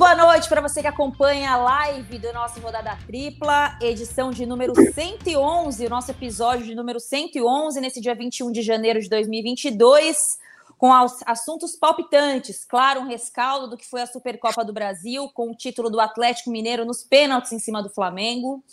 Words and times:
boa 0.00 0.14
noite 0.14 0.48
para 0.48 0.62
você 0.62 0.80
que 0.80 0.86
acompanha 0.86 1.52
a 1.52 1.56
live 1.58 2.18
do 2.18 2.32
nosso 2.32 2.58
Rodada 2.58 2.96
Tripla, 3.06 3.76
edição 3.82 4.30
de 4.30 4.46
número 4.46 4.72
111, 4.74 5.84
o 5.84 5.90
nosso 5.90 6.10
episódio 6.10 6.64
de 6.64 6.74
número 6.74 6.98
111, 6.98 7.78
nesse 7.82 8.00
dia 8.00 8.14
21 8.14 8.50
de 8.50 8.62
janeiro 8.62 8.98
de 8.98 9.10
2022, 9.10 10.38
com 10.78 10.90
assuntos 11.26 11.76
palpitantes. 11.76 12.64
Claro, 12.64 13.02
um 13.02 13.08
rescaldo 13.08 13.68
do 13.68 13.76
que 13.76 13.86
foi 13.86 14.00
a 14.00 14.06
Supercopa 14.06 14.64
do 14.64 14.72
Brasil, 14.72 15.28
com 15.34 15.50
o 15.50 15.54
título 15.54 15.90
do 15.90 16.00
Atlético 16.00 16.48
Mineiro 16.48 16.86
nos 16.86 17.04
pênaltis 17.04 17.52
em 17.52 17.58
cima 17.58 17.82
do 17.82 17.90
Flamengo. 17.90 18.64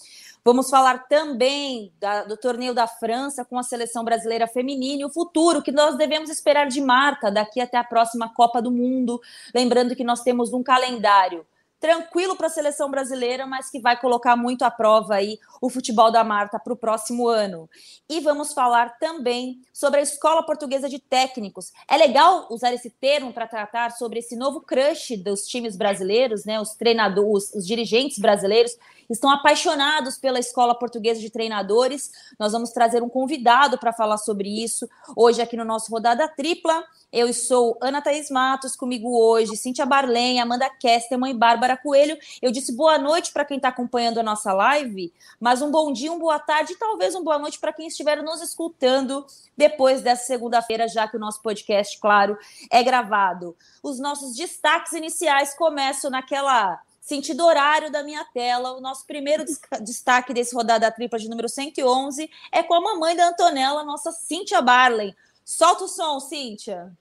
Vamos 0.43 0.69
falar 0.69 1.07
também 1.07 1.91
da, 1.99 2.23
do 2.23 2.37
torneio 2.37 2.73
da 2.73 2.87
França 2.87 3.43
com 3.43 3.59
a 3.59 3.63
seleção 3.63 4.04
brasileira 4.04 4.47
feminina 4.47 5.01
e 5.01 5.05
o 5.05 5.09
futuro 5.09 5.61
que 5.61 5.71
nós 5.71 5.97
devemos 5.97 6.29
esperar 6.29 6.68
de 6.68 6.79
marca 6.79 7.29
daqui 7.29 7.59
até 7.59 7.78
a 7.78 7.83
próxima 7.83 8.33
Copa 8.33 8.61
do 8.61 8.71
Mundo. 8.71 9.21
Lembrando 9.54 9.95
que 9.95 10.04
nós 10.04 10.21
temos 10.21 10.54
um 10.54 10.64
calendário 10.64 11.45
tranquilo 11.79 12.36
para 12.36 12.47
a 12.47 12.50
seleção 12.50 12.89
brasileira, 12.89 13.45
mas 13.45 13.69
que 13.69 13.79
vai 13.79 14.00
colocar 14.00 14.36
muito 14.36 14.64
à 14.64 14.71
prova 14.71 15.15
aí 15.15 15.39
o 15.61 15.69
futebol 15.69 16.11
da 16.11 16.23
Marta 16.23 16.59
para 16.59 16.73
o 16.73 16.78
próximo 16.78 17.28
ano. 17.28 17.69
E 18.09 18.19
vamos 18.19 18.54
falar 18.54 18.97
também 18.97 19.61
sobre 19.71 20.00
a 20.00 20.04
Escola 20.04 20.43
Portuguesa 20.43 20.89
de 20.89 21.00
Técnicos. 21.00 21.71
É 21.89 21.97
legal 21.97 22.47
usar 22.50 22.73
esse 22.73 22.89
termo 22.89 23.31
para 23.31 23.47
tratar 23.47 23.92
sobre 23.92 24.19
esse 24.19 24.36
novo 24.36 24.61
crush 24.61 25.17
dos 25.17 25.45
times 25.47 25.75
brasileiros, 25.75 26.45
né? 26.45 26.59
Os 26.59 26.73
treinadores, 26.73 27.54
os 27.54 27.65
dirigentes 27.65 28.17
brasileiros 28.17 28.75
estão 29.10 29.29
apaixonados 29.29 30.18
pela 30.18 30.39
Escola 30.39 30.78
Portuguesa 30.78 31.20
de 31.20 31.29
Treinadores. 31.29 32.11
Nós 32.38 32.52
vamos 32.52 32.72
trazer 32.72 33.02
um 33.02 33.09
convidado 33.09 33.78
para 33.78 33.94
falar 33.94 34.17
sobre 34.17 34.64
isso 34.64 34.88
hoje 35.16 35.42
aqui 35.42 35.56
no 35.56 35.66
nosso 35.66 35.92
Rodada 35.92 36.28
Tripla. 36.28 36.84
Eu 37.12 37.31
sou 37.34 37.78
Ana 37.81 38.02
Thaís 38.02 38.30
Matos, 38.30 38.76
comigo 38.76 39.18
hoje, 39.18 39.56
Cíntia 39.56 39.86
Barlen, 39.86 40.42
Amanda 40.42 40.70
Kesterman 40.70 41.31
e 41.31 41.34
Bárbara 41.34 41.78
Coelho. 41.78 42.18
Eu 42.42 42.52
disse 42.52 42.76
boa 42.76 42.98
noite 42.98 43.31
para 43.31 43.46
quem 43.46 43.58
está 43.58 43.70
acompanhando 43.70 44.20
a 44.20 44.23
nossa 44.23 44.52
live, 44.52 45.14
mas 45.40 45.62
um 45.62 45.72
bom 45.72 45.94
dia, 45.94 46.12
um 46.12 46.20
boa 46.20 46.38
tarde 46.38 46.74
e 46.74 46.78
talvez 46.78 47.16
um 47.16 47.24
boa 47.24 47.40
noite 47.40 47.59
para 47.59 47.72
quem 47.72 47.88
estiver 47.88 48.22
nos 48.22 48.42
escutando 48.42 49.26
depois 49.56 50.02
dessa 50.02 50.26
segunda-feira, 50.26 50.88
já 50.88 51.08
que 51.08 51.16
o 51.16 51.20
nosso 51.20 51.42
podcast, 51.42 51.98
claro, 52.00 52.38
é 52.70 52.84
gravado. 52.84 53.56
Os 53.81 54.00
nossos 54.00 54.36
destaques 54.36 54.92
iniciais 54.92 55.56
começam 55.56 56.12
naquela 56.12 56.80
sentido 57.08 57.45
horário 57.45 57.89
da 57.89 58.03
minha 58.03 58.25
tela. 58.33 58.73
O 58.73 58.81
nosso 58.81 59.08
primeiro 59.08 59.45
destaque 59.80 60.33
desse 60.33 60.53
rodada 60.53 60.91
tripla 60.91 61.17
de 61.17 61.30
número 61.30 61.47
111 61.47 62.30
é 62.52 62.61
com 62.61 62.73
a 62.73 62.81
mamãe 62.81 63.16
da 63.16 63.30
Antonella, 63.30 63.83
nossa 63.83 64.11
Cíntia 64.11 64.61
Barley. 64.61 65.16
Solta 65.45 65.85
o 65.85 65.88
som, 65.88 66.19
Cíntia. 66.19 66.91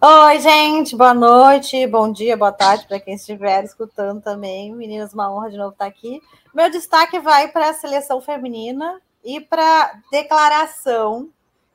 Oi, 0.00 0.40
gente, 0.40 0.94
boa 0.94 1.14
noite, 1.14 1.84
bom 1.88 2.12
dia, 2.12 2.36
boa 2.36 2.52
tarde 2.52 2.86
para 2.86 3.00
quem 3.00 3.14
estiver 3.14 3.64
escutando 3.64 4.22
também. 4.22 4.72
Meninas, 4.72 5.12
uma 5.12 5.34
honra 5.34 5.50
de 5.50 5.56
novo 5.56 5.72
estar 5.72 5.86
aqui. 5.86 6.22
Meu 6.54 6.70
destaque 6.70 7.18
vai 7.18 7.48
para 7.48 7.70
a 7.70 7.74
seleção 7.74 8.20
feminina 8.20 9.00
e 9.24 9.40
para 9.40 10.00
declaração 10.12 11.28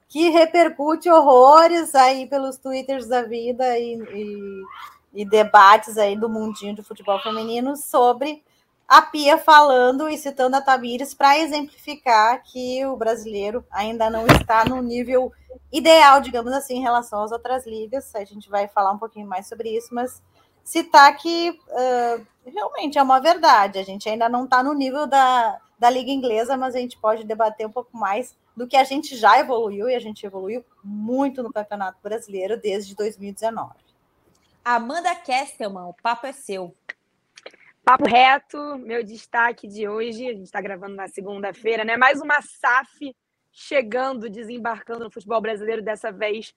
que 0.07 0.29
repercute 0.29 1.09
horrores 1.09 1.93
aí 1.93 2.25
pelos 2.27 2.57
twitters 2.57 3.07
da 3.07 3.23
vida 3.23 3.77
e, 3.77 3.95
e, 3.95 4.63
e 5.13 5.25
debates 5.25 5.97
aí 5.97 6.17
do 6.17 6.29
mundinho 6.29 6.75
de 6.75 6.83
futebol 6.83 7.19
feminino 7.19 7.75
sobre 7.75 8.43
a 8.87 9.01
Pia 9.01 9.37
falando 9.37 10.09
e 10.09 10.17
citando 10.17 10.57
a 10.57 10.61
Tamires 10.61 11.13
para 11.13 11.39
exemplificar 11.39 12.43
que 12.43 12.85
o 12.85 12.97
brasileiro 12.97 13.65
ainda 13.71 14.09
não 14.09 14.27
está 14.27 14.65
no 14.65 14.81
nível 14.81 15.31
ideal, 15.71 16.19
digamos 16.19 16.51
assim, 16.51 16.75
em 16.75 16.81
relação 16.81 17.23
às 17.23 17.31
outras 17.31 17.65
ligas. 17.65 18.13
A 18.13 18.25
gente 18.25 18.49
vai 18.49 18.67
falar 18.67 18.91
um 18.91 18.97
pouquinho 18.97 19.25
mais 19.25 19.47
sobre 19.47 19.69
isso, 19.69 19.95
mas 19.95 20.21
citar 20.61 21.15
que 21.15 21.51
uh, 21.51 22.27
realmente 22.45 22.97
é 22.97 23.01
uma 23.01 23.21
verdade. 23.21 23.79
A 23.79 23.83
gente 23.83 24.09
ainda 24.09 24.27
não 24.27 24.43
está 24.43 24.61
no 24.61 24.73
nível 24.73 25.07
da, 25.07 25.57
da 25.79 25.89
liga 25.89 26.11
inglesa, 26.11 26.57
mas 26.57 26.75
a 26.75 26.79
gente 26.79 26.97
pode 26.97 27.23
debater 27.23 27.65
um 27.65 27.71
pouco 27.71 27.95
mais 27.95 28.35
do 28.57 28.67
que 28.67 28.75
a 28.75 28.83
gente 28.83 29.15
já 29.15 29.39
evoluiu 29.39 29.89
e 29.89 29.95
a 29.95 29.99
gente 29.99 30.25
evoluiu 30.25 30.65
muito 30.83 31.41
no 31.41 31.53
Campeonato 31.53 31.97
Brasileiro 32.03 32.59
desde 32.59 32.93
2019. 32.93 33.90
Amanda 34.63 35.15
Kestelman, 35.15 35.87
o 35.87 35.93
papo 35.93 36.27
é 36.27 36.31
seu. 36.31 36.75
Papo 37.83 38.07
reto, 38.07 38.77
meu 38.77 39.03
destaque 39.03 39.67
de 39.67 39.87
hoje, 39.87 40.27
a 40.27 40.33
gente 40.33 40.43
está 40.43 40.61
gravando 40.61 40.95
na 40.95 41.07
segunda-feira, 41.07 41.83
né? 41.83 41.97
Mais 41.97 42.21
uma 42.21 42.39
SAF 42.43 43.15
chegando, 43.51 44.29
desembarcando 44.29 45.05
no 45.05 45.11
futebol 45.11 45.41
brasileiro, 45.41 45.81
dessa 45.81 46.11
vez 46.11 46.53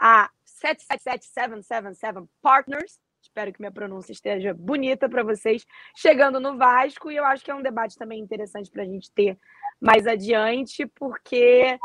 a 0.00 0.30
777777 0.44 2.28
Partners. 2.40 3.00
Espero 3.20 3.52
que 3.52 3.60
minha 3.60 3.72
pronúncia 3.72 4.12
esteja 4.12 4.54
bonita 4.54 5.08
para 5.08 5.24
vocês. 5.24 5.66
Chegando 5.96 6.38
no 6.38 6.56
Vasco, 6.56 7.10
e 7.10 7.16
eu 7.16 7.24
acho 7.24 7.44
que 7.44 7.50
é 7.50 7.54
um 7.54 7.62
debate 7.62 7.96
também 7.98 8.20
interessante 8.20 8.70
para 8.70 8.84
a 8.84 8.86
gente 8.86 9.10
ter 9.10 9.36
mais 9.80 10.06
adiante, 10.06 10.86
porque 10.86 11.76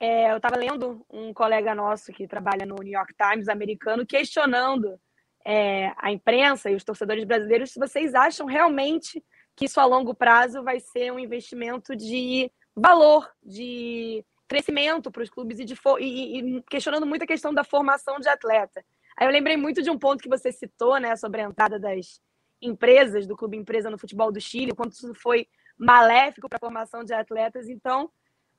é, 0.00 0.32
eu 0.32 0.38
estava 0.38 0.56
lendo 0.56 1.06
um 1.08 1.32
colega 1.32 1.76
nosso 1.76 2.12
que 2.12 2.26
trabalha 2.26 2.66
no 2.66 2.74
New 2.74 2.92
York 2.92 3.14
Times 3.14 3.48
americano 3.48 4.04
questionando 4.04 4.98
é, 5.44 5.92
a 5.96 6.10
imprensa 6.12 6.70
e 6.70 6.74
os 6.74 6.84
torcedores 6.84 7.24
brasileiros 7.24 7.70
se 7.70 7.78
vocês 7.78 8.14
acham 8.14 8.46
realmente 8.46 9.22
que 9.54 9.66
isso 9.66 9.80
a 9.80 9.84
longo 9.84 10.14
prazo 10.14 10.62
vai 10.62 10.80
ser 10.80 11.12
um 11.12 11.18
investimento 11.18 11.94
de 11.94 12.50
valor, 12.74 13.30
de 13.42 14.24
crescimento 14.48 15.10
para 15.10 15.22
os 15.22 15.30
clubes 15.30 15.58
e, 15.58 15.64
de 15.64 15.74
e, 15.98 16.38
e, 16.38 16.62
questionando 16.62 17.06
muito 17.06 17.22
a 17.22 17.26
questão 17.26 17.52
da 17.52 17.64
formação 17.64 18.18
de 18.18 18.28
atleta. 18.28 18.84
Aí 19.16 19.26
eu 19.26 19.32
lembrei 19.32 19.56
muito 19.56 19.82
de 19.82 19.90
um 19.90 19.98
ponto 19.98 20.22
que 20.22 20.28
você 20.28 20.50
citou, 20.52 20.98
né, 20.98 21.16
sobre 21.16 21.40
a 21.40 21.44
entrada 21.44 21.78
das 21.78 22.20
empresas, 22.60 23.26
do 23.26 23.36
clube 23.36 23.56
empresa 23.56 23.90
no 23.90 23.98
futebol 23.98 24.30
do 24.30 24.40
Chile, 24.40 24.74
quanto 24.74 24.92
isso 24.92 25.14
foi 25.14 25.46
maléfico 25.76 26.48
para 26.48 26.56
a 26.56 26.60
formação 26.60 27.02
de 27.02 27.12
atletas. 27.12 27.68
Então, 27.68 28.10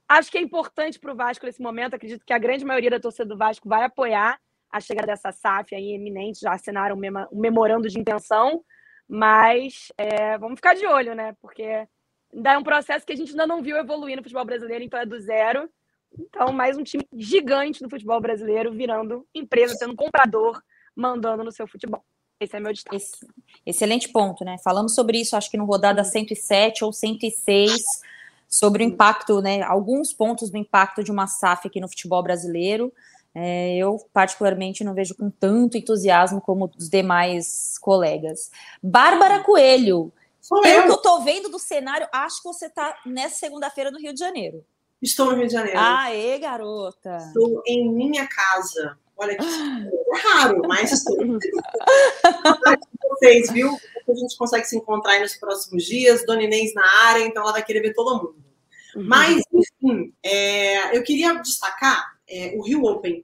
acho 0.08 0.32
que 0.32 0.38
é 0.38 0.42
importante 0.42 1.00
para 1.00 1.12
o 1.12 1.16
Vasco 1.16 1.46
nesse 1.46 1.62
momento. 1.62 1.96
Acredito 1.96 2.26
que 2.26 2.34
a 2.34 2.38
grande 2.38 2.66
maioria 2.66 2.90
da 2.90 3.00
torcida 3.00 3.26
do 3.26 3.38
Vasco 3.38 3.68
vai 3.68 3.84
apoiar 3.84 4.40
a 4.74 4.80
chegada 4.80 5.06
dessa 5.06 5.32
SAF 5.32 5.76
aí 5.76 5.94
eminente, 5.94 6.42
já 6.42 6.52
assinaram 6.52 6.96
um 6.96 7.40
memorando 7.40 7.88
de 7.88 8.00
intenção, 8.00 8.66
mas 9.08 9.92
é, 9.96 10.36
vamos 10.40 10.56
ficar 10.56 10.74
de 10.74 10.88
olho, 10.88 11.14
né? 11.14 11.36
Porque 11.40 11.88
ainda 12.34 12.54
é 12.54 12.58
um 12.58 12.64
processo 12.64 13.06
que 13.06 13.14
a 13.14 13.16
gente 13.16 13.30
ainda 13.30 13.46
não 13.46 13.62
viu 13.62 13.78
evoluir 13.78 14.18
no 14.18 14.24
futebol 14.24 14.44
brasileiro, 14.44 14.84
então 14.84 15.00
é 15.00 15.06
do 15.06 15.20
zero. 15.20 15.70
Então, 16.18 16.52
mais 16.52 16.76
um 16.76 16.84
time 16.84 17.08
gigante 17.14 17.84
do 17.84 17.90
futebol 17.90 18.20
brasileiro 18.20 18.74
virando 18.74 19.28
empresa, 19.34 19.76
sendo 19.76 19.96
comprador, 19.96 20.60
mandando 20.96 21.44
no 21.44 21.52
seu 21.52 21.68
futebol. 21.68 22.04
Esse 22.40 22.56
é 22.56 22.60
meu 22.60 22.74
destaque. 22.74 22.96
Esse, 22.96 23.28
excelente 23.64 24.10
ponto, 24.10 24.44
né? 24.44 24.58
Falamos 24.64 24.96
sobre 24.96 25.22
isso, 25.22 25.36
acho 25.36 25.52
que 25.52 25.58
no 25.58 25.66
rodada 25.66 26.04
107 26.04 26.84
ou 26.84 26.92
106, 26.92 27.84
sobre 28.48 28.84
o 28.84 28.88
impacto, 28.88 29.40
né? 29.40 29.62
Alguns 29.62 30.14
pontos 30.14 30.50
do 30.50 30.58
impacto 30.58 31.04
de 31.04 31.12
uma 31.12 31.28
SAF 31.28 31.68
aqui 31.68 31.80
no 31.80 31.88
futebol 31.88 32.24
brasileiro. 32.24 32.92
É, 33.36 33.76
eu, 33.76 33.98
particularmente, 34.14 34.84
não 34.84 34.94
vejo 34.94 35.16
com 35.16 35.30
tanto 35.30 35.78
entusiasmo 35.78 36.40
como 36.40 36.70
os 36.78 36.88
demais 36.88 37.78
colegas. 37.80 38.52
Bárbara 38.82 39.40
Coelho, 39.44 40.14
Sou 40.40 40.62
pelo 40.62 40.82
eu. 40.82 40.84
que 40.84 40.92
eu 40.92 40.98
tô 40.98 41.22
vendo 41.22 41.50
do 41.50 41.58
cenário, 41.58 42.08
acho 42.12 42.38
que 42.38 42.48
você 42.48 42.68
está 42.68 42.96
nessa 43.06 43.36
segunda-feira 43.36 43.90
no 43.90 43.98
Rio 43.98 44.14
de 44.14 44.20
Janeiro. 44.20 44.64
Estou 45.02 45.32
no 45.32 45.36
Rio 45.36 45.48
de 45.48 45.54
Janeiro. 45.54 45.80
Aê, 45.80 46.38
garota! 46.38 47.18
Estou 47.18 47.64
em 47.66 47.92
minha 47.92 48.28
casa. 48.28 48.98
Olha 49.18 49.36
que 49.36 49.44
é 49.46 50.18
raro, 50.34 50.62
mas 50.68 50.92
estou. 50.92 51.18
vocês, 53.10 53.52
viu? 53.52 53.70
A 54.08 54.14
gente 54.14 54.38
consegue 54.38 54.66
se 54.66 54.78
encontrar 54.78 55.14
aí 55.14 55.22
nos 55.22 55.36
próximos 55.36 55.84
dias. 55.86 56.26
Dona 56.26 56.44
Inês 56.44 56.74
na 56.74 56.86
área, 57.08 57.26
então 57.26 57.42
ela 57.42 57.52
vai 57.52 57.64
querer 57.64 57.82
ver 57.82 57.94
todo 57.94 58.18
mundo. 58.18 58.44
Uhum. 58.96 59.08
Mas, 59.08 59.44
enfim, 59.52 60.14
é, 60.24 60.96
eu 60.96 61.04
queria 61.04 61.34
destacar 61.36 62.13
é, 62.30 62.56
o 62.56 62.62
Rio 62.62 62.84
Open. 62.84 63.24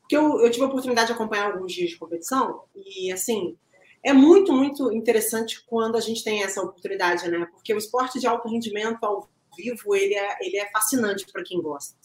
Porque 0.00 0.16
eu, 0.16 0.40
eu 0.40 0.50
tive 0.50 0.64
a 0.64 0.68
oportunidade 0.68 1.08
de 1.08 1.12
acompanhar 1.12 1.52
alguns 1.52 1.72
dias 1.72 1.90
de 1.90 1.98
competição 1.98 2.62
e, 2.74 3.12
assim, 3.12 3.56
é 4.02 4.12
muito, 4.12 4.52
muito 4.52 4.90
interessante 4.92 5.62
quando 5.66 5.96
a 5.96 6.00
gente 6.00 6.24
tem 6.24 6.42
essa 6.42 6.62
oportunidade, 6.62 7.28
né? 7.28 7.46
Porque 7.52 7.74
o 7.74 7.78
esporte 7.78 8.18
de 8.18 8.26
alto 8.26 8.48
rendimento 8.48 9.04
ao 9.04 9.28
vivo, 9.56 9.94
ele 9.94 10.14
é, 10.14 10.38
ele 10.40 10.56
é 10.56 10.70
fascinante 10.70 11.26
para 11.30 11.42
quem 11.42 11.60
gosta. 11.60 11.96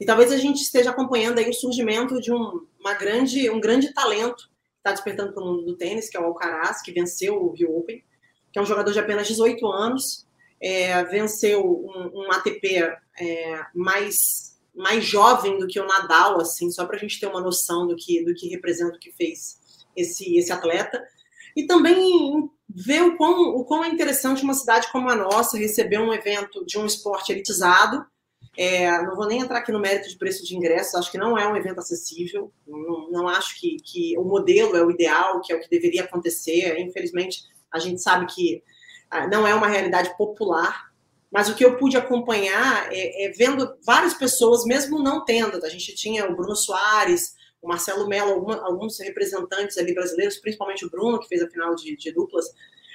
E 0.00 0.04
talvez 0.04 0.30
a 0.30 0.36
gente 0.36 0.62
esteja 0.62 0.90
acompanhando 0.90 1.38
aí 1.38 1.48
o 1.48 1.54
surgimento 1.54 2.20
de 2.20 2.32
um, 2.32 2.66
uma 2.78 2.94
grande, 2.94 3.50
um 3.50 3.60
grande 3.60 3.92
talento 3.92 4.44
que 4.44 4.78
está 4.78 4.92
despertando 4.92 5.32
para 5.32 5.42
o 5.42 5.46
mundo 5.46 5.64
do 5.64 5.76
tênis, 5.76 6.08
que 6.08 6.16
é 6.16 6.20
o 6.20 6.24
Alcaraz, 6.24 6.82
que 6.82 6.92
venceu 6.92 7.34
o 7.42 7.52
Rio 7.52 7.76
Open, 7.76 8.02
que 8.52 8.58
é 8.58 8.62
um 8.62 8.66
jogador 8.66 8.92
de 8.92 8.98
apenas 8.98 9.26
18 9.26 9.66
anos, 9.66 10.26
é, 10.60 11.02
venceu 11.04 11.62
um, 11.62 12.22
um 12.22 12.32
ATP 12.32 12.76
é, 13.18 13.66
mais 13.74 14.55
mais 14.76 15.04
jovem 15.04 15.58
do 15.58 15.66
que 15.66 15.80
o 15.80 15.86
Nadal, 15.86 16.40
assim, 16.40 16.70
só 16.70 16.84
para 16.84 16.96
a 16.96 16.98
gente 16.98 17.18
ter 17.18 17.26
uma 17.26 17.40
noção 17.40 17.86
do 17.86 17.96
que, 17.96 18.24
do 18.24 18.34
que 18.34 18.48
representa 18.48 18.96
o 18.96 19.00
que 19.00 19.10
fez 19.12 19.58
esse, 19.96 20.36
esse 20.36 20.52
atleta. 20.52 21.02
E 21.56 21.66
também 21.66 22.50
ver 22.68 23.02
o 23.02 23.16
quão, 23.16 23.56
o 23.56 23.64
quão 23.64 23.82
é 23.82 23.88
interessante 23.88 24.42
uma 24.42 24.52
cidade 24.52 24.90
como 24.92 25.08
a 25.08 25.16
nossa 25.16 25.56
receber 25.56 25.98
um 25.98 26.12
evento 26.12 26.64
de 26.66 26.78
um 26.78 26.84
esporte 26.84 27.32
elitizado 27.32 28.04
É, 28.56 29.02
não 29.02 29.14
vou 29.14 29.26
nem 29.26 29.40
entrar 29.40 29.58
aqui 29.58 29.72
no 29.72 29.80
mérito 29.80 30.08
de 30.08 30.16
preço 30.16 30.44
de 30.44 30.56
ingressos, 30.56 30.94
acho 30.94 31.10
que 31.10 31.18
não 31.18 31.36
é 31.36 31.46
um 31.46 31.56
evento 31.56 31.78
acessível, 31.78 32.50
não, 32.66 33.10
não 33.10 33.28
acho 33.28 33.58
que, 33.60 33.76
que, 33.84 34.16
o 34.18 34.24
modelo 34.24 34.76
é 34.76 34.82
o 34.82 34.90
ideal, 34.90 35.40
que 35.42 35.52
é 35.52 35.56
o 35.56 35.60
que 35.60 35.68
deveria 35.68 36.04
acontecer. 36.04 36.78
Infelizmente, 36.78 37.44
a 37.70 37.78
gente 37.78 38.00
sabe 38.00 38.26
que 38.26 38.62
ah, 39.10 39.26
não 39.26 39.46
é 39.46 39.54
uma 39.54 39.68
realidade 39.68 40.16
popular, 40.16 40.85
mas 41.36 41.50
o 41.50 41.54
que 41.54 41.62
eu 41.62 41.76
pude 41.76 41.98
acompanhar 41.98 42.90
é, 42.90 43.26
é 43.26 43.28
vendo 43.28 43.76
várias 43.84 44.14
pessoas, 44.14 44.64
mesmo 44.64 45.02
não 45.02 45.22
tendo, 45.22 45.62
a 45.62 45.68
gente 45.68 45.94
tinha 45.94 46.26
o 46.26 46.34
Bruno 46.34 46.56
Soares, 46.56 47.34
o 47.60 47.68
Marcelo 47.68 48.08
Mello, 48.08 48.50
alguns 48.62 48.98
representantes 49.00 49.76
ali 49.76 49.92
brasileiros, 49.92 50.38
principalmente 50.38 50.86
o 50.86 50.90
Bruno, 50.90 51.20
que 51.20 51.28
fez 51.28 51.42
a 51.42 51.50
final 51.50 51.74
de, 51.74 51.94
de 51.94 52.10
duplas, 52.10 52.46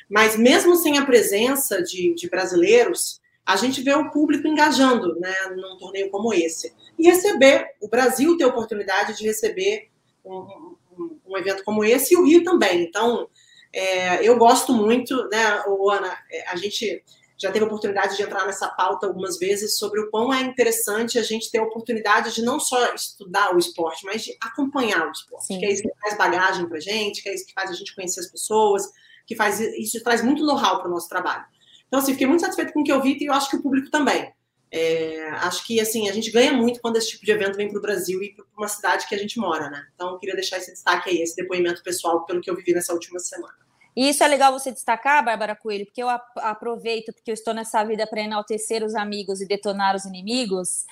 mas 0.09 0.35
mesmo 0.35 0.75
sem 0.75 0.97
a 0.97 1.05
presença 1.05 1.83
de, 1.83 2.15
de 2.15 2.27
brasileiros, 2.31 3.21
a 3.45 3.55
gente 3.57 3.79
vê 3.83 3.93
o 3.93 4.09
público 4.09 4.47
engajando 4.47 5.19
né, 5.19 5.35
num 5.55 5.77
torneio 5.77 6.09
como 6.09 6.33
esse. 6.33 6.73
E 6.97 7.07
receber, 7.07 7.67
o 7.79 7.87
Brasil 7.87 8.35
ter 8.37 8.45
a 8.45 8.47
oportunidade 8.47 9.15
de 9.15 9.23
receber 9.23 9.91
um, 10.25 10.75
um, 10.97 11.19
um 11.27 11.37
evento 11.37 11.63
como 11.63 11.85
esse 11.85 12.15
e 12.15 12.17
o 12.17 12.25
Rio 12.25 12.43
também. 12.43 12.81
Então, 12.81 13.29
é, 13.71 14.27
eu 14.27 14.35
gosto 14.39 14.73
muito, 14.73 15.29
né, 15.29 15.61
Ana, 15.91 16.17
é, 16.31 16.49
a 16.49 16.55
gente 16.55 17.03
já 17.41 17.51
teve 17.51 17.65
a 17.65 17.67
oportunidade 17.67 18.15
de 18.15 18.21
entrar 18.21 18.45
nessa 18.45 18.67
pauta 18.69 19.07
algumas 19.07 19.39
vezes 19.39 19.77
sobre 19.77 19.99
o 19.99 20.11
quão 20.11 20.31
é 20.31 20.41
interessante 20.41 21.17
a 21.17 21.23
gente 21.23 21.49
ter 21.49 21.57
a 21.57 21.63
oportunidade 21.63 22.35
de 22.35 22.43
não 22.43 22.59
só 22.59 22.93
estudar 22.93 23.55
o 23.55 23.57
esporte, 23.57 24.05
mas 24.05 24.23
de 24.23 24.37
acompanhar 24.39 25.07
o 25.07 25.11
esporte, 25.11 25.47
Sim. 25.47 25.59
que 25.59 25.65
é 25.65 25.71
isso 25.71 25.81
que 25.81 25.99
faz 25.99 26.15
bagagem 26.17 26.67
para 26.67 26.77
a 26.77 26.81
gente, 26.81 27.23
que 27.23 27.29
é 27.29 27.33
isso 27.33 27.45
que 27.47 27.53
faz 27.53 27.71
a 27.71 27.73
gente 27.73 27.95
conhecer 27.95 28.19
as 28.19 28.27
pessoas, 28.27 28.83
que 29.25 29.35
faz 29.35 29.59
isso 29.59 30.01
traz 30.03 30.23
muito 30.23 30.45
know-how 30.45 30.79
para 30.79 30.87
o 30.87 30.91
nosso 30.91 31.09
trabalho. 31.09 31.43
Então, 31.87 31.99
assim, 31.99 32.13
fiquei 32.13 32.27
muito 32.27 32.41
satisfeito 32.41 32.73
com 32.73 32.81
o 32.81 32.83
que 32.83 32.91
eu 32.91 33.01
vi 33.01 33.17
e 33.19 33.25
eu 33.25 33.33
acho 33.33 33.49
que 33.49 33.55
o 33.55 33.61
público 33.61 33.89
também. 33.89 34.31
É, 34.73 35.29
acho 35.31 35.65
que 35.67 35.81
assim 35.81 36.07
a 36.07 36.13
gente 36.13 36.31
ganha 36.31 36.53
muito 36.53 36.79
quando 36.79 36.95
esse 36.95 37.09
tipo 37.09 37.25
de 37.25 37.31
evento 37.31 37.57
vem 37.57 37.67
para 37.67 37.77
o 37.77 37.81
Brasil 37.81 38.23
e 38.23 38.33
para 38.33 38.45
uma 38.57 38.69
cidade 38.69 39.05
que 39.05 39.13
a 39.13 39.17
gente 39.17 39.37
mora, 39.37 39.69
né? 39.69 39.85
Então, 39.95 40.11
eu 40.11 40.17
queria 40.19 40.35
deixar 40.35 40.57
esse 40.57 40.71
destaque 40.71 41.09
aí, 41.09 41.21
esse 41.21 41.35
depoimento 41.35 41.81
pessoal 41.83 42.23
pelo 42.25 42.39
que 42.39 42.49
eu 42.49 42.55
vivi 42.55 42.73
nessa 42.73 42.93
última 42.93 43.19
semana. 43.19 43.55
E 43.95 44.09
isso 44.09 44.23
é 44.23 44.27
legal 44.27 44.51
você 44.51 44.71
destacar, 44.71 45.23
Bárbara 45.23 45.55
Coelho, 45.55 45.85
porque 45.85 46.01
eu 46.01 46.09
aproveito, 46.09 47.11
porque 47.13 47.31
eu 47.31 47.33
estou 47.33 47.53
nessa 47.53 47.83
vida 47.83 48.07
para 48.07 48.21
enaltecer 48.21 48.83
os 48.83 48.95
amigos 48.95 49.41
e 49.41 49.47
detonar 49.47 49.95
os 49.95 50.05
inimigos, 50.05 50.85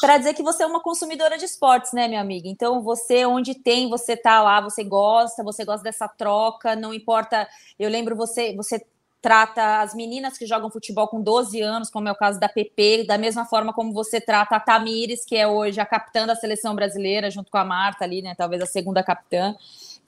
para 0.00 0.18
dizer 0.18 0.34
que 0.34 0.42
você 0.42 0.62
é 0.62 0.66
uma 0.66 0.80
consumidora 0.80 1.38
de 1.38 1.44
esportes, 1.44 1.92
né, 1.92 2.08
minha 2.08 2.20
amiga? 2.20 2.48
Então, 2.48 2.82
você, 2.82 3.24
onde 3.24 3.54
tem, 3.54 3.88
você 3.88 4.16
tá 4.16 4.42
lá, 4.42 4.60
você 4.60 4.84
gosta, 4.84 5.42
você 5.42 5.64
gosta 5.64 5.82
dessa 5.82 6.08
troca, 6.08 6.76
não 6.76 6.92
importa. 6.92 7.48
Eu 7.78 7.88
lembro 7.88 8.16
você, 8.16 8.54
você 8.54 8.84
trata 9.20 9.80
as 9.80 9.94
meninas 9.94 10.38
que 10.38 10.46
jogam 10.46 10.70
futebol 10.70 11.06
com 11.08 11.20
12 11.20 11.60
anos, 11.60 11.90
como 11.90 12.08
é 12.08 12.12
o 12.12 12.16
caso 12.16 12.40
da 12.40 12.48
PP, 12.48 13.04
da 13.04 13.18
mesma 13.18 13.44
forma 13.44 13.72
como 13.72 13.92
você 13.92 14.20
trata 14.20 14.56
a 14.56 14.60
Tamires, 14.60 15.24
que 15.24 15.36
é 15.36 15.46
hoje 15.46 15.80
a 15.80 15.86
capitã 15.86 16.26
da 16.26 16.34
seleção 16.34 16.74
brasileira, 16.74 17.30
junto 17.30 17.50
com 17.50 17.58
a 17.58 17.64
Marta 17.64 18.04
ali, 18.04 18.22
né? 18.22 18.34
Talvez 18.36 18.62
a 18.62 18.66
segunda 18.66 19.02
capitã. 19.02 19.54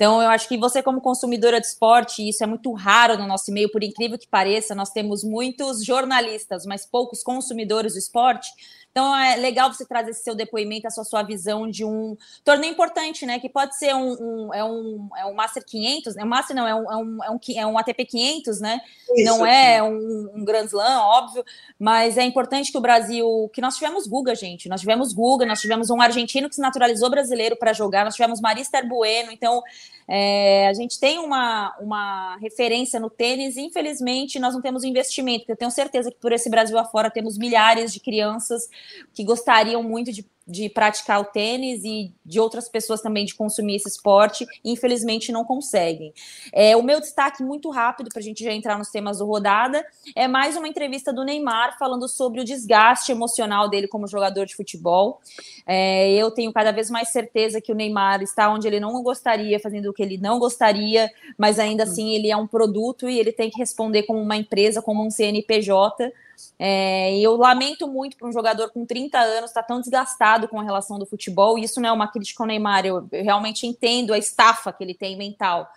Então, 0.03 0.21
eu 0.21 0.31
acho 0.31 0.49
que 0.49 0.59
você, 0.59 0.83
como 0.83 1.01
consumidora 1.01 1.61
de 1.61 1.67
esporte, 1.69 2.29
isso 2.29 2.43
é 2.43 2.47
muito 2.49 2.73
raro 2.73 3.17
no 3.17 3.25
nosso 3.25 3.53
meio, 3.53 3.71
por 3.71 3.85
incrível 3.85 4.19
que 4.19 4.27
pareça, 4.27 4.75
nós 4.75 4.91
temos 4.91 5.23
muitos 5.23 5.85
jornalistas, 5.85 6.67
mas 6.67 6.85
poucos 6.85 7.23
consumidores 7.23 7.93
do 7.93 8.01
esporte. 8.01 8.51
Então 8.93 9.17
é 9.17 9.37
legal 9.37 9.73
você 9.73 9.87
trazer 9.87 10.11
esse 10.11 10.23
seu 10.23 10.35
depoimento, 10.35 10.87
essa 10.87 11.03
sua 11.03 11.23
visão 11.23 11.69
de 11.69 11.83
um 11.83 12.15
torneio 12.45 12.73
importante, 12.73 13.25
né? 13.25 13.39
Que 13.39 13.49
pode 13.49 13.77
ser 13.77 13.95
um, 13.95 14.13
um 14.21 14.55
é 14.55 14.63
um, 14.63 15.09
é 15.17 15.25
um 15.25 15.33
Master 15.33 15.65
500, 15.65 16.15
né? 16.15 16.25
Master 16.25 16.55
não, 16.55 16.69
é 16.69 16.75
um, 16.75 16.93
é 16.93 16.97
um, 16.97 17.25
é 17.25 17.31
um, 17.31 17.39
é 17.57 17.67
um 17.67 17.79
ATP 17.79 18.05
500, 18.05 18.61
né? 18.61 18.83
Isso, 19.17 19.25
não 19.25 19.47
é 19.47 19.83
um, 19.83 20.31
um 20.35 20.45
Grand 20.45 20.67
Slam, 20.67 21.01
óbvio, 21.01 21.43
mas 21.79 22.19
é 22.19 22.23
importante 22.23 22.71
que 22.71 22.77
o 22.77 22.83
Brasil, 22.83 23.51
que 23.55 23.63
nós 23.63 23.77
tivemos 23.77 24.07
Guga, 24.07 24.35
gente, 24.35 24.69
nós 24.69 24.81
tivemos 24.81 25.15
Guga, 25.15 25.47
nós 25.47 25.61
tivemos 25.61 25.89
um 25.89 26.01
argentino 26.01 26.51
que 26.51 26.55
se 26.55 26.61
naturalizou 26.61 27.09
brasileiro 27.09 27.57
para 27.57 27.73
jogar, 27.73 28.05
nós 28.05 28.15
tivemos 28.15 28.43
Marister 28.43 28.87
Bueno, 28.87 29.33
então 29.33 29.63
é, 30.07 30.69
a 30.69 30.75
gente 30.75 31.01
tem 31.01 31.19
uma, 31.19 31.75
uma 31.81 32.37
referência 32.37 33.01
no 33.01 33.09
tênis, 33.09 33.57
infelizmente 33.57 34.39
nós 34.39 34.53
não 34.53 34.61
temos 34.61 34.85
investimento, 34.85 35.41
porque 35.41 35.53
eu 35.53 35.57
tenho 35.57 35.71
certeza 35.71 36.11
que 36.11 36.19
por 36.19 36.33
esse 36.33 36.51
Brasil 36.51 36.79
afora 36.79 37.11
temos 37.11 37.39
milhares 37.39 37.93
de 37.93 38.01
crianças 38.01 38.69
que 39.13 39.25
gostariam 39.25 39.83
muito 39.83 40.13
de 40.13 40.27
de 40.47 40.69
praticar 40.69 41.21
o 41.21 41.25
tênis 41.25 41.85
e 41.85 42.13
de 42.25 42.41
outras 42.41 42.69
pessoas 42.69 43.01
também 43.01 43.25
de 43.25 43.35
consumir 43.35 43.77
esse 43.77 43.89
esporte, 43.89 44.47
infelizmente 44.65 45.31
não 45.31 45.45
conseguem. 45.45 46.13
É, 46.53 46.77
o 46.77 46.83
meu 46.83 47.01
destaque 47.01 47.43
muito 47.43 47.71
rápido 47.71 48.09
para 48.11 48.21
a 48.21 48.23
gente 48.23 48.43
já 48.43 48.53
entrar 48.53 48.79
nos 48.79 48.89
temas 48.89 49.19
do 49.19 49.27
rodada 49.27 49.85
é 50.17 50.27
mais 50.27 50.57
uma 50.57 50.67
entrevista 50.67 51.13
do 51.13 51.25
Neymar 51.25 51.79
falando 51.79 52.09
sobre 52.09 52.41
o 52.41 52.45
desgaste 52.45 53.13
emocional 53.13 53.69
dele 53.69 53.87
como 53.87 54.07
jogador 54.07 54.45
de 54.45 54.57
futebol. 54.57 55.21
É, 55.67 56.13
eu 56.13 56.31
tenho 56.31 56.53
cada 56.53 56.73
vez 56.73 56.91
mais 56.91 57.11
certeza 57.11 57.61
que 57.61 57.71
o 57.71 57.75
Neymar 57.75 58.23
está 58.23 58.53
onde 58.53 58.67
ele 58.67 58.81
não 58.81 59.01
gostaria, 59.03 59.61
fazendo 59.61 59.91
o 59.91 59.93
que 59.93 60.03
ele 60.03 60.19
não 60.19 60.39
gostaria, 60.39 61.11
mas 61.39 61.59
ainda 61.59 61.85
assim 61.85 62.15
ele 62.15 62.31
é 62.31 62.37
um 62.37 62.47
produto 62.47 63.09
e 63.09 63.19
ele 63.19 63.33
tem 63.33 63.49
que 63.49 63.59
responder 63.59 64.03
como 64.03 64.21
uma 64.21 64.37
empresa, 64.37 64.83
como 64.83 65.05
um 65.05 65.11
CNPJ 65.11 66.13
é, 66.59 67.19
eu 67.19 67.37
lamento 67.37 67.89
muito 67.89 68.17
para 68.17 68.29
um 68.29 68.33
jogador 68.33 68.71
com 68.71 68.87
30 68.87 69.19
anos 69.19 69.51
estar 69.51 69.63
tá 69.63 69.69
tão 69.69 69.81
desgastado 69.81 70.49
com 70.49 70.61
a 70.61 70.63
relação 70.63 70.99
do 70.99 71.07
futebol. 71.07 71.59
Isso 71.59 71.81
não 71.81 71.89
é 71.89 71.93
uma 71.93 72.09
crítica 72.09 72.43
ao 72.43 72.47
Neymar, 72.47 72.87
eu, 72.87 73.09
eu 73.11 73.25
realmente 73.25 73.67
entendo 73.67 74.13
a 74.13 74.19
estafa 74.19 74.73
que 74.73 74.83
ele 74.83 74.95
tem 74.95 75.17
mental. 75.17 75.69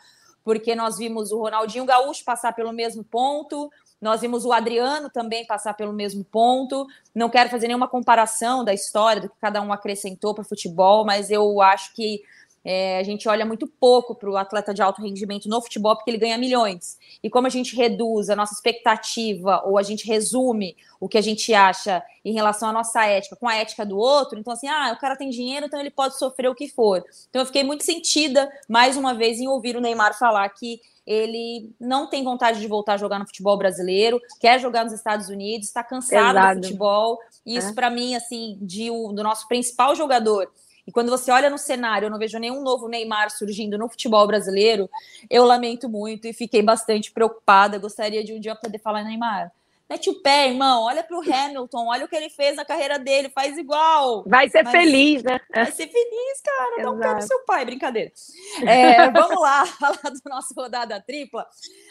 Porque 0.43 0.75
nós 0.75 0.97
vimos 0.97 1.31
o 1.31 1.39
Ronaldinho 1.39 1.85
Gaúcho 1.85 2.23
passar 2.23 2.53
pelo 2.53 2.71
mesmo 2.71 3.03
ponto, 3.03 3.71
nós 3.99 4.21
vimos 4.21 4.45
o 4.45 4.53
Adriano 4.53 5.09
também 5.09 5.45
passar 5.45 5.73
pelo 5.73 5.93
mesmo 5.93 6.23
ponto. 6.23 6.85
Não 7.13 7.29
quero 7.29 7.49
fazer 7.49 7.67
nenhuma 7.67 7.87
comparação 7.87 8.63
da 8.63 8.73
história, 8.73 9.21
do 9.21 9.29
que 9.29 9.35
cada 9.41 9.61
um 9.61 9.73
acrescentou 9.73 10.33
para 10.33 10.43
o 10.43 10.47
futebol, 10.47 11.05
mas 11.05 11.31
eu 11.31 11.61
acho 11.61 11.93
que 11.93 12.21
é, 12.65 12.97
a 12.97 13.03
gente 13.03 13.29
olha 13.29 13.45
muito 13.45 13.67
pouco 13.67 14.15
para 14.15 14.27
o 14.27 14.35
atleta 14.35 14.73
de 14.73 14.81
alto 14.81 14.99
rendimento 14.99 15.47
no 15.47 15.61
futebol 15.61 15.95
porque 15.95 16.09
ele 16.09 16.17
ganha 16.17 16.35
milhões. 16.35 16.97
E 17.21 17.29
como 17.29 17.45
a 17.45 17.49
gente 17.49 17.75
reduz 17.75 18.27
a 18.27 18.35
nossa 18.35 18.55
expectativa 18.55 19.61
ou 19.63 19.77
a 19.77 19.83
gente 19.83 20.07
resume 20.07 20.75
o 20.99 21.07
que 21.07 21.19
a 21.19 21.21
gente 21.21 21.53
acha 21.53 22.03
em 22.23 22.33
relação 22.33 22.69
à 22.69 22.73
nossa 22.73 23.05
ética 23.05 23.35
com 23.35 23.47
a 23.47 23.55
ética 23.55 23.85
do 23.85 23.95
outro, 23.95 24.39
então 24.39 24.51
assim, 24.51 24.67
ah, 24.67 24.93
o 24.97 24.99
cara 24.99 25.15
tem 25.15 25.29
dinheiro, 25.29 25.67
então 25.67 25.79
ele 25.79 25.91
pode 25.91 26.17
sofrer 26.17 26.49
o 26.49 26.55
que 26.55 26.67
for. 26.67 27.05
Então 27.29 27.43
eu 27.43 27.45
fiquei 27.45 27.63
muito 27.63 27.83
sentida, 27.83 28.51
mais 28.67 28.97
uma 28.97 29.13
vez, 29.13 29.39
em 29.39 29.47
ouvir 29.47 29.75
o 29.75 29.81
Neymar 29.81 30.17
falar 30.17 30.49
que 30.49 30.81
ele 31.05 31.71
não 31.79 32.09
tem 32.09 32.23
vontade 32.23 32.59
de 32.59 32.67
voltar 32.67 32.93
a 32.93 32.97
jogar 32.97 33.19
no 33.19 33.27
futebol 33.27 33.55
brasileiro, 33.55 34.19
quer 34.39 34.59
jogar 34.59 34.83
nos 34.83 34.93
Estados 34.93 35.29
Unidos, 35.29 35.67
está 35.67 35.83
cansado 35.83 36.35
Exato. 36.35 36.59
do 36.61 36.65
futebol. 36.65 37.19
E 37.45 37.55
isso, 37.55 37.69
é. 37.69 37.73
para 37.73 37.91
mim, 37.91 38.15
assim, 38.15 38.57
de, 38.59 38.87
do 38.89 39.21
nosso 39.21 39.47
principal 39.47 39.93
jogador 39.93 40.49
e 40.87 40.91
quando 40.91 41.09
você 41.09 41.31
olha 41.31 41.49
no 41.49 41.57
cenário, 41.57 42.05
eu 42.05 42.11
não 42.11 42.19
vejo 42.19 42.37
nenhum 42.37 42.61
novo 42.61 42.87
Neymar 42.87 43.31
surgindo 43.31 43.77
no 43.77 43.89
futebol 43.89 44.25
brasileiro, 44.27 44.89
eu 45.29 45.43
lamento 45.45 45.89
muito 45.89 46.27
e 46.27 46.33
fiquei 46.33 46.61
bastante 46.61 47.11
preocupada. 47.11 47.79
Gostaria 47.79 48.23
de 48.23 48.33
um 48.33 48.39
dia 48.39 48.55
poder 48.55 48.79
falar, 48.79 49.03
Neymar, 49.03 49.51
Mete 49.87 50.09
o 50.09 50.19
pé, 50.19 50.47
irmão. 50.47 50.83
Olha 50.83 51.03
para 51.03 51.15
o 51.15 51.21
Hamilton, 51.21 51.85
olha 51.87 52.05
o 52.05 52.07
que 52.07 52.15
ele 52.15 52.29
fez 52.29 52.55
na 52.55 52.65
carreira 52.65 52.97
dele, 52.97 53.29
faz 53.29 53.55
igual. 53.55 54.23
Vai 54.25 54.49
ser 54.49 54.63
Mas... 54.63 54.71
feliz, 54.71 55.21
né? 55.21 55.39
Vai 55.53 55.71
ser 55.71 55.87
feliz, 55.87 56.41
cara. 56.43 56.83
Dá 56.83 56.91
um 56.91 56.99
pé 56.99 57.13
no 57.13 57.21
seu 57.21 57.45
pai, 57.45 57.65
brincadeira. 57.65 58.11
É, 58.65 59.11
vamos 59.11 59.39
lá, 59.39 59.65
falar 59.77 60.09
do 60.09 60.29
nosso 60.29 60.53
rodada 60.55 60.99
tripla. 60.99 61.45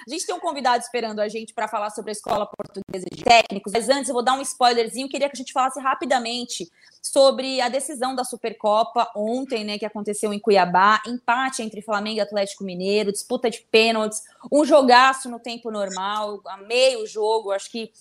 A 0.06 0.10
gente 0.10 0.26
tem 0.26 0.34
um 0.34 0.40
convidado 0.40 0.82
esperando 0.82 1.20
a 1.20 1.28
gente 1.28 1.54
para 1.54 1.68
falar 1.68 1.90
sobre 1.90 2.10
a 2.10 2.12
escola 2.12 2.46
portuguesa 2.46 3.06
de 3.12 3.22
técnicos. 3.22 3.72
Mas 3.72 3.88
antes, 3.88 4.08
eu 4.08 4.14
vou 4.14 4.24
dar 4.24 4.34
um 4.34 4.42
spoilerzinho. 4.42 5.08
Queria 5.08 5.28
que 5.28 5.36
a 5.36 5.38
gente 5.38 5.52
falasse 5.52 5.80
rapidamente 5.80 6.68
sobre 7.04 7.61
a 7.61 7.68
decisão 7.68 8.14
da 8.14 8.25
Supercopa 8.25 9.11
ontem, 9.14 9.62
né, 9.62 9.78
que 9.78 9.84
aconteceu 9.84 10.32
em 10.32 10.38
Cuiabá, 10.38 11.02
empate 11.06 11.62
entre 11.62 11.82
Flamengo 11.82 12.16
e 12.16 12.20
Atlético 12.20 12.64
Mineiro, 12.64 13.12
disputa 13.12 13.50
de 13.50 13.61
pênaltis, 13.70 14.23
um 14.50 14.64
jogaço 14.64 15.28
no 15.28 15.38
tempo 15.38 15.70
normal, 15.70 16.40
a 16.46 16.56
meio 16.56 17.06
jogo, 17.06 17.52
acho 17.52 17.70
que 17.70 17.92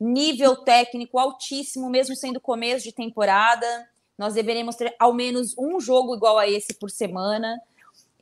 nível 0.00 0.56
técnico 0.56 1.18
altíssimo, 1.18 1.90
mesmo 1.90 2.16
sendo 2.16 2.40
começo 2.40 2.82
de 2.82 2.92
temporada. 2.92 3.66
Nós 4.16 4.32
deveríamos 4.32 4.74
ter 4.74 4.96
ao 4.98 5.12
menos 5.12 5.54
um 5.58 5.78
jogo 5.78 6.16
igual 6.16 6.38
a 6.38 6.48
esse 6.48 6.72
por 6.72 6.90
semana. 6.90 7.60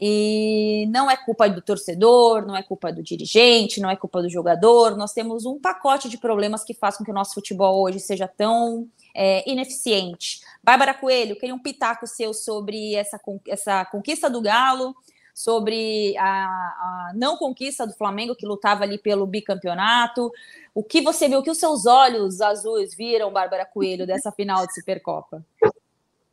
E 0.01 0.87
não 0.91 1.11
é 1.11 1.17
culpa 1.17 1.49
do 1.49 1.63
torcedor, 1.63 2.45
não 2.45 2.57
é 2.57 2.63
culpa 2.63 2.93
do 2.93 3.03
dirigente, 3.03 3.81
não 3.81 3.89
é 3.89 3.97
culpa 3.97 4.21
do 4.21 4.29
jogador. 4.29 4.97
Nós 4.97 5.13
temos 5.13 5.47
um 5.47 5.59
pacote 5.59 6.09
de 6.09 6.19
problemas 6.19 6.65
que 6.65 6.75
faz 6.75 6.97
com 6.97 7.05
que 7.05 7.11
o 7.11 7.15
nosso 7.15 7.35
futebol 7.35 7.81
hoje 7.83 8.01
seja 8.01 8.27
tão 8.27 8.89
é, 9.15 9.49
ineficiente. 9.49 10.41
Bárbara 10.63 10.95
Coelho, 10.95 11.37
queria 11.37 11.55
um 11.55 11.59
pitaco 11.59 12.07
seu 12.07 12.35
sobre 12.35 12.95
essa, 12.95 13.21
essa 13.49 13.85
conquista 13.85 14.29
do 14.29 14.43
Galo, 14.43 14.95
sobre 15.33 16.17
a, 16.17 16.25
a, 16.27 17.13
não 17.15 17.37
conquista 17.37 17.87
do 17.87 17.93
Flamengo, 17.93 18.37
que 18.37 18.47
lutava 18.47 18.85
ali 18.85 18.99
pelo 18.99 19.27
bicampeonato. 19.27 20.31
O 20.75 20.83
que 20.83 21.01
você 21.01 21.29
viu, 21.29 21.39
o 21.39 21.43
que 21.43 21.51
os 21.51 21.59
seus 21.59 21.87
olhos 21.87 22.41
azuis 22.41 22.97
viram, 22.97 23.33
Bárbara 23.33 23.65
Coelho, 23.65 24.07
dessa 24.07 24.33
final 24.33 24.67
de 24.67 24.75
Supercopa? 24.75 25.45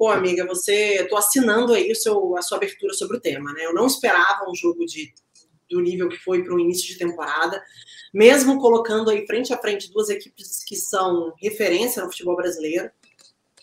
Pô, 0.01 0.10
amiga, 0.10 0.48
você. 0.48 0.96
Estou 0.96 1.15
assinando 1.15 1.75
aí 1.75 1.91
o 1.91 1.96
seu, 1.96 2.36
a 2.36 2.41
sua 2.41 2.58
abertura 2.58 2.91
sobre 2.91 3.17
o 3.17 3.22
tema, 3.22 3.53
né? 3.53 3.67
Eu 3.67 3.72
não 3.75 3.86
esperava 3.86 4.50
um 4.50 4.55
jogo 4.55 4.84
de, 4.84 5.13
do 5.70 5.79
nível 5.79 6.10
que 6.10 6.17
foi 6.17 6.43
para 6.43 6.55
o 6.55 6.60
início 6.60 6.88
de 6.88 6.98
temporada 6.98 7.63
mesmo 8.12 8.60
colocando 8.60 9.12
aí 9.12 9.27
frente 9.27 9.53
a 9.53 9.60
frente 9.60 9.91
duas 9.91 10.10
equipes 10.10 10.63
que 10.63 10.75
são 10.75 11.31
referência 11.39 12.01
no 12.01 12.10
futebol 12.10 12.36
brasileiro. 12.36 12.89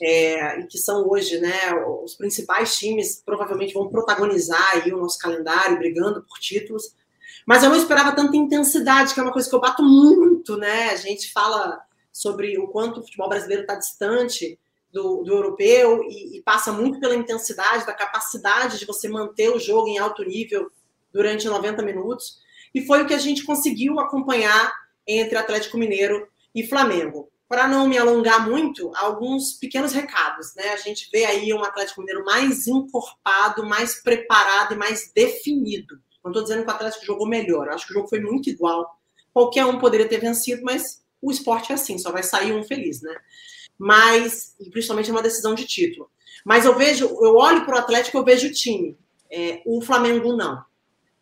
é, 0.01 0.61
e 0.61 0.67
que 0.69 0.79
são 0.79 1.09
hoje 1.09 1.41
né, 1.41 1.75
os 2.05 2.15
principais 2.15 2.79
times, 2.79 3.21
provavelmente 3.27 3.75
vão 3.75 3.89
protagonizar 3.89 4.77
aí 4.77 4.93
o 4.93 4.99
nosso 4.99 5.19
calendário, 5.19 5.77
brigando 5.77 6.23
por 6.23 6.39
títulos. 6.39 6.95
Mas 7.45 7.65
eu 7.65 7.69
não 7.69 7.77
esperava 7.77 8.15
tanta 8.15 8.37
intensidade, 8.37 9.13
que 9.13 9.19
é 9.19 9.25
uma 9.25 9.33
coisa 9.33 9.51
que 9.51 9.57
eu 9.57 9.61
bato 9.61 9.83
muito, 9.83 10.57
né? 10.57 10.91
A 10.91 10.97
gente 10.97 11.33
fala 11.33 11.81
sobre 12.13 12.57
o 12.61 12.69
quanto 12.69 13.01
o 13.01 13.03
futebol 13.03 13.29
brasileiro 13.29 13.63
está 13.63 13.75
distante 13.75 14.57
do, 14.93 15.23
do 15.23 15.33
europeu 15.33 16.03
e, 16.05 16.39
e, 16.39 16.43
passa 16.43 16.73
muito 16.73 16.99
pela 16.99 17.15
intensidade, 17.15 17.87
da 17.87 17.93
capacidade 17.93 18.79
de 18.79 18.87
você 18.87 19.09
manter 19.09 19.51
o 19.51 19.59
jogo 19.59 19.89
em 19.89 19.99
alto 19.99 20.25
nível 20.25 20.71
durante 21.13 21.47
90 21.47 21.83
minutos. 21.83 22.39
E 22.75 22.85
foi 22.85 23.03
o 23.03 23.07
que 23.07 23.15
a 23.15 23.19
gente 23.19 23.45
conseguiu 23.45 23.99
acompanhar 23.99 24.73
entre 25.07 25.37
Atlético 25.37 25.79
Mineiro 25.79 26.29
e 26.55 26.67
Flamengo. 26.67 27.31
Para 27.49 27.67
não 27.67 27.89
me 27.89 27.97
alongar 27.97 28.47
muito, 28.47 28.93
alguns 28.95 29.55
pequenos 29.55 29.93
recados. 29.93 30.55
Né? 30.55 30.69
A 30.71 30.77
gente 30.77 31.09
vê 31.11 31.25
aí 31.25 31.53
um 31.53 31.65
Atlético 31.65 32.01
Mineiro 32.01 32.25
mais 32.25 32.67
encorpado, 32.67 33.65
mais 33.65 34.03
preparado 34.03 34.75
e 34.75 34.77
mais 34.77 35.11
definido. 35.15 35.99
Não 36.23 36.31
estou 36.31 36.43
dizendo 36.43 36.65
que 36.65 36.71
o 36.71 36.75
Atlético 36.75 37.07
jogou 37.07 37.27
melhor, 37.27 37.67
eu 37.67 37.73
acho 37.73 37.87
que 37.87 37.93
o 37.93 37.95
jogo 37.95 38.09
foi 38.09 38.21
muito 38.21 38.51
igual. 38.51 38.99
Qualquer 39.33 39.65
um 39.65 39.79
poderia 39.79 40.09
ter 40.09 40.19
vencido, 40.19 40.63
mas 40.63 41.03
o 41.23 41.31
esporte 41.31 41.73
é 41.73 41.75
assim, 41.75 41.97
só 41.97 42.13
vai 42.13 42.23
sair 42.23 42.53
um 42.53 42.63
feliz, 42.63 43.01
né? 43.01 43.17
Mas, 43.79 44.55
principalmente 44.71 45.11
uma 45.11 45.23
decisão 45.23 45.55
de 45.55 45.65
título. 45.65 46.11
Mas 46.45 46.65
eu 46.65 46.77
vejo, 46.77 47.05
eu 47.05 47.37
olho 47.37 47.65
para 47.65 47.77
o 47.77 47.79
Atlético, 47.79 48.19
eu 48.19 48.25
vejo 48.25 48.49
o 48.49 48.53
time. 48.53 48.99
É, 49.31 49.63
o 49.65 49.81
Flamengo 49.81 50.35
não. 50.35 50.65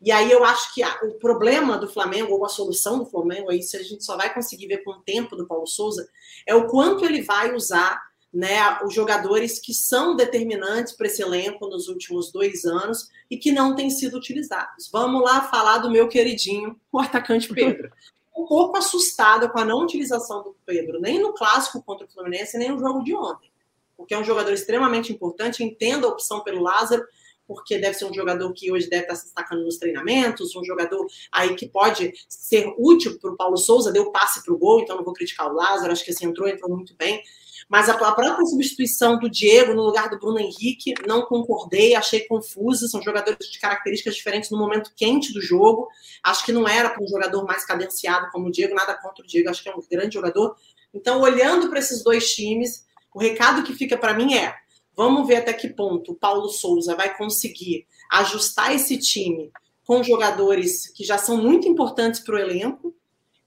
E 0.00 0.12
aí 0.12 0.30
eu 0.30 0.44
acho 0.44 0.74
que 0.74 0.82
a, 0.82 1.00
o 1.02 1.14
problema 1.14 1.78
do 1.78 1.88
Flamengo, 1.88 2.34
ou 2.34 2.44
a 2.44 2.48
solução 2.48 2.98
do 2.98 3.06
Flamengo, 3.06 3.50
se 3.62 3.76
a 3.76 3.82
gente 3.82 4.04
só 4.04 4.16
vai 4.16 4.32
conseguir 4.32 4.68
ver 4.68 4.84
com 4.84 4.92
o 4.92 5.00
tempo 5.00 5.34
do 5.34 5.46
Paulo 5.46 5.66
Souza, 5.66 6.08
é 6.46 6.54
o 6.54 6.66
quanto 6.66 7.04
ele 7.04 7.22
vai 7.22 7.54
usar 7.54 8.00
né, 8.32 8.78
os 8.84 8.92
jogadores 8.92 9.58
que 9.58 9.72
são 9.72 10.14
determinantes 10.14 10.92
para 10.92 11.06
esse 11.06 11.22
elenco 11.22 11.66
nos 11.68 11.88
últimos 11.88 12.30
dois 12.30 12.64
anos 12.64 13.08
e 13.30 13.36
que 13.38 13.50
não 13.50 13.74
têm 13.74 13.88
sido 13.88 14.18
utilizados. 14.18 14.90
Vamos 14.92 15.22
lá 15.22 15.42
falar 15.42 15.78
do 15.78 15.90
meu 15.90 16.06
queridinho, 16.06 16.78
o 16.92 16.98
atacante 16.98 17.48
Pedro. 17.52 17.90
Um 18.36 18.44
pouco 18.44 18.76
assustada 18.76 19.48
com 19.48 19.58
a 19.58 19.64
não 19.64 19.82
utilização 19.82 20.42
do 20.42 20.56
Pedro, 20.66 21.00
nem 21.00 21.18
no 21.18 21.32
clássico 21.32 21.82
contra 21.82 22.06
o 22.06 22.10
Fluminense, 22.10 22.58
nem 22.58 22.70
no 22.70 22.78
jogo 22.78 23.02
de 23.02 23.14
ontem. 23.14 23.50
Porque 23.96 24.12
é 24.12 24.18
um 24.18 24.24
jogador 24.24 24.52
extremamente 24.52 25.12
importante, 25.12 25.64
entendo 25.64 26.06
a 26.06 26.10
opção 26.10 26.42
pelo 26.44 26.62
Lázaro, 26.62 27.02
porque 27.46 27.78
deve 27.78 27.94
ser 27.94 28.04
um 28.04 28.12
jogador 28.12 28.52
que 28.52 28.70
hoje 28.70 28.88
deve 28.88 29.02
estar 29.02 29.14
se 29.14 29.24
destacando 29.24 29.64
nos 29.64 29.78
treinamentos, 29.78 30.54
um 30.54 30.64
jogador 30.64 31.06
aí 31.30 31.54
que 31.54 31.68
pode 31.68 32.12
ser 32.28 32.74
útil 32.76 33.18
para 33.18 33.30
o 33.30 33.36
Paulo 33.36 33.56
Souza, 33.56 33.92
deu 33.92 34.10
passe 34.10 34.44
para 34.44 34.52
o 34.52 34.58
gol, 34.58 34.80
então 34.80 34.96
não 34.96 35.04
vou 35.04 35.14
criticar 35.14 35.48
o 35.50 35.54
Lázaro, 35.54 35.92
acho 35.92 36.04
que 36.04 36.10
assim 36.10 36.26
entrou, 36.26 36.48
entrou 36.48 36.70
muito 36.70 36.94
bem. 36.96 37.22
Mas 37.68 37.88
a, 37.88 37.94
a 37.94 38.12
própria 38.14 38.46
substituição 38.46 39.18
do 39.18 39.28
Diego 39.28 39.74
no 39.74 39.82
lugar 39.82 40.08
do 40.08 40.18
Bruno 40.18 40.38
Henrique, 40.38 40.94
não 41.06 41.22
concordei, 41.22 41.94
achei 41.94 42.20
confusa, 42.20 42.86
são 42.86 43.02
jogadores 43.02 43.50
de 43.50 43.58
características 43.58 44.14
diferentes 44.14 44.50
no 44.50 44.58
momento 44.58 44.92
quente 44.94 45.32
do 45.32 45.40
jogo. 45.40 45.88
Acho 46.22 46.44
que 46.44 46.52
não 46.52 46.68
era 46.68 46.90
para 46.90 47.02
um 47.02 47.08
jogador 47.08 47.44
mais 47.44 47.64
cadenciado 47.64 48.30
como 48.30 48.48
o 48.48 48.52
Diego, 48.52 48.74
nada 48.74 48.94
contra 48.94 49.24
o 49.24 49.26
Diego, 49.26 49.50
acho 49.50 49.62
que 49.62 49.68
é 49.68 49.74
um 49.74 49.82
grande 49.90 50.14
jogador. 50.14 50.54
Então, 50.94 51.20
olhando 51.20 51.68
para 51.68 51.80
esses 51.80 52.02
dois 52.04 52.32
times, 52.34 52.86
o 53.12 53.18
recado 53.18 53.62
que 53.64 53.74
fica 53.74 53.96
para 53.98 54.14
mim 54.14 54.34
é: 54.34 54.54
Vamos 54.96 55.26
ver 55.26 55.36
até 55.36 55.52
que 55.52 55.68
ponto 55.68 56.12
o 56.12 56.14
Paulo 56.14 56.48
Souza 56.48 56.96
vai 56.96 57.14
conseguir 57.16 57.86
ajustar 58.10 58.74
esse 58.74 58.96
time 58.96 59.52
com 59.84 60.02
jogadores 60.02 60.88
que 60.88 61.04
já 61.04 61.18
são 61.18 61.36
muito 61.36 61.68
importantes 61.68 62.20
para 62.20 62.36
o 62.36 62.38
elenco 62.38 62.94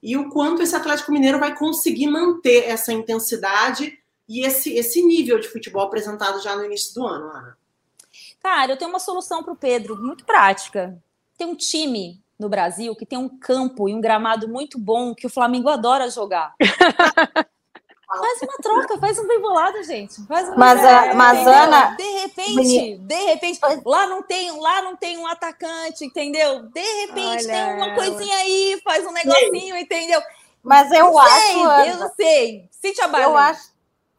e 0.02 0.16
o 0.16 0.30
quanto 0.30 0.62
esse 0.62 0.74
Atlético 0.76 1.12
Mineiro 1.12 1.40
vai 1.40 1.56
conseguir 1.56 2.06
manter 2.06 2.64
essa 2.68 2.92
intensidade 2.92 3.98
e 4.30 4.46
esse, 4.46 4.72
esse 4.76 5.02
nível 5.02 5.40
de 5.40 5.48
futebol 5.48 5.82
apresentado 5.82 6.40
já 6.40 6.54
no 6.54 6.64
início 6.64 6.94
do 6.94 7.04
ano, 7.04 7.30
Ana. 7.30 7.58
Cara, 8.40 8.72
eu 8.72 8.76
tenho 8.76 8.88
uma 8.88 9.00
solução 9.00 9.42
para 9.42 9.52
o 9.52 9.56
Pedro, 9.56 9.96
muito 9.96 10.24
prática. 10.24 10.96
Tem 11.36 11.48
um 11.48 11.56
time 11.56 12.22
no 12.38 12.48
Brasil 12.48 12.94
que 12.94 13.04
tem 13.04 13.18
um 13.18 13.28
campo 13.28 13.88
e 13.88 13.94
um 13.94 14.00
gramado 14.00 14.48
muito 14.48 14.78
bom 14.78 15.16
que 15.16 15.26
o 15.26 15.30
Flamengo 15.30 15.68
adora 15.68 16.08
jogar. 16.08 16.54
Faz 18.06 18.42
uma 18.42 18.56
troca, 18.60 18.98
faz 18.98 19.18
um 19.20 19.28
bem 19.28 19.40
bolado, 19.40 19.84
gente. 19.84 20.20
Faz 20.26 20.48
uma 20.48 20.56
mas, 20.56 20.84
a, 20.84 21.14
mas 21.14 21.46
Ana, 21.46 21.94
de 21.94 22.02
repente, 22.02 22.98
de 22.98 23.14
repente, 23.14 23.60
lá 23.86 24.08
não 24.08 24.20
tem, 24.20 24.50
lá 24.60 24.82
não 24.82 24.96
tem 24.96 25.16
um 25.16 25.28
atacante, 25.28 26.04
entendeu? 26.04 26.62
De 26.62 26.80
repente 26.80 27.46
Olha, 27.46 27.54
tem 27.54 27.74
uma 27.76 27.94
coisinha 27.94 28.36
aí, 28.38 28.80
faz 28.82 29.06
um 29.06 29.12
negocinho, 29.12 29.76
entendeu? 29.76 30.20
Mas 30.60 30.90
eu 30.90 31.04
não 31.04 31.18
acho, 31.20 31.40
sei, 31.40 31.62
Ana, 31.62 31.86
eu 31.86 31.96
não 31.98 32.14
sei. 32.16 32.68
Cintia 32.72 33.06
Barley. 33.06 33.30
Eu 33.30 33.36
acho. 33.36 33.70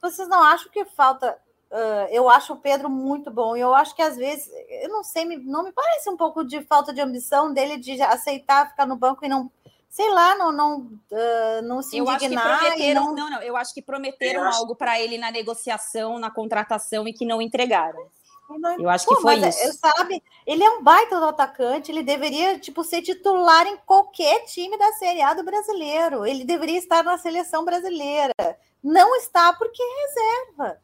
Vocês 0.02 0.28
não 0.28 0.42
acham 0.42 0.72
que 0.72 0.86
falta 0.86 1.38
Uh, 1.72 2.04
eu 2.12 2.30
acho 2.30 2.52
o 2.52 2.58
Pedro 2.58 2.90
muito 2.90 3.32
bom. 3.32 3.56
E 3.56 3.62
eu 3.62 3.74
acho 3.74 3.96
que 3.96 4.02
às 4.02 4.18
vezes, 4.18 4.52
eu 4.84 4.90
não 4.90 5.06
sei, 5.06 5.24
não 5.38 5.64
me 5.64 5.72
parece 5.72 6.10
um 6.10 6.18
pouco 6.18 6.44
de 6.44 6.62
falta 6.64 6.94
de 6.94 7.00
ambição 7.00 7.54
dele 7.54 7.78
de 7.78 8.02
aceitar 8.02 8.70
ficar 8.70 8.86
no 8.86 8.98
banco 8.98 9.24
e 9.24 9.30
não 9.30 9.50
sei 9.90 10.10
lá, 10.10 10.36
não, 10.36 10.52
não, 10.52 10.80
uh, 10.80 11.62
não 11.64 11.82
se 11.82 11.98
eu 11.98 12.10
indignar. 12.10 12.46
Acho 12.46 12.60
que 12.60 12.68
prometeram, 12.68 13.06
não... 13.06 13.16
não... 13.16 13.30
não, 13.30 13.42
eu 13.42 13.56
acho 13.56 13.74
que 13.74 13.82
prometeram 13.82 14.44
acho... 14.44 14.60
algo 14.60 14.76
para 14.76 15.00
ele 15.00 15.18
na 15.18 15.32
negociação, 15.32 16.20
na 16.20 16.30
contratação 16.30 17.08
e 17.08 17.14
que 17.14 17.26
não 17.26 17.42
entregaram. 17.42 18.06
Eu 18.78 18.90
acho 18.90 19.06
Pô, 19.06 19.16
que 19.16 19.22
foi 19.22 19.36
isso. 19.36 19.62
É, 19.62 19.72
sabe, 19.72 20.22
ele 20.46 20.62
é 20.62 20.70
um 20.72 20.84
baita 20.84 21.20
do 21.22 21.26
atacante, 21.26 21.90
ele 21.90 22.04
deveria 22.04 22.60
tipo 22.60 22.84
ser 22.84 23.02
titular 23.02 23.66
em 23.66 23.78
qualquer 23.78 24.44
time 24.44 24.78
da 24.78 24.92
Série 24.94 25.22
A 25.22 25.34
do 25.34 25.44
brasileiro. 25.44 26.26
Ele 26.26 26.44
deveria 26.44 26.78
estar 26.78 27.02
na 27.02 27.18
seleção 27.18 27.64
brasileira. 27.64 28.34
Não 28.84 29.16
está 29.18 29.54
porque 29.54 29.82
é 29.82 30.08
reserva, 30.08 30.78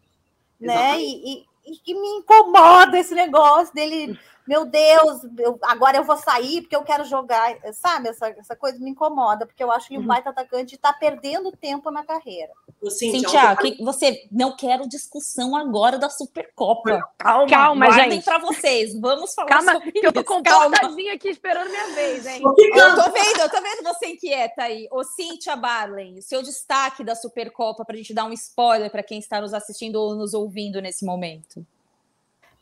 né? 0.59 0.99
E, 0.99 1.45
e, 1.65 1.81
e 1.85 1.93
me 1.93 2.07
incomoda 2.19 2.97
esse 2.99 3.15
negócio 3.15 3.73
dele 3.73 4.19
meu 4.47 4.65
Deus, 4.65 5.23
eu, 5.37 5.59
agora 5.63 5.97
eu 5.97 6.03
vou 6.03 6.17
sair 6.17 6.61
porque 6.61 6.75
eu 6.75 6.83
quero 6.83 7.03
jogar, 7.03 7.57
sabe? 7.73 8.09
Essa, 8.09 8.29
essa 8.29 8.55
coisa 8.55 8.79
me 8.79 8.91
incomoda, 8.91 9.45
porque 9.45 9.63
eu 9.63 9.71
acho 9.71 9.89
que 9.89 9.97
um 9.97 10.01
uhum. 10.01 10.07
baita 10.07 10.29
atacante 10.29 10.75
está 10.75 10.93
perdendo 10.93 11.51
tempo 11.51 11.91
na 11.91 12.05
carreira. 12.05 12.51
Cintia, 12.89 13.55
que 13.55 13.83
você 13.83 14.27
não 14.31 14.55
quero 14.55 14.87
discussão 14.87 15.55
agora 15.55 15.97
da 15.97 16.09
Supercopa. 16.09 17.01
Calma, 17.17 17.47
calma 17.47 17.91
gente. 17.91 18.23
para 18.23 18.39
vocês. 18.39 18.97
Vamos 18.99 19.33
falar 19.33 19.49
calma, 19.49 19.73
sobre 19.73 19.91
que 19.91 20.05
eu 20.05 20.13
tô 20.13 20.23
comportadinha 20.23 21.13
aqui 21.13 21.29
esperando 21.29 21.69
minha 21.69 21.87
vez, 21.93 22.25
hein? 22.25 22.41
Eu 22.43 22.53
tô 22.95 23.11
vendo, 23.11 23.39
eu 23.39 23.49
tô 23.49 23.61
vendo 23.61 23.83
você 23.83 24.07
inquieta 24.07 24.63
aí. 24.63 24.87
Ô, 24.91 25.03
Cintia 25.03 25.55
Barley, 25.55 26.21
seu 26.21 26.41
destaque 26.41 27.03
da 27.03 27.15
Supercopa 27.15 27.83
para 27.83 27.95
a 27.95 27.97
gente 27.97 28.13
dar 28.13 28.25
um 28.25 28.33
spoiler 28.33 28.89
para 28.91 29.03
quem 29.03 29.19
está 29.19 29.41
nos 29.41 29.53
assistindo 29.53 29.95
ou 29.95 30.15
nos 30.15 30.33
ouvindo 30.33 30.81
nesse 30.81 31.05
momento. 31.05 31.65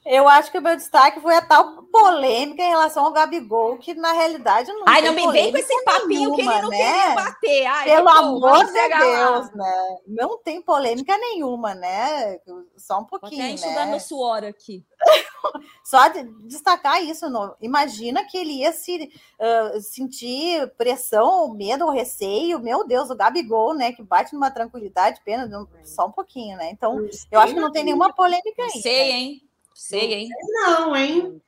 Eu 0.06 0.28
acho 0.28 0.52
que 0.52 0.60
o 0.60 0.62
meu 0.62 0.76
destaque 0.76 1.20
foi 1.20 1.36
a 1.36 1.42
tal 1.42 1.84
polêmica 1.86 2.62
em 2.62 2.70
relação 2.70 3.06
ao 3.06 3.12
Gabigol, 3.12 3.80
que 3.80 3.96
na 3.96 4.12
realidade 4.12 4.72
não 4.72 4.84
Ai, 4.88 5.02
não 5.02 5.14
me 5.14 5.32
vem 5.32 5.52
com 5.52 5.58
esse 5.58 5.84
papinho 5.84 6.32
nenhuma, 6.32 6.36
que 6.36 6.42
ele 6.42 6.62
não 6.62 6.70
né? 6.70 6.78
queria 6.78 7.16
bater. 7.16 7.66
Ai, 7.66 7.86
Pelo 7.86 8.10
amor 8.10 8.66
de 8.66 8.72
Deus, 8.72 9.52
né? 9.56 9.98
Não 10.08 10.38
tem 10.38 10.62
polêmica 10.62 11.18
nenhuma, 11.18 11.74
né? 11.74 12.38
Só 12.78 13.00
um 13.00 13.06
pouquinho, 13.06 13.42
Vou 13.42 13.46
até 13.46 13.54
enxugar 13.54 13.86
né? 13.86 13.92
meu 13.92 14.00
suor 14.00 14.44
aqui. 14.44 14.86
Só 15.84 16.08
de 16.10 16.24
destacar 16.48 17.04
isso, 17.04 17.28
não. 17.30 17.56
imagina 17.60 18.24
que 18.26 18.38
ele 18.38 18.60
ia 18.60 18.74
se 18.74 19.12
uh, 19.40 19.82
sentir 19.82 20.72
pressão, 20.78 21.52
medo 21.54 21.86
ou 21.86 21.92
receio. 21.92 22.60
Meu 22.60 22.86
Deus, 22.86 23.10
o 23.10 23.16
Gabigol, 23.16 23.74
né? 23.74 23.92
Que 23.92 24.04
bate 24.04 24.34
numa 24.34 24.52
tranquilidade, 24.52 25.22
pena, 25.26 25.50
só 25.84 26.06
um 26.08 26.12
pouquinho, 26.12 26.58
né? 26.58 26.70
Então, 26.72 27.08
eu 27.32 27.40
acho 27.40 27.54
que 27.54 27.60
não 27.60 27.72
tem 27.72 27.84
nenhuma 27.84 28.14
polêmica 28.14 28.64
aí. 28.64 28.82
Sei, 28.82 29.12
né? 29.12 29.12
hein? 29.12 29.45
Sei, 29.76 30.14
hein? 30.14 30.30
Não, 30.54 30.96
hein? 30.96 31.42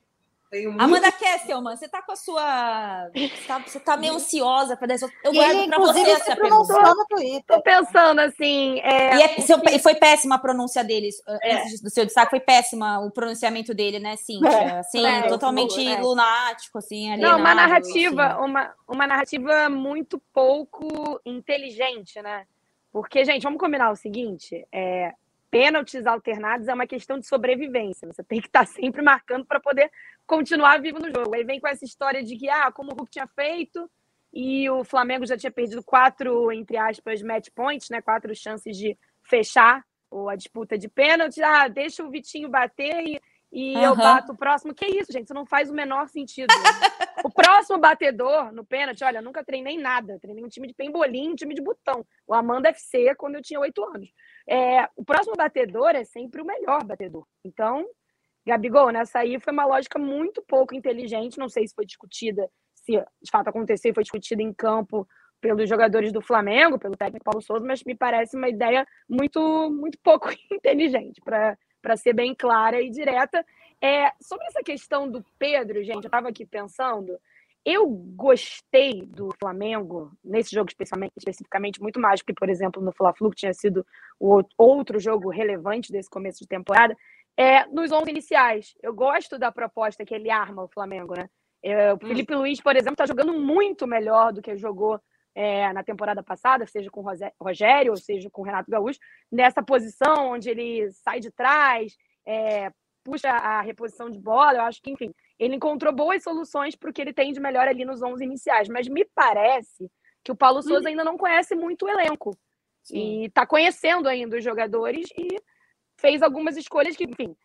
Muito... 0.51 0.81
Amanda 0.81 1.12
Kesselman, 1.12 1.75
você 1.75 1.89
tá 1.89 2.01
com 2.01 2.12
a 2.13 2.15
sua. 2.15 3.10
Você 3.13 3.48
tá, 3.48 3.60
você 3.60 3.79
tá 3.79 3.98
meio 3.98 4.13
ansiosa 4.13 4.77
para 4.77 4.93
essa. 4.93 5.10
Eu 5.24 5.34
guardo 5.34 5.67
para 5.67 5.77
você 5.79 6.00
essa 6.01 6.36
pergunta. 6.36 6.74
No 6.74 7.05
Twitter. 7.05 7.43
Tô 7.46 7.62
pensando 7.62 8.19
assim. 8.19 8.79
É... 8.79 9.17
E, 9.17 9.22
é, 9.24 9.41
seu, 9.41 9.60
e, 9.69 9.79
foi 9.79 9.96
péssima 9.96 10.36
a 10.36 10.39
pronúncia 10.39 10.86
deles. 10.86 11.22
É. 11.41 11.57
Antes 11.57 11.81
do 11.81 11.89
seu 11.89 12.05
destaque, 12.05 12.29
foi 12.29 12.39
péssima 12.39 13.00
o 13.00 13.12
pronunciamento 13.12 13.74
dele, 13.74 14.00
né, 14.00 14.15
Cíntia? 14.15 14.48
É. 14.48 14.79
Assim, 14.79 15.05
é, 15.05 15.24
totalmente 15.24 15.86
é. 15.86 16.00
lunático, 16.00 16.77
assim. 16.77 17.15
Não, 17.17 17.39
uma 17.39 17.53
narrativa, 17.53 18.27
assim. 18.27 18.46
uma, 18.46 18.74
uma 18.88 19.07
narrativa 19.07 19.69
muito 19.69 20.22
pouco 20.34 21.19
inteligente, 21.25 22.22
né? 22.22 22.46
Porque, 22.91 23.25
gente, 23.25 23.43
vamos 23.43 23.60
combinar 23.60 23.91
o 23.91 23.98
seguinte: 23.98 24.65
é, 24.72 25.13
pênaltis 25.50 26.06
alternados 26.06 26.68
é 26.68 26.74
uma 26.74 26.88
questão 26.88 27.20
de 27.20 27.27
sobrevivência. 27.27 28.08
Você 28.08 28.24
tem 28.24 28.42
que 28.42 28.48
estar 28.48 28.66
sempre 28.66 29.01
marcando 29.01 29.46
para 29.46 29.60
poder 29.60 29.92
continuar 30.25 30.82
vivo 30.82 31.00
no 31.00 31.10
jogo. 31.10 31.34
Aí 31.34 31.44
vem 31.44 31.60
com 31.60 31.68
essa 31.68 31.86
história 31.86 32.24
de 32.24 32.36
que, 32.36 32.50
ah, 32.50 32.72
como 32.72 32.92
o 32.92 32.96
Hulk 32.96 33.12
tinha 33.12 33.27
feito 33.27 33.89
e 34.34 34.70
o 34.70 34.84
Flamengo 34.84 35.25
já 35.25 35.38
tinha 35.38 35.51
perdido 35.51 35.84
quatro, 35.84 36.51
entre 36.51 36.77
aspas, 36.77 37.22
match 37.22 37.50
points, 37.56 37.89
né? 37.89 38.01
Quatro 38.01 38.36
chances 38.36 38.77
de 38.77 38.98
fechar 39.24 39.84
a 40.30 40.36
disputa 40.36 40.77
de 40.77 40.88
pênalti. 40.88 41.42
Ah, 41.42 41.68
deixa 41.68 42.04
o 42.04 42.10
Vitinho 42.10 42.50
bater 42.50 43.08
e, 43.08 43.22
e 43.51 43.75
uhum. 43.75 43.84
eu 43.84 43.96
bato 43.96 44.34
o 44.34 44.38
próximo. 44.38 44.74
Que 44.74 44.86
isso, 44.86 45.12
gente? 45.12 45.25
Isso 45.25 45.34
não 45.34 45.46
faz 45.46 45.70
o 45.70 45.74
menor 45.74 46.08
sentido. 46.10 46.48
o 47.24 47.30
próximo 47.30 47.77
batedor 47.80 48.51
no 48.51 48.66
pênalti, 48.66 49.04
olha, 49.04 49.22
nunca 49.22 49.44
treinei 49.44 49.77
nada. 49.77 50.20
Treinei 50.20 50.44
um 50.44 50.50
time 50.50 50.68
de 50.68 50.74
pembolim, 50.74 51.30
um 51.30 51.36
time 51.36 51.54
de 51.54 51.62
botão. 51.62 52.06
O 52.27 52.34
Amanda 52.34 52.70
FC 52.70 53.16
quando 53.16 53.36
eu 53.36 53.42
tinha 53.42 53.60
oito 53.60 53.84
anos. 53.84 54.10
É, 54.48 54.88
o 54.96 55.04
próximo 55.04 55.36
batedor 55.36 55.96
é 55.96 56.04
sempre 56.04 56.42
o 56.42 56.46
melhor 56.46 56.84
batedor. 56.84 57.25
Então, 57.44 57.86
Gabigol, 58.46 58.92
nessa 58.92 59.20
aí 59.20 59.39
foi 59.39 59.54
uma 59.54 59.66
lógica 59.66 59.98
muito 59.98 60.42
pouco 60.42 60.75
inteligente. 60.75 61.38
Não 61.38 61.50
sei 61.50 61.68
se 61.68 61.75
foi 61.75 61.86
discutida, 61.86 62.50
se 62.74 62.94
de 62.94 63.32
fato 63.32 63.50
aconteceu, 63.50 63.94
foi 63.94 64.04
discutida 64.04 64.42
em 64.42 64.54
campo 64.54 65.08
pelos 65.39 65.70
jogadores 65.70 66.12
do 66.12 66.22
Flamengo, 66.22 66.80
pelo 66.80 66.98
técnico 66.98 67.24
Paulo 67.24 67.42
Souza, 67.42 67.66
mas 67.66 67.84
me 67.84 67.96
parece 67.96 68.36
uma 68.36 68.50
ideia 68.50 68.86
muito, 69.08 69.39
muito 69.70 69.98
pouco 70.04 70.30
inteligente 70.51 71.22
para 71.24 71.58
para 71.88 71.96
ser 71.96 72.12
bem 72.12 72.36
clara 72.36 72.82
e 72.82 72.89
direta. 72.89 73.46
É, 73.82 74.12
sobre 74.20 74.46
essa 74.48 74.62
questão 74.62 75.10
do 75.10 75.24
Pedro, 75.39 75.82
gente, 75.82 76.03
eu 76.03 76.08
estava 76.08 76.27
aqui 76.27 76.46
pensando, 76.46 77.17
eu 77.63 77.88
gostei 77.88 79.06
do 79.06 79.29
Flamengo, 79.39 80.12
nesse 80.22 80.53
jogo 80.53 80.70
especificamente, 80.70 81.13
especificamente 81.15 81.82
muito 81.82 81.98
mais 81.98 82.22
que, 82.22 82.34
por 82.34 82.50
exemplo, 82.50 82.82
no 82.82 82.91
Fla-Flu, 82.91 83.29
que 83.29 83.38
tinha 83.38 83.53
sido 83.53 83.86
o 84.20 84.41
outro 84.58 85.00
jogo 85.00 85.29
relevante 85.29 85.89
desse 85.89 86.10
começo 86.10 86.39
de 86.39 86.48
temporada, 86.48 86.94
é, 87.38 87.65
nos 87.67 87.89
11 87.89 88.10
iniciais. 88.10 88.75
Eu 88.84 88.94
gosto 88.94 89.39
da 89.39 89.50
proposta 89.50 90.03
que 90.03 90.13
ele 90.13 90.29
arma 90.29 90.63
o 90.63 90.67
Flamengo, 90.67 91.13
né? 91.15 91.29
É, 91.63 91.94
o 91.94 91.96
hum. 91.96 92.00
Felipe. 92.00 92.36
Luiz, 92.36 92.60
por 92.60 92.75
exemplo, 92.75 92.96
está 92.96 93.06
jogando 93.06 93.32
muito 93.34 93.88
melhor 93.88 94.34
do 94.34 94.41
que 94.41 94.58
jogou 94.58 95.00
é, 95.38 95.72
na 95.72 95.84
temporada 95.84 96.24
passada, 96.24 96.65
seja 96.65 96.89
com 96.89 97.06
Rogério, 97.39 97.91
ou 97.91 97.98
seja 97.98 98.27
com 98.27 98.41
Renato 98.41 98.72
Gaúcho, 98.72 99.00
nessa 99.32 99.62
posição 99.62 100.32
onde 100.32 100.50
ele 100.50 100.89
sai 100.91 101.20
de 101.20 101.29
trás, 101.29 101.96
é, 102.25 102.72
puxa 103.03 103.29
a 103.29 103.62
reposição 103.62 104.10
de 104.10 104.20
bola. 104.20 104.58
Eu 104.58 104.62
acho 104.63 104.82
que, 104.82 104.89
enfim, 104.89 105.13
ele 105.38 105.56
encontrou 105.56 105.94
boas 105.94 106.24
soluções 106.24 106.75
para 106.75 106.89
o 106.89 106.94
que 106.94 107.00
ele 107.00 107.13
tem 107.13 107.32
de 107.32 107.39
melhor 107.39 107.67
ali 107.67 107.86
nos 107.86 108.01
11 108.01 108.24
iniciais. 108.24 108.67
Mas 108.67 108.88
me 108.88 109.06
parece 109.13 109.88
que 110.24 110.32
o 110.32 110.36
Paulo 110.36 110.63
Souza 110.63 110.82
uhum. 110.82 110.88
ainda 110.88 111.03
não 111.03 111.20
conhece 111.20 111.53
muito 111.53 111.86
o 111.86 111.89
elenco. 111.89 112.36
Sim. 112.82 112.98
E 112.98 113.25
está 113.27 113.46
conhecendo 113.46 114.10
ainda 114.10 114.38
os 114.38 114.44
jogadores 114.44 115.08
e 115.15 115.39
fez 116.00 116.24
algumas 116.24 116.58
escolhas 116.58 116.98
que, 116.98 117.03
enfim, 117.03 117.36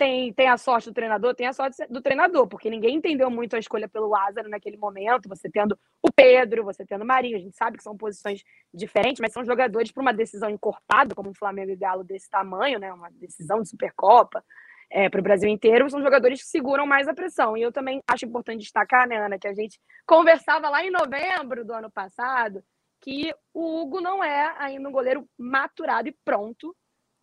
tem, 0.00 0.32
tem 0.32 0.48
a 0.48 0.56
sorte 0.56 0.88
do 0.88 0.94
treinador, 0.94 1.34
tem 1.34 1.46
a 1.46 1.52
sorte 1.52 1.76
do 1.90 2.00
treinador, 2.00 2.48
porque 2.48 2.70
ninguém 2.70 2.96
entendeu 2.96 3.30
muito 3.30 3.54
a 3.54 3.58
escolha 3.58 3.86
pelo 3.86 4.08
Lázaro 4.08 4.48
naquele 4.48 4.78
momento. 4.78 5.28
Você 5.28 5.50
tendo 5.50 5.78
o 6.02 6.10
Pedro, 6.10 6.64
você 6.64 6.86
tendo 6.86 7.04
o 7.04 7.06
Marinho, 7.06 7.36
a 7.36 7.40
gente 7.40 7.54
sabe 7.54 7.76
que 7.76 7.82
são 7.82 7.94
posições 7.94 8.42
diferentes, 8.72 9.20
mas 9.20 9.30
são 9.30 9.44
jogadores 9.44 9.92
para 9.92 10.00
uma 10.00 10.14
decisão 10.14 10.48
encorpada, 10.48 11.14
como 11.14 11.28
o 11.28 11.34
Flamengo 11.34 11.70
e 11.70 11.76
Galo 11.76 12.02
desse 12.02 12.30
tamanho, 12.30 12.78
né? 12.78 12.90
Uma 12.90 13.10
decisão 13.10 13.60
de 13.60 13.68
Supercopa 13.68 14.42
é, 14.90 15.10
para 15.10 15.20
o 15.20 15.22
Brasil 15.22 15.50
inteiro, 15.50 15.90
são 15.90 16.00
jogadores 16.00 16.40
que 16.40 16.48
seguram 16.48 16.86
mais 16.86 17.06
a 17.06 17.12
pressão. 17.12 17.54
E 17.54 17.60
eu 17.60 17.70
também 17.70 18.02
acho 18.08 18.24
importante 18.24 18.62
destacar, 18.62 19.06
né, 19.06 19.18
Ana, 19.18 19.38
que 19.38 19.48
a 19.48 19.52
gente 19.52 19.78
conversava 20.06 20.70
lá 20.70 20.82
em 20.82 20.90
novembro 20.90 21.62
do 21.62 21.74
ano 21.74 21.90
passado 21.90 22.64
que 23.02 23.34
o 23.52 23.82
Hugo 23.82 24.00
não 24.00 24.24
é 24.24 24.54
ainda 24.58 24.88
um 24.88 24.92
goleiro 24.92 25.26
maturado 25.38 26.08
e 26.08 26.16
pronto 26.24 26.74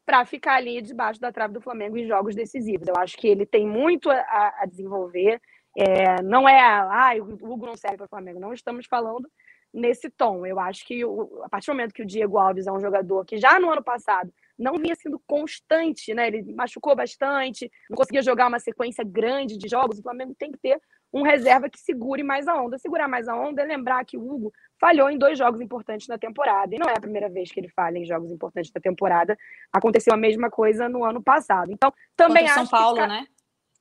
para 0.08 0.24
ficar 0.24 0.56
ali 0.56 0.82
debaixo 0.82 1.20
da 1.20 1.34
trave 1.34 1.54
do 1.54 1.60
Flamengo 1.60 1.98
em 1.98 2.08
jogos 2.08 2.34
decisivos. 2.34 2.88
Eu 2.88 2.96
acho 2.98 3.18
que 3.18 3.28
ele 3.28 3.46
tem 3.46 3.68
muito 3.68 4.10
a, 4.10 4.56
a 4.62 4.66
desenvolver. 4.66 5.42
É, 5.78 6.22
não 6.24 6.48
é, 6.48 6.62
ah, 6.62 7.12
o 7.20 7.52
Hugo 7.52 7.66
não 7.66 7.76
serve 7.76 7.98
para 7.98 8.06
o 8.06 8.10
Flamengo. 8.10 8.40
Não 8.40 8.54
estamos 8.54 8.86
falando 8.86 9.30
nesse 9.74 10.10
tom. 10.10 10.46
Eu 10.46 10.62
acho 10.62 10.88
que 10.88 11.04
o, 11.04 11.44
a 11.44 11.50
partir 11.50 11.68
do 11.68 11.74
momento 11.74 11.94
que 11.94 12.02
o 12.02 12.06
Diego 12.06 12.38
Alves 12.38 12.68
é 12.68 12.72
um 12.72 12.80
jogador 12.80 13.26
que 13.26 13.38
já 13.38 13.60
no 13.60 13.70
ano 13.70 13.84
passado 13.84 14.34
não 14.58 14.76
vinha 14.76 14.96
sendo 14.96 15.22
constante, 15.28 16.14
né? 16.14 16.28
Ele 16.28 16.54
machucou 16.54 16.96
bastante, 16.96 17.70
não 17.90 17.98
conseguia 17.98 18.22
jogar 18.22 18.48
uma 18.48 18.60
sequência 18.60 19.04
grande 19.04 19.58
de 19.58 19.68
jogos. 19.68 20.00
O 20.00 20.04
Flamengo 20.04 20.34
tem 20.40 20.54
que 20.54 20.58
ter 20.58 20.80
um 21.14 21.22
reserva 21.22 21.70
que 21.70 21.80
segure 21.80 22.24
mais 22.24 22.48
a 22.48 22.56
onda. 22.56 22.78
Segurar 22.78 23.08
mais 23.08 23.28
a 23.28 23.36
onda 23.36 23.62
é 23.62 23.66
lembrar 23.66 24.04
que 24.06 24.18
o 24.18 24.32
Hugo 24.32 24.54
falhou 24.80 25.10
em 25.10 25.18
dois 25.18 25.38
jogos 25.38 25.62
importantes 25.62 26.08
na 26.08 26.18
temporada. 26.18 26.76
E 26.76 26.80
não 26.80 26.88
é 26.88 26.94
a 26.96 27.02
primeira 27.02 27.30
vez 27.30 27.52
que 27.52 27.60
ele 27.60 27.70
falha 27.70 27.98
em 27.98 28.06
jogos 28.06 28.32
importantes 28.32 28.72
da 28.72 28.80
temporada. 28.80 29.38
Aconteceu 29.72 30.14
a 30.14 30.18
mesma 30.18 30.50
coisa 30.50 30.88
no 30.88 31.04
ano 31.04 31.22
passado. 31.22 31.72
Então, 31.72 31.92
também 32.16 32.46
contra 32.46 32.62
acho 32.62 32.70
São 32.70 32.80
Paulo, 32.80 33.08
né? 33.08 33.28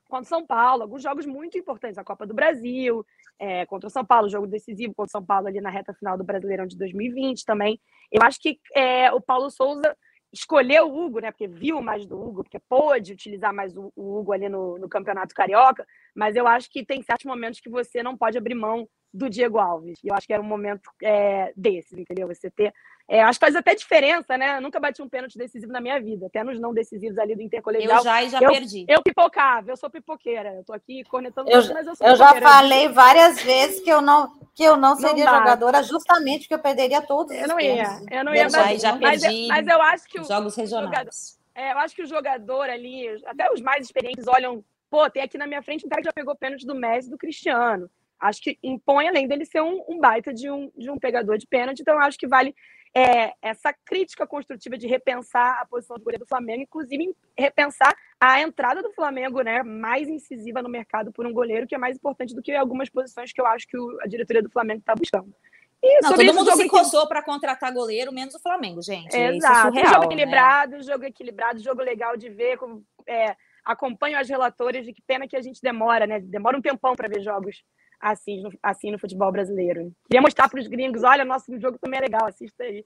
Contra 0.08 0.28
São 0.28 0.46
Paulo, 0.46 0.82
alguns 0.82 1.02
jogos 1.02 1.26
muito 1.26 1.58
importantes, 1.58 1.98
a 1.98 2.04
Copa 2.04 2.24
do 2.24 2.32
Brasil, 2.32 3.04
é, 3.40 3.66
contra 3.66 3.88
o 3.88 3.90
São 3.90 4.04
Paulo, 4.04 4.28
jogo 4.28 4.46
decisivo 4.46 4.94
contra 4.94 5.08
o 5.08 5.10
São 5.10 5.24
Paulo 5.24 5.48
ali 5.48 5.60
na 5.60 5.68
reta 5.68 5.92
final 5.92 6.16
do 6.16 6.22
Brasileirão 6.22 6.64
de 6.64 6.78
2020 6.78 7.44
também. 7.44 7.80
Eu 8.12 8.22
acho 8.22 8.40
que 8.40 8.60
é, 8.72 9.12
o 9.12 9.20
Paulo 9.20 9.50
Souza 9.50 9.96
escolheu 10.36 10.86
o 10.88 11.04
Hugo, 11.04 11.20
né? 11.20 11.30
Porque 11.30 11.48
viu 11.48 11.80
mais 11.80 12.06
do 12.06 12.20
Hugo, 12.20 12.44
porque 12.44 12.58
pôde 12.58 13.12
utilizar 13.12 13.52
mais 13.54 13.76
o, 13.76 13.92
Hugo 13.96 14.32
ali 14.32 14.48
no, 14.48 14.78
no, 14.78 14.88
Campeonato 14.88 15.34
Carioca, 15.34 15.86
mas 16.14 16.36
eu 16.36 16.46
acho 16.46 16.70
que 16.70 16.84
tem 16.84 17.02
certos 17.02 17.24
momentos 17.24 17.60
que 17.60 17.70
você 17.70 18.02
não 18.02 18.16
pode 18.16 18.36
abrir 18.36 18.54
mão 18.54 18.88
do 19.16 19.30
Diego 19.30 19.58
Alves. 19.58 19.98
E 20.04 20.08
eu 20.08 20.14
acho 20.14 20.26
que 20.26 20.32
era 20.32 20.42
um 20.42 20.46
momento 20.46 20.90
é, 21.02 21.52
desses, 21.56 21.98
entendeu? 21.98 22.28
Você 22.28 22.50
ter. 22.50 22.72
É, 23.08 23.22
acho 23.22 23.38
que 23.38 23.46
faz 23.46 23.54
até 23.54 23.74
diferença, 23.74 24.36
né? 24.36 24.56
Eu 24.56 24.60
nunca 24.60 24.80
bati 24.80 25.00
um 25.00 25.08
pênalti 25.08 25.38
decisivo 25.38 25.72
na 25.72 25.80
minha 25.80 26.00
vida, 26.00 26.26
até 26.26 26.42
nos 26.42 26.60
não 26.60 26.74
decisivos 26.74 27.16
ali 27.18 27.36
do 27.36 27.42
Intercolegial. 27.42 27.98
Eu 27.98 28.04
já 28.04 28.22
e 28.22 28.28
já 28.28 28.40
eu, 28.40 28.50
perdi. 28.50 28.84
Eu 28.88 29.02
pipocava, 29.02 29.70
eu 29.70 29.76
sou 29.76 29.88
pipoqueira. 29.88 30.54
Eu 30.54 30.64
tô 30.64 30.72
aqui 30.72 31.04
cornetando, 31.04 31.48
eu, 31.48 31.72
mas 31.72 31.86
eu 31.86 31.94
sou 31.96 32.06
Eu 32.06 32.16
já 32.16 32.34
falei 32.34 32.88
várias 32.88 33.40
vezes 33.40 33.80
que 33.80 33.90
eu 33.90 34.00
não 34.00 34.34
que 34.54 34.64
eu 34.64 34.76
não 34.76 34.96
seria 34.96 35.24
não 35.24 35.38
jogadora, 35.38 35.82
justamente 35.82 36.42
porque 36.42 36.54
eu 36.54 36.58
perderia 36.58 37.02
todos 37.02 37.30
eu 37.36 37.46
não 37.46 37.60
ia, 37.60 38.00
Eu 38.10 38.24
não 38.24 38.34
ia, 38.34 38.48
mas, 38.50 38.80
já 38.80 38.96
perdi. 38.96 39.48
Mas, 39.48 39.64
mas 39.64 39.66
eu 39.66 39.82
acho 39.82 40.08
que 40.08 40.20
o 40.20 40.24
jogos 40.24 40.56
regionais. 40.56 40.86
Jogador, 40.86 41.10
é, 41.54 41.72
eu 41.72 41.78
acho 41.78 41.94
que 41.94 42.02
o 42.02 42.06
jogador 42.06 42.68
ali, 42.70 43.06
até 43.26 43.52
os 43.52 43.60
mais 43.60 43.84
experientes 43.84 44.26
olham, 44.26 44.64
pô, 44.90 45.08
tem 45.08 45.22
aqui 45.22 45.38
na 45.38 45.46
minha 45.46 45.62
frente 45.62 45.86
um 45.86 45.88
cara 45.88 46.00
que 46.00 46.06
já 46.06 46.12
pegou 46.12 46.34
pênalti 46.34 46.66
do 46.66 46.74
Messi, 46.74 47.08
do 47.08 47.18
Cristiano 47.18 47.88
acho 48.20 48.40
que 48.40 48.58
impõe, 48.62 49.08
além 49.08 49.26
dele 49.26 49.44
ser 49.44 49.60
um, 49.60 49.84
um, 49.88 49.98
baita 49.98 50.32
de 50.32 50.50
um, 50.50 50.70
de 50.76 50.90
um 50.90 50.98
pegador 50.98 51.38
de 51.38 51.46
pênalti, 51.46 51.80
então 51.80 51.98
acho 51.98 52.18
que 52.18 52.26
vale 52.26 52.54
é, 52.94 53.34
essa 53.42 53.74
crítica 53.84 54.26
construtiva 54.26 54.78
de 54.78 54.86
repensar 54.86 55.60
a 55.60 55.66
posição 55.66 55.96
do 55.96 56.02
goleiro 56.02 56.24
do 56.24 56.28
Flamengo, 56.28 56.62
inclusive 56.62 57.14
repensar 57.36 57.94
a 58.18 58.40
entrada 58.40 58.82
do 58.82 58.92
Flamengo 58.92 59.42
né, 59.42 59.62
mais 59.62 60.08
incisiva 60.08 60.62
no 60.62 60.68
mercado 60.68 61.12
por 61.12 61.26
um 61.26 61.32
goleiro, 61.32 61.66
que 61.66 61.74
é 61.74 61.78
mais 61.78 61.96
importante 61.96 62.34
do 62.34 62.42
que 62.42 62.52
algumas 62.52 62.88
posições 62.88 63.32
que 63.32 63.40
eu 63.40 63.46
acho 63.46 63.66
que 63.66 63.76
o, 63.76 63.98
a 64.00 64.06
diretoria 64.06 64.42
do 64.42 64.50
Flamengo 64.50 64.80
está 64.80 64.94
buscando. 64.94 65.34
E 65.82 66.00
não, 66.00 66.14
todo 66.14 66.34
mundo 66.34 66.56
se 66.56 66.68
coçou 66.68 67.02
que... 67.02 67.08
para 67.08 67.22
contratar 67.22 67.72
goleiro, 67.72 68.10
menos 68.10 68.34
o 68.34 68.40
Flamengo, 68.40 68.80
gente. 68.80 69.14
É 69.14 69.36
Exato. 69.36 69.68
Surreal, 69.68 69.86
jogo 69.86 70.00
né? 70.00 70.06
equilibrado, 70.06 70.76
né? 70.76 70.82
jogo 70.82 71.04
equilibrado, 71.04 71.62
jogo 71.62 71.82
legal 71.82 72.16
de 72.16 72.30
ver. 72.30 72.56
Com, 72.56 72.82
é, 73.06 73.36
acompanho 73.62 74.18
as 74.18 74.28
relatoras 74.28 74.86
de 74.86 74.92
que 74.92 75.02
pena 75.02 75.28
que 75.28 75.36
a 75.36 75.42
gente 75.42 75.60
demora, 75.60 76.06
né? 76.06 76.18
Demora 76.20 76.56
um 76.56 76.62
tempão 76.62 76.96
para 76.96 77.08
ver 77.08 77.20
jogos 77.20 77.62
assim 78.00 78.42
no, 78.42 78.50
assim 78.62 78.90
no 78.90 78.98
futebol 78.98 79.30
brasileiro. 79.32 79.92
Queria 80.08 80.22
mostrar 80.22 80.48
para 80.48 80.60
os 80.60 80.66
gringos, 80.66 81.02
olha, 81.02 81.24
nosso 81.24 81.58
jogo 81.58 81.78
também 81.78 81.98
é 81.98 82.02
legal, 82.02 82.26
assista 82.26 82.64
aí. 82.64 82.84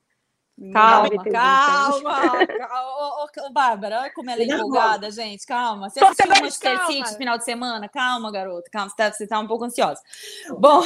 Calma, 0.72 1.24
calma, 1.24 2.46
calma. 2.46 3.24
Ô, 3.24 3.46
ô, 3.46 3.50
Bárbara, 3.50 4.00
olha 4.00 4.12
como 4.12 4.28
ela 4.28 4.42
é 4.42 4.44
empolgada, 4.44 5.10
gente. 5.10 5.46
Calma. 5.46 5.88
Você 5.88 6.04
assistiu 6.04 6.26
o 6.26 6.28
Manchester 6.28 6.86
City 6.86 7.12
no 7.12 7.16
final 7.16 7.38
de 7.38 7.44
semana? 7.44 7.88
Calma, 7.88 8.30
garota. 8.30 8.68
Calma, 8.70 8.90
você 8.90 9.24
está 9.24 9.36
tá 9.36 9.40
um 9.40 9.46
pouco 9.46 9.64
ansiosa. 9.64 10.02
Bom. 10.58 10.82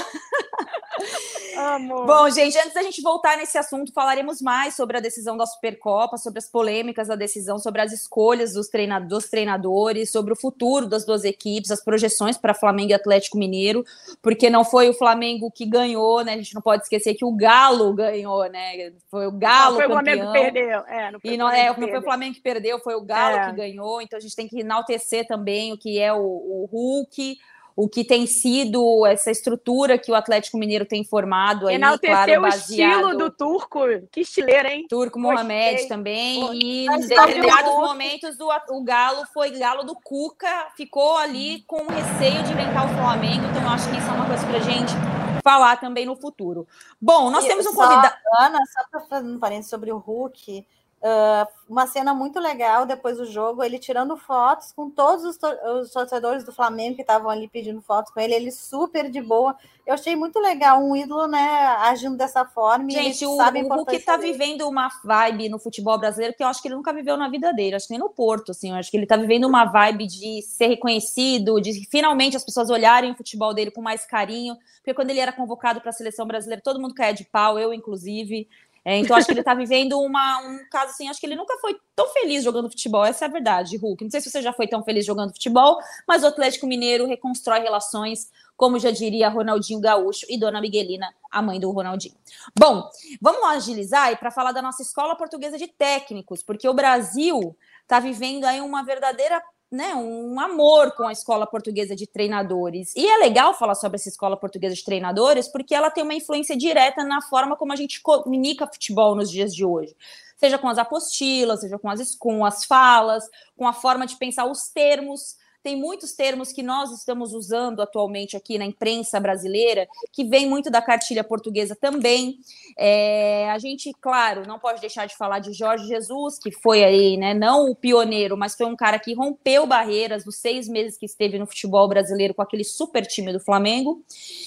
Amor. 1.57 2.07
Bom, 2.07 2.31
gente, 2.31 2.57
antes 2.59 2.75
da 2.75 2.83
gente 2.83 3.03
voltar 3.03 3.37
nesse 3.37 3.59
assunto, 3.59 3.93
falaremos 3.93 4.41
mais 4.41 4.75
sobre 4.77 4.97
a 4.97 5.01
decisão 5.01 5.37
da 5.37 5.47
Supercopa, 5.47 6.17
sobre 6.19 6.39
as 6.39 6.49
polêmicas 6.49 7.09
da 7.09 7.17
decisão, 7.17 7.59
sobre 7.59 7.81
as 7.81 7.93
escolhas 7.93 8.53
dos, 8.53 8.69
treina 8.69 9.01
dos 9.01 9.29
treinadores, 9.29 10.11
sobre 10.11 10.33
o 10.33 10.37
futuro 10.37 10.87
das 10.87 11.05
duas 11.05 11.25
equipes, 11.25 11.71
as 11.71 11.83
projeções 11.83 12.37
para 12.37 12.55
Flamengo 12.55 12.91
e 12.91 12.95
Atlético 12.95 13.39
Mineiro, 13.39 13.85
porque 14.23 14.49
não 14.51 14.65
foi 14.65 14.89
o 14.89 14.95
Flamengo 14.95 15.51
que 15.51 15.65
ganhou, 15.67 16.23
né? 16.25 16.35
A 16.35 16.37
gente 16.37 16.55
não 16.55 16.63
pode 16.63 16.85
esquecer 16.85 17.15
que 17.15 17.25
o 17.25 17.33
Galo 17.33 17.93
ganhou, 17.93 18.49
né? 18.51 18.93
Foi 19.11 19.27
o 19.27 19.33
Galo 19.33 19.64
Galo 19.65 19.79
não 19.79 19.81
foi 19.81 19.89
campeão. 19.89 19.97
o 19.97 20.05
Flamengo 20.05 20.33
que 20.33 20.41
perdeu. 20.41 20.81
É, 20.87 21.11
não 21.11 21.21
foi 21.21 21.31
e 21.31 21.37
não, 21.37 21.51
é, 21.51 21.67
não 21.67 21.89
foi 21.89 21.99
o 21.99 22.03
Flamengo 22.03 22.35
que 22.35 22.41
perdeu, 22.41 22.79
foi 22.79 22.95
o 22.95 23.01
Galo 23.01 23.37
é. 23.37 23.47
que 23.47 23.57
ganhou. 23.57 24.01
Então 24.01 24.17
a 24.17 24.21
gente 24.21 24.37
tem 24.37 24.49
que 24.49 24.61
enaltecer 24.61 25.27
também 25.27 25.73
o 25.73 25.79
que 25.79 25.99
é 25.99 26.13
o, 26.13 26.19
o 26.19 26.69
Hulk, 26.71 27.39
o 27.77 27.89
que 27.89 28.05
tem 28.05 28.27
sido 28.27 29.05
essa 29.05 29.31
estrutura 29.31 29.99
que 29.99 30.11
o 30.11 30.15
Atlético 30.15 30.59
Mineiro 30.59 30.85
tem 30.85 31.05
formado 31.05 31.67
aí, 31.67 31.75
Enaltecer 31.75 32.17
claro, 32.17 32.43
baseado... 32.43 33.05
o 33.05 33.09
estilo 33.09 33.19
do 33.19 33.31
turco, 33.31 33.81
que 34.13 34.21
estileira, 34.21 34.73
hein? 34.73 34.87
Turco 34.89 35.19
Mohamed 35.19 35.89
também, 35.89 36.55
e 36.55 36.87
em 36.87 37.01
determinados 37.01 37.75
momentos 37.75 38.39
o, 38.39 38.49
o 38.71 38.85
Galo 38.85 39.25
foi 39.33 39.51
Galo 39.51 39.83
do 39.83 39.97
Cuca, 39.97 40.69
ficou 40.77 41.17
ali 41.17 41.65
com 41.67 41.85
receio 41.87 42.43
de 42.45 42.53
inventar 42.53 42.87
o 42.87 42.95
Flamengo, 42.97 43.45
então 43.51 43.63
eu 43.63 43.69
acho 43.69 43.91
que 43.91 43.99
isso 43.99 44.09
é 44.09 44.13
uma 44.13 44.27
coisa 44.27 44.47
pra 44.47 44.59
gente 44.61 45.24
falar 45.45 45.77
também 45.77 46.07
no 46.07 46.17
futuro. 46.17 46.67
Bom, 47.01 47.31
nós 47.31 47.45
e 47.45 47.49
temos 47.49 47.67
um 47.67 47.75
convidado. 47.75 48.17
Ana, 48.41 48.59
só 48.67 48.89
para 48.91 49.01
fazer 49.03 49.29
um 49.29 49.39
parênteses 49.39 49.71
sobre 49.71 49.93
o 49.93 49.99
Hulk, 49.99 50.67
Uh, 51.05 51.47
uma 51.69 51.87
cena 51.87 52.15
muito 52.15 52.41
legal 52.41 52.87
depois 52.87 53.19
do 53.19 53.27
jogo, 53.27 53.63
ele 53.63 53.79
tirando 53.79 54.17
fotos 54.17 54.73
com 54.73 54.89
todos 54.89 55.23
os, 55.23 55.37
to 55.37 55.47
os 55.79 55.91
torcedores 55.91 56.45
do 56.45 56.53
Flamengo 56.53 56.97
que 56.97 57.03
estavam 57.03 57.29
ali 57.29 57.47
pedindo 57.47 57.83
fotos 57.83 58.11
com 58.11 58.21
ele, 58.21 58.33
ele 58.33 58.51
super 58.51 59.11
de 59.11 59.21
boa. 59.21 59.55
Eu 59.87 59.93
achei 59.93 60.17
muito 60.17 60.39
legal 60.39 60.83
um 60.83 60.97
ídolo, 60.97 61.27
né, 61.27 61.67
agindo 61.81 62.17
dessa 62.17 62.47
forma. 62.47 62.91
Gente, 62.91 63.27
o, 63.27 63.37
sabe 63.37 63.63
o 63.63 63.69
Hulk 63.69 63.99
tá 63.99 64.17
dele. 64.17 64.33
vivendo 64.33 64.67
uma 64.67 64.89
vibe 65.05 65.51
no 65.51 65.59
futebol 65.59 65.99
brasileiro 65.99 66.35
que 66.35 66.43
eu 66.43 66.47
acho 66.47 66.63
que 66.63 66.69
ele 66.69 66.77
nunca 66.77 66.91
viveu 66.91 67.19
na 67.19 67.29
vida 67.29 67.53
dele, 67.53 67.77
acho 67.77 67.87
que 67.87 67.93
nem 67.93 68.01
no 68.01 68.09
Porto, 68.09 68.53
assim, 68.53 68.71
eu 68.71 68.77
acho 68.77 68.91
que 68.91 68.97
ele 68.97 69.07
tá 69.07 69.19
vivendo 69.19 69.45
uma 69.45 69.67
vibe 69.67 70.07
de 70.07 70.41
ser 70.41 70.69
reconhecido, 70.69 71.61
de 71.61 71.87
finalmente 71.91 72.35
as 72.35 72.45
pessoas 72.45 72.71
olharem 72.71 73.13
o 73.13 73.15
futebol 73.15 73.53
dele 73.53 73.71
com 73.71 73.83
mais 73.83 74.07
carinho, 74.07 74.57
porque 74.77 74.95
quando 74.95 75.11
ele 75.11 75.21
era 75.21 75.33
convocado 75.33 75.83
para 75.83 75.91
a 75.91 75.93
seleção 75.93 76.27
brasileira, 76.27 76.63
todo 76.63 76.81
mundo 76.81 76.95
caia 76.95 77.13
de 77.13 77.25
pau, 77.25 77.59
eu 77.59 77.75
inclusive. 77.75 78.49
É, 78.85 78.99
então, 78.99 79.17
acho 79.17 79.27
que 79.27 79.33
ele 79.33 79.41
está 79.41 79.55
vivendo 79.55 79.99
uma, 79.99 80.41
um 80.41 80.59
caso 80.71 80.91
assim. 80.91 81.09
Acho 81.09 81.19
que 81.19 81.27
ele 81.27 81.37
nunca 81.37 81.57
foi 81.59 81.77
tão 81.97 82.07
feliz 82.09 82.45
jogando 82.45 82.69
futebol. 82.69 83.05
Essa 83.05 83.25
é 83.25 83.29
a 83.29 83.31
verdade, 83.31 83.77
Hulk. 83.79 84.05
Não 84.05 84.11
sei 84.11 84.21
se 84.21 84.31
você 84.31 84.43
já 84.43 84.53
foi 84.53 84.69
tão 84.69 84.85
feliz 84.85 85.07
jogando 85.07 85.33
futebol, 85.33 85.79
mas 86.07 86.23
o 86.23 86.27
Atlético 86.27 86.67
Mineiro 86.67 87.07
reconstrói 87.07 87.61
relações, 87.61 88.31
como 88.57 88.79
já 88.79 88.91
diria 88.91 89.31
Ronaldinho 89.31 89.81
Gaúcho 89.81 90.27
e 90.29 90.39
Dona 90.39 90.61
Miguelina, 90.61 91.15
a 91.31 91.41
mãe 91.41 91.59
do 91.59 91.71
Ronaldinho. 91.71 92.15
Bom, 92.59 92.89
vamos 93.23 93.43
agilizar 93.49 94.13
e 94.13 94.17
para 94.17 94.31
falar 94.31 94.53
da 94.53 94.61
nossa 94.61 94.83
escola 94.83 95.17
portuguesa 95.17 95.57
de 95.57 95.67
técnicos, 95.67 96.43
porque 96.43 96.69
o 96.69 96.75
Brasil 96.75 97.57
está 97.83 97.99
vivendo 97.99 98.45
aí 98.45 98.61
uma 98.61 98.85
verdadeira 98.85 99.43
né, 99.75 99.95
um 99.97 100.39
amor 100.39 100.93
com 100.93 101.03
a 101.03 101.13
escola 101.13 101.47
portuguesa 101.47 101.97
de 101.97 102.07
treinadores. 102.07 102.95
E 102.95 103.05
é 103.05 103.19
legal 103.19 103.53
falar 103.55 103.75
sobre 103.75 103.97
essa 103.97 104.09
escola 104.09 104.37
portuguesa 104.37 104.75
de 104.75 104.85
treinadores, 104.85 105.49
porque 105.49 105.75
ela 105.75 105.91
tem 105.91 106.05
uma 106.05 106.15
influência 106.15 106.57
direta 106.57 107.03
na 107.03 107.21
forma 107.21 107.57
como 107.57 107.73
a 107.73 107.77
gente 107.77 108.01
comunica 108.01 108.69
futebol 108.69 109.17
nos 109.17 109.31
dias 109.31 109.55
de 109.55 109.65
hoje. 109.65 109.97
Seja 110.37 110.59
com 110.59 110.69
as 110.69 110.79
apostilas, 110.79 111.61
seja 111.61 111.77
com 111.79 111.91
as, 111.91 112.15
com 112.15 112.45
as 112.45 112.65
falas, 112.65 113.29
com 113.57 113.67
a 113.67 113.73
forma 113.73 114.07
de 114.07 114.17
pensar 114.17 114.47
os 114.47 114.69
termos 114.69 115.37
tem 115.65 115.75
muitos 115.75 116.13
termos 116.13 116.53
que 116.53 116.63
nós 116.63 116.93
estamos 116.93 117.33
usando 117.33 117.81
atualmente 117.81 118.37
aqui 118.37 118.59
na 118.59 118.67
imprensa 118.67 119.19
brasileira, 119.19 119.89
que 120.13 120.23
vem 120.23 120.47
muito 120.47 120.71
da 120.71 120.83
cartilha 120.83 121.25
portuguesa 121.25 121.75
também. 121.75 122.39
É, 122.77 123.51
a 123.51 123.59
gente, 123.59 123.91
claro, 123.99 124.47
não 124.47 124.59
pode 124.59 124.83
deixar 124.83 125.07
de 125.07 125.17
falar 125.17 125.39
de 125.39 125.55
Jorge 125.55 125.87
Jesus, 125.87 126.39
que 126.39 126.53
foi 126.53 126.85
aí, 126.85 127.17
né, 127.17 127.33
não 127.33 127.71
o 127.71 127.75
pioneiro, 127.75 128.37
mas 128.37 128.55
foi 128.55 128.67
um 128.67 128.77
cara 128.77 128.99
que 128.99 129.15
rompeu 129.15 129.67
barreiras 129.67 130.27
nos 130.27 130.37
seis 130.37 130.69
meses 130.69 130.99
que 130.99 131.07
esteve 131.07 131.39
no 131.39 131.47
futebol 131.47 131.89
brasileiro 131.89 132.35
com 132.35 132.43
aquele 132.43 132.63
super 132.63 133.07
time 133.07 133.33
do 133.33 133.41
Flamengo. 133.41 134.05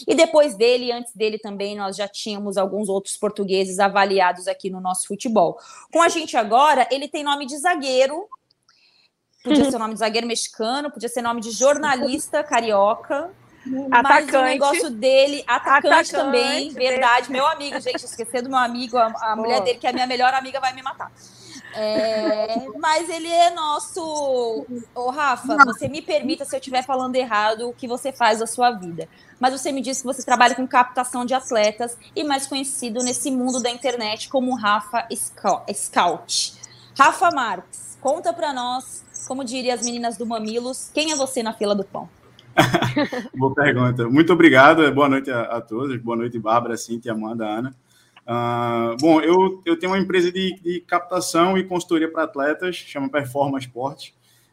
E 0.07 0.13
depois 0.13 0.53
dele, 0.53 0.91
antes 0.91 1.15
dele 1.15 1.39
também, 1.39 1.75
nós 1.75 1.95
já 1.95 2.07
tínhamos 2.07 2.57
alguns 2.57 2.89
outros 2.89 3.17
portugueses 3.17 3.79
avaliados 3.79 4.47
aqui 4.47 4.69
no 4.69 4.79
nosso 4.79 5.07
futebol. 5.07 5.57
Com 5.91 5.99
a 5.99 6.09
gente 6.09 6.37
agora, 6.37 6.87
ele 6.91 7.07
tem 7.07 7.23
nome 7.23 7.47
de 7.47 7.57
zagueiro, 7.57 8.27
Podia 9.47 9.63
uhum. 9.63 9.71
ser 9.71 9.77
nome 9.77 9.93
de 9.93 9.99
zagueiro 9.99 10.27
mexicano, 10.27 10.91
podia 10.91 11.09
ser 11.09 11.21
nome 11.21 11.41
de 11.41 11.51
jornalista 11.51 12.43
carioca. 12.43 13.29
Atacante. 13.91 14.31
Mas 14.31 14.41
o 14.41 14.45
negócio 14.45 14.89
dele, 14.89 15.43
atacante, 15.45 15.87
atacante 15.87 16.11
também, 16.11 16.69
verdade. 16.71 17.29
Meu 17.29 17.45
amigo, 17.45 17.79
gente, 17.81 18.05
esquecer 18.05 18.41
do 18.41 18.49
meu 18.49 18.59
amigo, 18.59 18.97
a, 18.97 19.11
a 19.21 19.35
mulher 19.35 19.61
dele, 19.61 19.77
que 19.77 19.85
é 19.85 19.89
a 19.89 19.93
minha 19.93 20.07
melhor 20.07 20.33
amiga, 20.33 20.59
vai 20.59 20.73
me 20.73 20.81
matar. 20.81 21.11
É, 21.73 22.65
mas 22.79 23.09
ele 23.09 23.27
é 23.27 23.49
nosso. 23.51 24.65
Ô, 24.95 25.09
Rafa, 25.09 25.57
você 25.65 25.87
me 25.87 26.01
permita 26.01 26.45
se 26.45 26.55
eu 26.55 26.59
estiver 26.59 26.83
falando 26.83 27.15
errado 27.15 27.69
o 27.69 27.73
que 27.73 27.87
você 27.87 28.11
faz 28.11 28.39
da 28.39 28.47
sua 28.47 28.71
vida. 28.71 29.07
Mas 29.39 29.53
você 29.53 29.71
me 29.71 29.81
disse 29.81 30.01
que 30.01 30.07
você 30.07 30.23
trabalha 30.23 30.55
com 30.55 30.67
captação 30.67 31.25
de 31.25 31.33
atletas 31.33 31.97
e 32.15 32.23
mais 32.23 32.47
conhecido 32.47 33.03
nesse 33.03 33.29
mundo 33.29 33.61
da 33.61 33.69
internet 33.69 34.29
como 34.29 34.55
Rafa 34.55 35.07
Scout. 35.73 36.55
Rafa 36.97 37.29
Marques, 37.29 37.97
conta 38.01 38.33
para 38.33 38.51
nós 38.53 39.03
como 39.27 39.43
diria 39.43 39.73
as 39.73 39.83
meninas 39.83 40.17
do 40.17 40.25
Mamilos, 40.25 40.89
quem 40.93 41.11
é 41.11 41.15
você 41.15 41.43
na 41.43 41.53
fila 41.53 41.75
do 41.75 41.83
pão? 41.83 42.09
Boa 43.35 43.53
pergunta. 43.53 44.07
Muito 44.07 44.33
obrigado. 44.33 44.91
Boa 44.91 45.09
noite 45.09 45.29
a, 45.29 45.41
a 45.41 45.61
todos. 45.61 45.95
Boa 46.01 46.17
noite, 46.17 46.39
Bárbara, 46.39 46.77
Cintia, 46.77 47.11
Amanda, 47.11 47.45
Ana. 47.45 47.75
Uh, 48.25 48.97
bom, 48.99 49.21
eu, 49.21 49.61
eu 49.65 49.77
tenho 49.77 49.91
uma 49.91 49.99
empresa 49.99 50.31
de, 50.31 50.59
de 50.61 50.79
captação 50.81 51.57
e 51.57 51.63
consultoria 51.63 52.11
para 52.11 52.23
atletas, 52.23 52.75
chama 52.75 53.09
Performance 53.09 53.67
Sport. 53.67 54.09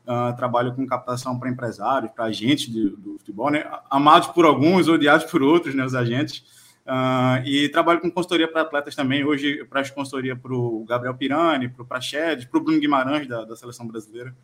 Uh, 0.06 0.36
trabalho 0.36 0.74
com 0.74 0.86
captação 0.86 1.38
para 1.38 1.48
empresários, 1.48 2.12
para 2.12 2.26
agentes 2.26 2.70
de, 2.70 2.90
do 2.90 3.16
futebol, 3.18 3.50
né? 3.50 3.64
amados 3.90 4.28
por 4.28 4.44
alguns, 4.44 4.86
odiados 4.86 5.24
por 5.30 5.42
outros, 5.42 5.74
né, 5.74 5.82
os 5.82 5.94
agentes. 5.94 6.44
Uh, 6.84 7.40
e 7.46 7.70
trabalho 7.70 8.00
com 8.00 8.10
consultoria 8.10 8.46
para 8.46 8.60
atletas 8.60 8.94
também. 8.94 9.24
Hoje 9.24 9.60
eu 9.60 9.66
presto 9.66 9.94
consultoria 9.94 10.36
para 10.36 10.52
o 10.52 10.84
Gabriel 10.86 11.14
Pirani, 11.14 11.70
para 11.70 11.82
o 11.82 11.86
Praxedes, 11.86 12.44
para 12.44 12.60
o 12.60 12.62
Bruno 12.62 12.78
Guimarães, 12.78 13.26
da, 13.26 13.46
da 13.46 13.56
seleção 13.56 13.86
brasileira. 13.86 14.34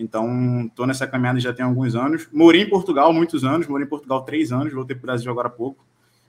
Então, 0.00 0.66
estou 0.66 0.86
nessa 0.86 1.06
caminhada 1.06 1.38
já 1.38 1.52
tem 1.52 1.64
alguns 1.64 1.94
anos. 1.94 2.26
Morei 2.32 2.62
em 2.62 2.68
Portugal 2.68 3.12
muitos 3.12 3.44
anos, 3.44 3.66
morei 3.66 3.86
em 3.86 3.88
Portugal 3.88 4.22
três 4.22 4.50
anos, 4.50 4.72
voltei 4.72 4.96
para 4.96 5.02
o 5.02 5.06
Brasil 5.06 5.30
agora 5.30 5.48
há 5.48 5.50
pouco. 5.50 5.84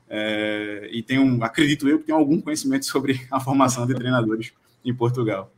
É, 0.09 0.89
e 0.91 1.01
tenho, 1.01 1.41
acredito 1.41 1.87
eu, 1.87 1.99
que 1.99 2.05
tenho 2.05 2.17
algum 2.17 2.41
conhecimento 2.41 2.85
sobre 2.85 3.25
a 3.31 3.39
formação 3.39 3.87
de 3.87 3.95
treinadores 3.95 4.51
em 4.83 4.93
Portugal. 4.93 5.49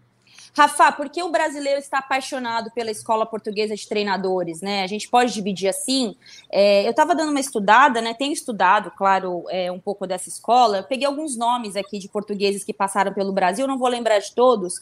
Rafa, 0.56 0.92
por 0.92 1.10
que 1.10 1.24
o 1.24 1.32
brasileiro 1.32 1.80
está 1.80 1.98
apaixonado 1.98 2.70
pela 2.76 2.92
escola 2.92 3.26
portuguesa 3.26 3.76
de 3.76 3.90
treinadores, 3.90 4.62
né? 4.62 4.84
A 4.84 4.88
gente 4.88 5.10
pode 5.10 5.34
dividir 5.34 5.68
assim. 5.68 6.16
É, 6.52 6.86
eu 6.86 6.92
estava 6.92 7.16
dando 7.16 7.32
uma 7.32 7.40
estudada, 7.40 8.00
né? 8.00 8.14
Tenho 8.14 8.32
estudado, 8.32 8.92
claro, 8.96 9.46
é, 9.50 9.72
um 9.72 9.80
pouco 9.80 10.06
dessa 10.06 10.30
escola. 10.30 10.78
Eu 10.78 10.84
peguei 10.84 11.08
alguns 11.08 11.36
nomes 11.36 11.76
aqui 11.76 11.98
de 11.98 12.08
portugueses 12.08 12.64
que 12.64 12.72
passaram 12.72 13.12
pelo 13.12 13.34
Brasil, 13.34 13.66
não 13.66 13.80
vou 13.80 13.88
lembrar 13.88 14.20
de 14.20 14.36
todos, 14.36 14.76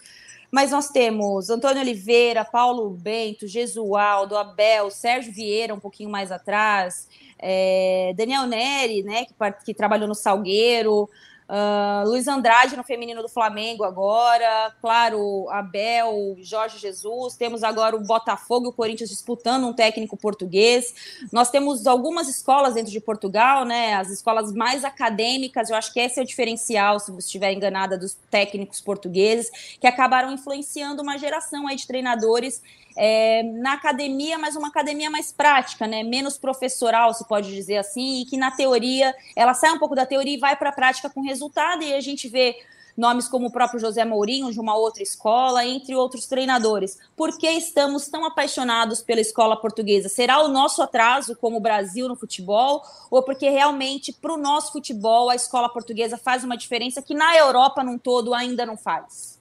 mas 0.52 0.72
nós 0.72 0.90
temos 0.90 1.50
Antônio 1.50 1.82
Oliveira, 1.82 2.44
Paulo 2.44 2.90
Bento, 2.90 3.48
Jesualdo, 3.48 4.38
Abel, 4.38 4.92
Sérgio 4.92 5.32
Vieira, 5.32 5.74
um 5.74 5.80
pouquinho 5.80 6.10
mais 6.10 6.32
atrás, 6.32 7.08
é, 7.40 8.14
Daniel 8.16 8.46
Neri, 8.46 9.02
né, 9.02 9.26
que, 9.26 9.34
que 9.66 9.74
trabalhou 9.74 10.08
no 10.08 10.14
Salgueiro, 10.14 11.10
Uh, 11.52 12.08
Luiz 12.08 12.30
Andrade 12.30 12.78
no 12.78 12.84
feminino 12.84 13.22
do 13.22 13.28
Flamengo 13.28 13.84
agora, 13.84 14.74
claro, 14.80 15.50
Abel, 15.50 16.38
Jorge 16.40 16.78
Jesus, 16.78 17.36
temos 17.36 17.62
agora 17.62 17.94
o 17.94 18.00
Botafogo 18.00 18.68
e 18.68 18.70
o 18.70 18.72
Corinthians 18.72 19.10
disputando 19.10 19.68
um 19.68 19.74
técnico 19.74 20.16
português. 20.16 20.96
Nós 21.30 21.50
temos 21.50 21.86
algumas 21.88 22.30
escolas 22.30 22.76
dentro 22.76 22.90
de 22.90 23.02
Portugal, 23.02 23.66
né? 23.66 23.96
As 23.96 24.10
escolas 24.10 24.54
mais 24.54 24.86
acadêmicas, 24.86 25.70
eu 25.70 25.76
acho 25.76 25.92
que 25.92 26.00
esse 26.00 26.22
é 26.22 26.24
o 26.24 26.26
diferencial, 26.26 27.02
se 27.02 27.12
você 27.12 27.26
estiver 27.26 27.52
enganada, 27.52 27.98
dos 27.98 28.18
técnicos 28.30 28.80
portugueses, 28.80 29.52
que 29.78 29.88
acabaram 29.88 30.32
influenciando 30.32 31.02
uma 31.02 31.18
geração 31.18 31.68
aí 31.68 31.76
de 31.76 31.86
treinadores 31.86 32.62
é, 32.95 33.43
na 33.43 33.73
academia, 33.73 34.38
mas 34.38 34.56
uma 34.56 34.67
academia 34.67 35.10
mais 35.10 35.32
prática, 35.32 35.88
né? 35.88 36.04
menos 36.04 36.38
professoral, 36.38 37.13
se 37.13 37.27
pode 37.27 37.54
dizer 37.54 37.77
assim, 37.77 38.21
e 38.21 38.25
que 38.25 38.38
na 38.38 38.51
teoria 38.51 39.13
ela 39.36 39.54
sai 39.54 39.71
um 39.71 39.80
pouco 39.80 39.95
da 39.95 40.06
teoria 40.06 40.36
e 40.36 40.39
vai 40.39 40.56
para 40.56 40.69
a 40.69 40.73
prática 40.73 41.10
com 41.10 41.21
resultado, 41.21 41.84
e 41.84 41.93
a 41.93 42.01
gente 42.01 42.27
vê 42.27 42.58
nomes 42.95 43.27
como 43.27 43.47
o 43.47 43.51
próprio 43.51 43.80
José 43.80 44.04
Mourinho, 44.06 44.51
de 44.51 44.60
uma 44.60 44.75
outra 44.75 45.04
escola, 45.04 45.65
entre 45.65 45.95
outros 45.95 46.27
treinadores. 46.27 46.99
Por 47.15 47.38
que 47.38 47.49
estamos 47.49 48.08
tão 48.08 48.25
apaixonados 48.25 49.01
pela 49.01 49.21
escola 49.21 49.56
portuguesa? 49.56 50.10
Será 50.10 50.43
o 50.43 50.47
nosso 50.47 50.82
atraso 50.82 51.36
como 51.36 51.58
o 51.58 51.62
Brasil 51.62 52.08
no 52.08 52.15
futebol? 52.15 52.84
Ou 53.10 53.23
porque 53.23 53.49
realmente, 53.49 54.13
para 54.13 54.34
o 54.34 54.38
nosso 54.38 54.71
futebol, 54.71 55.30
a 55.30 55.36
escola 55.36 55.69
portuguesa 55.69 56.17
faz 56.17 56.43
uma 56.43 56.58
diferença 56.58 57.01
que 57.01 57.13
na 57.13 57.36
Europa, 57.36 57.84
num 57.84 57.97
todo, 57.97 58.34
ainda 58.34 58.65
não 58.65 58.77
faz? 58.77 59.40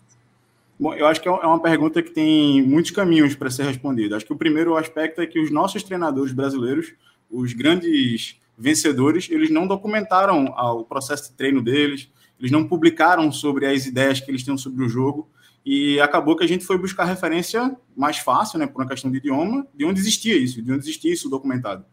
Bom, 0.80 0.94
eu 0.94 1.06
acho 1.06 1.20
que 1.20 1.28
é, 1.28 1.30
é 1.30 1.46
uma 1.46 1.60
pergunta 1.60 2.02
que 2.02 2.10
tem 2.10 2.62
muitos 2.62 2.90
caminhos 2.90 3.34
para 3.34 3.50
ser 3.50 3.64
respondida. 3.64 4.16
Acho 4.16 4.24
que 4.24 4.32
o 4.32 4.36
primeiro 4.36 4.78
aspecto 4.78 5.20
é 5.20 5.26
que 5.26 5.38
os 5.38 5.50
nossos 5.50 5.82
treinadores 5.82 6.32
brasileiros, 6.32 6.94
os 7.30 7.52
grandes 7.52 8.40
vencedores, 8.56 9.28
eles 9.30 9.50
não 9.50 9.66
documentaram 9.66 10.46
o 10.46 10.82
processo 10.82 11.30
de 11.30 11.36
treino 11.36 11.60
deles, 11.60 12.08
eles 12.38 12.50
não 12.50 12.66
publicaram 12.66 13.30
sobre 13.30 13.66
as 13.66 13.84
ideias 13.84 14.20
que 14.20 14.30
eles 14.30 14.42
tinham 14.42 14.56
sobre 14.56 14.82
o 14.82 14.88
jogo, 14.88 15.28
e 15.66 16.00
acabou 16.00 16.34
que 16.34 16.44
a 16.44 16.48
gente 16.48 16.64
foi 16.64 16.78
buscar 16.78 17.04
referência 17.04 17.76
mais 17.94 18.16
fácil, 18.16 18.58
né, 18.58 18.66
por 18.66 18.80
uma 18.80 18.88
questão 18.88 19.10
de 19.10 19.18
idioma, 19.18 19.66
de 19.74 19.84
onde 19.84 20.00
existia 20.00 20.34
isso, 20.34 20.62
de 20.62 20.72
onde 20.72 20.80
existia 20.80 21.12
isso 21.12 21.28
documentado. 21.28 21.84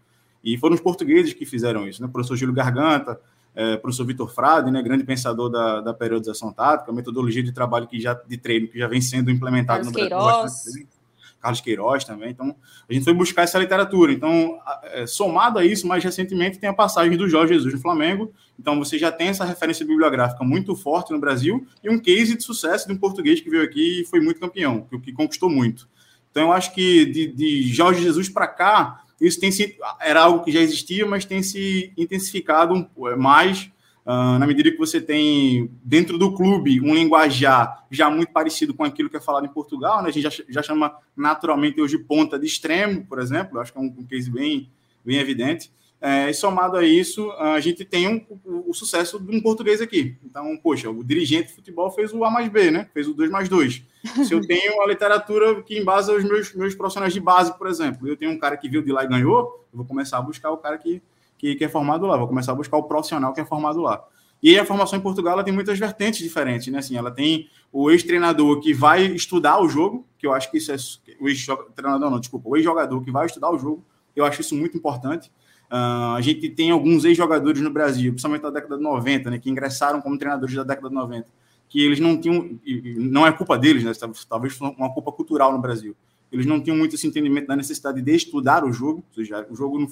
E 0.42 0.58
foram 0.58 0.76
os 0.76 0.82
portugueses 0.82 1.34
que 1.34 1.46
fizeram 1.46 1.86
isso, 1.86 2.02
né, 2.02 2.08
o 2.08 2.12
professor 2.12 2.38
Gílio 2.38 2.54
Garganta, 2.54 3.20
é, 3.58 3.76
professor 3.76 4.06
Vitor 4.06 4.32
Frade, 4.32 4.70
né, 4.70 4.84
grande 4.84 5.04
pensador 5.04 5.50
da, 5.50 5.82
da 5.82 5.92
periodização 5.92 6.54
tática, 6.54 6.94
metodologia 6.94 7.42
de 7.42 7.52
trabalho 7.52 7.88
que 7.88 8.00
já 8.00 8.14
de 8.14 8.38
treino 8.38 8.68
que 8.68 8.78
já 8.78 8.88
vem 8.88 9.02
sendo 9.02 9.32
implementado 9.32 9.80
Carlos 9.80 9.88
no 9.88 10.10
Brasil. 10.10 10.34
Queiroz. 10.36 10.98
Carlos 11.42 11.62
Queiroz 11.62 12.04
também. 12.04 12.30
Então, 12.30 12.56
a 12.88 12.94
gente 12.94 13.04
foi 13.04 13.16
buscar 13.16 13.44
essa 13.44 13.58
literatura. 13.58 14.14
Então, 14.14 14.60
é, 14.84 15.08
somado 15.08 15.58
a 15.58 15.66
isso, 15.66 15.88
mais 15.88 16.04
recentemente 16.04 16.60
tem 16.60 16.70
a 16.70 16.74
passagem 16.74 17.18
do 17.18 17.28
Jorge 17.28 17.56
Jesus 17.56 17.74
no 17.74 17.80
Flamengo. 17.80 18.32
Então, 18.60 18.78
você 18.78 18.98
já 19.00 19.12
tem 19.12 19.30
essa 19.30 19.44
referência 19.44 19.84
bibliográfica 19.86 20.44
muito 20.44 20.76
forte 20.76 21.12
no 21.12 21.20
Brasil 21.20 21.66
e 21.84 21.90
um 21.90 21.98
case 21.98 22.38
de 22.38 22.44
sucesso 22.44 22.88
de 22.88 22.94
um 22.94 22.98
português 22.98 23.42
que 23.42 23.50
veio 23.50 23.64
aqui 23.64 24.02
e 24.02 24.06
foi 24.06 24.20
muito 24.20 24.40
campeão, 24.40 24.82
que, 24.82 25.00
que 25.00 25.14
conquistou 25.14 25.50
muito. 25.50 25.90
Então, 26.30 26.44
eu 26.44 26.52
acho 26.52 26.76
que 26.76 27.06
de, 27.06 27.28
de 27.28 27.74
Jorge 27.74 28.04
Jesus 28.04 28.30
para 28.30 28.48
cá, 28.48 29.02
isso 29.20 29.40
tem 29.40 29.52
se, 29.52 29.78
era 30.00 30.22
algo 30.22 30.44
que 30.44 30.52
já 30.52 30.60
existia, 30.60 31.06
mas 31.06 31.26
tem 31.26 31.42
se 31.42 31.92
intensificado 31.98 32.88
mais 33.18 33.72
Uh, 34.08 34.40
na 34.40 34.48
medida 34.48 34.72
que 34.72 34.78
você 34.78 35.02
tem 35.02 35.70
dentro 35.84 36.18
do 36.18 36.34
clube 36.34 36.80
um 36.80 36.96
linguajar 36.96 37.86
já 37.92 38.10
muito 38.10 38.32
parecido 38.32 38.74
com 38.74 38.86
aquilo 38.86 39.10
que 39.10 39.18
é 39.18 39.20
falado 39.20 39.46
em 39.46 39.50
Portugal, 39.50 40.02
né? 40.02 40.08
a 40.08 40.12
gente 40.14 40.24
já, 40.24 40.44
já 40.48 40.64
chama 40.64 40.96
naturalmente 41.14 41.82
hoje 41.82 41.98
ponta 41.98 42.40
de 42.40 42.46
extremo, 42.46 43.06
por 43.06 43.20
exemplo, 43.20 43.60
acho 43.60 43.74
que 43.74 43.78
é 43.78 43.82
um, 43.82 43.94
um 43.98 44.06
case 44.06 44.32
bem, 44.32 44.72
bem 45.04 45.18
evidente. 45.18 45.70
É, 46.00 46.30
e 46.30 46.34
somado 46.34 46.78
a 46.78 46.86
isso, 46.86 47.32
a 47.32 47.60
gente 47.60 47.84
tem 47.84 48.08
um, 48.08 48.26
o, 48.46 48.70
o, 48.70 48.74
sucesso 48.74 49.20
de 49.20 49.36
um 49.36 49.42
português 49.42 49.82
aqui. 49.82 50.16
Então, 50.24 50.56
poxa, 50.62 50.90
o 50.90 51.04
dirigente 51.04 51.48
de 51.48 51.56
futebol 51.56 51.90
fez 51.90 52.14
o 52.14 52.24
A 52.24 52.30
mais 52.30 52.48
B, 52.50 52.70
né? 52.70 52.88
Fez 52.94 53.08
o 53.08 53.16
2 53.16 53.32
mais 53.32 53.50
2. 53.50 53.84
Se 54.24 54.32
eu 54.32 54.40
tenho 54.46 54.80
a 54.82 54.88
literatura 54.88 55.62
que 55.64 55.78
embasa 55.78 56.14
os 56.14 56.24
meus, 56.24 56.54
meus 56.54 56.76
profissionais 56.76 57.14
de 57.14 57.20
base, 57.20 57.58
por 57.58 57.68
exemplo, 57.68 58.08
eu 58.08 58.16
tenho 58.16 58.32
um 58.32 58.38
cara 58.38 58.56
que 58.56 58.70
viu 58.70 58.84
de 58.84 58.92
lá 58.92 59.04
e 59.04 59.08
ganhou, 59.08 59.66
eu 59.74 59.78
vou 59.78 59.86
começar 59.86 60.20
a 60.20 60.22
buscar 60.22 60.52
o 60.52 60.58
cara 60.58 60.78
que, 60.78 61.02
que, 61.36 61.56
que 61.56 61.66
é 61.66 61.70
formado 61.70 62.06
lá, 62.06 62.16
vou 62.16 62.28
começar 62.28 62.52
a 62.52 62.56
buscar 62.56 62.78
o 62.78 62.84
profissional 62.84 63.34
que 63.34 63.42
é 63.42 63.46
formado 63.46 63.82
lá. 63.82 64.06
E 64.42 64.58
a 64.60 64.64
formação 64.64 65.00
em 65.00 65.02
Portugal 65.02 65.34
ela 65.34 65.44
tem 65.44 65.54
muitas 65.54 65.80
vertentes 65.80 66.20
diferentes, 66.20 66.68
né? 66.68 66.78
Assim, 66.78 66.96
ela 66.96 67.10
tem 67.10 67.50
o 67.72 67.90
ex-treinador 67.90 68.60
que 68.60 68.72
vai 68.72 69.04
estudar 69.04 69.60
o 69.60 69.68
jogo, 69.68 70.06
que 70.18 70.28
eu 70.28 70.34
acho 70.34 70.52
que 70.52 70.58
isso 70.58 70.72
é 70.72 70.76
o 71.20 71.28
ex-treinador 71.28 72.12
não, 72.12 72.20
desculpa, 72.20 72.48
o 72.48 72.56
ex-jogador 72.56 73.04
que 73.04 73.12
vai 73.12 73.26
estudar 73.26 73.50
o 73.50 73.58
jogo. 73.58 73.84
Eu 74.16 74.26
acho 74.26 74.42
isso 74.42 74.56
muito 74.56 74.78
importante. 74.78 75.32
Uh, 75.70 76.16
a 76.16 76.22
gente 76.22 76.50
tem 76.50 76.72
alguns 76.72 77.04
ex-jogadores 77.04 77.62
no 77.62 77.70
Brasil, 77.70 78.12
principalmente 78.14 78.42
da 78.42 78.50
década 78.50 78.78
de 78.78 78.84
90, 78.84 79.30
né, 79.30 79.38
que 79.38 79.50
ingressaram 79.50 80.02
como 80.02 80.18
treinadores 80.18 80.56
da 80.56 80.64
década 80.64 80.88
de 80.88 80.96
90, 80.96 81.28
que 81.68 81.84
eles 81.84 82.00
não 82.00 82.18
tinham, 82.18 82.58
não 82.96 83.28
é 83.28 83.32
culpa 83.34 83.58
deles, 83.58 83.84
né, 83.84 83.92
talvez 84.30 84.60
uma 84.62 84.94
culpa 84.94 85.12
cultural 85.12 85.52
no 85.52 85.60
Brasil. 85.60 85.94
Eles 86.32 86.46
não 86.46 86.62
tinham 86.62 86.78
muito 86.78 86.96
esse 86.96 87.06
entendimento 87.06 87.48
da 87.48 87.56
necessidade 87.56 88.02
de 88.02 88.16
estudar 88.16 88.64
o 88.64 88.72
jogo, 88.72 89.04
ou 89.10 89.16
seja, 89.16 89.46
o 89.50 89.56
jogo 89.56 89.90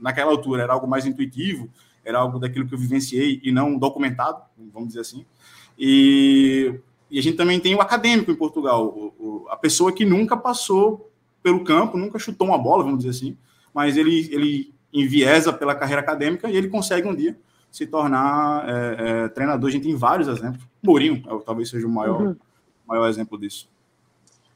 naquela 0.00 0.32
altura 0.32 0.64
era 0.64 0.72
algo 0.72 0.86
mais 0.86 1.06
intuitivo, 1.06 1.68
era 2.04 2.18
algo 2.18 2.38
daquilo 2.38 2.66
que 2.66 2.74
eu 2.74 2.78
vivenciei 2.78 3.40
e 3.42 3.52
não 3.52 3.76
documentado, 3.76 4.42
vamos 4.72 4.88
dizer 4.88 5.00
assim. 5.00 5.24
E, 5.78 6.74
e 7.10 7.18
a 7.18 7.22
gente 7.22 7.36
também 7.36 7.60
tem 7.60 7.74
o 7.74 7.80
acadêmico 7.80 8.32
em 8.32 8.36
Portugal, 8.36 8.86
o, 8.86 9.14
o, 9.18 9.48
a 9.48 9.56
pessoa 9.56 9.92
que 9.92 10.04
nunca 10.04 10.36
passou 10.36 11.10
pelo 11.42 11.62
campo, 11.62 11.96
nunca 11.96 12.18
chutou 12.18 12.48
uma 12.48 12.58
bola, 12.58 12.82
vamos 12.82 12.98
dizer 12.98 13.10
assim, 13.10 13.36
mas 13.72 13.96
ele, 13.96 14.28
ele 14.32 14.72
enviesa 14.92 15.52
pela 15.52 15.74
carreira 15.74 16.00
acadêmica 16.00 16.48
e 16.48 16.56
ele 16.56 16.68
consegue 16.68 17.06
um 17.06 17.14
dia 17.14 17.36
se 17.70 17.86
tornar 17.86 18.68
é, 18.68 19.24
é, 19.24 19.28
treinador. 19.28 19.68
A 19.68 19.72
gente 19.72 19.84
tem 19.84 19.94
vários 19.94 20.28
exemplos. 20.28 20.66
Mourinho 20.82 21.22
é 21.26 21.44
talvez 21.44 21.68
seja 21.68 21.86
o 21.86 21.90
maior, 21.90 22.22
uhum. 22.22 22.36
maior 22.86 23.08
exemplo 23.08 23.38
disso. 23.38 23.68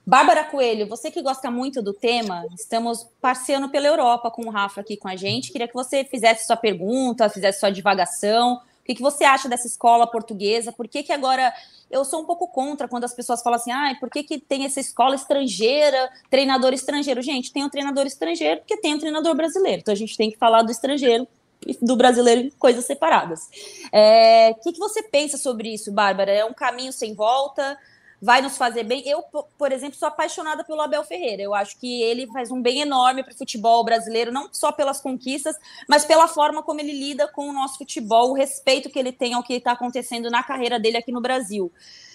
Bárbara 0.05 0.45
Coelho, 0.45 0.89
você 0.89 1.11
que 1.13 1.23
gosta 1.23 1.49
muito 1.49 1.81
do 1.81 1.93
tema, 1.93 2.45
estamos 2.59 3.07
passeando 3.21 3.69
pela 3.69 3.87
Europa 3.87 4.33
com 4.33 4.47
o 4.47 4.51
Rafa 4.51 4.81
aqui 4.81 4.97
com 4.97 5.07
a 5.07 5.15
gente. 5.15 5.53
Queria 5.53 5.69
que 5.69 5.75
você 5.75 6.05
fizesse 6.05 6.47
sua 6.47 6.57
pergunta, 6.57 7.29
fizesse 7.29 7.61
sua 7.61 7.71
divagação. 7.71 8.61
O 8.83 8.85
que, 8.85 8.97
que 8.97 9.03
você 9.03 9.25
acha 9.25 9.49
dessa 9.49 9.67
escola 9.67 10.07
portuguesa? 10.07 10.73
Por 10.73 10.89
que, 10.89 11.05
que 11.05 11.13
agora 11.13 11.53
eu 11.89 12.05
sou 12.05 12.23
um 12.23 12.25
pouco 12.25 12.49
contra 12.49 12.89
quando 12.89 13.05
as 13.05 13.15
pessoas 13.15 13.41
falam 13.41 13.57
assim, 13.57 13.71
ah, 13.71 13.97
por 14.01 14.11
que, 14.11 14.25
que 14.25 14.41
tem 14.41 14.65
essa 14.65 14.81
escola 14.81 15.15
estrangeira, 15.15 16.11
treinador 16.29 16.73
estrangeiro? 16.73 17.23
Gente, 17.23 17.53
tem 17.53 17.65
um 17.65 17.71
treinador 17.71 18.07
estrangeiro 18.07 18.61
porque 18.61 18.77
tem 18.79 18.95
um 18.95 18.99
treinador 18.99 19.37
brasileiro. 19.37 19.83
Então 19.83 19.93
a 19.93 19.97
gente 19.97 20.17
tem 20.17 20.31
que 20.31 20.37
falar 20.37 20.63
do 20.63 20.73
estrangeiro 20.73 21.29
e 21.65 21.79
do 21.81 21.95
brasileiro 21.95 22.41
em 22.41 22.51
coisas 22.51 22.85
separadas. 22.85 23.49
É, 23.93 24.51
o 24.51 24.63
que, 24.63 24.73
que 24.73 24.79
você 24.81 25.03
pensa 25.03 25.37
sobre 25.37 25.73
isso, 25.73 25.93
Bárbara? 25.93 26.33
É 26.33 26.45
um 26.45 26.53
caminho 26.53 26.93
sem 26.93 27.15
volta? 27.15 27.79
Vai 28.23 28.41
nos 28.41 28.57
fazer 28.57 28.85
bem. 28.85 29.03
Eu, 29.05 29.21
por 29.59 29.73
exemplo, 29.73 29.99
sou 29.99 30.07
apaixonada 30.07 30.63
pelo 30.63 30.81
Abel 30.81 31.03
Ferreira. 31.03 31.43
Eu 31.43 31.53
acho 31.53 31.77
que 31.81 32.03
ele 32.03 32.29
faz 32.29 32.53
um 32.53 32.63
bem 32.63 32.81
enorme 32.81 33.25
para 33.25 33.35
o 33.35 33.37
futebol 33.37 33.85
brasileiro, 33.85 34.31
não 34.31 34.49
só 34.53 34.71
pelas 34.71 35.01
conquistas, 35.01 35.57
mas 35.89 36.05
pela 36.05 36.29
forma 36.29 36.63
como 36.63 36.79
ele 36.79 36.93
lida 36.93 37.27
com 37.27 37.49
o 37.49 37.53
nosso 37.53 37.79
futebol, 37.79 38.31
o 38.31 38.35
respeito 38.35 38.89
que 38.89 38.99
ele 38.99 39.11
tem 39.11 39.35
ao 39.35 39.43
que 39.43 39.55
está 39.55 39.73
acontecendo 39.73 40.31
na 40.31 40.41
carreira 40.45 40.79
dele 40.79 40.99
aqui 40.99 41.11
no 41.11 41.21
Brasil. 41.21 41.73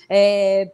É... 0.10 0.72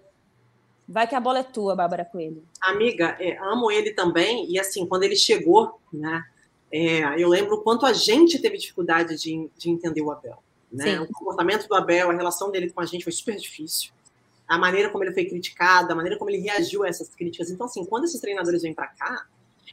Vai 0.87 1.07
que 1.07 1.15
a 1.15 1.19
bola 1.19 1.39
é 1.39 1.43
tua, 1.43 1.75
Bárbara 1.75 2.05
Coelho. 2.05 2.43
Amiga, 2.61 3.17
é, 3.19 3.37
amo 3.37 3.71
ele 3.71 3.91
também. 3.91 4.45
E 4.51 4.59
assim, 4.59 4.85
quando 4.85 5.03
ele 5.03 5.15
chegou, 5.15 5.79
né? 5.91 6.23
É, 6.71 7.21
eu 7.21 7.29
lembro 7.29 7.55
o 7.55 7.61
quanto 7.61 7.85
a 7.85 7.93
gente 7.93 8.39
teve 8.39 8.57
dificuldade 8.57 9.15
de, 9.15 9.49
de 9.57 9.69
entender 9.69 10.01
o 10.01 10.11
Abel. 10.11 10.43
Né? 10.71 10.99
O 10.99 11.07
comportamento 11.07 11.67
do 11.67 11.75
Abel, 11.75 12.09
a 12.09 12.13
relação 12.13 12.51
dele 12.51 12.69
com 12.71 12.81
a 12.81 12.85
gente 12.85 13.03
foi 13.03 13.13
super 13.13 13.35
difícil 13.35 13.93
a 14.47 14.57
maneira 14.57 14.89
como 14.89 15.03
ele 15.03 15.13
foi 15.13 15.25
criticado, 15.25 15.91
a 15.91 15.95
maneira 15.95 16.17
como 16.17 16.29
ele 16.29 16.41
reagiu 16.41 16.83
a 16.83 16.87
essas 16.87 17.09
críticas. 17.15 17.49
Então, 17.49 17.65
assim, 17.65 17.85
quando 17.85 18.05
esses 18.05 18.19
treinadores 18.19 18.61
vêm 18.61 18.73
para 18.73 18.87
cá, 18.87 19.25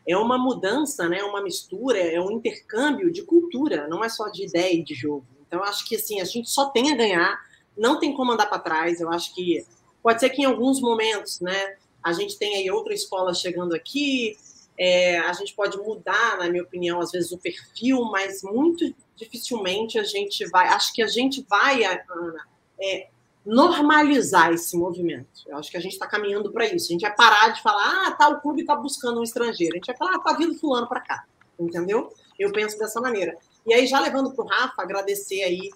é 0.06 0.16
uma 0.16 0.38
mudança, 0.38 1.08
né? 1.08 1.22
Uma 1.22 1.42
mistura, 1.42 1.98
é 1.98 2.20
um 2.20 2.30
intercâmbio 2.30 3.10
de 3.10 3.22
cultura, 3.22 3.88
não 3.88 4.04
é 4.04 4.08
só 4.08 4.28
de 4.28 4.46
ideia 4.46 4.74
e 4.74 4.82
de 4.82 4.94
jogo. 4.94 5.26
Então, 5.46 5.60
eu 5.60 5.64
acho 5.64 5.86
que 5.86 5.96
assim 5.96 6.20
a 6.20 6.24
gente 6.24 6.48
só 6.48 6.70
tem 6.70 6.92
a 6.92 6.96
ganhar, 6.96 7.38
não 7.76 7.98
tem 7.98 8.14
como 8.14 8.32
andar 8.32 8.46
para 8.46 8.58
trás. 8.58 9.00
Eu 9.00 9.10
acho 9.10 9.34
que 9.34 9.64
pode 10.02 10.20
ser 10.20 10.30
que 10.30 10.42
em 10.42 10.46
alguns 10.46 10.80
momentos, 10.80 11.40
né? 11.40 11.76
A 12.02 12.12
gente 12.12 12.38
tem 12.38 12.56
aí 12.56 12.70
outra 12.70 12.94
escola 12.94 13.34
chegando 13.34 13.74
aqui, 13.74 14.36
é, 14.78 15.18
a 15.18 15.32
gente 15.34 15.54
pode 15.54 15.76
mudar, 15.76 16.38
na 16.38 16.48
minha 16.48 16.62
opinião, 16.62 17.00
às 17.00 17.10
vezes 17.10 17.30
o 17.32 17.38
perfil, 17.38 18.02
mas 18.04 18.42
muito 18.42 18.94
dificilmente 19.14 19.98
a 19.98 20.04
gente 20.04 20.48
vai. 20.48 20.68
Acho 20.68 20.94
que 20.94 21.02
a 21.02 21.06
gente 21.06 21.44
vai, 21.46 21.84
Ana, 21.84 22.46
é, 22.80 23.08
normalizar 23.44 24.52
esse 24.52 24.76
movimento. 24.76 25.28
Eu 25.46 25.56
acho 25.56 25.70
que 25.70 25.76
a 25.76 25.80
gente 25.80 25.92
está 25.92 26.06
caminhando 26.06 26.52
para 26.52 26.66
isso. 26.66 26.86
A 26.86 26.92
gente 26.92 27.02
vai 27.02 27.14
parar 27.14 27.48
de 27.48 27.62
falar, 27.62 28.06
ah, 28.06 28.10
tá, 28.12 28.28
o 28.28 28.40
clube 28.40 28.60
está 28.60 28.76
buscando 28.76 29.20
um 29.20 29.22
estrangeiro. 29.22 29.74
A 29.74 29.76
gente 29.76 29.86
vai 29.86 29.96
falar, 29.96 30.16
ah, 30.16 30.18
tá 30.20 30.32
vindo 30.34 30.54
fulano 30.58 30.88
para 30.88 31.00
cá. 31.00 31.24
Entendeu? 31.58 32.12
Eu 32.38 32.52
penso 32.52 32.78
dessa 32.78 33.00
maneira. 33.00 33.36
E 33.66 33.74
aí, 33.74 33.86
já 33.86 34.00
levando 34.00 34.32
para 34.32 34.44
o 34.44 34.48
Rafa, 34.48 34.82
agradecer 34.82 35.42
aí 35.42 35.70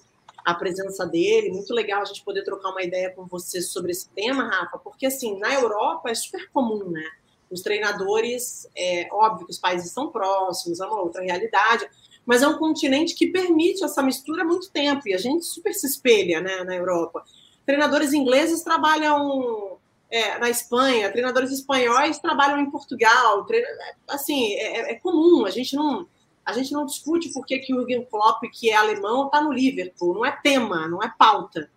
a 0.45 0.55
presença 0.55 1.07
dele. 1.07 1.51
Muito 1.51 1.73
legal 1.73 2.03
a 2.03 2.05
gente 2.05 2.23
poder 2.23 2.45
trocar 2.45 2.71
uma 2.71 2.83
ideia 2.83 3.11
com 3.11 3.27
você 3.27 3.63
sobre 3.63 3.93
esse 3.93 4.09
tema, 4.11 4.45
Rafa, 4.45 4.79
porque 4.79 5.07
assim, 5.07 5.39
na 5.39 5.55
Europa 5.55 6.11
é 6.11 6.15
super 6.15 6.51
comum, 6.51 6.91
né? 6.91 7.05
Os 7.51 7.63
treinadores, 7.63 8.69
é 8.77 9.09
óbvio 9.13 9.47
que 9.47 9.53
os 9.53 9.59
países 9.59 9.89
estão 9.89 10.11
próximos, 10.11 10.81
é 10.81 10.87
uma 10.87 11.01
outra 11.01 11.23
realidade, 11.23 11.89
mas 12.27 12.43
é 12.43 12.49
um 12.49 12.59
continente 12.59 13.15
que 13.15 13.29
permite 13.29 13.85
essa 13.85 14.03
mistura 14.03 14.43
há 14.43 14.45
muito 14.45 14.71
tempo 14.71 15.07
e 15.07 15.15
a 15.15 15.19
gente 15.19 15.45
super 15.45 15.73
se 15.73 15.87
espelha 15.87 16.41
né, 16.41 16.65
na 16.65 16.75
Europa. 16.75 17.25
Treinadores 17.67 18.13
ingleses 18.13 18.63
trabalham 18.63 19.79
é, 20.11 20.39
na 20.39 20.51
Espanha, 20.51 21.11
treinadores 21.11 21.51
espanhóis 21.51 22.19
trabalham 22.19 22.61
em 22.61 22.71
Portugal. 22.71 23.45
Treina, 23.45 23.67
assim, 24.09 24.53
é, 24.55 24.93
é, 24.93 24.95
comum. 24.95 25.45
A 25.45 25.51
gente 25.51 25.75
não 25.75 26.07
a 26.45 26.53
gente 26.53 26.73
não 26.73 26.85
discute 26.85 27.33
por 27.33 27.47
que, 27.47 27.59
que 27.59 27.73
o 27.73 27.79
Jürgen 27.79 28.05
Klopp, 28.05 28.43
que 28.53 28.69
é 28.71 28.77
alemão, 28.77 29.27
está 29.27 29.41
no 29.41 29.51
Liverpool. 29.51 30.15
Não 30.15 30.27
é 30.27 30.31
tema, 30.31 30.87
não 30.87 31.03
é 31.03 31.11
pauta. 31.19 31.71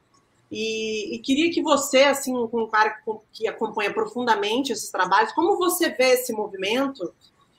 E, 0.52 1.16
e, 1.16 1.20
queria 1.20 1.52
que 1.52 1.62
você, 1.62 2.04
assim, 2.04 2.34
com 2.48 2.64
um 2.64 2.68
cara 2.68 2.90
que, 2.90 3.12
que, 3.34 3.48
acompanha 3.48 3.94
profundamente 3.94 4.72
esses 4.72 4.90
trabalhos, 4.90 5.32
como 5.34 5.58
você 5.58 5.90
vê 5.90 6.14
esse 6.14 6.32
movimento 6.34 7.14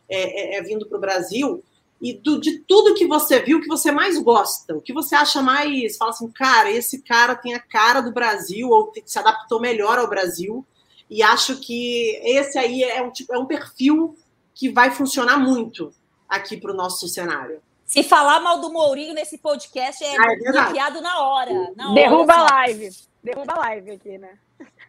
é, 0.09 0.57
é, 0.57 0.59
é 0.59 0.63
vindo 0.63 0.87
para 0.87 0.99
o 0.99 1.01
Brasil? 1.01 1.63
E 2.01 2.13
do, 2.13 2.41
de 2.41 2.61
tudo 2.61 2.95
que 2.95 3.07
você 3.07 3.41
viu, 3.41 3.59
o 3.59 3.61
que 3.61 3.69
você 3.69 3.91
mais 3.91 4.19
gosta, 4.19 4.77
o 4.77 4.81
que 4.81 4.93
você 4.93 5.15
acha 5.15 5.43
mais, 5.43 5.97
fala 5.97 6.11
assim, 6.11 6.31
cara, 6.31 6.71
esse 6.71 7.03
cara 7.03 7.35
tem 7.35 7.55
a 7.55 7.61
cara 7.61 8.01
do 8.01 8.13
Brasil, 8.13 8.69
ou 8.69 8.93
se 9.05 9.19
adaptou 9.19 9.61
melhor 9.61 9.99
ao 9.99 10.09
Brasil, 10.09 10.65
e 11.11 11.23
acho 11.23 11.59
que 11.59 12.21
esse 12.23 12.59
aí 12.59 12.83
é 12.83 13.03
um, 13.03 13.11
tipo, 13.11 13.35
é 13.35 13.39
um 13.39 13.47
perfil 13.47 14.17
que 14.55 14.71
vai 14.71 14.91
funcionar 14.91 15.39
muito 15.39 15.93
aqui 16.29 16.57
para 16.57 16.73
o 16.73 16.77
nosso 16.77 17.09
cenário. 17.09 17.61
Se 17.85 18.03
falar 18.03 18.41
mal 18.41 18.61
do 18.61 18.71
Mourinho 18.71 19.15
nesse 19.15 19.39
podcast 19.39 20.05
é, 20.05 20.15
ah, 20.19 20.33
é 20.33 20.53
bloqueado 20.53 21.01
na 21.01 21.21
hora. 21.21 21.73
Na 21.75 21.95
Derruba 21.95 22.35
hora, 22.35 22.43
a 22.43 22.45
live. 22.45 22.91
Derruba 23.25 23.55
a 23.55 23.59
live 23.61 23.91
aqui, 23.93 24.19
né? 24.19 24.39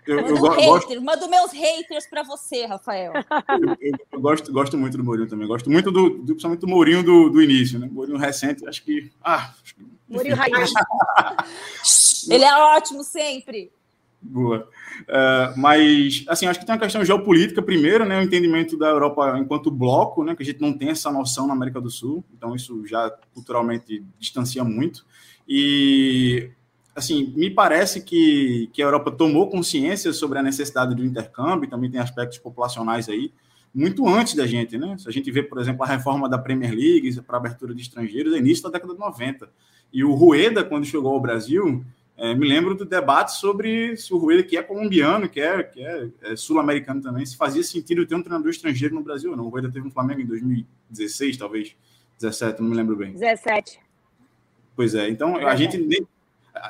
Eu, 0.09 0.19
eu, 0.21 0.35
um 0.35 0.49
hater, 0.49 0.99
mando 0.99 1.29
meus 1.29 1.51
haters 1.51 2.07
para 2.07 2.23
você, 2.23 2.65
Rafael. 2.65 3.13
Eu, 3.13 3.95
eu, 4.11 4.19
gosto, 4.19 4.51
gosto 4.51 4.75
muito 4.75 4.97
do 4.97 5.03
Mourinho 5.03 5.29
também. 5.29 5.47
Gosto 5.47 5.69
muito 5.69 5.91
do, 5.91 6.09
do 6.09 6.25
principalmente 6.25 6.61
do 6.61 6.67
Mourinho 6.67 7.03
do, 7.03 7.29
do 7.29 7.39
início, 7.39 7.77
né? 7.77 7.87
Mourinho 7.91 8.17
recente, 8.17 8.67
acho 8.67 8.83
que. 8.83 9.11
Ah, 9.23 9.53
Mourinho 10.07 10.35
raiz. 10.35 10.73
Ele 12.27 12.43
é 12.43 12.57
ótimo 12.57 13.03
sempre. 13.03 13.71
Boa. 14.19 14.67
Uh, 15.01 15.59
mas, 15.59 16.25
assim, 16.27 16.47
acho 16.47 16.59
que 16.59 16.65
tem 16.65 16.73
uma 16.73 16.81
questão 16.81 17.05
geopolítica 17.05 17.61
primeiro, 17.61 18.03
né? 18.03 18.19
O 18.19 18.23
entendimento 18.23 18.77
da 18.79 18.87
Europa 18.87 19.37
enquanto 19.37 19.69
bloco, 19.69 20.23
né? 20.23 20.35
Que 20.35 20.41
a 20.41 20.45
gente 20.45 20.59
não 20.59 20.73
tem 20.73 20.89
essa 20.89 21.11
noção 21.11 21.45
na 21.45 21.53
América 21.53 21.79
do 21.79 21.91
Sul. 21.91 22.25
Então, 22.35 22.55
isso 22.55 22.83
já 22.87 23.11
culturalmente 23.31 24.03
distancia 24.17 24.63
muito. 24.63 25.05
E 25.47 26.49
assim, 26.99 27.33
me 27.35 27.49
parece 27.49 28.01
que, 28.01 28.69
que 28.73 28.81
a 28.81 28.85
Europa 28.85 29.09
tomou 29.09 29.49
consciência 29.49 30.13
sobre 30.13 30.37
a 30.37 30.43
necessidade 30.43 30.93
do 30.93 31.03
intercâmbio, 31.03 31.69
também 31.69 31.89
tem 31.89 31.99
aspectos 31.99 32.37
populacionais 32.37 33.09
aí, 33.09 33.31
muito 33.73 34.07
antes 34.07 34.35
da 34.35 34.45
gente, 34.45 34.77
né? 34.77 34.97
Se 34.97 35.07
a 35.07 35.11
gente 35.11 35.31
vê, 35.31 35.41
por 35.41 35.59
exemplo, 35.59 35.83
a 35.83 35.87
reforma 35.87 36.27
da 36.27 36.37
Premier 36.37 36.71
League 36.71 37.21
para 37.21 37.37
abertura 37.37 37.73
de 37.73 37.81
estrangeiros, 37.81 38.33
é 38.33 38.37
início 38.37 38.63
da 38.63 38.69
década 38.69 38.93
de 38.93 38.99
90. 38.99 39.49
E 39.93 40.03
o 40.03 40.13
Rueda, 40.13 40.63
quando 40.63 40.85
chegou 40.85 41.13
ao 41.13 41.19
Brasil, 41.19 41.83
é, 42.17 42.35
me 42.35 42.47
lembro 42.47 42.75
do 42.75 42.83
debate 42.83 43.33
sobre 43.37 43.95
se 43.95 44.13
o 44.13 44.17
Rueda, 44.17 44.43
que 44.43 44.57
é 44.57 44.63
colombiano, 44.63 45.29
que 45.29 45.39
é, 45.39 45.63
que 45.63 45.81
é, 45.81 46.09
é 46.23 46.35
sul-americano 46.35 47.01
também, 47.01 47.25
se 47.25 47.37
fazia 47.37 47.63
sentido 47.63 48.05
ter 48.05 48.15
um 48.15 48.21
treinador 48.21 48.49
estrangeiro 48.49 48.93
no 48.93 49.01
Brasil 49.01 49.31
ou 49.31 49.37
não. 49.37 49.45
O 49.45 49.49
Rueda 49.49 49.71
teve 49.71 49.87
um 49.87 49.91
Flamengo 49.91 50.21
em 50.21 50.25
2016, 50.25 51.37
talvez, 51.37 51.75
17, 52.19 52.61
não 52.61 52.69
me 52.69 52.75
lembro 52.75 52.97
bem. 52.97 53.13
17. 53.13 53.79
Pois 54.75 54.95
é. 54.95 55.09
Então, 55.09 55.37
a 55.37 55.55
gente 55.55 55.77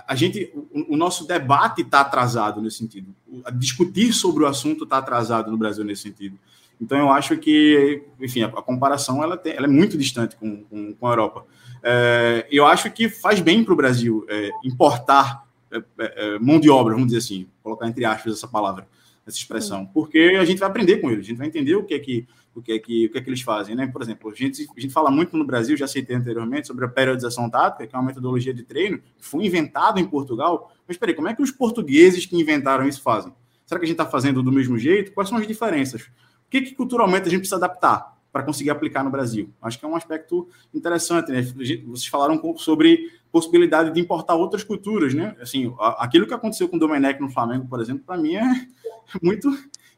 a 0.08 0.16
gente, 0.16 0.52
o, 0.54 0.94
o 0.94 0.98
nosso 0.98 1.26
debate 1.28 1.82
está 1.82 2.02
atrasado 2.02 2.62
nesse 2.62 2.78
sentido. 2.78 3.14
O, 3.28 3.52
discutir 3.52 4.14
sobre 4.14 4.44
o 4.44 4.48
assunto 4.48 4.84
está 4.84 4.98
atrasado 4.98 5.52
no 5.52 5.58
Brasil 5.58 5.84
nesse 5.84 6.04
sentido. 6.04 6.38
Então, 6.82 6.98
eu 6.98 7.10
acho 7.12 7.38
que, 7.38 8.04
enfim, 8.20 8.44
a, 8.44 8.48
a 8.48 8.62
comparação 8.62 9.22
ela, 9.22 9.36
tem, 9.36 9.54
ela, 9.54 9.66
é 9.66 9.70
muito 9.70 9.98
distante 9.98 10.36
com, 10.36 10.64
com, 10.64 10.94
com 10.94 11.08
a 11.08 11.12
Europa. 11.12 11.46
É, 11.84 12.48
eu 12.52 12.66
acho 12.66 12.90
que 12.92 13.10
faz 13.10 13.40
bem 13.40 13.64
para 13.64 13.74
o 13.74 13.78
Brasil 13.78 14.26
é, 14.30 14.50
importar 14.64 15.46
é, 15.72 15.78
é, 15.78 15.84
é, 16.00 16.40
mão 16.40 16.60
de 16.60 16.70
obra, 16.70 16.94
vamos 16.94 17.08
dizer 17.12 17.20
assim, 17.20 17.48
colocar 17.62 17.88
entre 17.88 18.04
aspas 18.04 18.34
essa 18.34 18.48
palavra, 18.48 18.88
essa 19.26 19.38
expressão, 19.38 19.86
porque 19.86 20.38
a 20.40 20.46
gente 20.46 20.58
vai 20.58 20.70
aprender 20.70 20.98
com 20.98 21.10
eles, 21.12 21.26
a 21.26 21.30
gente 21.30 21.38
vai 21.38 21.48
entender 21.48 21.76
o 21.76 21.84
que 21.84 21.94
é 21.94 22.00
que 22.00 22.28
o 22.54 22.62
que 22.62 22.74
é 22.74 22.80
que, 22.80 23.06
o 23.06 23.12
que, 23.12 23.18
é 23.18 23.22
que 23.22 23.30
eles 23.30 23.42
fazem, 23.42 23.76
né? 23.76 23.88
Por 23.88 24.02
exemplo, 24.02 24.30
a 24.30 24.34
gente, 24.34 24.68
a 24.76 24.80
gente 24.80 24.94
fala 24.94 25.10
muito 25.10 25.38
no 25.38 25.46
Brasil, 25.46 25.78
já 25.78 25.88
citei 25.88 26.16
anteriormente, 26.16 26.68
sobre 26.68 26.86
a 26.86 26.88
periodização 26.88 27.50
tática, 27.50 27.88
que 27.88 27.96
é 27.96 28.00
uma 28.00 28.06
metodologia 28.06 28.54
de 28.54 28.64
treino 28.64 29.00
que 29.18 29.26
foi 29.26 29.46
inventada 29.46 30.00
em 30.00 30.06
Portugal. 30.06 30.72
Mas 30.88 30.98
peraí, 30.98 31.14
como 31.16 31.28
é 31.28 31.36
que 31.36 31.42
os 31.42 31.52
portugueses 31.52 32.26
que 32.26 32.36
inventaram 32.36 32.88
isso 32.88 33.02
fazem? 33.02 33.34
Será 33.66 33.80
que 33.80 33.86
a 33.86 33.88
gente 33.88 34.00
está 34.00 34.06
fazendo 34.06 34.42
do 34.42 34.52
mesmo 34.52 34.78
jeito? 34.78 35.12
Quais 35.14 35.30
são 35.30 35.38
as 35.38 35.48
diferenças? 35.48 36.02
O 36.02 36.50
que, 36.50 36.62
que 36.62 36.74
culturalmente 36.74 37.28
a 37.28 37.30
gente 37.30 37.42
precisa 37.42 37.58
adaptar 37.58 38.18
para 38.32 38.44
conseguir 38.44 38.72
aplicar 38.72 39.04
no 39.04 39.12
Brasil? 39.12 39.54
Acho 39.62 39.78
que 39.78 39.86
é 39.86 39.88
um 39.88 39.96
aspecto 39.96 40.50
interessante, 40.74 41.32
né? 41.32 41.44
Vocês 41.44 42.08
falaram 42.08 42.34
um 42.34 42.40
pouco 42.40 42.60
sobre 42.60 43.12
possibilidade 43.32 43.94
de 43.94 44.00
importar 44.00 44.34
outras 44.34 44.64
culturas, 44.64 45.14
né? 45.14 45.36
Assim, 45.40 45.72
aquilo 46.00 46.26
que 46.26 46.34
aconteceu 46.34 46.68
com 46.68 46.78
o 46.78 46.80
Domenech 46.80 47.22
no 47.22 47.30
Flamengo, 47.30 47.68
por 47.68 47.80
exemplo, 47.80 48.04
para 48.04 48.18
mim 48.18 48.36
é 48.36 48.44
muito 49.22 49.50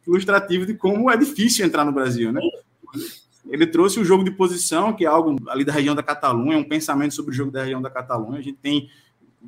ilustrativo 0.05 0.65
de 0.65 0.73
como 0.73 1.09
é 1.09 1.17
difícil 1.17 1.65
entrar 1.65 1.85
no 1.85 1.91
Brasil, 1.91 2.31
né? 2.31 2.41
Ele 3.49 3.65
trouxe 3.65 3.99
o 3.99 4.05
jogo 4.05 4.23
de 4.23 4.31
posição, 4.31 4.93
que 4.93 5.05
é 5.05 5.07
algo 5.07 5.35
ali 5.49 5.65
da 5.65 5.73
região 5.73 5.95
da 5.95 6.03
Catalunha, 6.03 6.57
um 6.57 6.63
pensamento 6.63 7.13
sobre 7.13 7.31
o 7.31 7.33
jogo 7.33 7.51
da 7.51 7.63
região 7.63 7.81
da 7.81 7.89
Catalunha. 7.89 8.39
A 8.39 8.43
gente 8.43 8.57
tem 8.57 8.89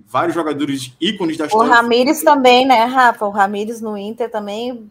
vários 0.05 0.33
jogadores 0.33 0.93
ícones 0.99 1.37
da 1.37 1.45
história. 1.45 1.69
O 1.69 1.73
Ramires 1.73 2.23
também, 2.23 2.65
né, 2.65 2.83
Rafa? 2.85 3.25
O 3.25 3.29
Ramires 3.29 3.81
no 3.81 3.97
Inter 3.97 4.29
também 4.29 4.89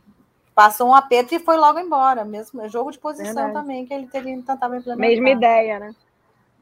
passou 0.55 0.88
um 0.88 0.94
aperto 0.94 1.35
e 1.35 1.40
foi 1.40 1.57
logo 1.57 1.79
embora. 1.79 2.25
Mesmo 2.25 2.61
é 2.61 2.68
jogo 2.68 2.90
de 2.90 2.98
posição 2.98 3.35
Verdade. 3.35 3.53
também, 3.53 3.85
que 3.85 3.92
ele 3.92 4.07
teria 4.07 4.37
tentava 4.37 4.77
implementar. 4.77 4.96
Mesma 4.96 5.31
ideia, 5.31 5.79
né? 5.81 5.94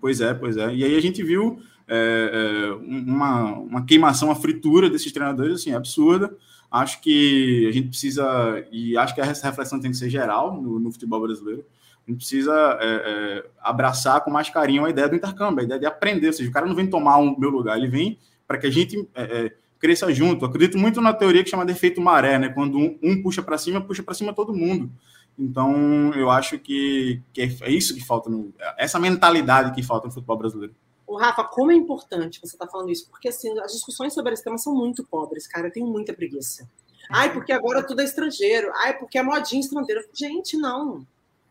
Pois 0.00 0.20
é, 0.20 0.32
pois 0.32 0.56
é. 0.56 0.74
E 0.74 0.84
aí 0.84 0.96
a 0.96 1.00
gente 1.00 1.22
viu 1.22 1.60
é, 1.86 2.30
é, 2.32 2.72
uma, 2.72 3.52
uma 3.52 3.84
queimação, 3.84 4.28
uma 4.28 4.36
fritura 4.36 4.88
desses 4.88 5.12
treinadores, 5.12 5.56
assim, 5.56 5.74
absurda. 5.74 6.34
Acho 6.70 7.00
que 7.00 7.66
a 7.68 7.72
gente 7.72 7.88
precisa, 7.88 8.64
e 8.70 8.96
acho 8.96 9.14
que 9.14 9.20
essa 9.20 9.46
reflexão 9.48 9.80
tem 9.80 9.90
que 9.90 9.96
ser 9.96 10.08
geral 10.08 10.60
no, 10.60 10.78
no 10.78 10.92
futebol 10.92 11.20
brasileiro, 11.20 11.64
a 12.06 12.10
gente 12.10 12.18
precisa 12.18 12.78
é, 12.80 12.86
é, 12.86 13.50
abraçar 13.60 14.22
com 14.22 14.30
mais 14.30 14.48
carinho 14.50 14.84
a 14.84 14.90
ideia 14.90 15.08
do 15.08 15.16
intercâmbio, 15.16 15.60
a 15.60 15.64
ideia 15.64 15.80
de 15.80 15.86
aprender. 15.86 16.28
Ou 16.28 16.32
seja, 16.32 16.48
o 16.48 16.52
cara 16.52 16.66
não 16.66 16.74
vem 16.74 16.86
tomar 16.86 17.18
o 17.18 17.22
um, 17.22 17.38
meu 17.38 17.50
lugar, 17.50 17.76
ele 17.76 17.88
vem 17.88 18.18
para 18.46 18.58
que 18.58 18.66
a 18.66 18.70
gente 18.70 19.08
é, 19.14 19.22
é, 19.22 19.56
cresça 19.78 20.12
junto. 20.12 20.44
Eu 20.44 20.48
acredito 20.48 20.78
muito 20.78 21.00
na 21.00 21.12
teoria 21.12 21.44
que 21.44 21.50
chama 21.50 21.64
de 21.64 21.72
efeito 21.72 22.00
maré, 22.00 22.38
né? 22.38 22.48
Quando 22.48 22.78
um, 22.78 22.98
um 23.02 23.22
puxa 23.22 23.42
para 23.42 23.58
cima, 23.58 23.80
puxa 23.80 24.02
para 24.02 24.14
cima 24.14 24.32
todo 24.32 24.54
mundo. 24.54 24.90
Então, 25.38 26.12
eu 26.14 26.30
acho 26.30 26.58
que, 26.58 27.22
que 27.32 27.42
é 27.62 27.70
isso 27.70 27.94
que 27.94 28.04
falta, 28.04 28.28
no, 28.28 28.52
essa 28.76 28.98
mentalidade 28.98 29.72
que 29.72 29.82
falta 29.82 30.06
no 30.06 30.12
futebol 30.12 30.36
brasileiro. 30.36 30.74
O 31.10 31.16
Rafa, 31.16 31.42
como 31.42 31.72
é 31.72 31.74
importante 31.74 32.40
você 32.40 32.54
estar 32.54 32.66
tá 32.66 32.70
falando 32.70 32.88
isso, 32.88 33.08
porque 33.10 33.30
assim, 33.30 33.58
as 33.58 33.72
discussões 33.72 34.14
sobre 34.14 34.32
esse 34.32 34.44
tema 34.44 34.56
são 34.56 34.72
muito 34.72 35.04
pobres, 35.04 35.44
cara. 35.44 35.66
Eu 35.66 35.72
tenho 35.72 35.88
muita 35.88 36.14
preguiça. 36.14 36.70
Ai, 37.10 37.32
porque 37.32 37.52
agora 37.52 37.82
tudo 37.82 38.00
é 38.00 38.04
estrangeiro. 38.04 38.70
Ai, 38.76 38.96
porque 38.96 39.18
é 39.18 39.22
modinha 39.22 39.60
estrangeira. 39.60 40.04
Gente, 40.14 40.56
não. 40.56 41.04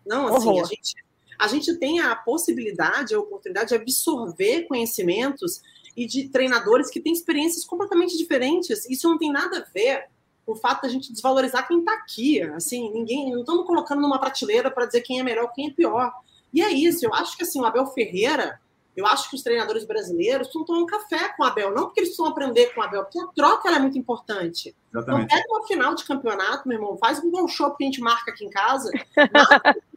Não, 0.06 0.34
assim, 0.34 0.62
a 0.62 0.63
gente, 0.63 0.95
a 1.38 1.48
gente 1.50 1.76
tem 1.76 2.00
a 2.00 2.15
possibilidade, 2.15 3.13
a 3.13 3.19
oportunidade 3.19 3.67
de 3.67 3.76
absorver 3.76 4.63
conhecimentos 4.63 5.62
e 5.93 6.08
de 6.08 6.30
treinadores 6.30 6.89
que 6.89 7.02
têm 7.02 7.12
experiências 7.12 7.65
completamente 7.65 8.17
diferentes. 8.17 8.89
Isso 8.89 9.10
não 9.10 9.17
tem 9.17 9.30
nada 9.30 9.60
a 9.60 9.74
ver 9.74 10.08
com 10.45 10.54
o 10.54 10.56
fato 10.56 10.84
da 10.84 10.88
gente 10.88 11.12
desvalorizar 11.12 11.67
quem 11.67 11.80
está 11.80 11.95
aqui. 11.95 12.41
Assim, 12.43 12.89
ninguém, 12.93 13.34
não 13.34 13.41
estamos 13.41 13.67
colocando 13.67 14.02
numa 14.02 14.19
prateleira 14.19 14.72
para 14.72 14.86
dizer 14.86 15.02
quem 15.02 15.19
é 15.19 15.24
melhor, 15.24 15.52
quem 15.52 15.67
é 15.67 15.72
pior. 15.72 16.13
E 16.54 16.62
é 16.62 16.72
isso. 16.72 17.06
Eu 17.06 17.13
acho 17.13 17.36
que 17.36 17.43
assim, 17.43 17.60
o 17.60 17.65
Abel 17.65 17.88
Ferreira 17.88 18.58
eu 18.95 19.06
acho 19.06 19.30
que 19.30 19.36
os 19.36 19.43
treinadores 19.43 19.86
brasileiros 19.86 20.47
estão 20.47 20.65
tomando 20.65 20.86
café 20.86 21.30
com 21.30 21.43
o 21.43 21.45
Abel, 21.45 21.73
não 21.73 21.86
porque 21.86 22.02
eles 22.02 22.10
precisam 22.10 22.32
aprender 22.32 22.73
com 22.73 22.82
o 22.82 22.84
Abel, 22.84 23.04
porque 23.04 23.19
a 23.19 23.28
troca 23.28 23.69
é 23.69 23.80
muito 23.80 23.97
importante. 23.97 24.75
Exatamente. 24.93 25.25
Então, 25.25 25.38
pega 25.38 25.54
uma 25.54 25.67
final 25.67 25.95
de 25.95 26.04
campeonato, 26.04 26.67
meu 26.67 26.78
irmão, 26.78 26.97
faz 26.97 27.23
um 27.23 27.32
bom 27.32 27.47
show 27.47 27.73
que 27.75 27.84
a 27.84 27.86
gente 27.86 28.02
marca 28.02 28.32
aqui 28.32 28.45
em 28.45 28.49
casa. 28.49 28.91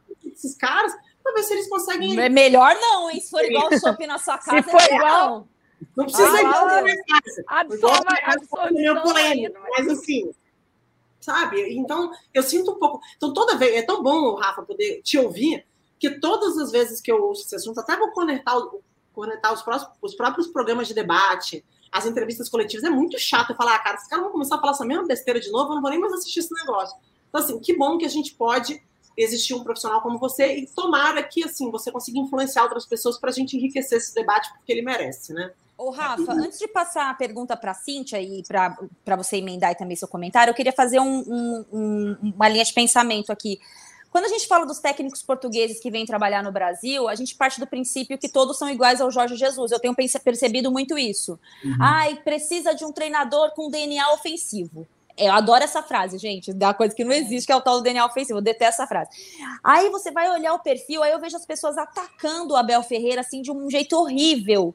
esses 0.43 0.57
caras, 0.57 0.93
para 1.23 1.33
ver 1.35 1.43
se 1.43 1.53
eles 1.53 1.69
conseguem. 1.69 2.19
É 2.19 2.29
melhor 2.29 2.75
não, 2.75 3.11
hein? 3.11 3.21
Se 3.21 3.31
for 3.31 3.45
igual 3.45 3.69
o 3.69 3.79
shopping 3.79 4.07
na 4.07 4.19
sua 4.19 4.39
casa, 4.39 4.63
se 4.63 4.71
for 4.71 4.81
é 4.81 4.95
igual. 4.95 5.49
Não 5.97 6.05
precisa 6.05 6.31
ah, 6.31 6.41
ir 6.41 6.45
na 6.45 6.83
minha 6.83 7.05
casa. 7.05 7.45
Absorva, 7.47 9.03
polêmico, 9.03 9.59
mas 9.77 9.89
assim, 9.89 10.33
sabe? 11.21 11.77
Então, 11.77 12.13
eu 12.33 12.43
sinto 12.43 12.73
um 12.73 12.79
pouco. 12.79 13.01
Então, 13.17 13.33
toda 13.33 13.57
vez. 13.57 13.75
É 13.77 13.83
tão 13.83 14.03
bom, 14.03 14.35
Rafa, 14.35 14.63
poder 14.63 15.01
te 15.03 15.19
ouvir, 15.19 15.65
que 16.03 16.19
todas 16.19 16.59
as 16.59 16.73
vezes 16.73 17.01
que 17.01 17.13
eu 17.13 17.23
ouço 17.23 17.43
esse 17.43 17.55
assunto, 17.55 17.79
até 17.79 17.97
vou 17.97 18.11
conectar 18.11 18.61
conectar 19.13 19.53
os, 19.53 19.63
próximos, 19.63 19.95
os 20.03 20.17
próprios 20.17 20.49
programas 20.49 20.89
de 20.89 20.95
debate, 20.95 21.65
as 21.93 22.07
entrevistas 22.07 22.49
coletivas, 22.49 22.83
é 22.83 22.91
muito 22.91 23.17
chato 23.21 23.51
eu 23.51 23.57
falar, 23.57 23.77
ah, 23.77 23.79
cara, 23.79 23.95
esses 23.95 24.09
caras 24.09 24.25
vão 24.25 24.33
começar 24.33 24.57
a 24.57 24.59
falar 24.59 24.73
essa 24.73 24.85
mesma 24.85 25.07
besteira 25.07 25.39
de 25.39 25.49
novo, 25.53 25.71
eu 25.71 25.75
não 25.77 25.83
vou 25.83 25.91
nem 25.91 26.01
mais 26.01 26.13
assistir 26.15 26.41
esse 26.41 26.53
negócio. 26.55 26.97
Então, 27.29 27.41
assim, 27.41 27.61
que 27.61 27.77
bom 27.77 27.99
que 27.99 28.05
a 28.05 28.09
gente 28.09 28.35
pode 28.35 28.83
existir 29.17 29.55
um 29.55 29.63
profissional 29.63 30.01
como 30.01 30.19
você 30.19 30.57
e 30.57 30.67
tomara 30.67 31.23
que, 31.23 31.45
assim, 31.45 31.71
você 31.71 31.93
consiga 31.93 32.19
influenciar 32.19 32.65
outras 32.65 32.85
pessoas 32.85 33.17
para 33.17 33.31
a 33.31 33.33
gente 33.33 33.57
enriquecer 33.57 33.99
esse 33.99 34.13
debate, 34.13 34.51
porque 34.55 34.73
ele 34.73 34.83
merece, 34.83 35.33
né? 35.33 35.53
Ô, 35.79 35.91
Rafa, 35.91 36.33
antes 36.33 36.59
de 36.59 36.67
passar 36.67 37.11
a 37.11 37.15
pergunta 37.15 37.57
para 37.57 37.73
a 37.73 37.75
Cíntia 37.75 38.21
e 38.21 38.43
para 38.43 39.17
você 39.17 39.37
emendar 39.37 39.77
também 39.77 39.97
seu 39.97 40.09
comentário, 40.09 40.51
eu 40.51 40.55
queria 40.55 40.73
fazer 40.73 40.99
um, 40.99 41.21
um, 41.29 41.65
um, 41.73 42.33
uma 42.35 42.49
linha 42.49 42.65
de 42.65 42.73
pensamento 42.73 43.31
aqui. 43.31 43.61
Quando 44.13 44.27
a 44.27 44.29
gente 44.29 44.47
fala 44.47 44.67
dos 44.67 44.79
técnicos 44.79 45.23
portugueses 45.23 45.81
que 45.81 45.91
vêm 45.91 46.05
trabalhar 46.05 46.43
no 46.43 46.53
Brasil, 46.53 47.09
a 47.09 47.15
gente 47.15 47.35
parte 47.35 47.59
do 47.59 47.67
princípio 47.67 48.19
que 48.19 48.29
todos 48.29 48.59
são 48.59 48.69
iguais 48.69 49.01
ao 49.01 49.11
Jorge 49.11 49.37
Jesus. 49.37 49.73
Eu 49.73 49.81
tenho 49.81 49.95
percebido 50.23 50.71
muito 50.71 50.99
isso. 50.99 51.41
Uhum. 51.65 51.77
Ai, 51.81 52.17
precisa 52.17 52.75
de 52.75 52.85
um 52.85 52.93
treinador 52.93 53.53
com 53.53 53.71
DNA 53.71 54.13
ofensivo. 54.13 54.87
Eu 55.17 55.33
adoro 55.33 55.65
essa 55.65 55.83
frase, 55.83 56.19
gente, 56.19 56.53
da 56.53 56.75
coisa 56.75 56.95
que 56.95 57.05
não 57.05 57.13
existe, 57.13 57.47
que 57.47 57.53
é 57.53 57.57
o 57.57 57.61
tal 57.63 57.77
do 57.77 57.83
DNA 57.83 58.05
ofensivo. 58.05 58.39
Eu 58.39 58.43
detesto 58.43 58.83
essa 58.83 58.87
frase. 58.87 59.11
Aí 59.65 59.89
você 59.89 60.11
vai 60.11 60.31
olhar 60.31 60.53
o 60.53 60.59
perfil, 60.59 61.03
aí 61.03 61.13
eu 61.13 61.21
vejo 61.21 61.37
as 61.37 61.47
pessoas 61.47 61.79
atacando 61.79 62.53
o 62.53 62.57
Abel 62.57 62.83
Ferreira 62.83 63.23
assim 63.23 63.41
de 63.41 63.51
um 63.51 63.71
jeito 63.71 63.97
horrível. 63.97 64.75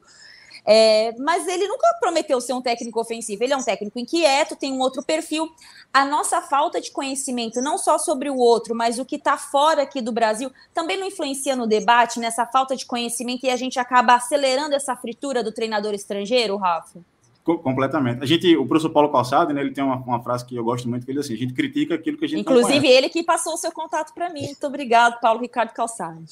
É, 0.70 1.14
mas 1.18 1.48
ele 1.48 1.66
nunca 1.66 1.86
prometeu 1.98 2.38
ser 2.42 2.52
um 2.52 2.60
técnico 2.60 3.00
ofensivo. 3.00 3.42
Ele 3.42 3.54
é 3.54 3.56
um 3.56 3.62
técnico 3.62 3.98
inquieto, 3.98 4.54
tem 4.54 4.70
um 4.70 4.80
outro 4.80 5.02
perfil. 5.02 5.50
A 5.94 6.04
nossa 6.04 6.42
falta 6.42 6.78
de 6.78 6.90
conhecimento, 6.90 7.62
não 7.62 7.78
só 7.78 7.96
sobre 7.96 8.28
o 8.28 8.36
outro, 8.36 8.74
mas 8.74 8.98
o 8.98 9.04
que 9.04 9.16
está 9.16 9.38
fora 9.38 9.80
aqui 9.80 10.02
do 10.02 10.12
Brasil, 10.12 10.52
também 10.74 10.98
não 10.98 11.06
influencia 11.06 11.56
no 11.56 11.66
debate, 11.66 12.20
nessa 12.20 12.44
falta 12.44 12.76
de 12.76 12.84
conhecimento, 12.84 13.46
e 13.46 13.50
a 13.50 13.56
gente 13.56 13.78
acaba 13.78 14.14
acelerando 14.14 14.74
essa 14.74 14.94
fritura 14.94 15.42
do 15.42 15.52
treinador 15.52 15.94
estrangeiro, 15.94 16.58
Rafa? 16.58 17.00
Completamente. 17.42 18.22
A 18.22 18.26
gente, 18.26 18.54
o 18.54 18.66
professor 18.66 18.90
Paulo 18.90 19.10
Calçado, 19.10 19.54
né, 19.54 19.62
ele 19.62 19.72
tem 19.72 19.82
uma, 19.82 19.96
uma, 19.96 20.22
frase 20.22 20.44
que 20.44 20.54
eu 20.54 20.62
gosto 20.62 20.86
muito, 20.86 21.06
que 21.06 21.10
ele 21.10 21.20
assim, 21.20 21.32
a 21.32 21.38
gente 21.38 21.54
critica 21.54 21.94
aquilo 21.94 22.18
que 22.18 22.26
a 22.26 22.28
gente 22.28 22.40
Inclusive, 22.40 22.86
ele 22.86 23.08
que 23.08 23.22
passou 23.22 23.54
o 23.54 23.56
seu 23.56 23.72
contato 23.72 24.12
para 24.12 24.28
mim. 24.28 24.42
Muito 24.42 24.66
obrigado, 24.66 25.18
Paulo 25.18 25.40
Ricardo 25.40 25.72
Calçado. 25.72 26.22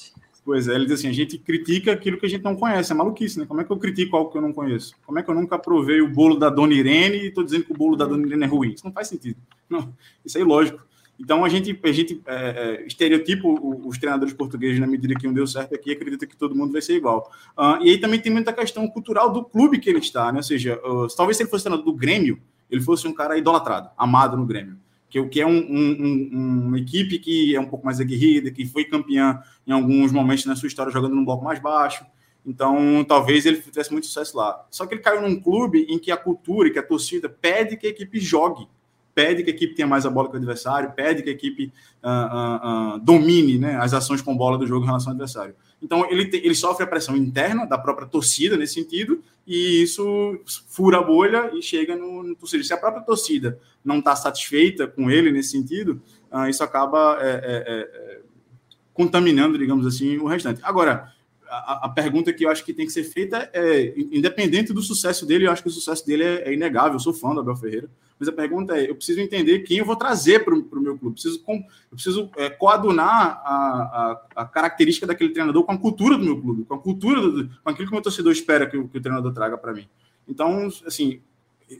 Pois 0.47 0.69
é, 0.69 0.77
ele 0.77 0.85
diz 0.85 1.01
assim: 1.01 1.09
a 1.09 1.13
gente 1.13 1.37
critica 1.39 1.91
aquilo 1.91 2.17
que 2.17 2.25
a 2.25 2.29
gente 2.29 2.45
não 2.45 2.55
conhece, 2.55 2.93
é 2.93 2.95
maluquice, 2.95 3.37
né? 3.37 3.47
Como 3.47 3.61
é 3.61 3.65
que 3.65 3.73
eu 3.73 3.77
critico 3.77 4.17
algo 4.17 4.31
que 4.31 4.39
eu 4.39 4.43
não 4.43 4.53
conheço? 4.53 4.95
Como 5.05 5.19
é 5.19 5.23
que 5.23 5.29
eu 5.29 5.35
nunca 5.35 5.59
provei 5.59 6.01
o 6.01 6.09
bolo 6.09 6.37
da 6.37 6.49
Dona 6.49 6.73
Irene 6.73 7.17
e 7.17 7.27
estou 7.27 7.43
dizendo 7.43 7.65
que 7.65 7.73
o 7.73 7.77
bolo 7.77 7.97
da 7.97 8.07
Dona 8.07 8.25
Irene 8.25 8.45
é 8.45 8.47
ruim? 8.47 8.71
Isso 8.71 8.85
não 8.85 8.93
faz 8.93 9.09
sentido. 9.09 9.37
Não, 9.69 9.93
isso 10.25 10.39
é 10.39 10.41
ilógico. 10.41 10.81
Então 11.19 11.45
a 11.45 11.49
gente, 11.49 11.77
a 11.83 11.93
gente 11.93 12.23
é, 12.27 12.35
é, 12.35 12.87
estereotipa 12.87 13.49
os 13.49 13.99
treinadores 13.99 14.33
portugueses 14.33 14.79
na 14.79 14.87
medida 14.87 15.17
que 15.17 15.27
um 15.27 15.33
deu 15.33 15.49
certo 15.49 15.75
aqui, 15.75 15.91
acredita 15.91 16.29
que 16.29 16.37
todo 16.37 16.55
mundo 16.55 16.73
vai 16.73 16.81
ser 16.81 16.95
igual. 16.95 17.29
Uh, 17.59 17.83
e 17.83 17.91
aí 17.91 17.99
também 17.99 18.21
tem 18.21 18.31
muita 18.31 18.53
questão 18.53 18.87
cultural 18.87 19.33
do 19.33 19.43
clube 19.43 19.81
que 19.81 19.91
ele 19.91 19.99
está, 19.99 20.31
né? 20.31 20.39
Ou 20.39 20.45
seja, 20.45 20.81
uh, 20.87 21.09
talvez 21.17 21.39
se 21.39 21.43
ele 21.43 21.51
fosse 21.51 21.65
treinador 21.65 21.85
do 21.85 21.99
Grêmio, 21.99 22.41
ele 22.71 22.83
fosse 22.83 23.09
um 23.09 23.13
cara 23.13 23.37
idolatrado, 23.37 23.91
amado 23.97 24.37
no 24.37 24.47
Grêmio 24.47 24.79
que, 25.09 25.25
que 25.27 25.41
é 25.41 25.47
um, 25.47 25.57
um, 25.57 26.29
um, 26.33 26.67
uma 26.69 26.79
equipe 26.79 27.19
que 27.19 27.55
é 27.55 27.61
um 27.61 27.67
pouco 27.67 27.85
mais 27.85 28.01
aguerrida, 28.01 28.51
que 28.51 28.67
foi 28.67 28.85
campeã 28.85 29.41
em 29.67 29.73
alguns 29.73 30.13
momentos 30.13 30.45
na 30.47 30.57
sua 30.57 30.67
história 30.67 30.93
jogando 30.93 31.15
num 31.15 31.25
bloco 31.25 31.45
mais 31.45 31.61
baixo. 31.61 32.05
Então, 32.45 33.05
talvez 33.05 33.45
ele 33.45 33.61
tivesse 33.61 33.91
muito 33.91 34.07
sucesso 34.07 34.37
lá. 34.37 34.65
Só 34.71 34.87
que 34.87 34.95
ele 34.95 35.03
caiu 35.03 35.21
num 35.21 35.41
clube 35.41 35.87
em 35.89 35.99
que 35.99 36.13
a 36.13 36.17
cultura, 36.17 36.71
que 36.71 36.79
a 36.79 36.83
torcida 36.83 37.29
pede 37.29 37.77
que 37.77 37.89
a 37.89 37.91
equipe 37.91 38.21
jogue, 38.21 38.69
pede 39.17 39.43
que 39.43 39.51
a 39.51 39.55
equipe 39.55 39.75
tenha 39.75 39.89
mais 39.89 40.05
a 40.05 40.11
bola 40.11 40.29
que 40.29 40.35
o 40.35 40.37
adversário, 40.37 40.93
pede 40.93 41.23
que 41.23 41.31
a 41.31 41.33
equipe 41.33 41.73
uh, 42.05 42.09
uh, 42.09 42.97
uh, 42.97 43.01
domine 43.01 43.57
né, 43.57 43.75
as 43.77 43.95
ações 43.95 44.21
com 44.21 44.37
bola 44.37 44.59
do 44.59 44.67
jogo 44.67 44.85
em 44.85 44.87
relação 44.87 45.09
ao 45.09 45.15
adversário. 45.15 45.55
Então, 45.81 46.07
ele, 46.11 46.27
te, 46.27 46.37
ele 46.37 46.55
sofre 46.55 46.85
a 46.85 46.87
pressão 46.87 47.17
interna 47.17 47.65
da 47.65 47.79
própria 47.79 48.07
torcida 48.07 48.59
nesse 48.59 48.75
sentido, 48.75 49.23
e 49.47 49.83
isso 49.83 50.39
fura 50.69 50.99
a 50.99 51.03
bolha 51.03 51.51
e 51.55 51.63
chega 51.63 51.97
no, 51.97 52.23
no 52.23 52.37
torcedor. 52.37 52.67
Se 52.67 52.75
a 52.75 52.77
própria 52.77 53.03
torcida 53.05 53.59
não 53.83 54.01
está 54.01 54.15
satisfeita 54.15 54.87
com 54.87 55.11
ele 55.11 55.33
nesse 55.33 55.53
sentido, 55.53 56.03
isso 56.51 56.63
acaba 56.63 57.17
é, 57.19 57.31
é, 57.31 57.65
é, 57.67 58.21
contaminando, 58.93 59.57
digamos 59.57 59.87
assim, 59.87 60.19
o 60.19 60.27
restante. 60.27 60.61
Agora, 60.63 61.11
a, 61.49 61.87
a, 61.87 61.89
pergunta 61.89 62.33
que 62.33 62.45
eu 62.45 62.51
acho 62.51 62.65
que 62.65 62.73
tem 62.73 62.87
que 62.87 62.93
ser 62.93 63.05
feita 63.05 63.51
é, 63.53 63.95
independente 63.97 64.73
do 64.73 64.83
sucesso 64.83 65.27
dele, 65.27 65.47
eu 65.47 65.53
acho 65.53 65.63
que 65.63 65.69
o 65.69 65.73
sucesso 65.73 66.07
dele 66.07 66.23
é, 66.23 66.49
é 66.49 66.53
inegável, 66.55 66.95
eu 66.95 67.01
sou 67.01 67.13
fã 67.13 67.35
do 67.35 67.41
Abel 67.41 67.57
Ferreira, 67.57 67.89
mas 68.19 68.29
a 68.29 68.33
pergunta 68.33 68.77
é, 68.77 68.89
eu 68.89 68.95
preciso 68.95 69.21
entender 69.21 69.61
quem 69.61 69.79
eu 69.79 69.85
vou 69.85 69.97
trazer 69.97 70.45
para 70.45 70.55
o 70.55 70.81
meu 70.81 70.99
clube, 70.99 71.15
preciso, 71.15 71.43
com, 71.43 71.55
eu 71.57 71.93
preciso 71.93 72.31
é, 72.37 72.51
coadunar 72.51 73.41
a, 73.45 74.21
a, 74.35 74.43
a, 74.43 74.45
característica 74.45 75.07
daquele 75.07 75.33
treinador 75.33 75.65
com 75.65 75.73
a 75.73 75.79
cultura 75.79 76.17
do 76.17 76.25
meu 76.25 76.41
clube, 76.41 76.65
com 76.65 76.75
a 76.75 76.79
cultura, 76.79 77.21
do, 77.21 77.49
com 77.49 77.71
aquilo 77.71 77.87
que 77.87 77.93
o 77.93 77.97
meu 77.97 78.03
torcedor 78.03 78.33
espera 78.33 78.67
que, 78.67 78.83
que 78.89 78.99
o 78.99 79.01
treinador 79.01 79.33
traga 79.33 79.59
para 79.59 79.73
mim. 79.73 79.87
Então, 80.27 80.69
assim, 80.87 81.21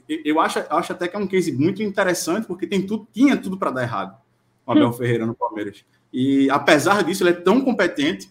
eu 0.07 0.39
acho, 0.39 0.59
acho 0.69 0.91
até 0.91 1.07
que 1.07 1.15
é 1.15 1.19
um 1.19 1.27
case 1.27 1.51
muito 1.51 1.81
interessante, 1.81 2.45
porque 2.45 2.67
tem 2.67 2.85
tudo, 2.85 3.07
tinha 3.13 3.37
tudo 3.37 3.57
para 3.57 3.71
dar 3.71 3.83
errado 3.83 4.17
o 4.65 4.71
Abel 4.71 4.89
hum. 4.89 4.93
Ferreira 4.93 5.25
no 5.25 5.33
Palmeiras. 5.33 5.85
E 6.11 6.49
apesar 6.49 7.03
disso, 7.03 7.23
ele 7.23 7.31
é 7.31 7.33
tão 7.33 7.61
competente 7.61 8.29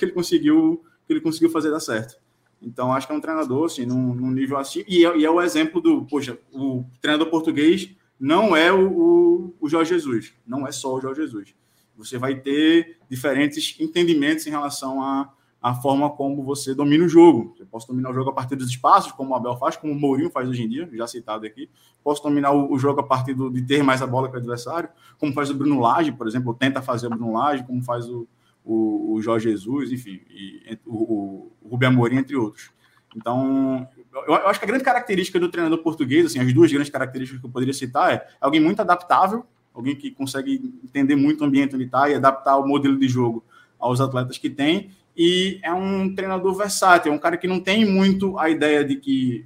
que 0.00 0.06
ele 0.06 0.12
conseguiu 0.12 0.82
que 1.06 1.12
ele 1.12 1.20
conseguiu 1.20 1.50
fazer 1.50 1.70
dar 1.70 1.80
certo. 1.80 2.16
Então, 2.62 2.92
acho 2.92 3.06
que 3.06 3.12
é 3.12 3.16
um 3.16 3.20
treinador, 3.20 3.64
assim, 3.64 3.86
num, 3.86 4.14
num 4.14 4.30
nível 4.30 4.58
assim. 4.58 4.84
E 4.86 5.04
é, 5.04 5.16
e 5.16 5.24
é, 5.24 5.30
o 5.30 5.40
exemplo 5.40 5.80
do, 5.80 6.04
poxa, 6.04 6.38
o 6.52 6.84
treinador 7.00 7.28
português 7.28 7.90
não 8.18 8.54
é 8.54 8.70
o, 8.72 8.88
o, 8.90 9.54
o 9.60 9.68
Jorge 9.68 9.94
Jesus, 9.94 10.34
não 10.46 10.66
é 10.66 10.72
só 10.72 10.94
o 10.94 11.00
Jorge 11.00 11.22
Jesus. 11.22 11.54
Você 11.96 12.18
vai 12.18 12.36
ter 12.36 12.98
diferentes 13.08 13.76
entendimentos 13.80 14.46
em 14.46 14.50
relação 14.50 15.02
a, 15.02 15.32
a 15.60 15.74
forma 15.74 16.08
como 16.10 16.42
você 16.42 16.74
domina 16.74 17.04
o 17.04 17.08
jogo. 17.08 17.56
Eu 17.58 17.66
posso 17.66 17.88
dominar 17.88 18.10
o 18.10 18.14
jogo 18.14 18.30
a 18.30 18.32
partir 18.32 18.56
dos 18.56 18.68
espaços, 18.68 19.10
como 19.12 19.32
o 19.32 19.34
Abel 19.34 19.56
faz, 19.56 19.76
como 19.76 19.92
o 19.92 19.98
Mourinho 19.98 20.30
faz 20.30 20.48
hoje 20.48 20.62
em 20.62 20.68
dia, 20.68 20.88
já 20.92 21.06
citado 21.06 21.46
aqui. 21.46 21.68
Posso 22.04 22.22
dominar 22.22 22.52
o, 22.52 22.72
o 22.72 22.78
jogo 22.78 23.00
a 23.00 23.02
partir 23.02 23.34
do, 23.34 23.50
de 23.50 23.62
ter 23.62 23.82
mais 23.82 24.00
a 24.00 24.06
bola 24.06 24.28
que 24.28 24.34
o 24.34 24.38
adversário, 24.38 24.88
como 25.18 25.32
faz 25.32 25.50
o 25.50 25.54
Bruno 25.54 25.80
Lage, 25.80 26.12
por 26.12 26.28
exemplo, 26.28 26.54
tenta 26.54 26.80
fazer 26.80 27.08
o 27.08 27.10
Bruno 27.10 27.32
Lage, 27.32 27.64
como 27.64 27.82
faz 27.82 28.08
o, 28.08 28.28
o, 28.72 29.14
o 29.14 29.22
Jorge 29.22 29.50
Jesus, 29.50 29.90
enfim, 29.90 30.20
e, 30.30 30.78
o, 30.86 31.50
o 31.60 31.68
Rubem 31.68 31.88
Amorim, 31.88 32.18
entre 32.18 32.36
outros. 32.36 32.70
Então, 33.16 33.88
eu, 34.14 34.22
eu, 34.26 34.48
acho 34.48 34.60
que 34.60 34.64
a 34.64 34.68
grande 34.68 34.84
característica 34.84 35.40
do 35.40 35.48
treinador 35.48 35.78
português, 35.78 36.26
assim, 36.26 36.38
as 36.38 36.52
duas 36.52 36.70
grandes 36.70 36.90
características 36.90 37.40
que 37.40 37.46
eu 37.46 37.50
poderia 37.50 37.74
citar 37.74 38.12
é 38.12 38.26
alguém 38.40 38.60
muito 38.60 38.80
adaptável, 38.80 39.44
alguém 39.74 39.96
que 39.96 40.12
consegue 40.12 40.72
entender 40.84 41.16
muito 41.16 41.40
o 41.40 41.44
ambiente 41.44 41.74
onde 41.74 41.84
está 41.84 42.08
e 42.08 42.14
adaptar 42.14 42.56
o 42.58 42.66
modelo 42.66 42.96
de 42.96 43.08
jogo 43.08 43.44
aos 43.78 44.00
atletas 44.00 44.38
que 44.38 44.48
tem, 44.48 44.90
e 45.16 45.58
é 45.64 45.72
um 45.72 46.14
treinador 46.14 46.54
versátil, 46.54 47.10
é 47.10 47.14
um 47.14 47.18
cara 47.18 47.36
que 47.36 47.48
não 47.48 47.58
tem 47.58 47.84
muito 47.84 48.38
a 48.38 48.48
ideia 48.48 48.84
de 48.84 48.96
que 48.96 49.44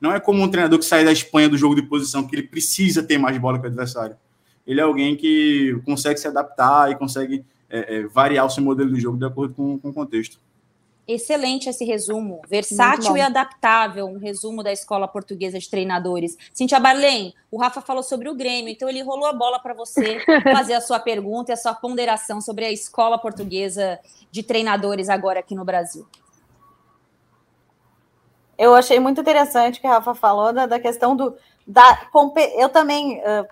não 0.00 0.12
é 0.12 0.18
como 0.18 0.42
um 0.42 0.48
treinador 0.48 0.78
que 0.78 0.84
sai 0.84 1.04
da 1.04 1.12
Espanha 1.12 1.48
do 1.48 1.56
jogo 1.56 1.76
de 1.76 1.82
posição, 1.82 2.26
que 2.26 2.34
ele 2.34 2.48
precisa 2.48 3.02
ter 3.02 3.16
mais 3.16 3.38
bola 3.38 3.58
que 3.58 3.64
o 3.64 3.68
adversário. 3.68 4.16
Ele 4.66 4.80
é 4.80 4.82
alguém 4.82 5.16
que 5.16 5.80
consegue 5.84 6.18
se 6.18 6.26
adaptar 6.26 6.90
e 6.90 6.96
consegue 6.96 7.44
é, 7.68 7.96
é, 7.96 8.06
variar 8.06 8.46
o 8.46 8.50
seu 8.50 8.62
modelo 8.62 8.94
de 8.94 9.00
jogo 9.00 9.18
de 9.18 9.24
acordo 9.24 9.54
com, 9.54 9.78
com 9.78 9.88
o 9.88 9.94
contexto. 9.94 10.40
Excelente 11.08 11.68
esse 11.68 11.84
resumo, 11.84 12.42
versátil 12.48 13.16
e 13.16 13.20
adaptável, 13.20 14.06
um 14.06 14.18
resumo 14.18 14.60
da 14.60 14.72
Escola 14.72 15.06
Portuguesa 15.06 15.56
de 15.56 15.70
Treinadores. 15.70 16.36
Cintia 16.52 16.80
Barlém, 16.80 17.32
o 17.48 17.58
Rafa 17.58 17.80
falou 17.80 18.02
sobre 18.02 18.28
o 18.28 18.34
Grêmio, 18.34 18.72
então 18.72 18.88
ele 18.88 19.02
rolou 19.02 19.26
a 19.26 19.32
bola 19.32 19.60
para 19.60 19.72
você 19.72 20.18
fazer 20.52 20.74
a 20.74 20.80
sua 20.80 20.98
pergunta 20.98 21.52
e 21.52 21.54
a 21.54 21.56
sua 21.56 21.74
ponderação 21.74 22.40
sobre 22.40 22.64
a 22.64 22.72
Escola 22.72 23.18
Portuguesa 23.18 24.00
de 24.32 24.42
Treinadores 24.42 25.08
agora 25.08 25.38
aqui 25.38 25.54
no 25.54 25.64
Brasil. 25.64 26.04
Eu 28.58 28.74
achei 28.74 28.98
muito 28.98 29.20
interessante 29.20 29.78
o 29.78 29.80
que 29.80 29.86
a 29.86 29.92
Rafa 29.92 30.14
falou 30.14 30.52
da, 30.52 30.66
da 30.66 30.80
questão 30.80 31.14
do. 31.14 31.36
Da, 31.64 32.08
eu 32.56 32.68
também 32.68 33.20
uh, 33.20 33.46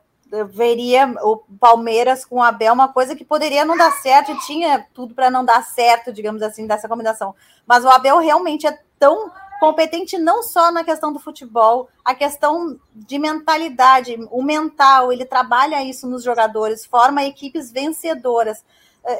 veria 0.48 1.14
o 1.22 1.36
Palmeiras 1.58 2.24
com 2.24 2.36
o 2.36 2.42
Abel 2.42 2.72
uma 2.72 2.92
coisa 2.92 3.14
que 3.14 3.24
poderia 3.24 3.64
não 3.64 3.76
dar 3.76 3.92
certo 3.92 4.32
e 4.32 4.38
tinha 4.40 4.86
tudo 4.94 5.14
para 5.14 5.30
não 5.30 5.44
dar 5.44 5.64
certo, 5.64 6.12
digamos 6.12 6.42
assim, 6.42 6.66
dessa 6.66 6.88
combinação. 6.88 7.34
Mas 7.66 7.84
o 7.84 7.88
Abel 7.88 8.18
realmente 8.18 8.66
é 8.66 8.78
tão 8.98 9.30
competente 9.60 10.18
não 10.18 10.42
só 10.42 10.70
na 10.70 10.84
questão 10.84 11.12
do 11.12 11.18
futebol, 11.18 11.88
a 12.04 12.14
questão 12.14 12.78
de 12.94 13.18
mentalidade, 13.18 14.18
o 14.30 14.42
mental, 14.42 15.12
ele 15.12 15.24
trabalha 15.24 15.82
isso 15.82 16.06
nos 16.06 16.22
jogadores, 16.22 16.84
forma 16.84 17.24
equipes 17.24 17.70
vencedoras. 17.70 18.64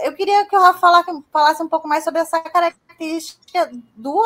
Eu 0.02 0.14
queria 0.14 0.46
que 0.46 0.56
o 0.56 0.60
Rafa 0.60 1.04
falasse 1.30 1.62
um 1.62 1.68
pouco 1.68 1.86
mais 1.86 2.04
sobre 2.04 2.20
essa 2.20 2.40
característica 2.40 2.83
do, 3.94 4.22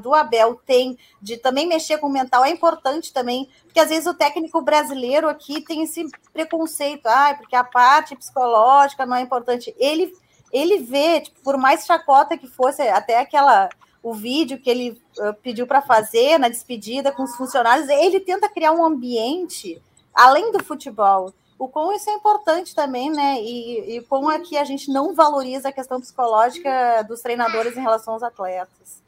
do 0.00 0.14
Abel 0.14 0.60
tem 0.66 0.98
de 1.20 1.36
também 1.36 1.66
mexer 1.66 1.98
com 1.98 2.06
o 2.06 2.12
mental. 2.12 2.44
É 2.44 2.50
importante 2.50 3.12
também, 3.12 3.48
porque 3.64 3.80
às 3.80 3.88
vezes 3.88 4.06
o 4.06 4.14
técnico 4.14 4.60
brasileiro 4.62 5.28
aqui 5.28 5.60
tem 5.62 5.82
esse 5.82 6.08
preconceito, 6.32 7.06
ah, 7.06 7.34
porque 7.36 7.56
a 7.56 7.64
parte 7.64 8.16
psicológica 8.16 9.06
não 9.06 9.16
é 9.16 9.22
importante. 9.22 9.74
Ele, 9.78 10.12
ele 10.52 10.78
vê, 10.78 11.20
tipo, 11.20 11.40
por 11.42 11.56
mais 11.56 11.84
chacota 11.84 12.38
que 12.38 12.46
fosse, 12.46 12.82
até 12.82 13.18
aquela 13.18 13.68
o 14.02 14.12
vídeo 14.12 14.58
que 14.58 14.68
ele 14.68 15.00
uh, 15.18 15.32
pediu 15.42 15.64
para 15.64 15.80
fazer 15.80 16.36
na 16.36 16.48
despedida 16.48 17.12
com 17.12 17.22
os 17.22 17.36
funcionários, 17.36 17.88
ele 17.88 18.18
tenta 18.18 18.48
criar 18.48 18.72
um 18.72 18.84
ambiente 18.84 19.80
além 20.12 20.50
do 20.50 20.62
futebol 20.64 21.32
o 21.62 21.68
quão 21.68 21.94
isso 21.94 22.10
é 22.10 22.14
importante 22.14 22.74
também, 22.74 23.08
né? 23.08 23.40
E, 23.40 23.96
e 23.96 24.02
como 24.02 24.28
aqui 24.28 24.56
a 24.56 24.64
gente 24.64 24.90
não 24.90 25.14
valoriza 25.14 25.68
a 25.68 25.72
questão 25.72 26.00
psicológica 26.00 27.04
dos 27.06 27.20
treinadores 27.20 27.76
em 27.76 27.80
relação 27.80 28.14
aos 28.14 28.22
atletas. 28.24 29.00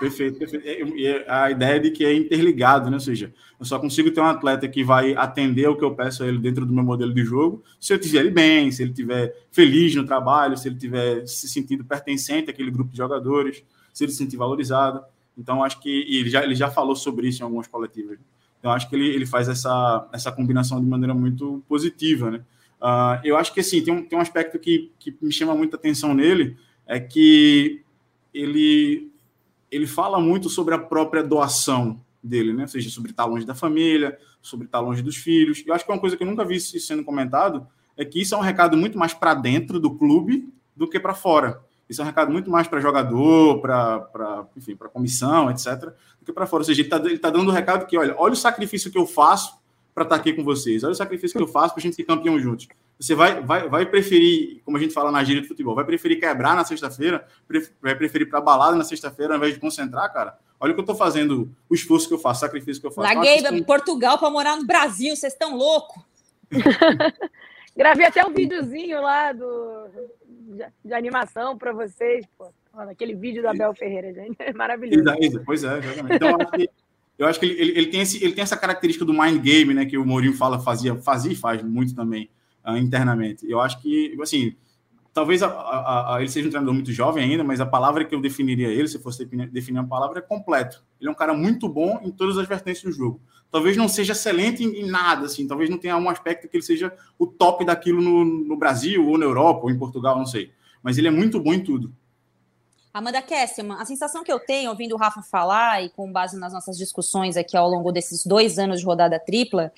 Perfeito, 0.00 0.38
perfeito. 0.38 0.64
E 0.96 1.24
a 1.28 1.50
ideia 1.50 1.78
de 1.78 1.90
que 1.90 2.02
é 2.02 2.14
interligado, 2.14 2.88
né? 2.88 2.96
Ou 2.96 3.00
seja, 3.00 3.30
eu 3.60 3.66
só 3.66 3.78
consigo 3.78 4.10
ter 4.10 4.22
um 4.22 4.24
atleta 4.24 4.66
que 4.66 4.82
vai 4.82 5.14
atender 5.16 5.68
o 5.68 5.76
que 5.76 5.84
eu 5.84 5.94
peço 5.94 6.22
a 6.22 6.26
ele 6.26 6.38
dentro 6.38 6.64
do 6.64 6.72
meu 6.72 6.82
modelo 6.82 7.12
de 7.12 7.22
jogo 7.22 7.62
se 7.78 7.92
eu 7.92 7.98
estiver 7.98 8.30
bem, 8.30 8.72
se 8.72 8.82
ele 8.82 8.92
estiver 8.92 9.36
feliz 9.52 9.94
no 9.94 10.06
trabalho, 10.06 10.56
se 10.56 10.68
ele 10.68 10.76
estiver 10.76 11.26
se 11.26 11.46
sentindo 11.46 11.84
pertencente 11.84 12.50
àquele 12.50 12.70
grupo 12.70 12.90
de 12.90 12.96
jogadores, 12.96 13.62
se 13.92 14.02
ele 14.02 14.12
se 14.12 14.18
sentir 14.18 14.38
valorizado. 14.38 15.04
Então, 15.36 15.62
acho 15.62 15.78
que 15.80 15.90
ele 16.08 16.30
já, 16.30 16.42
ele 16.42 16.54
já 16.54 16.70
falou 16.70 16.96
sobre 16.96 17.28
isso 17.28 17.42
em 17.42 17.44
algumas 17.44 17.66
coletivas. 17.66 18.18
Então, 18.58 18.70
acho 18.70 18.88
que 18.88 18.96
ele, 18.96 19.08
ele 19.08 19.26
faz 19.26 19.48
essa, 19.48 20.08
essa 20.12 20.32
combinação 20.32 20.80
de 20.80 20.86
maneira 20.86 21.14
muito 21.14 21.62
positiva, 21.68 22.30
né? 22.30 22.44
Uh, 22.80 23.20
eu 23.24 23.36
acho 23.36 23.52
que, 23.52 23.60
assim, 23.60 23.82
tem 23.82 23.92
um, 23.92 24.02
tem 24.04 24.18
um 24.18 24.22
aspecto 24.22 24.58
que, 24.58 24.92
que 24.98 25.16
me 25.22 25.32
chama 25.32 25.54
muita 25.54 25.76
atenção 25.76 26.14
nele, 26.14 26.56
é 26.86 27.00
que 27.00 27.82
ele, 28.32 29.10
ele 29.70 29.86
fala 29.86 30.20
muito 30.20 30.48
sobre 30.48 30.74
a 30.74 30.78
própria 30.78 31.22
doação 31.22 32.00
dele, 32.22 32.52
né? 32.52 32.62
Ou 32.62 32.68
seja, 32.68 32.90
sobre 32.90 33.10
estar 33.10 33.24
longe 33.24 33.46
da 33.46 33.54
família, 33.54 34.18
sobre 34.42 34.66
estar 34.66 34.80
longe 34.80 35.02
dos 35.02 35.16
filhos. 35.16 35.62
Eu 35.66 35.74
acho 35.74 35.84
que 35.84 35.90
é 35.90 35.94
uma 35.94 36.00
coisa 36.00 36.16
que 36.16 36.22
eu 36.22 36.26
nunca 36.26 36.44
vi 36.44 36.60
sendo 36.60 37.04
comentado, 37.04 37.66
é 37.96 38.04
que 38.04 38.20
isso 38.20 38.34
é 38.34 38.38
um 38.38 38.42
recado 38.42 38.76
muito 38.76 38.98
mais 38.98 39.14
para 39.14 39.34
dentro 39.34 39.80
do 39.80 39.94
clube 39.94 40.48
do 40.74 40.88
que 40.88 41.00
para 41.00 41.14
fora. 41.14 41.64
Isso 41.88 42.00
é 42.00 42.04
um 42.04 42.06
recado 42.06 42.32
muito 42.32 42.50
mais 42.50 42.66
para 42.66 42.80
jogador, 42.80 43.60
para 43.60 44.46
enfim, 44.56 44.74
para 44.74 44.88
comissão, 44.88 45.50
etc., 45.50 45.92
do 46.20 46.24
que 46.24 46.32
para 46.32 46.46
fora. 46.46 46.62
Ou 46.62 46.64
seja, 46.64 46.80
ele 46.80 46.88
está 46.88 46.98
tá 46.98 47.30
dando 47.30 47.48
o 47.48 47.50
um 47.50 47.54
recado 47.54 47.86
que, 47.86 47.96
olha, 47.96 48.14
olha 48.18 48.32
o 48.32 48.36
sacrifício 48.36 48.90
que 48.90 48.98
eu 48.98 49.06
faço 49.06 49.56
para 49.94 50.02
estar 50.02 50.16
tá 50.16 50.20
aqui 50.20 50.32
com 50.32 50.44
vocês, 50.44 50.84
olha 50.84 50.92
o 50.92 50.96
sacrifício 50.96 51.36
que 51.38 51.42
eu 51.42 51.48
faço 51.48 51.74
para 51.74 51.80
a 51.80 51.82
gente 51.82 51.96
ser 51.96 52.04
campeão 52.04 52.38
juntos. 52.38 52.68
Você 52.98 53.14
vai, 53.14 53.42
vai, 53.42 53.68
vai 53.68 53.86
preferir, 53.86 54.62
como 54.64 54.76
a 54.76 54.80
gente 54.80 54.92
fala 54.92 55.10
na 55.10 55.22
gíria 55.22 55.42
de 55.42 55.48
futebol, 55.48 55.74
vai 55.74 55.84
preferir 55.84 56.18
quebrar 56.18 56.56
na 56.56 56.64
sexta-feira, 56.64 57.26
vai 57.80 57.94
preferir 57.94 58.28
para 58.28 58.40
balada 58.40 58.76
na 58.76 58.84
sexta-feira 58.84 59.34
ao 59.34 59.38
invés 59.38 59.54
de 59.54 59.60
concentrar, 59.60 60.12
cara? 60.12 60.38
Olha 60.58 60.72
o 60.72 60.74
que 60.74 60.80
eu 60.80 60.82
estou 60.82 60.96
fazendo, 60.96 61.50
o 61.68 61.74
esforço 61.74 62.08
que 62.08 62.14
eu 62.14 62.18
faço, 62.18 62.38
o 62.38 62.46
sacrifício 62.46 62.80
que 62.80 62.86
eu 62.86 62.90
faço. 62.90 63.06
Larguei 63.06 63.42
questão... 63.42 63.62
Portugal 63.62 64.18
para 64.18 64.30
morar 64.30 64.56
no 64.56 64.66
Brasil, 64.66 65.14
vocês 65.14 65.32
estão 65.32 65.54
loucos. 65.56 66.02
Gravei 67.76 68.06
até 68.06 68.24
um 68.24 68.32
videozinho 68.32 69.02
lá 69.02 69.32
do, 69.32 69.88
de, 70.56 70.64
de 70.84 70.94
animação 70.94 71.56
para 71.56 71.72
vocês, 71.72 72.26
pô. 72.36 72.52
Aquele 72.72 73.14
vídeo 73.14 73.42
da 73.42 73.50
Abel 73.50 73.74
Ferreira, 73.74 74.12
gente. 74.12 74.36
É 74.40 74.52
maravilhoso. 74.52 75.42
Pois 75.46 75.64
é, 75.64 75.78
exatamente. 75.78 76.16
Então, 76.16 76.28
eu 76.28 76.36
acho 76.36 76.50
que, 76.50 76.70
eu 77.18 77.26
acho 77.26 77.40
que 77.40 77.46
ele, 77.46 77.78
ele, 77.78 77.86
tem 77.86 78.00
esse, 78.00 78.22
ele 78.22 78.34
tem 78.34 78.42
essa 78.42 78.56
característica 78.56 79.04
do 79.04 79.14
mind 79.14 79.40
game, 79.40 79.72
né? 79.72 79.86
Que 79.86 79.96
o 79.96 80.04
Mourinho 80.04 80.34
fala, 80.34 80.58
fazia, 80.58 80.94
fazia 80.96 81.32
e 81.32 81.36
faz 81.36 81.62
muito 81.62 81.94
também 81.94 82.28
uh, 82.66 82.76
internamente. 82.76 83.48
Eu 83.48 83.60
acho 83.60 83.80
que, 83.80 84.14
assim, 84.20 84.54
talvez 85.14 85.42
a, 85.42 85.48
a, 85.48 86.16
a, 86.16 86.20
ele 86.20 86.28
seja 86.28 86.48
um 86.48 86.50
treinador 86.50 86.74
muito 86.74 86.92
jovem 86.92 87.24
ainda, 87.24 87.42
mas 87.42 87.60
a 87.60 87.66
palavra 87.66 88.04
que 88.04 88.14
eu 88.14 88.20
definiria 88.20 88.68
ele, 88.68 88.88
se 88.88 88.98
fosse 88.98 89.24
definir 89.24 89.78
uma 89.78 89.88
palavra, 89.88 90.18
é 90.18 90.22
completo. 90.22 90.84
Ele 91.00 91.08
é 91.08 91.12
um 91.12 91.16
cara 91.16 91.32
muito 91.32 91.68
bom 91.68 92.00
em 92.02 92.10
todas 92.10 92.36
as 92.36 92.46
vertentes 92.46 92.82
do 92.82 92.92
jogo 92.92 93.20
talvez 93.56 93.74
não 93.74 93.88
seja 93.88 94.12
excelente 94.12 94.62
em, 94.62 94.84
nada, 94.84 95.24
assim, 95.24 95.48
talvez 95.48 95.70
não 95.70 95.78
tenha 95.78 95.96
um 95.96 96.10
aspecto 96.10 96.46
que 96.46 96.58
ele 96.58 96.62
seja 96.62 96.92
o 97.18 97.26
top 97.26 97.64
daquilo 97.64 98.02
no, 98.02 98.22
no, 98.22 98.54
Brasil, 98.54 99.08
ou 99.08 99.16
na 99.16 99.24
Europa, 99.24 99.62
ou 99.62 99.70
em 99.70 99.78
Portugal, 99.78 100.18
não 100.18 100.26
sei. 100.26 100.52
Mas 100.82 100.98
ele 100.98 101.08
é 101.08 101.10
muito 101.10 101.40
bom 101.40 101.54
em 101.54 101.64
tudo. 101.64 101.90
Amanda 102.92 103.22
Kessman, 103.22 103.78
a 103.80 103.86
sensação 103.86 104.22
que 104.22 104.30
eu 104.30 104.38
tenho 104.38 104.68
ouvindo 104.68 104.94
o 104.94 104.98
Rafa 104.98 105.22
falar 105.22 105.82
e 105.82 105.88
com 105.88 106.12
base 106.12 106.38
nas 106.38 106.52
nossas 106.52 106.76
discussões 106.76 107.34
aqui 107.34 107.56
ao 107.56 107.66
longo 107.66 107.90
desses 107.90 108.26
dois 108.26 108.58
anos 108.58 108.80
de 108.80 108.84
rodada 108.84 109.18
tripla, 109.18 109.72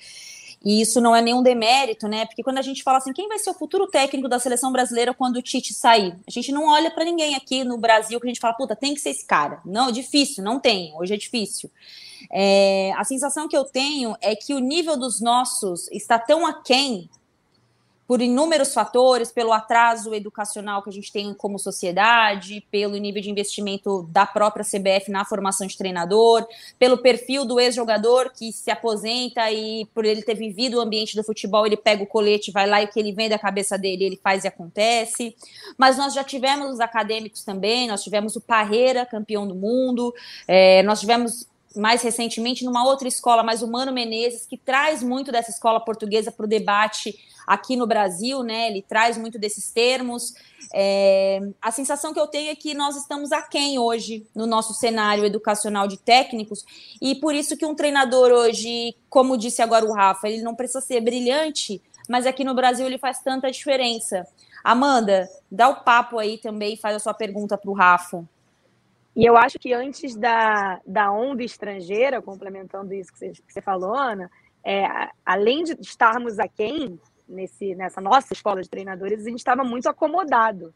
e 0.61 0.81
isso 0.81 0.99
não 0.99 1.15
é 1.15 1.21
nenhum 1.21 1.41
demérito, 1.41 2.05
né? 2.05 2.25
Porque 2.25 2.43
quando 2.43 2.57
a 2.57 2.61
gente 2.61 2.83
fala 2.83 2.97
assim, 2.97 3.13
quem 3.13 3.29
vai 3.29 3.39
ser 3.39 3.51
o 3.51 3.53
futuro 3.53 3.87
técnico 3.87 4.27
da 4.27 4.39
seleção 4.39 4.73
brasileira 4.73 5.13
quando 5.13 5.37
o 5.37 5.41
Tite 5.41 5.73
sair? 5.73 6.17
A 6.27 6.31
gente 6.31 6.51
não 6.51 6.67
olha 6.67 6.91
para 6.91 7.05
ninguém 7.05 7.33
aqui 7.33 7.63
no 7.63 7.77
Brasil 7.77 8.19
que 8.19 8.27
a 8.27 8.29
gente 8.29 8.41
fala, 8.41 8.55
puta, 8.55 8.75
tem 8.75 8.93
que 8.93 8.99
ser 8.99 9.11
esse 9.11 9.25
cara. 9.25 9.61
Não, 9.63 9.87
é 9.87 9.91
difícil, 9.93 10.43
não 10.43 10.59
tem. 10.59 10.93
Hoje 10.97 11.13
é 11.13 11.17
difícil. 11.17 11.71
É, 12.31 12.91
a 12.95 13.03
sensação 13.03 13.47
que 13.47 13.55
eu 13.57 13.65
tenho 13.65 14.15
é 14.21 14.35
que 14.35 14.53
o 14.53 14.59
nível 14.59 14.97
dos 14.97 15.21
nossos 15.21 15.89
está 15.91 16.17
tão 16.17 16.45
aquém 16.45 17.09
por 18.09 18.23
inúmeros 18.23 18.73
fatores, 18.73 19.31
pelo 19.31 19.53
atraso 19.53 20.15
educacional 20.15 20.81
que 20.81 20.89
a 20.89 20.91
gente 20.91 21.11
tem 21.11 21.31
como 21.31 21.59
sociedade, 21.59 22.65
pelo 22.71 22.97
nível 22.97 23.21
de 23.21 23.29
investimento 23.29 24.01
da 24.09 24.25
própria 24.25 24.65
CBF 24.65 25.11
na 25.11 25.23
formação 25.23 25.67
de 25.67 25.77
treinador, 25.77 26.43
pelo 26.79 26.97
perfil 26.97 27.45
do 27.45 27.59
ex-jogador 27.59 28.31
que 28.35 28.51
se 28.51 28.71
aposenta 28.71 29.51
e 29.51 29.85
por 29.93 30.05
ele 30.05 30.23
ter 30.23 30.33
vivido 30.33 30.77
o 30.77 30.81
ambiente 30.81 31.15
do 31.15 31.23
futebol, 31.23 31.67
ele 31.67 31.77
pega 31.77 32.01
o 32.01 32.07
colete, 32.07 32.51
vai 32.51 32.65
lá 32.65 32.81
e 32.81 32.85
o 32.85 32.87
que 32.87 32.99
ele 32.99 33.11
vem 33.11 33.29
da 33.29 33.37
cabeça 33.37 33.77
dele, 33.77 34.05
ele 34.05 34.19
faz 34.23 34.43
e 34.43 34.47
acontece. 34.47 35.35
Mas 35.77 35.95
nós 35.95 36.11
já 36.11 36.23
tivemos 36.23 36.73
os 36.73 36.79
acadêmicos 36.79 37.43
também, 37.43 37.87
nós 37.87 38.01
tivemos 38.01 38.35
o 38.35 38.41
Parreira, 38.41 39.05
campeão 39.05 39.47
do 39.47 39.53
mundo, 39.53 40.11
é, 40.47 40.81
nós 40.81 40.99
tivemos 40.99 41.47
mais 41.75 42.01
recentemente 42.01 42.65
numa 42.65 42.83
outra 42.83 43.07
escola, 43.07 43.43
mas 43.43 43.61
o 43.61 43.67
Mano 43.67 43.91
Menezes, 43.91 44.45
que 44.45 44.57
traz 44.57 45.03
muito 45.03 45.31
dessa 45.31 45.51
escola 45.51 45.79
portuguesa 45.79 46.31
para 46.31 46.45
o 46.45 46.49
debate 46.49 47.17
aqui 47.45 47.75
no 47.75 47.87
Brasil, 47.87 48.43
né? 48.43 48.69
Ele 48.69 48.81
traz 48.81 49.17
muito 49.17 49.39
desses 49.39 49.71
termos. 49.71 50.33
É, 50.73 51.39
a 51.61 51.71
sensação 51.71 52.13
que 52.13 52.19
eu 52.19 52.27
tenho 52.27 52.51
é 52.51 52.55
que 52.55 52.73
nós 52.73 52.95
estamos 52.95 53.31
aquém 53.31 53.79
hoje 53.79 54.27
no 54.35 54.45
nosso 54.45 54.73
cenário 54.73 55.25
educacional 55.25 55.87
de 55.87 55.97
técnicos, 55.97 56.63
e 57.01 57.15
por 57.15 57.33
isso 57.33 57.57
que 57.57 57.65
um 57.65 57.73
treinador 57.73 58.31
hoje, 58.31 58.95
como 59.09 59.37
disse 59.37 59.61
agora 59.61 59.85
o 59.85 59.93
Rafa, 59.93 60.29
ele 60.29 60.43
não 60.43 60.55
precisa 60.55 60.81
ser 60.81 61.01
brilhante, 61.01 61.81
mas 62.07 62.25
aqui 62.25 62.43
no 62.43 62.53
Brasil 62.53 62.85
ele 62.85 62.97
faz 62.97 63.19
tanta 63.19 63.49
diferença. 63.51 64.27
Amanda, 64.63 65.27
dá 65.51 65.69
o 65.69 65.83
papo 65.83 66.19
aí 66.19 66.37
também 66.37 66.73
e 66.73 66.77
faz 66.77 66.95
a 66.95 66.99
sua 66.99 67.13
pergunta 67.13 67.57
para 67.57 67.71
o 67.71 67.73
Rafa. 67.73 68.27
E 69.19 69.25
eu 69.25 69.35
acho 69.35 69.59
que 69.59 69.73
antes 69.73 70.15
da, 70.15 70.79
da 70.87 71.11
onda 71.11 71.43
estrangeira, 71.43 72.21
complementando 72.21 72.93
isso 72.93 73.11
que 73.11 73.19
você, 73.19 73.31
que 73.31 73.51
você 73.51 73.61
falou, 73.61 73.93
Ana, 73.93 74.31
é, 74.63 74.87
além 75.25 75.65
de 75.65 75.73
estarmos 75.81 76.39
aquém 76.39 76.97
nesse, 77.27 77.75
nessa 77.75 77.99
nossa 77.99 78.31
escola 78.31 78.61
de 78.61 78.69
treinadores, 78.69 79.19
a 79.19 79.29
gente 79.29 79.39
estava 79.39 79.61
muito 79.61 79.89
acomodado. 79.89 80.73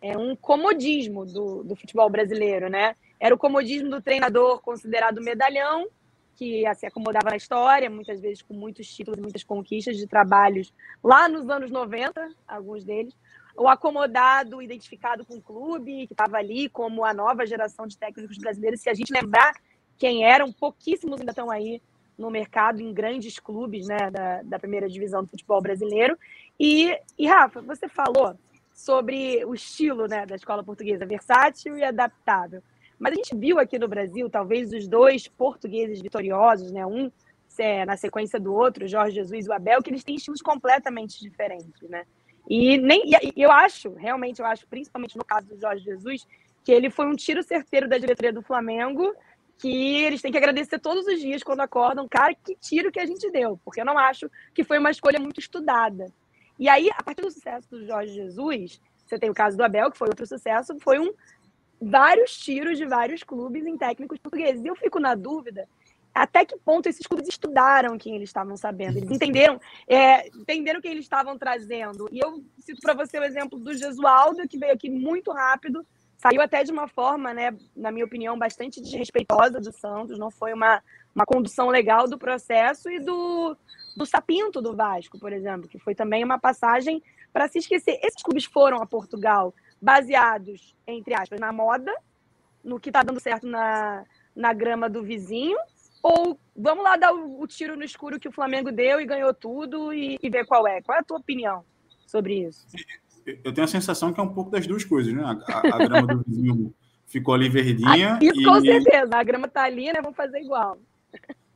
É 0.00 0.16
um 0.16 0.36
comodismo 0.36 1.26
do, 1.26 1.64
do 1.64 1.74
futebol 1.74 2.08
brasileiro, 2.08 2.70
né? 2.70 2.94
Era 3.18 3.34
o 3.34 3.38
comodismo 3.38 3.90
do 3.90 4.00
treinador 4.00 4.62
considerado 4.62 5.20
medalhão, 5.20 5.88
que 6.36 6.62
se 6.76 6.86
acomodava 6.86 7.30
na 7.30 7.36
história, 7.36 7.90
muitas 7.90 8.20
vezes 8.20 8.42
com 8.42 8.54
muitos 8.54 8.86
títulos 8.94 9.18
muitas 9.18 9.42
conquistas 9.42 9.96
de 9.96 10.06
trabalhos 10.06 10.72
lá 11.02 11.28
nos 11.28 11.50
anos 11.50 11.68
90, 11.68 12.32
alguns 12.46 12.84
deles, 12.84 13.12
o 13.56 13.68
acomodado, 13.68 14.62
identificado 14.62 15.24
com 15.24 15.34
o 15.34 15.42
clube, 15.42 16.06
que 16.06 16.14
estava 16.14 16.36
ali 16.36 16.68
como 16.68 17.04
a 17.04 17.12
nova 17.12 17.46
geração 17.46 17.86
de 17.86 17.96
técnicos 17.96 18.38
brasileiros. 18.38 18.80
Se 18.80 18.88
a 18.88 18.94
gente 18.94 19.12
lembrar 19.12 19.52
quem 19.98 20.24
eram, 20.24 20.52
pouquíssimos 20.52 21.20
ainda 21.20 21.32
estão 21.32 21.50
aí 21.50 21.80
no 22.16 22.30
mercado, 22.30 22.80
em 22.80 22.92
grandes 22.92 23.38
clubes 23.38 23.86
né, 23.86 24.10
da, 24.10 24.42
da 24.42 24.58
primeira 24.58 24.88
divisão 24.88 25.22
do 25.22 25.30
futebol 25.30 25.60
brasileiro. 25.60 26.18
E, 26.58 26.96
e, 27.18 27.26
Rafa, 27.26 27.60
você 27.62 27.88
falou 27.88 28.36
sobre 28.72 29.44
o 29.44 29.54
estilo 29.54 30.06
né, 30.06 30.24
da 30.26 30.36
escola 30.36 30.62
portuguesa, 30.62 31.06
versátil 31.06 31.76
e 31.76 31.84
adaptável. 31.84 32.62
Mas 32.98 33.12
a 33.12 33.16
gente 33.16 33.34
viu 33.34 33.58
aqui 33.58 33.78
no 33.78 33.88
Brasil, 33.88 34.30
talvez, 34.30 34.72
os 34.72 34.86
dois 34.86 35.26
portugueses 35.26 36.00
vitoriosos, 36.00 36.70
né, 36.70 36.86
um 36.86 37.10
é, 37.58 37.84
na 37.84 37.96
sequência 37.96 38.40
do 38.40 38.54
outro, 38.54 38.86
Jorge 38.86 39.16
Jesus 39.16 39.46
e 39.46 39.48
o 39.48 39.52
Abel, 39.52 39.82
que 39.82 39.90
eles 39.90 40.04
têm 40.04 40.14
estilos 40.14 40.40
completamente 40.40 41.20
diferentes, 41.20 41.88
né? 41.88 42.04
E 42.48 42.76
nem 42.78 43.02
e 43.06 43.42
eu 43.42 43.50
acho, 43.50 43.92
realmente 43.94 44.40
eu 44.40 44.46
acho, 44.46 44.66
principalmente 44.66 45.16
no 45.16 45.24
caso 45.24 45.48
do 45.48 45.60
Jorge 45.60 45.84
Jesus, 45.84 46.26
que 46.64 46.72
ele 46.72 46.90
foi 46.90 47.06
um 47.06 47.14
tiro 47.14 47.42
certeiro 47.42 47.88
da 47.88 47.98
diretoria 47.98 48.32
do 48.32 48.42
Flamengo, 48.42 49.14
que 49.58 50.02
eles 50.02 50.20
têm 50.20 50.32
que 50.32 50.38
agradecer 50.38 50.78
todos 50.78 51.06
os 51.06 51.20
dias 51.20 51.42
quando 51.42 51.60
acordam, 51.60 52.08
cara, 52.08 52.34
que 52.34 52.56
tiro 52.56 52.90
que 52.90 52.98
a 52.98 53.06
gente 53.06 53.30
deu, 53.30 53.58
porque 53.64 53.80
eu 53.80 53.84
não 53.84 53.96
acho 53.96 54.28
que 54.52 54.64
foi 54.64 54.78
uma 54.78 54.90
escolha 54.90 55.20
muito 55.20 55.38
estudada. 55.38 56.12
E 56.58 56.68
aí, 56.68 56.90
a 56.92 57.02
partir 57.02 57.22
do 57.22 57.30
sucesso 57.30 57.68
do 57.70 57.86
Jorge 57.86 58.12
Jesus, 58.12 58.80
você 59.06 59.18
tem 59.18 59.30
o 59.30 59.34
caso 59.34 59.56
do 59.56 59.64
Abel, 59.64 59.90
que 59.90 59.98
foi 59.98 60.08
outro 60.08 60.26
sucesso, 60.26 60.76
foi 60.80 60.98
um 60.98 61.12
vários 61.80 62.36
tiros 62.38 62.78
de 62.78 62.86
vários 62.86 63.22
clubes 63.22 63.66
em 63.66 63.76
técnicos 63.76 64.18
portugueses. 64.18 64.64
E 64.64 64.68
eu 64.68 64.76
fico 64.76 65.00
na 65.00 65.14
dúvida 65.14 65.68
até 66.14 66.44
que 66.44 66.56
ponto 66.58 66.88
esses 66.88 67.06
clubes 67.06 67.28
estudaram 67.28 67.96
quem 67.96 68.14
eles 68.16 68.28
estavam 68.28 68.56
sabendo, 68.56 68.98
eles 68.98 69.10
entenderam, 69.10 69.60
é, 69.88 70.28
entenderam 70.28 70.80
quem 70.80 70.92
eles 70.92 71.04
estavam 71.04 71.38
trazendo. 71.38 72.08
E 72.12 72.18
eu 72.18 72.44
cito 72.58 72.80
para 72.80 72.94
você 72.94 73.18
o 73.18 73.24
exemplo 73.24 73.58
do 73.58 73.74
Jesualdo, 73.74 74.46
que 74.46 74.58
veio 74.58 74.72
aqui 74.72 74.90
muito 74.90 75.32
rápido, 75.32 75.86
saiu 76.18 76.40
até 76.40 76.62
de 76.62 76.70
uma 76.70 76.86
forma, 76.86 77.34
né, 77.34 77.56
na 77.74 77.90
minha 77.90 78.04
opinião, 78.04 78.38
bastante 78.38 78.80
desrespeitosa 78.80 79.60
do 79.60 79.72
Santos, 79.72 80.18
não 80.18 80.30
foi 80.30 80.52
uma, 80.52 80.82
uma 81.14 81.24
condução 81.24 81.68
legal 81.68 82.06
do 82.06 82.16
processo, 82.16 82.88
e 82.90 83.00
do, 83.00 83.56
do 83.96 84.06
Sapinto 84.06 84.62
do 84.62 84.76
Vasco, 84.76 85.18
por 85.18 85.32
exemplo, 85.32 85.68
que 85.68 85.78
foi 85.78 85.94
também 85.94 86.22
uma 86.22 86.38
passagem 86.38 87.02
para 87.32 87.48
se 87.48 87.58
esquecer. 87.58 87.98
Esses 88.02 88.22
clubes 88.22 88.44
foram 88.44 88.76
a 88.78 88.86
Portugal 88.86 89.52
baseados, 89.80 90.76
entre 90.86 91.14
aspas, 91.14 91.40
na 91.40 91.52
moda, 91.52 91.92
no 92.62 92.78
que 92.78 92.90
está 92.90 93.02
dando 93.02 93.18
certo 93.18 93.46
na, 93.46 94.04
na 94.36 94.52
grama 94.52 94.88
do 94.88 95.02
vizinho, 95.02 95.58
ou 96.02 96.38
vamos 96.56 96.82
lá 96.82 96.96
dar 96.96 97.14
o, 97.14 97.40
o, 97.40 97.46
tiro 97.46 97.76
no 97.76 97.84
escuro 97.84 98.18
que 98.18 98.28
o 98.28 98.32
Flamengo 98.32 98.72
deu 98.72 99.00
e 99.00 99.06
ganhou 99.06 99.32
tudo 99.32 99.92
e, 99.92 100.18
e, 100.22 100.28
ver 100.28 100.44
qual 100.44 100.66
é? 100.66 100.82
Qual 100.82 100.96
é 100.96 101.00
a 101.00 101.04
tua 101.04 101.18
opinião 101.18 101.64
sobre 102.06 102.46
isso? 102.46 102.66
Eu 103.44 103.52
tenho 103.52 103.64
a 103.64 103.68
sensação 103.68 104.12
que 104.12 104.18
é 104.18 104.22
um 104.22 104.34
pouco 104.34 104.50
das 104.50 104.66
duas 104.66 104.84
coisas, 104.84 105.12
né? 105.14 105.22
A, 105.22 105.58
a, 105.58 105.78
grama 105.78 106.14
do 106.14 106.24
vizinho 106.26 106.74
ficou 107.06 107.34
ali 107.34 107.48
verdinha. 107.48 108.14
Ah, 108.14 108.24
isso 108.24 108.40
e... 108.40 108.44
com 108.44 108.60
certeza, 108.60 109.16
a 109.16 109.22
grama 109.22 109.46
tá 109.46 109.62
ali, 109.62 109.92
né? 109.92 110.00
Vamos 110.02 110.16
fazer 110.16 110.40
igual. 110.40 110.76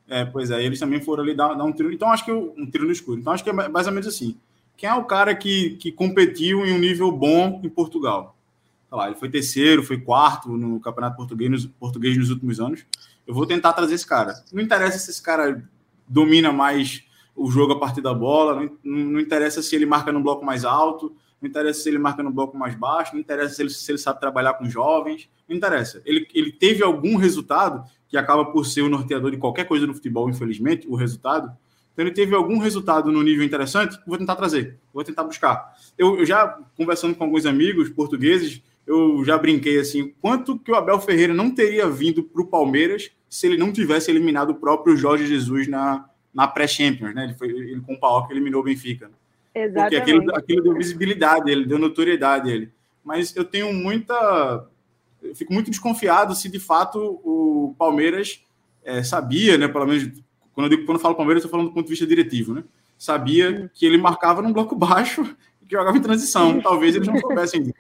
É, 0.09 0.25
pois 0.25 0.53
é, 0.53 0.63
eles 0.63 0.79
também 0.79 1.01
foram 1.01 1.25
ali 1.25 1.35
dar, 1.35 1.55
dar 1.55 1.65
um 1.65 1.73
tiro. 1.73 1.93
Então, 1.93 2.11
acho 2.11 2.25
que 2.25 2.31
eu, 2.31 2.55
um 2.57 2.71
tiro 2.71 2.85
no 2.85 2.93
escuro. 2.93 3.19
Então, 3.19 3.33
acho 3.33 3.43
que 3.43 3.51
é 3.51 3.53
mais 3.53 3.87
ou 3.89 3.93
menos 3.93 4.07
assim. 4.07 4.37
Quem 4.77 4.89
é 4.89 4.95
o 4.95 5.05
cara 5.05 5.35
que, 5.35 5.71
que 5.77 5.91
competiu 5.91 6.65
em 6.65 6.73
um 6.73 6.79
nível 6.79 7.11
bom 7.11 7.61
em 7.65 7.69
Portugal? 7.69 8.37
Lá, 8.91 9.09
ele 9.09 9.17
foi 9.17 9.29
terceiro, 9.29 9.83
foi 9.83 10.01
quarto 10.01 10.57
no 10.57 10.79
Campeonato 10.79 11.17
Português, 11.17 11.67
português 11.81 12.17
nos 12.17 12.31
últimos 12.31 12.61
anos. 12.61 12.87
Eu 13.27 13.35
vou 13.35 13.47
tentar 13.47 13.73
trazer 13.73 13.95
esse 13.95 14.07
cara. 14.07 14.35
Não 14.53 14.63
interessa 14.63 14.99
se 14.99 15.11
esse 15.11 15.23
cara 15.23 15.69
domina 16.09 16.53
mais 16.53 17.05
o 17.35 17.51
jogo 17.51 17.75
a 17.75 17.79
partir 17.79 18.01
da 18.01 18.15
bola, 18.15 18.63
não, 18.63 18.79
não 18.83 19.21
interessa 19.21 19.61
se 19.61 19.75
ele 19.77 19.85
marca 19.85 20.11
no 20.11 20.23
bloco 20.23 20.45
mais 20.45 20.65
alto, 20.65 21.15
não 21.41 21.49
interessa 21.49 21.83
se 21.83 21.89
ele 21.89 21.99
marca 21.99 22.23
no 22.23 22.31
bloco 22.31 22.57
mais 22.57 22.75
baixo, 22.75 23.13
não 23.13 23.21
interessa 23.21 23.55
se 23.55 23.63
ele, 23.63 23.71
se 23.71 23.91
ele 23.91 23.99
sabe 23.99 24.21
trabalhar 24.21 24.55
com 24.55 24.65
jovens, 24.65 25.29
não 25.47 25.55
interessa. 25.55 26.01
Ele, 26.07 26.27
ele 26.35 26.51
teve 26.51 26.83
algum 26.83 27.17
resultado, 27.17 27.85
que 28.09 28.17
acaba 28.17 28.45
por 28.47 28.65
ser 28.65 28.83
o 28.83 28.89
norteador 28.89 29.31
de 29.31 29.37
qualquer 29.37 29.65
coisa 29.65 29.87
no 29.87 29.93
futebol, 29.93 30.31
infelizmente, 30.31 30.87
o 30.89 30.95
resultado. 30.95 31.55
Então 31.93 32.05
ele 32.05 32.15
teve 32.15 32.35
algum 32.35 32.59
resultado 32.59 33.11
no 33.11 33.23
nível 33.23 33.45
interessante, 33.45 33.99
vou 34.07 34.17
tentar 34.17 34.37
trazer, 34.37 34.79
vou 34.93 35.03
tentar 35.03 35.25
buscar. 35.25 35.75
Eu, 35.99 36.19
eu 36.19 36.27
já, 36.27 36.59
conversando 36.77 37.15
com 37.15 37.25
alguns 37.25 37.47
amigos 37.47 37.89
portugueses, 37.89 38.63
eu 38.87 39.25
já 39.25 39.37
brinquei 39.37 39.79
assim, 39.79 40.15
quanto 40.21 40.59
que 40.59 40.71
o 40.71 40.77
Abel 40.77 41.01
Ferreira 41.01 41.35
não 41.35 41.51
teria 41.51 41.89
vindo 41.89 42.23
para 42.23 42.43
o 42.43 42.47
Palmeiras 42.47 43.11
se 43.29 43.47
ele 43.47 43.57
não 43.57 43.73
tivesse 43.73 44.11
eliminado 44.11 44.51
o 44.51 44.55
próprio 44.55 44.97
Jorge 44.97 45.27
Jesus 45.27 45.69
na, 45.69 46.09
na 46.33 46.47
pré-Champions, 46.47 47.15
né? 47.15 47.25
Ele, 47.25 47.35
foi, 47.35 47.49
ele 47.49 47.81
com 47.81 47.95
o 47.95 48.01
Paok 48.01 48.31
eliminou 48.31 48.61
o 48.61 48.65
Benfica. 48.65 49.11
Exatamente. 49.55 49.97
Porque 49.97 49.97
aquilo, 49.97 50.37
aquilo 50.37 50.63
deu 50.63 50.75
visibilidade 50.75 51.51
ele, 51.51 51.67
deu 51.67 51.79
notoriedade 51.79 52.51
ele. 52.51 52.71
Mas 53.05 53.35
eu 53.35 53.45
tenho 53.45 53.73
muita... 53.73 54.67
Eu 55.23 55.35
fico 55.35 55.53
muito 55.53 55.71
desconfiado 55.71 56.35
se 56.35 56.49
de 56.49 56.61
fato 56.61 57.21
o 57.25 57.75
Palmeiras 57.79 58.45
é, 58.85 59.03
sabia, 59.03 59.59
né? 59.59 59.67
Pelo 59.67 59.87
menos, 59.87 60.23
quando 60.53 60.67
eu, 60.67 60.71
digo, 60.71 60.87
quando 60.87 60.99
eu 60.99 61.03
falo 61.03 61.15
Palmeiras, 61.15 61.43
eu 61.43 61.47
estou 61.47 61.51
falando 61.51 61.71
do 61.71 61.75
ponto 61.75 61.87
de 61.87 61.91
vista 61.91 62.07
diretivo, 62.07 62.55
né? 62.55 62.65
Sabia 62.97 63.71
que 63.75 63.85
ele 63.85 63.99
marcava 63.99 64.41
num 64.41 64.53
bloco 64.53 64.77
baixo 64.77 65.23
e 65.63 65.67
que 65.67 65.75
jogava 65.75 65.97
em 65.97 66.03
transição. 66.03 66.61
Talvez 66.61 66.95
eles 66.95 67.09
não 67.09 67.19
soubessem 67.19 67.63
disso. 67.63 67.75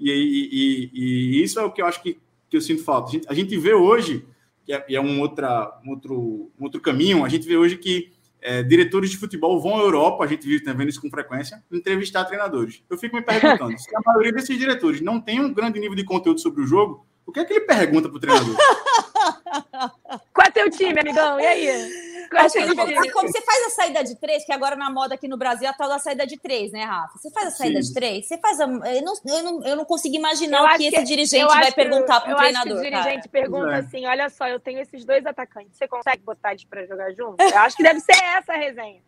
E, 0.00 0.10
e, 0.10 0.48
e, 0.52 0.90
e, 0.94 1.42
isso 1.42 1.60
é 1.60 1.64
o 1.64 1.70
que 1.70 1.82
eu 1.82 1.86
acho 1.86 2.02
que, 2.02 2.18
que 2.48 2.56
eu 2.56 2.60
sinto 2.60 2.82
falta. 2.82 3.08
A 3.08 3.12
gente, 3.12 3.26
a 3.28 3.34
gente 3.34 3.56
vê 3.56 3.74
hoje, 3.74 4.24
que 4.64 4.72
é, 4.72 4.84
é 4.88 5.00
um, 5.00 5.20
outra, 5.20 5.78
um, 5.84 5.90
outro, 5.90 6.50
um 6.58 6.64
outro 6.64 6.80
caminho, 6.80 7.24
a 7.24 7.28
gente 7.28 7.46
vê 7.46 7.56
hoje 7.56 7.76
que 7.76 8.12
é, 8.40 8.62
diretores 8.62 9.10
de 9.10 9.16
futebol 9.16 9.60
vão 9.60 9.76
à 9.76 9.80
Europa, 9.80 10.24
a 10.24 10.26
gente 10.26 10.46
vive 10.46 10.64
tá 10.64 10.72
vendo 10.72 10.88
isso 10.88 11.00
com 11.00 11.08
frequência, 11.08 11.62
entrevistar 11.70 12.24
treinadores. 12.24 12.82
Eu 12.90 12.98
fico 12.98 13.16
me 13.16 13.22
perguntando, 13.22 13.78
se 13.78 13.94
a 13.96 14.00
maioria 14.04 14.32
desses 14.32 14.58
diretores 14.58 15.00
não 15.00 15.20
tem 15.20 15.40
um 15.40 15.52
grande 15.52 15.78
nível 15.78 15.96
de 15.96 16.04
conteúdo 16.04 16.40
sobre 16.40 16.62
o 16.62 16.66
jogo, 16.66 17.06
o 17.24 17.30
que 17.30 17.40
é 17.40 17.44
que 17.44 17.52
ele 17.52 17.60
pergunta 17.60 18.08
para 18.08 18.16
o 18.16 18.20
treinador? 18.20 18.56
Qual 20.34 20.46
é 20.46 20.50
teu 20.50 20.68
time, 20.70 20.98
amigão? 20.98 21.38
E 21.38 21.46
aí? 21.46 22.11
Acho 22.36 22.54
que 23.02 23.10
como 23.12 23.28
você 23.28 23.40
faz 23.42 23.66
a 23.66 23.70
saída 23.70 24.04
de 24.04 24.16
três, 24.16 24.44
que 24.44 24.52
agora 24.52 24.76
na 24.76 24.90
moda 24.90 25.14
aqui 25.14 25.28
no 25.28 25.36
Brasil 25.36 25.66
é 25.66 25.70
a 25.70 25.72
tal 25.72 25.88
da 25.88 25.98
saída 25.98 26.26
de 26.26 26.38
três, 26.38 26.72
né, 26.72 26.84
Rafa? 26.84 27.18
Você 27.18 27.30
faz 27.30 27.48
a 27.48 27.50
saída 27.50 27.82
Sim. 27.82 27.88
de 27.88 27.94
três, 27.94 28.26
você 28.26 28.38
faz 28.38 28.60
a. 28.60 28.64
Eu 28.64 29.02
não, 29.02 29.14
eu 29.26 29.42
não, 29.42 29.64
eu 29.64 29.76
não 29.76 29.84
consigo 29.84 30.14
imaginar 30.14 30.62
o 30.62 30.76
que, 30.76 30.86
esse 30.86 31.04
dirigente 31.04 31.46
vai 31.46 31.72
perguntar 31.72 32.20
para 32.20 32.34
o 32.34 32.36
treinador. 32.36 32.78
o 32.78 32.82
dirigente 32.82 33.28
cara. 33.28 33.28
pergunta 33.30 33.72
é. 33.72 33.78
assim: 33.78 34.06
olha 34.06 34.28
só, 34.28 34.48
eu 34.48 34.60
tenho 34.60 34.80
esses 34.80 35.04
dois 35.04 35.24
atacantes, 35.26 35.76
você 35.76 35.86
consegue 35.86 36.22
botar 36.22 36.50
eles 36.50 36.64
para 36.64 36.86
jogar 36.86 37.12
junto? 37.12 37.40
Eu 37.40 37.58
acho 37.58 37.76
que 37.76 37.82
deve 37.82 38.00
ser 38.00 38.12
essa 38.12 38.52
a 38.52 38.56
resenha. 38.56 39.00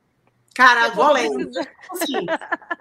Cara, 0.55 0.89
golem. 0.91 1.31
Assim, 1.91 2.27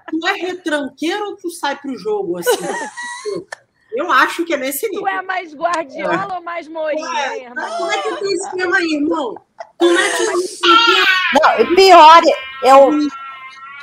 tu 0.09 0.27
é 0.27 0.33
retranqueiro 0.33 1.25
ou 1.25 1.35
tu 1.35 1.49
sai 1.49 1.75
pro 1.75 1.97
jogo? 1.97 2.37
Assim? 2.37 2.49
Eu 3.93 4.11
acho 4.11 4.43
que 4.43 4.53
é 4.53 4.57
nesse 4.57 4.87
nível. 4.89 5.03
Tu 5.03 5.07
é 5.07 5.21
mais 5.21 5.53
Guardiola 5.53 6.27
é. 6.31 6.35
ou 6.35 6.41
mais 6.41 6.67
Mourinho, 6.67 7.33
irmão? 7.35 7.77
Como 7.77 7.91
é 7.91 7.97
que 8.01 8.15
tem 8.15 8.33
esquema 8.33 8.77
aí, 8.77 8.93
irmão? 8.95 9.35
Como 9.77 9.99
é 9.99 10.09
que 10.09 10.25
Não, 11.33 11.75
pior, 11.75 12.21
eu, 12.63 12.91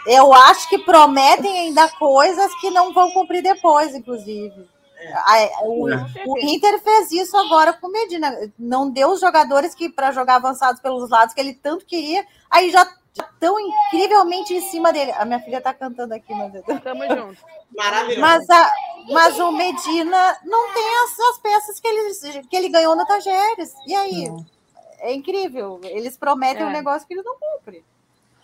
Eu 0.07 0.33
acho 0.33 0.69
que 0.69 0.79
prometem 0.79 1.61
ainda 1.61 1.89
coisas 1.91 2.53
que 2.61 2.71
não 2.71 2.93
vão 2.93 3.13
cumprir 3.13 3.43
depois, 3.43 3.95
inclusive. 3.95 4.69
É. 5.01 5.51
O, 5.63 5.87
o, 5.87 6.39
Inter 6.41 6.79
fez 6.83 7.11
isso 7.13 7.37
agora 7.37 7.73
com 7.73 7.87
o 7.87 7.93
Medina. 7.93 8.53
Não 8.59 8.91
deu 8.91 9.11
os 9.13 9.21
jogadores 9.21 9.75
que 9.75 9.89
para 9.89 10.13
jogar 10.13 10.37
avançados 10.37 10.81
pelos 10.83 11.09
lados 11.09 11.33
que 11.33 11.41
ele 11.41 11.55
tanto 11.55 11.87
queria, 11.87 12.27
aí 12.51 12.71
já 12.71 12.87
estão 13.21 13.59
incrivelmente 13.61 14.55
em 14.55 14.61
cima 14.61 14.93
dele. 14.93 15.13
A 15.13 15.25
minha 15.25 15.41
filha 15.41 15.59
está 15.59 15.73
cantando 15.73 16.15
aqui, 16.15 16.35
mas 16.35 16.53
Tamo 16.83 17.03
junto. 17.05 17.39
Maravilhoso. 17.77 18.21
Mas, 18.21 18.51
a, 18.51 18.73
mas 19.11 19.39
o 19.39 19.53
Medina 19.53 20.39
não 20.45 20.73
tem 20.73 20.89
as, 21.05 21.19
as, 21.21 21.39
peças 21.39 21.81
que 21.81 21.87
ele, 21.87 22.43
que 22.49 22.57
ele 22.57 22.69
ganhou 22.69 22.97
no 22.97 23.07
Tajeres. 23.07 23.73
E 23.87 23.95
aí? 23.95 24.31
É 24.99 25.13
incrível. 25.13 25.81
Eles 25.85 26.17
prometem 26.17 26.63
é. 26.63 26.67
um 26.67 26.71
negócio 26.73 27.07
que 27.07 27.15
eles 27.15 27.25
não 27.25 27.37
cumprem. 27.39 27.85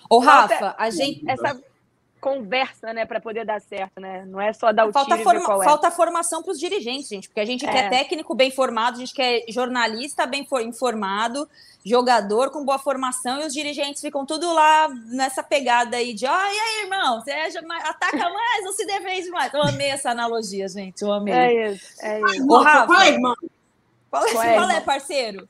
Ô, 0.09 0.19
Rafa, 0.19 0.75
a 0.79 0.91
gente. 0.91 1.29
Essa 1.29 1.61
conversa, 2.27 2.93
né, 2.93 3.07
para 3.07 3.21
poder 3.21 3.47
dar 3.47 3.61
certo, 3.61 4.01
né? 4.01 4.25
Não 4.27 4.41
é 4.41 4.53
só 4.53 4.73
dar 4.73 4.89
o 4.89 4.93
falta 4.93 5.17
tiro 5.17 5.23
forma, 5.23 5.63
é. 5.63 5.65
Falta 5.65 5.93
formação 5.93 6.43
para 6.43 6.51
os 6.51 6.59
dirigentes, 6.59 7.09
gente, 7.09 7.29
porque 7.29 7.39
a 7.39 7.45
gente 7.45 7.65
é. 7.65 7.71
quer 7.71 7.89
técnico 7.89 8.35
bem 8.35 8.51
formado, 8.51 8.97
a 8.97 8.99
gente 8.99 9.15
quer 9.15 9.45
jornalista 9.49 10.27
bem 10.27 10.45
informado, 10.65 11.49
jogador 11.85 12.51
com 12.51 12.65
boa 12.65 12.81
formação, 12.81 13.41
e 13.41 13.47
os 13.47 13.53
dirigentes 13.53 14.03
ficam 14.03 14.27
tudo 14.27 14.53
lá 14.53 14.89
nessa 15.07 15.41
pegada 15.41 15.99
aí 15.99 16.15
de, 16.15 16.27
ó, 16.27 16.33
oh, 16.33 16.53
e 16.53 16.59
aí, 16.59 16.83
irmão, 16.83 17.21
você 17.21 17.31
é, 17.31 17.47
ataca 17.47 18.29
mais 18.29 18.67
ou 18.67 18.73
se 18.73 18.85
defende 18.85 19.31
mais? 19.31 19.55
Eu 19.55 19.63
amei 19.63 19.91
essa 19.91 20.11
analogia, 20.11 20.67
gente, 20.67 21.03
eu 21.03 21.13
amei. 21.13 21.33
É 21.33 21.71
isso, 21.71 22.05
é 22.05 22.21
isso. 22.23 22.51
Ô, 22.51 22.59
Rafa, 22.61 22.87
vai, 22.87 23.11
irmão. 23.11 23.37
Qual 24.11 24.27
é, 24.27 24.55
qual 24.55 24.71
é 24.71 24.81
parceiro? 24.81 25.49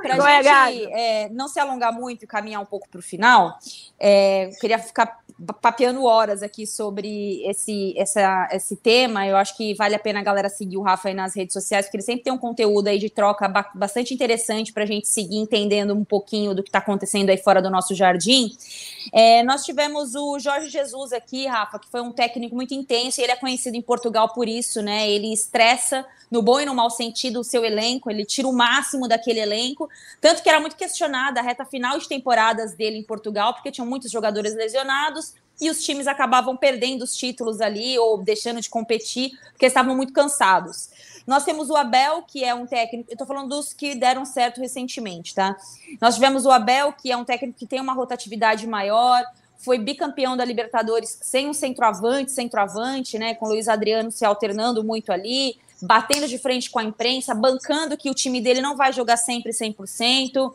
Para 0.00 0.16
a 0.16 0.42
gente 0.42 0.84
é, 0.92 1.28
não 1.30 1.48
se 1.48 1.58
alongar 1.58 1.92
muito 1.92 2.24
e 2.24 2.26
caminhar 2.26 2.60
um 2.60 2.66
pouco 2.66 2.88
para 2.88 2.98
o 2.98 3.02
final, 3.02 3.58
é, 3.98 4.50
queria 4.60 4.78
ficar 4.78 5.24
papeando 5.60 6.04
horas 6.04 6.42
aqui 6.42 6.66
sobre 6.66 7.44
esse, 7.44 7.92
essa, 7.96 8.48
esse 8.52 8.76
tema. 8.76 9.26
Eu 9.26 9.36
acho 9.36 9.56
que 9.56 9.74
vale 9.74 9.94
a 9.94 9.98
pena 9.98 10.20
a 10.20 10.22
galera 10.22 10.48
seguir 10.48 10.76
o 10.76 10.82
Rafa 10.82 11.08
aí 11.08 11.14
nas 11.14 11.34
redes 11.34 11.52
sociais, 11.52 11.86
porque 11.86 11.96
ele 11.96 12.04
sempre 12.04 12.24
tem 12.24 12.32
um 12.32 12.38
conteúdo 12.38 12.88
aí 12.88 12.98
de 12.98 13.10
troca 13.10 13.48
bastante 13.74 14.14
interessante 14.14 14.72
para 14.72 14.84
a 14.84 14.86
gente 14.86 15.08
seguir 15.08 15.38
entendendo 15.38 15.92
um 15.94 16.04
pouquinho 16.04 16.54
do 16.54 16.62
que 16.62 16.68
está 16.68 16.78
acontecendo 16.78 17.30
aí 17.30 17.36
fora 17.36 17.60
do 17.60 17.70
nosso 17.70 17.94
jardim. 17.94 18.52
É, 19.12 19.42
nós 19.42 19.64
tivemos 19.64 20.14
o 20.14 20.38
Jorge 20.38 20.68
Jesus 20.68 21.12
aqui, 21.12 21.46
Rafa, 21.46 21.78
que 21.78 21.88
foi 21.88 22.00
um 22.00 22.12
técnico 22.12 22.54
muito 22.54 22.74
intenso, 22.74 23.20
e 23.20 23.24
ele 23.24 23.32
é 23.32 23.36
conhecido 23.36 23.76
em 23.76 23.82
Portugal 23.82 24.32
por 24.32 24.48
isso, 24.48 24.82
né? 24.82 25.08
Ele 25.10 25.32
estressa 25.32 26.06
no 26.30 26.42
bom 26.42 26.60
e 26.60 26.66
no 26.66 26.74
mau 26.74 26.90
sentido 26.90 27.40
o 27.40 27.44
seu 27.44 27.64
elenco, 27.64 28.10
ele 28.10 28.24
tira 28.24 28.48
o 28.48 28.52
máximo 28.52 29.06
daquele 29.06 29.40
elenco, 29.40 29.83
tanto 30.20 30.42
que 30.42 30.48
era 30.48 30.60
muito 30.60 30.76
questionada 30.76 31.40
a 31.40 31.42
reta 31.42 31.64
final 31.64 31.98
de 31.98 32.08
temporadas 32.08 32.74
dele 32.74 32.98
em 32.98 33.02
Portugal, 33.02 33.54
porque 33.54 33.70
tinham 33.70 33.86
muitos 33.86 34.10
jogadores 34.10 34.54
lesionados, 34.54 35.34
e 35.60 35.70
os 35.70 35.82
times 35.82 36.06
acabavam 36.06 36.56
perdendo 36.56 37.02
os 37.02 37.16
títulos 37.16 37.60
ali 37.60 37.98
ou 37.98 38.18
deixando 38.18 38.60
de 38.60 38.68
competir 38.68 39.38
porque 39.52 39.66
estavam 39.66 39.94
muito 39.94 40.12
cansados. 40.12 40.90
Nós 41.26 41.44
temos 41.44 41.70
o 41.70 41.76
Abel, 41.76 42.22
que 42.22 42.44
é 42.44 42.54
um 42.54 42.66
técnico, 42.66 43.08
eu 43.08 43.14
estou 43.14 43.26
falando 43.26 43.48
dos 43.48 43.72
que 43.72 43.94
deram 43.94 44.24
certo 44.24 44.60
recentemente, 44.60 45.34
tá? 45.34 45.56
Nós 46.00 46.14
tivemos 46.14 46.44
o 46.44 46.50
Abel, 46.50 46.92
que 46.92 47.10
é 47.10 47.16
um 47.16 47.24
técnico 47.24 47.58
que 47.58 47.66
tem 47.66 47.80
uma 47.80 47.94
rotatividade 47.94 48.66
maior, 48.66 49.24
foi 49.56 49.78
bicampeão 49.78 50.36
da 50.36 50.44
Libertadores 50.44 51.18
sem 51.22 51.48
um 51.48 51.54
centroavante, 51.54 52.32
centroavante, 52.32 53.18
né? 53.18 53.34
Com 53.34 53.46
o 53.46 53.48
Luiz 53.50 53.68
Adriano 53.68 54.10
se 54.10 54.24
alternando 54.24 54.84
muito 54.84 55.10
ali, 55.10 55.56
batendo 55.84 56.26
de 56.26 56.38
frente 56.38 56.70
com 56.70 56.78
a 56.78 56.84
imprensa, 56.84 57.34
bancando 57.34 57.96
que 57.96 58.10
o 58.10 58.14
time 58.14 58.40
dele 58.40 58.60
não 58.60 58.76
vai 58.76 58.92
jogar 58.92 59.16
sempre 59.16 59.52
100%. 59.52 60.52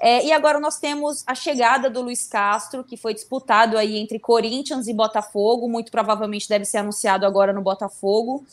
É, 0.00 0.24
e 0.24 0.32
agora 0.32 0.60
nós 0.60 0.78
temos 0.78 1.24
a 1.26 1.34
chegada 1.34 1.90
do 1.90 2.00
Luiz 2.00 2.26
Castro, 2.28 2.84
que 2.84 2.96
foi 2.96 3.12
disputado 3.12 3.76
aí 3.76 3.98
entre 3.98 4.18
Corinthians 4.20 4.86
e 4.86 4.94
Botafogo, 4.94 5.68
muito 5.68 5.90
provavelmente 5.90 6.48
deve 6.48 6.64
ser 6.64 6.78
anunciado 6.78 7.26
agora 7.26 7.52
no 7.52 7.60
Botafogo. 7.60 8.44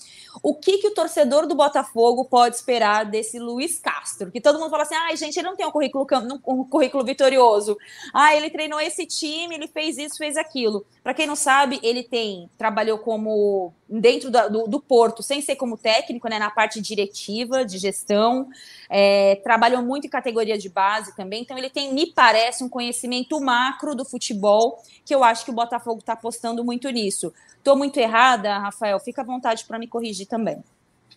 O 0.42 0.56
que, 0.56 0.80
que 0.80 0.88
o 0.88 0.94
torcedor 0.94 1.46
do 1.46 1.54
Botafogo 1.54 2.26
pode 2.26 2.56
esperar 2.56 3.06
desse 3.06 3.38
Luiz 3.38 3.78
Castro? 3.78 4.32
Que 4.32 4.42
todo 4.42 4.60
mundo 4.60 4.72
fala 4.72 4.84
assim: 4.84 4.96
ai, 4.96 5.16
gente, 5.16 5.38
ele 5.38 5.48
não 5.48 5.56
tem 5.56 5.68
um 5.68 5.72
currículo, 5.72 6.06
um 6.48 6.64
currículo 6.64 7.06
vitorioso. 7.06 7.78
Ah, 8.14 8.36
ele 8.36 8.50
treinou 8.50 8.80
esse 8.80 9.06
time, 9.06 9.56
ele 9.56 9.68
fez 9.68 9.98
isso, 9.98 10.18
fez 10.18 10.36
aquilo. 10.38 10.84
Para 11.04 11.14
quem 11.14 11.28
não 11.28 11.36
sabe, 11.36 11.80
ele 11.84 12.04
tem 12.04 12.50
trabalhou 12.58 12.98
como 12.98 13.72
dentro 13.88 14.32
da, 14.32 14.48
do, 14.48 14.68
do, 14.68 14.80
Porto, 14.80 15.22
sem 15.22 15.42
ser 15.42 15.56
como 15.56 15.78
técnico, 15.78 16.28
né, 16.28 16.40
na 16.40 16.50
parte 16.50 16.82
diretiva, 16.82 17.64
de 17.64 17.78
gestão, 17.78 18.50
é, 18.90 19.36
trabalhou 19.44 19.82
muito 19.82 20.08
em 20.08 20.10
categoria 20.10 20.58
de 20.58 20.70
base 20.70 21.16
também, 21.16 21.42
então 21.44 21.58
ele 21.58 21.70
tem, 21.70 21.94
me 21.94 22.08
parece, 22.08 22.64
um 22.64 22.70
conhecimento 22.70 23.40
macro 23.40 23.96
do 23.96 24.04
futebol, 24.04 24.82
que 25.06 25.14
eu 25.14 25.24
acho 25.24 25.46
que 25.46 25.52
o 25.52 25.54
Botafogo 25.54 26.00
está 26.00 26.14
apostando 26.14 26.64
muito 26.64 26.90
nisso. 26.90 27.32
Estou 27.58 27.76
muito 27.76 28.00
errada, 28.00 28.58
Rafael? 28.58 29.00
Fica 29.00 29.22
à 29.22 29.26
vontade 29.26 29.66
para 29.66 29.80
me 29.80 29.88
corrigir 29.88 30.28
também. 30.28 30.64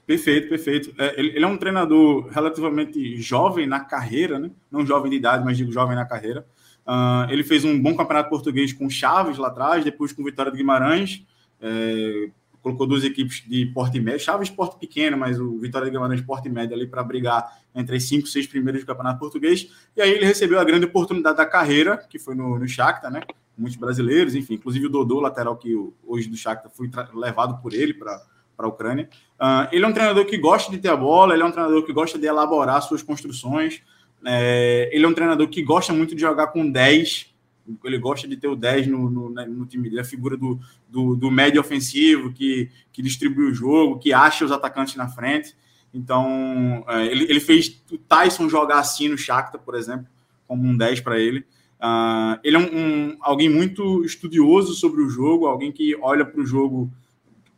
Perfeito, 0.06 0.48
perfeito. 0.48 0.94
É, 0.98 1.20
ele, 1.20 1.36
ele, 1.36 1.44
é 1.44 1.46
um 1.46 1.58
treinador 1.58 2.28
relativamente 2.28 3.20
jovem 3.20 3.66
na 3.66 3.80
carreira, 3.80 4.38
né? 4.38 4.50
não 4.70 4.84
jovem 4.86 5.10
de 5.10 5.16
idade, 5.16 5.44
mas 5.44 5.56
digo 5.56 5.70
jovem 5.70 5.94
na 5.94 6.06
carreira. 6.06 6.46
Uh, 6.86 7.30
ele 7.30 7.44
fez 7.44 7.66
um 7.66 7.78
bom 7.78 7.94
campeonato 7.94 8.30
português 8.30 8.72
com 8.72 8.88
Chaves 8.88 9.36
lá 9.36 9.48
atrás, 9.48 9.84
depois 9.84 10.10
com 10.10 10.24
Vitória 10.24 10.50
de 10.50 10.56
Guimarães, 10.56 11.22
é, 11.60 12.30
colocou 12.62 12.86
duas 12.86 13.04
equipes 13.04 13.42
de 13.46 13.66
porte 13.66 14.00
médio, 14.00 14.20
Chaves 14.20 14.50
porte 14.50 14.78
pequeno, 14.78 15.16
mas 15.16 15.38
o 15.38 15.58
Vitória 15.58 15.86
de 15.86 15.92
Guimarães 15.92 16.20
porte 16.20 16.48
médio 16.48 16.74
ali 16.74 16.86
para 16.86 17.02
brigar 17.02 17.58
entre 17.74 17.96
as 17.96 18.04
cinco, 18.04 18.26
seis 18.26 18.46
primeiros 18.46 18.82
do 18.82 18.86
campeonato 18.86 19.18
português. 19.18 19.70
E 19.96 20.02
aí 20.02 20.10
ele 20.10 20.24
recebeu 20.24 20.58
a 20.58 20.64
grande 20.64 20.86
oportunidade 20.86 21.36
da 21.36 21.46
carreira, 21.46 21.96
que 21.96 22.18
foi 22.18 22.34
no, 22.34 22.58
no 22.58 22.68
Shakhtar, 22.68 23.10
né? 23.10 23.22
Muitos 23.56 23.76
brasileiros, 23.76 24.34
enfim, 24.34 24.54
inclusive 24.54 24.86
o 24.86 24.88
Dodô, 24.88 25.20
lateral 25.20 25.56
que 25.56 25.74
hoje 26.06 26.28
do 26.28 26.36
Shakhtar 26.36 26.70
foi 26.70 26.90
levado 27.14 27.60
por 27.60 27.72
ele 27.72 27.94
para 27.94 28.20
para 28.58 28.66
a 28.66 28.68
Ucrânia. 28.68 29.08
Uh, 29.40 29.68
ele 29.70 29.84
é 29.84 29.88
um 29.88 29.92
treinador 29.92 30.26
que 30.26 30.36
gosta 30.36 30.72
de 30.72 30.78
ter 30.78 30.88
a 30.88 30.96
bola, 30.96 31.32
ele 31.32 31.44
é 31.44 31.46
um 31.46 31.52
treinador 31.52 31.86
que 31.86 31.92
gosta 31.92 32.18
de 32.18 32.26
elaborar 32.26 32.82
suas 32.82 33.04
construções. 33.04 33.80
É, 34.26 34.90
ele 34.92 35.04
é 35.04 35.08
um 35.08 35.14
treinador 35.14 35.46
que 35.46 35.62
gosta 35.62 35.92
muito 35.92 36.12
de 36.12 36.20
jogar 36.20 36.48
com 36.48 36.68
10. 36.68 37.32
Ele 37.84 37.98
gosta 37.98 38.26
de 38.26 38.36
ter 38.36 38.48
o 38.48 38.56
10 38.56 38.86
no, 38.86 39.10
no, 39.10 39.30
né, 39.30 39.44
no 39.46 39.66
time 39.66 39.88
dele, 39.88 40.00
a 40.00 40.04
figura 40.04 40.36
do, 40.36 40.58
do, 40.88 41.16
do, 41.16 41.30
médio 41.30 41.60
ofensivo 41.60 42.32
que, 42.32 42.70
que 42.92 43.02
distribui 43.02 43.50
o 43.50 43.54
jogo, 43.54 43.98
que 43.98 44.12
acha 44.12 44.44
os 44.44 44.52
atacantes 44.52 44.96
na 44.96 45.08
frente. 45.08 45.54
Então, 45.92 46.84
é, 46.88 47.06
ele, 47.06 47.24
ele 47.24 47.40
fez 47.40 47.82
o 47.90 47.98
Tyson 47.98 48.48
jogar 48.48 48.78
assim 48.78 49.08
no 49.08 49.18
Shakhtar, 49.18 49.60
por 49.60 49.74
exemplo, 49.74 50.06
como 50.46 50.64
um 50.66 50.76
10 50.76 51.00
para 51.00 51.18
ele. 51.18 51.44
Uh, 51.80 52.38
ele 52.42 52.56
é 52.56 52.58
um, 52.58 52.76
um, 52.76 53.16
alguém 53.20 53.48
muito 53.48 54.04
estudioso 54.04 54.74
sobre 54.74 55.00
o 55.00 55.08
jogo, 55.08 55.46
alguém 55.46 55.70
que 55.70 55.96
olha 56.00 56.24
para 56.24 56.40
o 56.40 56.46
jogo 56.46 56.90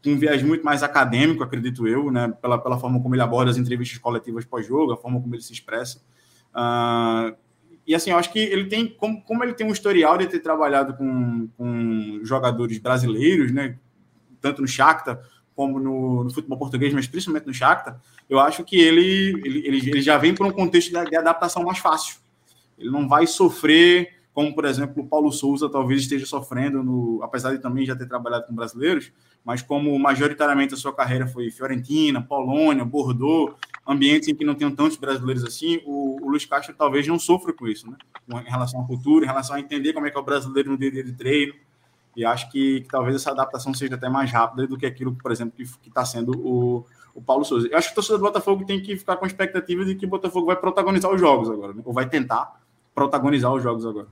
com 0.03 0.11
um 0.11 0.19
viés 0.19 0.43
muito 0.43 0.65
mais 0.65 0.83
acadêmico, 0.83 1.43
acredito 1.43 1.87
eu, 1.87 2.11
né, 2.11 2.33
pela, 2.41 2.59
pela 2.59 2.79
forma 2.79 3.01
como 3.01 3.15
ele 3.15 3.23
aborda 3.23 3.51
as 3.51 3.57
entrevistas 3.57 3.99
coletivas 3.99 4.45
pós-jogo, 4.45 4.93
a 4.93 4.97
forma 4.97 5.21
como 5.21 5.35
ele 5.35 5.43
se 5.43 5.53
expressa. 5.53 6.03
Uh, 6.55 7.35
e 7.91 7.95
assim, 7.97 8.13
eu 8.13 8.17
acho 8.17 8.33
que 8.33 8.39
ele 8.39 8.67
tem, 8.67 8.87
como, 8.87 9.21
como 9.23 9.43
ele 9.43 9.53
tem 9.53 9.67
um 9.67 9.73
historial 9.73 10.17
de 10.17 10.29
ter 10.29 10.39
trabalhado 10.39 10.95
com, 10.95 11.49
com 11.57 12.21
jogadores 12.23 12.79
brasileiros, 12.79 13.51
né, 13.51 13.77
tanto 14.41 14.63
no 14.63 14.69
Shakhtar 14.69 15.21
como 15.57 15.81
no, 15.81 16.23
no, 16.23 16.31
futebol 16.31 16.57
português, 16.57 16.95
mas 16.95 17.09
principalmente 17.09 17.49
no 17.49 17.53
Shakhtar, 17.53 18.01
eu 18.29 18.39
acho 18.39 18.63
que 18.63 18.81
ele, 18.81 19.31
ele, 19.45 19.67
ele, 19.67 19.91
ele 19.91 20.01
já 20.01 20.17
vem 20.17 20.33
para 20.33 20.47
um 20.47 20.53
contexto 20.53 20.93
de, 20.93 21.05
de 21.11 21.17
adaptação 21.17 21.65
mais 21.65 21.79
fácil. 21.79 22.19
Ele 22.79 22.93
não 22.93 23.09
vai 23.09 23.27
sofrer 23.27 24.21
como 24.33 24.55
por 24.55 24.67
exemplo 24.67 25.03
o 25.03 25.09
Paulo 25.09 25.33
Souza 25.33 25.69
talvez 25.69 26.03
esteja 26.03 26.27
sofrendo, 26.27 26.85
no, 26.85 27.21
apesar 27.25 27.51
de 27.51 27.59
também 27.59 27.85
já 27.85 27.97
ter 27.97 28.07
trabalhado 28.07 28.47
com 28.47 28.55
brasileiros, 28.55 29.11
mas 29.45 29.63
como 29.63 29.99
majoritariamente 29.99 30.75
a 30.75 30.77
sua 30.77 30.95
carreira 30.95 31.27
foi 31.27 31.51
Fiorentina, 31.51 32.21
Polônia, 32.21 32.85
Bordeaux, 32.85 33.55
ambientes 33.87 34.29
em 34.29 34.35
que 34.35 34.45
não 34.45 34.55
tem 34.55 34.71
tantos 34.71 34.97
brasileiros 34.97 35.45
assim, 35.45 35.81
o, 35.85 36.19
o 36.23 36.29
Luiz 36.29 36.45
Castro 36.45 36.75
talvez 36.77 37.07
não 37.07 37.19
sofra 37.19 37.53
com 37.53 37.67
isso, 37.67 37.91
né? 37.91 37.97
Em 38.29 38.51
relação 38.51 38.83
à 38.83 38.87
cultura, 38.87 39.25
em 39.25 39.29
relação 39.29 39.57
a 39.57 39.61
entender 39.61 39.93
como 39.93 40.07
é 40.07 40.11
que 40.11 40.17
é 40.17 40.21
o 40.21 40.25
brasileiro 40.25 40.71
no 40.71 40.79
dia 40.79 40.91
de 41.03 41.13
treino, 41.13 41.55
e 42.17 42.25
acho 42.25 42.51
que, 42.51 42.81
que, 42.83 42.89
talvez 42.89 43.17
essa 43.17 43.31
adaptação 43.31 43.73
seja 43.73 43.95
até 43.95 44.09
mais 44.09 44.31
rápida 44.31 44.67
do 44.67 44.77
que 44.77 44.87
aquilo, 44.87 45.15
por 45.15 45.31
exemplo, 45.31 45.55
que 45.57 45.89
está 45.89 46.05
sendo 46.05 46.33
o, 46.39 46.87
o 47.15 47.23
Paulo 47.23 47.45
Souza. 47.45 47.69
Eu 47.69 47.79
acho 47.79 47.89
que 47.89 47.93
o 47.93 47.95
torcedor 47.95 48.19
do 48.19 48.25
Botafogo 48.25 48.65
tem 48.65 48.81
que 48.81 48.97
ficar 48.97 49.17
com 49.17 49.25
a 49.25 49.29
expectativa 49.29 49.85
de 49.85 49.95
que 49.95 50.07
o 50.07 50.09
Botafogo 50.09 50.47
vai 50.47 50.57
protagonizar 50.57 51.11
os 51.13 51.21
jogos 51.21 51.49
agora, 51.49 51.73
né? 51.73 51.83
ou 51.85 51.93
vai 51.93 52.09
tentar 52.09 52.61
protagonizar 52.95 53.53
os 53.53 53.63
jogos 53.63 53.87
agora. 53.87 54.09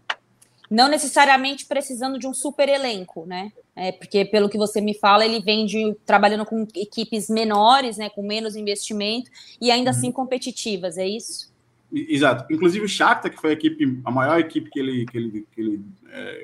Não 0.71 0.89
necessariamente 0.89 1.67
precisando 1.67 2.19
de 2.19 2.27
um 2.27 2.35
super 2.35 2.69
elenco, 2.69 3.25
né? 3.27 3.53
É, 3.75 3.93
porque, 3.93 4.25
pelo 4.25 4.49
que 4.49 4.59
você 4.59 4.81
me 4.81 4.93
fala, 4.93 5.25
ele 5.25 5.41
vem 5.41 5.65
de, 5.65 5.95
trabalhando 6.05 6.45
com 6.45 6.67
equipes 6.75 7.31
menores, 7.31 7.97
né, 7.97 8.11
com 8.11 8.23
menos 8.23 8.57
investimento 8.57 9.31
e 9.61 9.71
ainda 9.71 9.91
assim 9.91 10.09
uhum. 10.09 10.13
competitivas, 10.13 10.99
é 10.99 11.07
isso? 11.07 11.53
Exato. 11.93 12.53
Inclusive 12.53 12.85
o 12.85 12.89
Shakhtar, 12.89 13.31
que 13.31 13.41
foi 13.41 13.51
a 13.51 13.53
equipe, 13.55 14.01
a 14.05 14.11
maior 14.11 14.39
equipe 14.39 14.69
que 14.69 14.79
ele, 14.79 15.07
que 15.07 15.17
ele, 15.17 15.47
que 15.53 15.61
ele 15.61 15.81
é, 16.11 16.43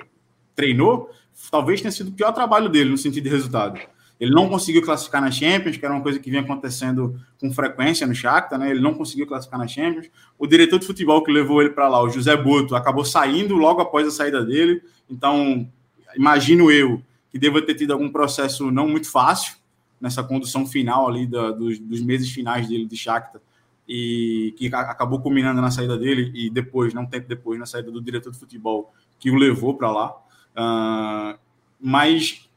treinou, 0.54 1.10
talvez 1.50 1.80
tenha 1.80 1.92
sido 1.92 2.08
o 2.08 2.12
pior 2.12 2.32
trabalho 2.32 2.68
dele 2.68 2.90
no 2.90 2.98
sentido 2.98 3.24
de 3.24 3.30
resultado. 3.30 3.80
Ele 4.18 4.32
não 4.32 4.48
conseguiu 4.48 4.82
classificar 4.82 5.20
na 5.20 5.30
Champions, 5.30 5.76
que 5.76 5.84
era 5.84 5.92
uma 5.92 6.02
coisa 6.02 6.18
que 6.18 6.30
vinha 6.30 6.42
acontecendo 6.42 7.20
com 7.40 7.52
frequência 7.52 8.06
no 8.06 8.14
Shakhtar, 8.14 8.58
né? 8.58 8.70
Ele 8.70 8.80
não 8.80 8.94
conseguiu 8.94 9.26
classificar 9.26 9.58
na 9.58 9.66
Champions. 9.66 10.08
O 10.38 10.46
diretor 10.46 10.78
de 10.78 10.86
futebol 10.86 11.22
que 11.22 11.32
levou 11.32 11.60
ele 11.60 11.70
para 11.70 11.88
lá, 11.88 12.02
o 12.02 12.08
José 12.08 12.36
Boto, 12.36 12.76
acabou 12.76 13.04
saindo 13.04 13.56
logo 13.56 13.80
após 13.80 14.06
a 14.06 14.10
saída 14.10 14.44
dele. 14.44 14.82
Então, 15.10 15.68
imagino 16.16 16.70
eu, 16.70 17.02
que 17.30 17.38
deva 17.38 17.60
ter 17.60 17.74
tido 17.74 17.92
algum 17.92 18.08
processo 18.08 18.70
não 18.70 18.88
muito 18.88 19.10
fácil 19.10 19.56
nessa 20.00 20.22
condução 20.22 20.66
final 20.66 21.08
ali 21.08 21.26
da, 21.26 21.50
dos, 21.50 21.78
dos, 21.78 22.00
meses 22.00 22.30
finais 22.30 22.68
dele 22.68 22.86
de 22.86 22.96
Shakhtar 22.96 23.40
e 23.88 24.54
que 24.56 24.72
acabou 24.74 25.20
culminando 25.20 25.60
na 25.60 25.70
saída 25.70 25.98
dele 25.98 26.30
e 26.34 26.48
depois, 26.48 26.94
não 26.94 27.04
tempo 27.04 27.28
depois, 27.28 27.58
na 27.58 27.66
saída 27.66 27.90
do 27.90 28.00
diretor 28.00 28.30
de 28.30 28.38
futebol 28.38 28.92
que 29.18 29.30
o 29.30 29.34
levou 29.34 29.74
para 29.74 29.90
lá. 29.90 30.10
Uh, 30.56 31.38
mas 31.80 32.48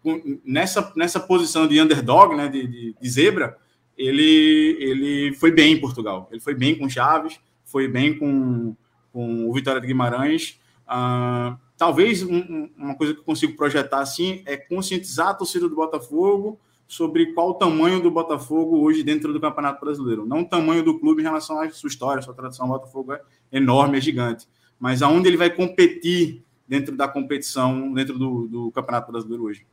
nessa, 0.43 0.91
nessa 0.95 1.19
posição 1.19 1.67
de 1.67 1.79
underdog, 1.81 2.35
né, 2.35 2.47
de, 2.47 2.67
de, 2.67 2.95
de, 2.99 3.09
zebra, 3.09 3.57
ele, 3.97 4.77
ele 4.79 5.33
foi 5.35 5.51
bem 5.51 5.73
em 5.73 5.79
Portugal. 5.79 6.27
Ele 6.31 6.39
foi 6.39 6.53
bem 6.53 6.77
com 6.77 6.89
Chaves, 6.89 7.39
foi 7.63 7.87
bem 7.87 8.17
com, 8.17 8.75
com 9.11 9.49
o 9.49 9.53
Vitória 9.53 9.81
de 9.81 9.87
Guimarães. 9.87 10.59
Uh, 10.87 11.57
talvez 11.77 12.23
um, 12.23 12.69
uma 12.77 12.95
coisa 12.95 13.13
que 13.13 13.19
eu 13.19 13.23
consigo 13.23 13.55
projetar 13.55 13.99
assim 13.99 14.41
é 14.45 14.55
conscientizar 14.55 15.29
a 15.29 15.33
torcida 15.33 15.67
do 15.67 15.75
Botafogo 15.75 16.59
sobre 16.87 17.33
qual 17.33 17.49
o 17.49 17.53
tamanho 17.53 18.01
do 18.01 18.09
Botafogo 18.09 18.79
hoje 18.79 19.03
dentro 19.03 19.33
do 19.33 19.41
Campeonato 19.41 19.83
Brasileiro. 19.83 20.25
Não 20.25 20.41
o 20.41 20.45
tamanho 20.45 20.83
do 20.83 20.97
clube 20.97 21.21
em 21.21 21.25
relação 21.25 21.59
à 21.59 21.69
sua 21.69 21.89
história, 21.89 22.21
sua 22.21 22.33
tradição. 22.33 22.65
O 22.65 22.69
Botafogo 22.69 23.13
é 23.13 23.21
enorme, 23.51 23.97
é 23.97 24.01
gigante. 24.01 24.47
Mas 24.79 25.01
aonde 25.01 25.27
ele 25.27 25.37
vai 25.37 25.49
competir 25.49 26.43
dentro 26.67 26.95
da 26.95 27.07
competição, 27.07 27.93
dentro 27.93 28.17
do, 28.17 28.47
do 28.47 28.71
Campeonato 28.71 29.11
Brasileiro 29.11 29.43
hoje. 29.43 29.65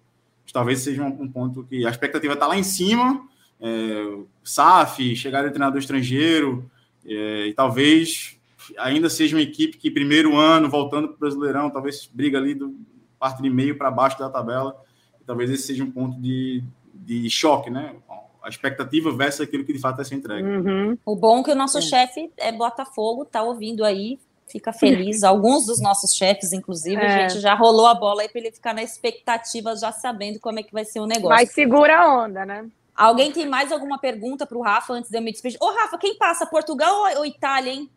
Talvez 0.52 0.80
seja 0.80 1.02
um, 1.02 1.22
um 1.22 1.28
ponto 1.28 1.64
que 1.64 1.86
a 1.86 1.90
expectativa 1.90 2.34
está 2.34 2.46
lá 2.46 2.56
em 2.56 2.62
cima, 2.62 3.26
é, 3.60 4.18
SAF, 4.42 5.16
chegada 5.16 5.48
de 5.48 5.54
treinador 5.54 5.80
estrangeiro, 5.80 6.70
é, 7.04 7.48
e 7.48 7.54
talvez 7.54 8.38
ainda 8.78 9.10
seja 9.10 9.36
uma 9.36 9.42
equipe 9.42 9.76
que 9.76 9.90
primeiro 9.90 10.36
ano, 10.36 10.70
voltando 10.70 11.08
para 11.08 11.16
o 11.16 11.18
Brasileirão, 11.18 11.70
talvez 11.70 12.08
briga 12.12 12.38
ali 12.38 12.54
do 12.54 12.74
parte 13.18 13.42
de 13.42 13.50
meio 13.50 13.76
para 13.76 13.90
baixo 13.90 14.18
da 14.18 14.28
tabela, 14.28 14.76
e 15.20 15.24
talvez 15.24 15.50
esse 15.50 15.64
seja 15.64 15.82
um 15.82 15.90
ponto 15.90 16.20
de, 16.20 16.62
de 16.92 17.28
choque, 17.30 17.70
né? 17.70 17.94
A 18.42 18.48
expectativa 18.48 19.10
versus 19.10 19.40
aquilo 19.40 19.64
que 19.64 19.72
de 19.72 19.78
fato 19.78 19.96
vai 19.96 20.04
ser 20.04 20.16
entregue. 20.16 20.46
Uhum. 20.46 20.98
O 21.06 21.16
bom 21.16 21.40
é 21.40 21.44
que 21.44 21.50
o 21.50 21.54
nosso 21.54 21.78
é. 21.78 21.80
chefe 21.80 22.30
é 22.36 22.52
Botafogo, 22.52 23.24
tá 23.24 23.42
ouvindo 23.42 23.82
aí, 23.84 24.18
fica 24.46 24.72
feliz. 24.72 25.22
Alguns 25.22 25.66
dos 25.66 25.80
nossos 25.80 26.14
chefes, 26.14 26.52
inclusive, 26.52 27.00
é. 27.00 27.06
a 27.06 27.28
gente 27.28 27.40
já 27.40 27.54
rolou 27.54 27.86
a 27.86 27.94
bola 27.94 28.22
aí 28.22 28.28
para 28.28 28.40
ele 28.40 28.52
ficar 28.52 28.74
na 28.74 28.82
expectativa, 28.82 29.76
já 29.76 29.92
sabendo 29.92 30.38
como 30.40 30.60
é 30.60 30.62
que 30.62 30.72
vai 30.72 30.84
ser 30.84 31.00
o 31.00 31.06
negócio. 31.06 31.36
Mas 31.36 31.52
segura 31.52 31.98
a 31.98 32.24
onda, 32.24 32.44
né? 32.44 32.66
Alguém 32.94 33.32
tem 33.32 33.46
mais 33.46 33.72
alguma 33.72 33.98
pergunta 33.98 34.46
para 34.46 34.56
o 34.56 34.62
Rafa 34.62 34.92
antes 34.92 35.10
de 35.10 35.16
eu 35.16 35.22
me 35.22 35.32
despedir? 35.32 35.58
Ô, 35.60 35.72
Rafa, 35.72 35.98
quem 35.98 36.16
passa? 36.16 36.46
Portugal 36.46 36.94
ou 37.16 37.26
Itália, 37.26 37.72
hein? 37.72 37.90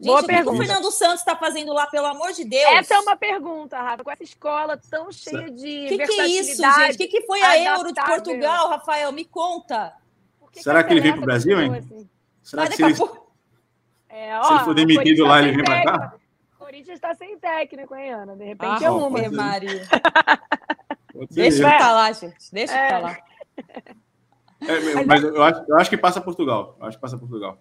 Gente, 0.00 0.06
Boa 0.08 0.20
o 0.20 0.26
que 0.26 0.50
o 0.50 0.56
Fernando 0.56 0.90
Santos 0.90 1.20
está 1.20 1.36
fazendo 1.36 1.72
lá, 1.72 1.86
pelo 1.86 2.06
amor 2.06 2.32
de 2.32 2.44
Deus? 2.44 2.72
Essa 2.72 2.94
é 2.94 2.98
uma 2.98 3.16
pergunta, 3.16 3.80
Rafa. 3.80 4.02
Com 4.02 4.10
essa 4.10 4.24
escola 4.24 4.76
tão 4.90 5.12
cheia 5.12 5.48
de. 5.48 5.86
O 5.86 5.88
que, 5.88 5.98
que 5.98 6.20
é 6.20 6.26
isso, 6.26 6.60
gente? 6.60 6.94
O 6.94 6.98
que, 6.98 7.06
que 7.06 7.22
foi 7.22 7.40
a 7.40 7.76
Euro 7.76 7.92
de 7.92 8.04
Portugal, 8.04 8.70
Rafael? 8.70 9.12
Me 9.12 9.24
conta. 9.24 9.94
Que 10.50 10.62
Será 10.62 10.82
que, 10.82 10.88
que 10.88 10.94
ele 10.94 11.00
vem 11.00 11.12
para 11.12 11.22
o 11.22 11.24
Brasil, 11.24 11.60
hein? 11.60 11.74
Assim? 11.76 12.08
Será 12.42 12.68
que 12.68 12.76
se 12.76 12.82
ele... 12.82 12.94
É, 14.14 14.38
ó, 14.38 14.44
se 14.44 14.52
ele 14.52 14.60
for 14.60 14.74
demitido 14.74 15.24
lá, 15.24 15.42
ele 15.42 15.56
vem 15.56 15.64
para 15.64 15.82
cá? 15.82 16.14
O 16.54 16.64
Corinthians 16.64 16.94
está 16.94 17.12
sem 17.16 17.36
técnico, 17.36 17.96
hein, 17.96 18.12
Ana? 18.12 18.36
De 18.36 18.44
repente 18.44 18.84
ah, 18.84 18.86
é 18.86 18.90
uma. 18.90 19.10
Maria. 19.28 19.88
Deixa 21.32 21.62
eu 21.62 21.68
estar 21.68 21.92
lá, 21.92 22.12
gente. 22.12 22.52
Deixa 22.52 22.78
eu 22.78 22.84
estar 22.84 22.98
lá. 23.00 23.18
É, 24.60 25.04
mas 25.04 25.24
eu 25.24 25.42
acho, 25.42 25.64
eu 25.66 25.76
acho 25.76 25.90
que 25.90 25.96
passa 25.96 26.20
Portugal. 26.20 26.76
Eu 26.80 26.86
acho 26.86 26.96
que 26.96 27.02
passa 27.02 27.18
Portugal. 27.18 27.58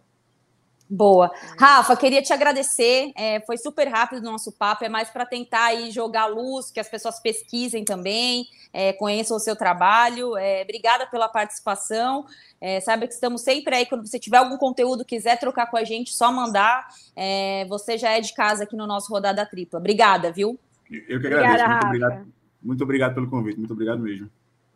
Boa. 0.93 1.31
Rafa, 1.59 1.97
queria 1.97 2.21
te 2.21 2.31
agradecer. 2.31 3.11
É, 3.15 3.39
foi 3.39 3.57
super 3.57 3.87
rápido 3.87 4.19
o 4.19 4.31
nosso 4.31 4.51
papo, 4.51 4.85
é 4.85 4.89
mais 4.89 5.09
para 5.09 5.25
tentar 5.25 5.65
aí 5.65 5.89
jogar 5.89 6.27
luz, 6.27 6.69
que 6.69 6.79
as 6.79 6.87
pessoas 6.87 7.19
pesquisem 7.19 7.83
também, 7.83 8.45
é, 8.71 8.93
conheçam 8.93 9.35
o 9.35 9.39
seu 9.39 9.55
trabalho. 9.55 10.37
É, 10.37 10.61
obrigada 10.61 11.07
pela 11.07 11.27
participação. 11.27 12.27
É, 12.61 12.79
sabe 12.79 13.07
que 13.07 13.13
estamos 13.13 13.41
sempre 13.41 13.75
aí. 13.75 13.85
Quando 13.87 14.05
você 14.05 14.19
tiver 14.19 14.37
algum 14.37 14.55
conteúdo, 14.55 15.03
quiser 15.03 15.39
trocar 15.39 15.65
com 15.65 15.77
a 15.77 15.83
gente, 15.83 16.13
só 16.13 16.31
mandar. 16.31 16.87
É, 17.15 17.65
você 17.67 17.97
já 17.97 18.11
é 18.11 18.21
de 18.21 18.31
casa 18.35 18.63
aqui 18.63 18.75
no 18.75 18.85
nosso 18.85 19.11
Rodada 19.11 19.43
Tripla. 19.47 19.79
Obrigada, 19.79 20.31
viu? 20.31 20.59
Eu 20.91 21.19
que 21.19 21.25
agradeço. 21.25 21.63
Obrigada, 21.65 21.73
muito, 21.73 21.85
obrigado, 21.87 22.27
muito 22.61 22.83
obrigado 22.83 23.13
pelo 23.15 23.29
convite. 23.31 23.57
Muito 23.57 23.73
obrigado 23.73 23.99
mesmo. 23.99 24.29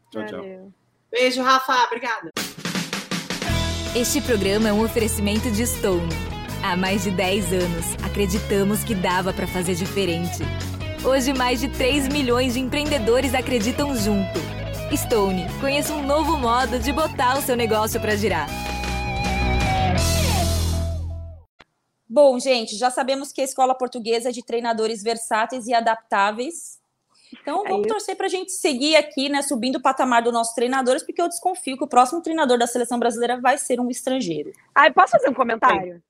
Tchau, 0.09 0.23
Valeu. 0.23 0.41
tchau. 0.41 0.71
Beijo, 1.11 1.43
Rafa. 1.43 1.85
Obrigada. 1.85 2.31
Este 3.99 4.21
programa 4.21 4.69
é 4.69 4.71
um 4.71 4.85
oferecimento 4.85 5.49
de 5.49 5.65
Stone. 5.65 6.13
Há 6.61 6.77
mais 6.77 7.01
de 7.01 7.09
10 7.09 7.51
anos, 7.51 7.85
acreditamos 8.05 8.83
que 8.83 8.93
dava 8.93 9.33
para 9.33 9.47
fazer 9.47 9.73
diferente. 9.73 10.43
Hoje, 11.03 11.33
mais 11.33 11.59
de 11.59 11.67
3 11.67 12.07
milhões 12.09 12.53
de 12.53 12.59
empreendedores 12.59 13.33
acreditam 13.33 13.95
junto. 13.95 14.39
Stone, 14.95 15.47
conheça 15.59 15.95
um 15.95 16.05
novo 16.05 16.37
modo 16.37 16.77
de 16.77 16.93
botar 16.93 17.39
o 17.39 17.41
seu 17.41 17.55
negócio 17.55 17.99
para 17.99 18.15
girar. 18.15 18.47
Bom, 22.07 22.39
gente, 22.39 22.77
já 22.77 22.91
sabemos 22.91 23.31
que 23.31 23.41
a 23.41 23.45
escola 23.45 23.73
portuguesa 23.73 24.29
é 24.29 24.31
de 24.31 24.45
treinadores 24.45 25.01
versáteis 25.01 25.65
e 25.65 25.73
adaptáveis 25.73 26.76
então 27.33 27.63
vamos 27.63 27.85
é 27.85 27.89
torcer 27.89 28.15
para 28.15 28.25
a 28.25 28.29
gente 28.29 28.51
seguir 28.51 28.95
aqui, 28.95 29.29
né, 29.29 29.41
subindo 29.41 29.77
o 29.77 29.81
patamar 29.81 30.21
dos 30.21 30.33
nossos 30.33 30.53
treinadores, 30.53 31.03
porque 31.03 31.21
eu 31.21 31.27
desconfio 31.27 31.77
que 31.77 31.83
o 31.83 31.87
próximo 31.87 32.21
treinador 32.21 32.57
da 32.57 32.67
seleção 32.67 32.99
brasileira 32.99 33.39
vai 33.39 33.57
ser 33.57 33.79
um 33.79 33.89
estrangeiro. 33.89 34.51
Ai, 34.73 34.91
posso 34.91 35.11
fazer 35.11 35.29
um 35.29 35.33
comentário? 35.33 36.01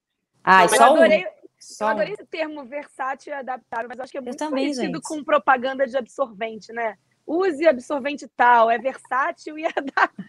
Ah, 0.44 0.64
eu 0.64 0.70
só 0.70 0.84
adorei, 0.94 1.26
um. 1.26 1.38
Só 1.60 1.86
eu 1.86 1.90
adorei 1.90 2.14
esse 2.14 2.26
termo 2.26 2.64
versátil 2.66 3.34
e 3.34 3.36
adaptável, 3.36 3.90
mas 3.90 4.00
acho 4.00 4.12
que 4.12 4.18
é 4.18 4.22
muito 4.22 4.38
também, 4.38 4.66
parecido 4.66 4.98
gente. 4.98 5.02
com 5.02 5.24
propaganda 5.24 5.86
de 5.86 5.98
absorvente, 5.98 6.72
né? 6.72 6.98
Use 7.28 7.68
absorvente 7.68 8.28
tal, 8.36 8.72
é 8.72 8.78
versátil 8.78 9.58
e 9.60 9.66
adaptável. 9.68 10.26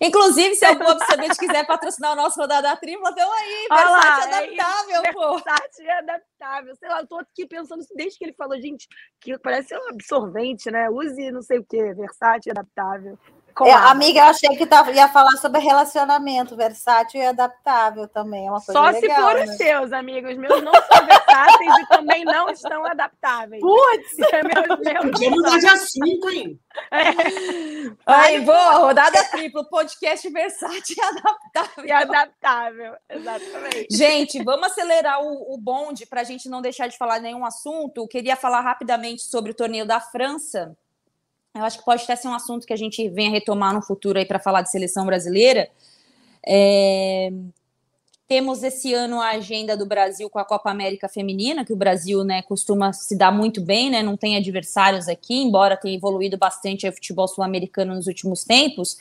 Inclusive, 0.00 0.56
se 0.56 0.64
algum 0.64 0.88
absorvente 0.88 1.36
quiser 1.36 1.66
patrocinar 1.66 2.12
o 2.12 2.16
nosso 2.16 2.40
rodada 2.40 2.74
tripla, 2.76 3.10
estão 3.10 3.32
aí, 3.32 3.66
versátil 3.70 4.30
e 4.30 4.60
adaptável, 4.60 5.02
é 5.04 5.12
pô. 5.12 5.34
Versátil 5.34 5.84
e 5.84 5.90
adaptável. 5.90 6.76
Sei 6.76 6.88
lá, 6.88 7.00
eu 7.00 7.06
tô 7.06 7.18
aqui 7.18 7.46
pensando 7.46 7.82
isso 7.82 7.94
desde 7.94 8.18
que 8.18 8.24
ele 8.24 8.32
falou, 8.32 8.58
gente, 8.60 8.88
que 9.20 9.38
parece 9.38 9.76
um 9.76 9.90
absorvente, 9.90 10.70
né? 10.70 10.88
Use 10.88 11.30
não 11.30 11.42
sei 11.42 11.58
o 11.58 11.64
que, 11.64 11.92
versátil 11.94 12.50
e 12.50 12.52
adaptável. 12.52 13.18
É, 13.64 13.72
amiga, 13.72 14.20
eu 14.20 14.24
achei 14.24 14.56
que 14.56 14.66
tava, 14.66 14.90
ia 14.92 15.08
falar 15.08 15.36
sobre 15.36 15.60
relacionamento 15.60 16.56
versátil 16.56 17.20
e 17.20 17.26
adaptável 17.26 18.08
também. 18.08 18.46
É 18.46 18.50
uma 18.50 18.60
coisa 18.60 18.72
Só 18.72 18.86
legal, 18.86 19.00
se 19.00 19.22
for 19.22 19.34
né? 19.34 19.44
os 19.44 19.56
seus, 19.56 19.92
amigos. 19.92 20.36
Meus 20.36 20.62
não 20.62 20.72
são 20.72 21.06
versáteis 21.06 21.78
e 21.78 21.86
também 21.88 22.24
não 22.24 22.48
estão 22.48 22.86
adaptáveis. 22.86 23.60
Putz! 23.60 24.16
Podia 25.02 25.30
mudar 25.30 25.58
de 25.58 25.66
assunto, 25.66 26.30
hein? 26.30 26.58
É. 26.90 27.02
Aí, 28.06 28.40
vou, 28.44 28.54
rodada 28.54 29.22
tripla, 29.30 29.64
podcast 29.68 30.28
versátil 30.30 30.96
e 30.96 31.00
adaptável. 31.00 31.86
E 31.86 31.92
adaptável, 31.92 32.94
exatamente. 33.10 33.86
Gente, 33.90 34.42
vamos 34.42 34.68
acelerar 34.68 35.22
o, 35.22 35.54
o 35.54 35.58
bonde 35.58 36.06
para 36.06 36.22
a 36.22 36.24
gente 36.24 36.48
não 36.48 36.62
deixar 36.62 36.86
de 36.86 36.96
falar 36.96 37.20
nenhum 37.20 37.44
assunto. 37.44 37.98
Eu 37.98 38.08
queria 38.08 38.36
falar 38.36 38.60
rapidamente 38.60 39.22
sobre 39.22 39.50
o 39.50 39.54
torneio 39.54 39.86
da 39.86 40.00
França 40.00 40.74
eu 41.54 41.64
acho 41.64 41.78
que 41.78 41.84
pode 41.84 42.02
até 42.02 42.16
ser 42.16 42.28
um 42.28 42.34
assunto 42.34 42.66
que 42.66 42.72
a 42.72 42.76
gente 42.76 43.08
venha 43.08 43.30
retomar 43.30 43.74
no 43.74 43.82
futuro 43.82 44.18
aí 44.18 44.24
para 44.24 44.38
falar 44.38 44.62
de 44.62 44.70
seleção 44.70 45.04
brasileira. 45.04 45.68
É... 46.46 47.30
Temos 48.26 48.62
esse 48.62 48.94
ano 48.94 49.20
a 49.20 49.32
agenda 49.32 49.76
do 49.76 49.84
Brasil 49.84 50.30
com 50.30 50.38
a 50.38 50.44
Copa 50.44 50.70
América 50.70 51.06
Feminina, 51.06 51.66
que 51.66 51.72
o 51.72 51.76
Brasil 51.76 52.24
né, 52.24 52.40
costuma 52.40 52.90
se 52.92 53.14
dar 53.14 53.30
muito 53.30 53.60
bem, 53.60 53.90
né, 53.90 54.02
não 54.02 54.16
tem 54.16 54.38
adversários 54.38 55.06
aqui, 55.06 55.42
embora 55.42 55.76
tenha 55.76 55.94
evoluído 55.94 56.38
bastante 56.38 56.88
o 56.88 56.92
futebol 56.92 57.28
sul-americano 57.28 57.94
nos 57.94 58.06
últimos 58.06 58.42
tempos. 58.42 58.96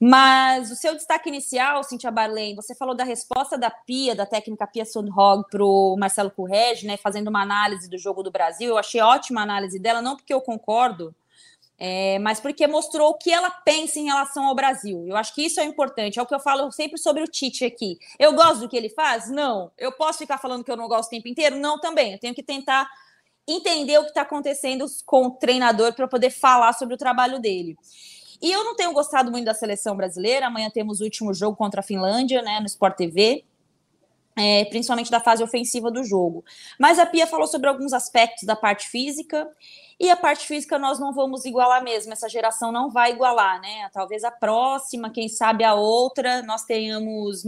Mas 0.00 0.70
o 0.70 0.74
seu 0.74 0.94
destaque 0.94 1.28
inicial, 1.28 1.82
Cintia 1.84 2.10
Barley, 2.10 2.54
você 2.54 2.74
falou 2.74 2.94
da 2.94 3.04
resposta 3.04 3.58
da 3.58 3.70
Pia, 3.70 4.14
da 4.14 4.24
técnica 4.24 4.66
Pia 4.66 4.86
Sundhog, 4.86 5.44
para 5.50 5.62
o 5.62 5.94
Marcelo 5.98 6.30
Correge, 6.30 6.86
né, 6.86 6.96
fazendo 6.96 7.28
uma 7.28 7.42
análise 7.42 7.90
do 7.90 7.98
jogo 7.98 8.22
do 8.22 8.30
Brasil. 8.30 8.70
Eu 8.70 8.78
achei 8.78 9.02
ótima 9.02 9.40
a 9.40 9.44
análise 9.44 9.78
dela, 9.78 10.00
não 10.00 10.16
porque 10.16 10.32
eu 10.32 10.40
concordo, 10.40 11.14
é, 11.78 12.18
mas 12.20 12.40
porque 12.40 12.66
mostrou 12.66 13.10
o 13.10 13.14
que 13.14 13.30
ela 13.30 13.50
pensa 13.50 13.98
em 13.98 14.06
relação 14.06 14.46
ao 14.46 14.54
Brasil. 14.54 15.04
Eu 15.06 15.16
acho 15.16 15.34
que 15.34 15.42
isso 15.44 15.60
é 15.60 15.64
importante. 15.64 16.18
É 16.18 16.22
o 16.22 16.26
que 16.26 16.34
eu 16.34 16.40
falo 16.40 16.70
sempre 16.72 16.98
sobre 16.98 17.22
o 17.22 17.26
Tite 17.26 17.64
aqui. 17.64 17.98
Eu 18.18 18.32
gosto 18.32 18.60
do 18.60 18.68
que 18.68 18.76
ele 18.76 18.88
faz? 18.88 19.30
Não. 19.30 19.70
Eu 19.76 19.92
posso 19.92 20.18
ficar 20.18 20.38
falando 20.38 20.64
que 20.64 20.70
eu 20.70 20.76
não 20.76 20.88
gosto 20.88 21.08
o 21.08 21.10
tempo 21.10 21.28
inteiro? 21.28 21.56
Não, 21.56 21.78
também. 21.78 22.12
Eu 22.12 22.18
tenho 22.18 22.34
que 22.34 22.42
tentar 22.42 22.88
entender 23.46 23.98
o 23.98 24.02
que 24.02 24.08
está 24.08 24.22
acontecendo 24.22 24.86
com 25.04 25.26
o 25.26 25.30
treinador 25.32 25.92
para 25.94 26.08
poder 26.08 26.30
falar 26.30 26.72
sobre 26.72 26.94
o 26.94 26.98
trabalho 26.98 27.38
dele. 27.38 27.76
E 28.40 28.50
eu 28.50 28.64
não 28.64 28.74
tenho 28.74 28.92
gostado 28.92 29.30
muito 29.30 29.44
da 29.44 29.54
seleção 29.54 29.96
brasileira. 29.96 30.46
Amanhã 30.46 30.70
temos 30.70 31.00
o 31.00 31.04
último 31.04 31.34
jogo 31.34 31.56
contra 31.56 31.80
a 31.80 31.82
Finlândia, 31.84 32.40
né, 32.42 32.58
no 32.60 32.66
Sport 32.66 32.96
TV. 32.96 33.44
é, 34.38 34.66
principalmente 34.66 35.10
da 35.10 35.18
fase 35.18 35.42
ofensiva 35.42 35.90
do 35.90 36.04
jogo. 36.04 36.44
Mas 36.78 36.98
a 36.98 37.06
Pia 37.06 37.26
falou 37.26 37.46
sobre 37.46 37.68
alguns 37.68 37.94
aspectos 37.94 38.44
da 38.44 38.54
parte 38.54 38.86
física, 38.86 39.48
e 39.98 40.10
a 40.10 40.16
parte 40.16 40.46
física 40.46 40.78
nós 40.78 40.98
não 40.98 41.12
vamos 41.12 41.46
igualar 41.46 41.82
mesmo, 41.82 42.12
essa 42.12 42.28
geração 42.28 42.70
não 42.70 42.90
vai 42.90 43.12
igualar, 43.12 43.60
né? 43.62 43.88
Talvez 43.94 44.24
a 44.24 44.30
próxima, 44.30 45.08
quem 45.08 45.26
sabe 45.26 45.64
a 45.64 45.74
outra, 45.74 46.42
nós 46.42 46.64
tenhamos 46.64 47.44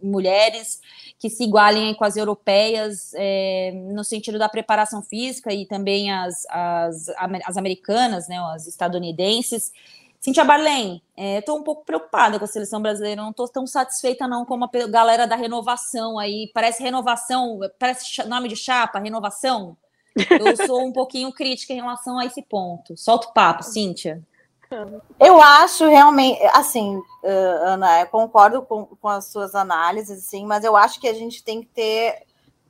mulheres 0.00 0.80
que 1.18 1.28
se 1.28 1.42
igualem 1.42 1.92
com 1.94 2.04
as 2.04 2.16
europeias 2.16 3.12
é, 3.14 3.72
no 3.92 4.04
sentido 4.04 4.38
da 4.38 4.48
preparação 4.48 5.02
física 5.02 5.52
e 5.52 5.66
também 5.66 6.12
as, 6.12 6.46
as, 6.48 7.08
as 7.44 7.56
americanas, 7.56 8.28
né, 8.28 8.38
as 8.54 8.68
estadunidenses. 8.68 9.72
Cintia 10.20 10.44
Barlen, 10.44 11.02
estou 11.16 11.56
é, 11.56 11.60
um 11.60 11.64
pouco 11.64 11.84
preocupada 11.84 12.38
com 12.38 12.44
a 12.44 12.48
seleção 12.48 12.80
brasileira, 12.80 13.22
não 13.22 13.30
estou 13.30 13.48
tão 13.48 13.66
satisfeita 13.66 14.28
não 14.28 14.44
como 14.44 14.64
a 14.64 14.70
galera 14.88 15.26
da 15.26 15.34
renovação 15.34 16.16
aí, 16.16 16.48
parece 16.54 16.80
renovação, 16.80 17.58
parece 17.76 18.22
nome 18.28 18.48
de 18.48 18.56
chapa, 18.56 19.00
renovação. 19.00 19.76
Eu 20.16 20.56
sou 20.66 20.84
um 20.84 20.92
pouquinho 20.92 21.32
crítica 21.32 21.72
em 21.72 21.76
relação 21.76 22.18
a 22.18 22.24
esse 22.24 22.42
ponto. 22.42 22.96
Solta 22.96 23.28
o 23.28 23.32
papo, 23.32 23.62
Cíntia. 23.62 24.22
Eu 25.18 25.40
acho 25.40 25.86
realmente, 25.86 26.42
assim, 26.52 27.00
Ana, 27.24 28.00
eu 28.00 28.06
concordo 28.06 28.62
com, 28.62 28.84
com 28.84 29.08
as 29.08 29.26
suas 29.26 29.54
análises, 29.54 30.24
sim, 30.24 30.44
mas 30.44 30.62
eu 30.62 30.76
acho 30.76 31.00
que 31.00 31.08
a 31.08 31.14
gente 31.14 31.42
tem 31.42 31.62
que 31.62 31.68
ter 31.68 32.26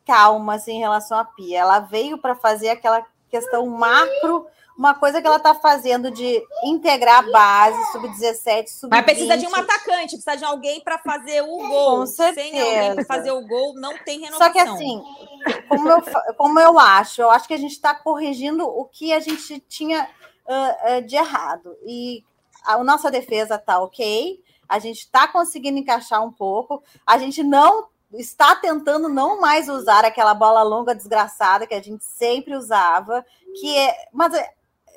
calma 0.06 0.54
assim, 0.54 0.76
em 0.76 0.78
relação 0.78 1.18
à 1.18 1.24
Pia. 1.24 1.58
Ela 1.58 1.80
veio 1.80 2.16
para 2.18 2.34
fazer 2.34 2.70
aquela 2.70 3.04
questão 3.28 3.66
macro 3.66 4.46
uma 4.78 4.94
coisa 4.94 5.20
que 5.20 5.26
ela 5.26 5.38
está 5.38 5.56
fazendo 5.56 6.08
de 6.08 6.40
integrar 6.62 7.18
a 7.18 7.32
base, 7.32 7.92
sub-17, 7.92 8.68
sub-20. 8.68 8.90
Mas 8.90 9.04
precisa 9.04 9.36
de 9.36 9.44
um 9.44 9.56
atacante, 9.56 10.16
precisa 10.16 10.36
de 10.36 10.44
alguém 10.44 10.80
para 10.80 10.98
fazer 10.98 11.42
o 11.42 11.46
gol. 11.46 11.98
Com 11.98 12.06
certeza. 12.06 12.48
Sem 12.48 12.60
alguém 12.60 12.94
para 12.94 13.04
fazer 13.04 13.32
o 13.32 13.44
gol, 13.44 13.74
não 13.74 13.98
tem 14.04 14.20
renovação. 14.20 14.46
Só 14.46 14.52
que 14.52 14.60
assim, 14.60 15.02
como 15.68 15.88
eu, 15.90 16.02
como 16.36 16.60
eu 16.60 16.78
acho, 16.78 17.20
eu 17.20 17.28
acho 17.28 17.48
que 17.48 17.54
a 17.54 17.58
gente 17.58 17.72
está 17.72 17.92
corrigindo 17.92 18.64
o 18.64 18.84
que 18.84 19.12
a 19.12 19.18
gente 19.18 19.58
tinha 19.68 20.08
uh, 20.46 20.98
uh, 20.98 21.02
de 21.02 21.16
errado. 21.16 21.76
E 21.84 22.22
a, 22.64 22.74
a 22.74 22.84
nossa 22.84 23.10
defesa 23.10 23.56
está 23.56 23.80
ok, 23.80 24.40
a 24.68 24.78
gente 24.78 25.00
está 25.00 25.26
conseguindo 25.26 25.78
encaixar 25.78 26.24
um 26.24 26.30
pouco, 26.30 26.84
a 27.04 27.18
gente 27.18 27.42
não 27.42 27.88
está 28.12 28.54
tentando 28.54 29.08
não 29.08 29.40
mais 29.40 29.68
usar 29.68 30.04
aquela 30.04 30.34
bola 30.34 30.62
longa 30.62 30.94
desgraçada 30.94 31.66
que 31.66 31.74
a 31.74 31.82
gente 31.82 32.04
sempre 32.04 32.54
usava, 32.54 33.24
que 33.60 33.76
é, 33.76 33.94
mas 34.12 34.32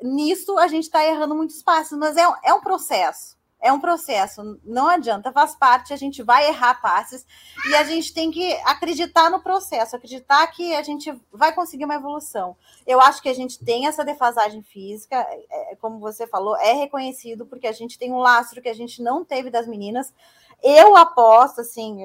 nisso 0.02 0.58
a 0.58 0.68
gente 0.68 0.84
está 0.84 1.06
errando 1.06 1.36
muitos 1.36 1.62
passos, 1.62 1.97
mas 1.97 2.18
é, 2.18 2.24
é 2.43 2.54
um 2.54 2.62
processo. 2.62 3.39
É 3.64 3.72
um 3.72 3.80
processo, 3.80 4.60
não 4.64 4.88
adianta, 4.88 5.32
faz 5.32 5.54
parte, 5.54 5.93
a 5.93 5.95
gente 5.95 6.24
vai 6.24 6.47
errar 6.47 6.82
passes 6.82 7.24
e 7.70 7.76
a 7.76 7.84
gente 7.84 8.12
tem 8.12 8.32
que 8.32 8.54
acreditar 8.66 9.30
no 9.30 9.39
processo, 9.39 9.95
acreditar 9.95 10.47
que 10.47 10.76
a 10.76 10.82
gente 10.82 11.14
vai 11.32 11.54
conseguir 11.54 11.86
uma 11.86 11.93
evolução. 11.93 12.58
Eu 12.88 12.99
acho 12.99 13.22
que 13.22 13.30
a 13.30 13.36
gente 13.36 13.64
tem 13.64 13.86
essa 13.86 14.04
defasagem 14.04 14.64
física, 14.64 15.16
é, 15.16 15.76
como 15.76 15.99
você 15.99 16.26
falou, 16.26 16.58
é 16.58 16.74
reconhecido 16.74 17.45
porque 17.45 17.68
a 17.68 17.72
gente 17.72 17.99
tem 17.99 18.12
um 18.12 18.18
lastro 18.18 18.64
que 18.64 18.70
a 18.70 18.74
gente 18.74 18.99
não 18.99 19.24
teve 19.24 19.52
das 19.52 19.68
meninas. 19.68 20.12
Eu 20.64 20.97
aposto, 20.97 21.62
assim, 21.62 22.04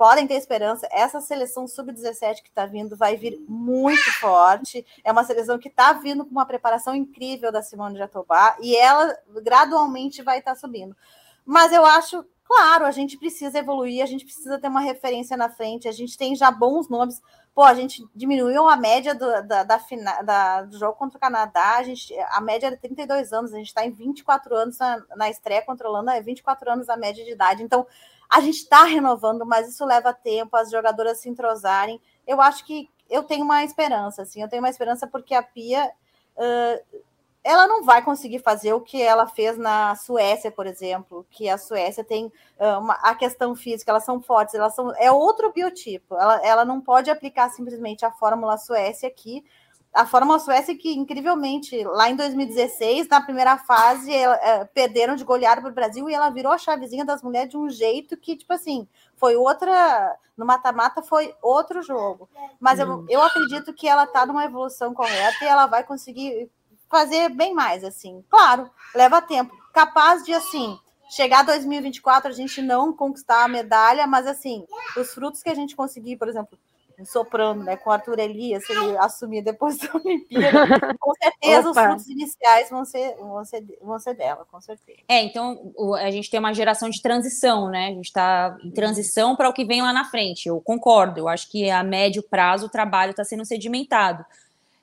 podem 0.00 0.26
ter 0.26 0.36
esperança. 0.36 0.88
Essa 0.90 1.20
seleção 1.20 1.68
sub-17 1.68 2.36
que 2.36 2.48
está 2.48 2.64
vindo 2.64 2.96
vai 2.96 3.18
vir 3.18 3.38
muito 3.46 4.10
forte. 4.18 4.82
É 5.04 5.12
uma 5.12 5.24
seleção 5.24 5.58
que 5.58 5.68
está 5.68 5.92
vindo 5.92 6.24
com 6.24 6.30
uma 6.30 6.46
preparação 6.46 6.94
incrível 6.94 7.52
da 7.52 7.60
Simone 7.60 7.98
Jatobá 7.98 8.56
e 8.62 8.74
ela 8.74 9.14
gradualmente 9.42 10.22
vai 10.22 10.38
estar 10.38 10.52
tá 10.52 10.58
subindo. 10.58 10.96
Mas 11.44 11.70
eu 11.70 11.84
acho, 11.84 12.24
claro, 12.44 12.86
a 12.86 12.90
gente 12.90 13.18
precisa 13.18 13.58
evoluir, 13.58 14.02
a 14.02 14.06
gente 14.06 14.24
precisa 14.24 14.58
ter 14.58 14.68
uma 14.68 14.80
referência 14.80 15.36
na 15.36 15.50
frente. 15.50 15.86
A 15.86 15.92
gente 15.92 16.16
tem 16.16 16.34
já 16.34 16.50
bons 16.50 16.88
nomes. 16.88 17.20
Pô, 17.54 17.62
a 17.62 17.74
gente 17.74 18.02
diminuiu 18.14 18.70
a 18.70 18.78
média 18.78 19.14
do, 19.14 19.26
da, 19.46 19.64
da, 19.64 19.78
da, 20.24 20.62
do 20.62 20.78
jogo 20.78 20.94
contra 20.94 21.18
o 21.18 21.20
Canadá. 21.20 21.76
A, 21.76 21.82
gente, 21.82 22.10
a 22.30 22.40
média 22.40 22.68
era 22.68 22.76
32 22.78 23.34
anos, 23.34 23.52
a 23.52 23.58
gente 23.58 23.66
está 23.66 23.84
em 23.84 23.90
24 23.90 24.56
anos 24.56 24.78
na, 24.78 25.04
na 25.14 25.28
estreia 25.28 25.60
controlando, 25.60 26.08
é 26.08 26.22
24 26.22 26.70
anos 26.70 26.88
a 26.88 26.96
média 26.96 27.22
de 27.22 27.32
idade. 27.32 27.62
Então, 27.62 27.86
a 28.30 28.40
gente 28.40 28.58
está 28.58 28.84
renovando, 28.84 29.44
mas 29.44 29.68
isso 29.68 29.84
leva 29.84 30.14
tempo, 30.14 30.56
as 30.56 30.70
jogadoras 30.70 31.18
se 31.18 31.28
entrosarem. 31.28 32.00
Eu 32.26 32.40
acho 32.40 32.64
que 32.64 32.88
eu 33.08 33.24
tenho 33.24 33.44
uma 33.44 33.64
esperança, 33.64 34.22
assim, 34.22 34.40
eu 34.40 34.48
tenho 34.48 34.62
uma 34.62 34.70
esperança 34.70 35.06
porque 35.06 35.34
a 35.34 35.42
Pia 35.42 35.90
uh, 36.36 37.00
ela 37.42 37.66
não 37.66 37.82
vai 37.82 38.04
conseguir 38.04 38.38
fazer 38.38 38.72
o 38.74 38.80
que 38.80 39.02
ela 39.02 39.26
fez 39.26 39.56
na 39.56 39.96
Suécia, 39.96 40.50
por 40.50 40.66
exemplo, 40.66 41.26
que 41.30 41.48
a 41.48 41.56
Suécia 41.56 42.04
tem 42.04 42.26
uh, 42.26 42.78
uma, 42.78 42.94
a 43.02 43.14
questão 43.14 43.56
física, 43.56 43.90
elas 43.90 44.04
são 44.04 44.20
fortes, 44.20 44.54
elas 44.54 44.74
são 44.74 44.94
é 44.96 45.10
outro 45.10 45.50
biotipo. 45.52 46.14
Ela, 46.14 46.46
ela 46.46 46.64
não 46.64 46.80
pode 46.80 47.10
aplicar 47.10 47.48
simplesmente 47.50 48.04
a 48.04 48.12
fórmula 48.12 48.58
Suécia 48.58 49.08
aqui, 49.08 49.44
a 49.92 50.06
Fórmula 50.06 50.38
Suécia 50.38 50.76
que, 50.76 50.92
incrivelmente, 50.96 51.82
lá 51.84 52.08
em 52.08 52.14
2016, 52.14 53.08
na 53.08 53.20
primeira 53.20 53.58
fase, 53.58 54.12
é, 54.14 54.64
perderam 54.66 55.16
de 55.16 55.24
golear 55.24 55.60
para 55.60 55.70
o 55.70 55.74
Brasil 55.74 56.08
e 56.08 56.14
ela 56.14 56.30
virou 56.30 56.52
a 56.52 56.58
chavezinha 56.58 57.04
das 57.04 57.22
mulheres 57.22 57.50
de 57.50 57.56
um 57.56 57.68
jeito 57.68 58.16
que, 58.16 58.36
tipo 58.36 58.52
assim, 58.52 58.86
foi 59.16 59.34
outra. 59.34 60.16
No 60.36 60.46
mata-mata 60.46 61.02
foi 61.02 61.34
outro 61.42 61.82
jogo. 61.82 62.28
Mas 62.60 62.78
eu, 62.78 62.88
hum. 62.88 63.06
eu 63.08 63.20
acredito 63.20 63.74
que 63.74 63.88
ela 63.88 64.04
está 64.04 64.24
numa 64.24 64.44
evolução 64.44 64.94
correta 64.94 65.44
e 65.44 65.48
ela 65.48 65.66
vai 65.66 65.82
conseguir 65.82 66.48
fazer 66.88 67.28
bem 67.28 67.52
mais, 67.52 67.82
assim. 67.82 68.24
Claro, 68.30 68.70
leva 68.94 69.20
tempo. 69.20 69.54
Capaz 69.72 70.24
de, 70.24 70.32
assim, 70.32 70.78
chegar 71.10 71.42
2024 71.42 72.30
a 72.30 72.34
gente 72.34 72.62
não 72.62 72.92
conquistar 72.92 73.44
a 73.44 73.48
medalha, 73.48 74.06
mas, 74.06 74.26
assim, 74.26 74.64
os 74.96 75.12
frutos 75.12 75.42
que 75.42 75.50
a 75.50 75.54
gente 75.54 75.74
conseguir, 75.74 76.16
por 76.16 76.28
exemplo 76.28 76.56
soprando, 77.04 77.64
né, 77.64 77.76
com 77.76 77.90
Arthur 77.90 78.18
Elias, 78.18 78.64
se 78.66 78.72
ele 78.72 78.96
assumir 78.98 79.42
depois 79.42 79.78
da 79.78 79.88
Olimpíada, 79.94 80.96
com 80.98 81.12
certeza 81.14 81.70
Opa. 81.70 81.80
os 81.80 81.86
frutos 81.86 82.08
iniciais 82.08 82.70
vão 82.70 82.84
ser, 82.84 83.16
vão, 83.16 83.44
ser, 83.44 83.64
vão 83.80 83.98
ser 83.98 84.14
dela, 84.14 84.46
com 84.50 84.60
certeza. 84.60 84.98
É, 85.08 85.22
então 85.22 85.72
a 85.98 86.10
gente 86.10 86.30
tem 86.30 86.40
uma 86.40 86.52
geração 86.52 86.90
de 86.90 87.00
transição, 87.00 87.68
né? 87.68 87.86
A 87.88 87.92
gente 87.92 88.06
está 88.06 88.56
em 88.64 88.70
transição 88.70 89.36
para 89.36 89.48
o 89.48 89.52
que 89.52 89.64
vem 89.64 89.82
lá 89.82 89.92
na 89.92 90.04
frente. 90.04 90.48
Eu 90.48 90.60
concordo, 90.60 91.20
eu 91.20 91.28
acho 91.28 91.50
que 91.50 91.70
a 91.70 91.82
médio 91.82 92.22
prazo 92.22 92.66
o 92.66 92.70
trabalho 92.70 93.10
está 93.10 93.24
sendo 93.24 93.44
sedimentado. 93.44 94.24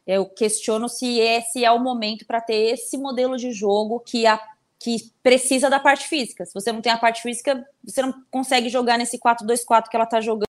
Eu 0.05 0.25
questiono 0.25 0.87
se 0.87 1.19
esse 1.19 1.65
é 1.65 1.71
o 1.71 1.79
momento 1.79 2.25
para 2.25 2.39
ter 2.39 2.73
esse 2.73 2.97
modelo 2.97 3.35
de 3.35 3.51
jogo 3.51 3.99
que 3.99 4.25
a 4.25 4.39
que 4.79 5.11
precisa 5.23 5.69
da 5.69 5.79
parte 5.79 6.07
física. 6.07 6.45
Se 6.45 6.53
você 6.53 6.71
não 6.71 6.81
tem 6.81 6.91
a 6.91 6.97
parte 6.97 7.21
física, 7.21 7.67
você 7.83 8.01
não 8.01 8.13
consegue 8.29 8.69
jogar 8.69 8.97
nesse 8.97 9.17
4-2-4 9.17 9.89
que 9.89 9.95
ela 9.95 10.03
está 10.03 10.21
jogando 10.21 10.45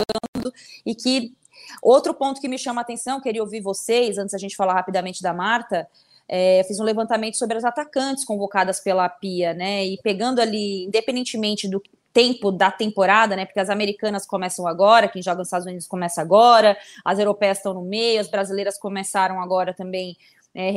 e 0.84 0.94
que 0.94 1.34
Outro 1.82 2.14
ponto 2.14 2.40
que 2.40 2.48
me 2.48 2.58
chama 2.58 2.80
a 2.80 2.82
atenção, 2.82 3.20
queria 3.20 3.42
ouvir 3.42 3.60
vocês, 3.60 4.18
antes 4.18 4.32
da 4.32 4.38
gente 4.38 4.56
falar 4.56 4.74
rapidamente 4.74 5.22
da 5.22 5.32
Marta, 5.32 5.88
é, 6.28 6.62
fiz 6.64 6.78
um 6.78 6.84
levantamento 6.84 7.36
sobre 7.36 7.56
as 7.56 7.64
atacantes 7.64 8.24
convocadas 8.24 8.80
pela 8.80 9.08
Pia, 9.08 9.54
né? 9.54 9.86
E 9.86 9.98
pegando 10.02 10.40
ali, 10.40 10.84
independentemente 10.84 11.66
do 11.66 11.82
tempo 12.12 12.50
da 12.50 12.70
temporada, 12.70 13.34
né? 13.34 13.46
Porque 13.46 13.60
as 13.60 13.70
americanas 13.70 14.26
começam 14.26 14.66
agora, 14.66 15.08
quem 15.08 15.22
joga 15.22 15.38
nos 15.38 15.48
Estados 15.48 15.66
Unidos 15.66 15.86
começa 15.86 16.20
agora, 16.20 16.76
as 17.04 17.18
europeias 17.18 17.58
estão 17.58 17.72
no 17.72 17.82
meio, 17.82 18.20
as 18.20 18.28
brasileiras 18.28 18.78
começaram 18.78 19.40
agora 19.40 19.72
também. 19.72 20.16
É, 20.54 20.72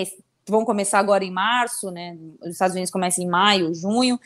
vão 0.47 0.63
começar 0.63 0.99
agora 0.99 1.23
em 1.23 1.31
março, 1.31 1.91
né? 1.91 2.17
Os 2.41 2.51
Estados 2.51 2.73
Unidos 2.73 2.91
começam 2.91 3.23
em 3.23 3.27
maio, 3.27 3.73
junho. 3.73 4.19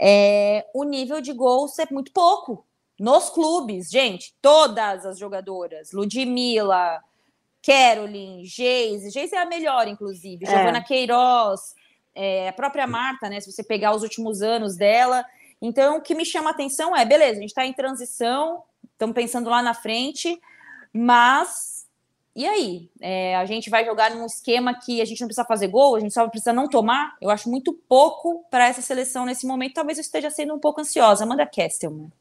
É, 0.00 0.66
o 0.72 0.84
nível 0.84 1.20
de 1.20 1.32
gols 1.32 1.78
é 1.78 1.86
muito 1.90 2.12
pouco, 2.12 2.64
nos 3.00 3.30
clubes, 3.30 3.88
gente, 3.88 4.34
todas 4.42 5.06
as 5.06 5.18
jogadoras, 5.18 5.90
Ludmilla, 5.90 7.02
Caroline, 7.62 8.44
Geise, 8.44 9.08
Geise 9.08 9.34
é 9.34 9.38
a 9.38 9.46
melhor, 9.46 9.88
inclusive, 9.88 10.44
é. 10.44 10.50
Giovana 10.50 10.84
Queiroz, 10.84 11.74
é, 12.14 12.50
a 12.50 12.52
própria 12.52 12.86
Marta, 12.86 13.30
né? 13.30 13.40
Se 13.40 13.50
você 13.50 13.62
pegar 13.64 13.94
os 13.94 14.02
últimos 14.02 14.42
anos 14.42 14.76
dela. 14.76 15.24
Então, 15.62 15.96
o 15.96 16.02
que 16.02 16.14
me 16.14 16.26
chama 16.26 16.50
a 16.50 16.52
atenção 16.52 16.94
é, 16.94 17.06
beleza, 17.06 17.38
a 17.38 17.40
gente 17.40 17.48
está 17.48 17.64
em 17.64 17.72
transição, 17.72 18.64
estamos 18.92 19.14
pensando 19.14 19.48
lá 19.48 19.62
na 19.62 19.72
frente, 19.72 20.38
mas 20.92 21.88
e 22.36 22.46
aí? 22.46 22.90
É, 23.00 23.34
a 23.36 23.46
gente 23.46 23.70
vai 23.70 23.82
jogar 23.82 24.14
num 24.14 24.26
esquema 24.26 24.74
que 24.74 25.00
a 25.00 25.06
gente 25.06 25.22
não 25.22 25.26
precisa 25.26 25.46
fazer 25.46 25.68
gol, 25.68 25.96
a 25.96 26.00
gente 26.00 26.12
só 26.12 26.28
precisa 26.28 26.52
não 26.52 26.68
tomar. 26.68 27.16
Eu 27.18 27.30
acho 27.30 27.48
muito 27.48 27.72
pouco 27.72 28.44
para 28.50 28.68
essa 28.68 28.82
seleção 28.82 29.24
nesse 29.24 29.46
momento. 29.46 29.74
Talvez 29.74 29.96
eu 29.96 30.02
esteja 30.02 30.30
sendo 30.30 30.54
um 30.54 30.58
pouco 30.58 30.82
ansiosa. 30.82 31.24
Amanda 31.24 31.46
Kestelman. 31.46 32.12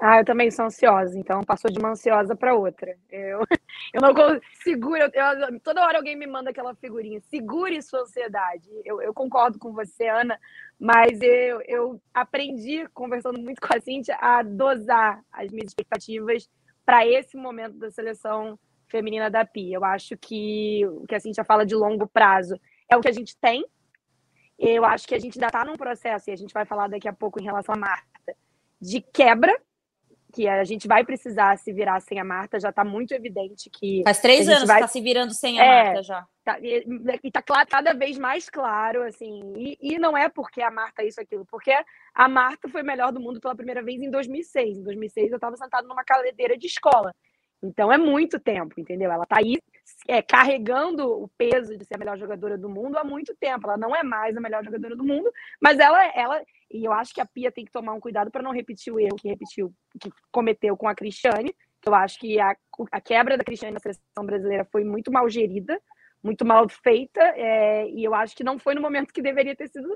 Ah, 0.00 0.18
eu 0.18 0.24
também 0.24 0.48
sou 0.48 0.66
ansiosa, 0.66 1.18
então 1.18 1.42
passou 1.42 1.68
de 1.72 1.78
uma 1.80 1.90
ansiosa 1.90 2.36
para 2.36 2.54
outra. 2.54 2.96
Eu, 3.10 3.40
eu 3.92 4.00
não 4.00 4.14
seguro, 4.62 5.02
eu, 5.02 5.10
eu, 5.12 5.60
toda 5.60 5.84
hora 5.84 5.98
alguém 5.98 6.14
me 6.14 6.26
manda 6.26 6.50
aquela 6.50 6.72
figurinha, 6.76 7.20
segure 7.22 7.82
sua 7.82 8.02
ansiedade. 8.02 8.68
Eu, 8.84 9.02
eu 9.02 9.12
concordo 9.12 9.58
com 9.58 9.72
você, 9.72 10.06
Ana, 10.06 10.38
mas 10.78 11.20
eu, 11.20 11.60
eu 11.66 12.00
aprendi, 12.14 12.86
conversando 12.94 13.40
muito 13.40 13.60
com 13.60 13.76
a 13.76 13.80
Cintia, 13.80 14.16
a 14.20 14.40
dosar 14.42 15.20
as 15.32 15.50
minhas 15.50 15.70
expectativas 15.70 16.48
para 16.86 17.04
esse 17.04 17.36
momento 17.36 17.76
da 17.76 17.90
seleção 17.90 18.56
feminina 18.86 19.28
da 19.28 19.44
Pia. 19.44 19.78
Eu 19.78 19.84
acho 19.84 20.16
que 20.16 20.86
o 20.86 21.06
que 21.08 21.14
a 21.16 21.20
Cintia 21.20 21.42
fala 21.42 21.66
de 21.66 21.74
longo 21.74 22.06
prazo 22.06 22.54
é 22.88 22.96
o 22.96 23.00
que 23.00 23.08
a 23.08 23.12
gente 23.12 23.36
tem. 23.36 23.66
Eu 24.56 24.84
acho 24.84 25.08
que 25.08 25.14
a 25.16 25.18
gente 25.18 25.38
ainda 25.38 25.48
está 25.48 25.64
num 25.64 25.76
processo, 25.76 26.30
e 26.30 26.32
a 26.32 26.36
gente 26.36 26.54
vai 26.54 26.64
falar 26.64 26.88
daqui 26.88 27.08
a 27.08 27.12
pouco 27.12 27.40
em 27.40 27.44
relação 27.44 27.74
à 27.74 27.78
Marta, 27.78 28.36
de 28.80 29.00
quebra 29.00 29.60
que 30.32 30.46
a 30.46 30.62
gente 30.64 30.86
vai 30.86 31.04
precisar 31.04 31.56
se 31.56 31.72
virar 31.72 32.00
sem 32.00 32.20
a 32.20 32.24
Marta, 32.24 32.60
já 32.60 32.70
está 32.70 32.84
muito 32.84 33.12
evidente 33.12 33.70
que. 33.70 34.02
Faz 34.04 34.20
três 34.20 34.48
anos 34.48 34.66
vai... 34.66 34.78
que 34.78 34.84
está 34.84 34.92
se 34.92 35.00
virando 35.00 35.32
sem 35.32 35.60
a 35.60 35.64
é, 35.64 35.84
Marta 35.84 36.02
já. 36.02 36.26
Tá, 36.44 36.58
e 36.60 36.84
está 37.24 37.42
cada 37.66 37.92
vez 37.94 38.18
mais 38.18 38.48
claro, 38.48 39.02
assim. 39.02 39.52
E, 39.56 39.78
e, 39.80 39.98
não 39.98 40.16
é 40.16 40.28
porque 40.28 40.62
a 40.62 40.70
Marta 40.70 41.02
é 41.02 41.08
isso, 41.08 41.20
aquilo, 41.20 41.46
porque 41.46 41.72
a 42.14 42.28
Marta 42.28 42.68
foi 42.68 42.82
melhor 42.82 43.12
do 43.12 43.20
mundo 43.20 43.40
pela 43.40 43.54
primeira 43.54 43.82
vez 43.82 44.02
em 44.02 44.10
2006. 44.10 44.78
Em 44.78 44.82
2006 44.82 45.30
eu 45.30 45.36
estava 45.36 45.56
sentado 45.56 45.88
numa 45.88 46.04
cadeira 46.04 46.56
de 46.56 46.66
escola. 46.66 47.14
Então 47.62 47.92
é 47.92 47.98
muito 47.98 48.38
tempo, 48.38 48.74
entendeu? 48.78 49.10
Ela 49.10 49.24
está 49.24 49.38
aí 49.38 49.58
é, 50.06 50.22
carregando 50.22 51.06
o 51.06 51.28
peso 51.36 51.76
de 51.76 51.84
ser 51.84 51.96
a 51.96 51.98
melhor 51.98 52.18
jogadora 52.18 52.56
do 52.56 52.68
mundo 52.68 52.96
há 52.96 53.04
muito 53.04 53.34
tempo. 53.36 53.66
Ela 53.66 53.76
não 53.76 53.94
é 53.94 54.02
mais 54.02 54.36
a 54.36 54.40
melhor 54.40 54.64
jogadora 54.64 54.96
do 54.96 55.04
mundo, 55.04 55.30
mas 55.60 55.78
ela, 55.78 56.04
ela 56.14 56.42
e 56.70 56.84
eu 56.84 56.92
acho 56.92 57.14
que 57.14 57.20
a 57.20 57.26
Pia 57.26 57.50
tem 57.50 57.64
que 57.64 57.72
tomar 57.72 57.94
um 57.94 58.00
cuidado 58.00 58.30
para 58.30 58.42
não 58.42 58.52
repetir 58.52 58.92
o 58.92 59.00
erro 59.00 59.16
que 59.16 59.28
repetiu, 59.28 59.72
que 60.00 60.10
cometeu 60.30 60.76
com 60.76 60.88
a 60.88 60.94
Cristiane. 60.94 61.54
Eu 61.84 61.94
acho 61.94 62.18
que 62.18 62.38
a, 62.38 62.54
a 62.92 63.00
quebra 63.00 63.38
da 63.38 63.44
Cristiane 63.44 63.74
na 63.74 63.80
seleção 63.80 64.24
brasileira 64.24 64.66
foi 64.70 64.84
muito 64.84 65.10
mal 65.10 65.28
gerida, 65.28 65.80
muito 66.22 66.44
mal 66.44 66.68
feita, 66.68 67.20
é, 67.36 67.88
e 67.88 68.04
eu 68.04 68.14
acho 68.14 68.36
que 68.36 68.44
não 68.44 68.58
foi 68.58 68.74
no 68.74 68.82
momento 68.82 69.12
que 69.12 69.22
deveria 69.22 69.56
ter 69.56 69.68
sido 69.68 69.88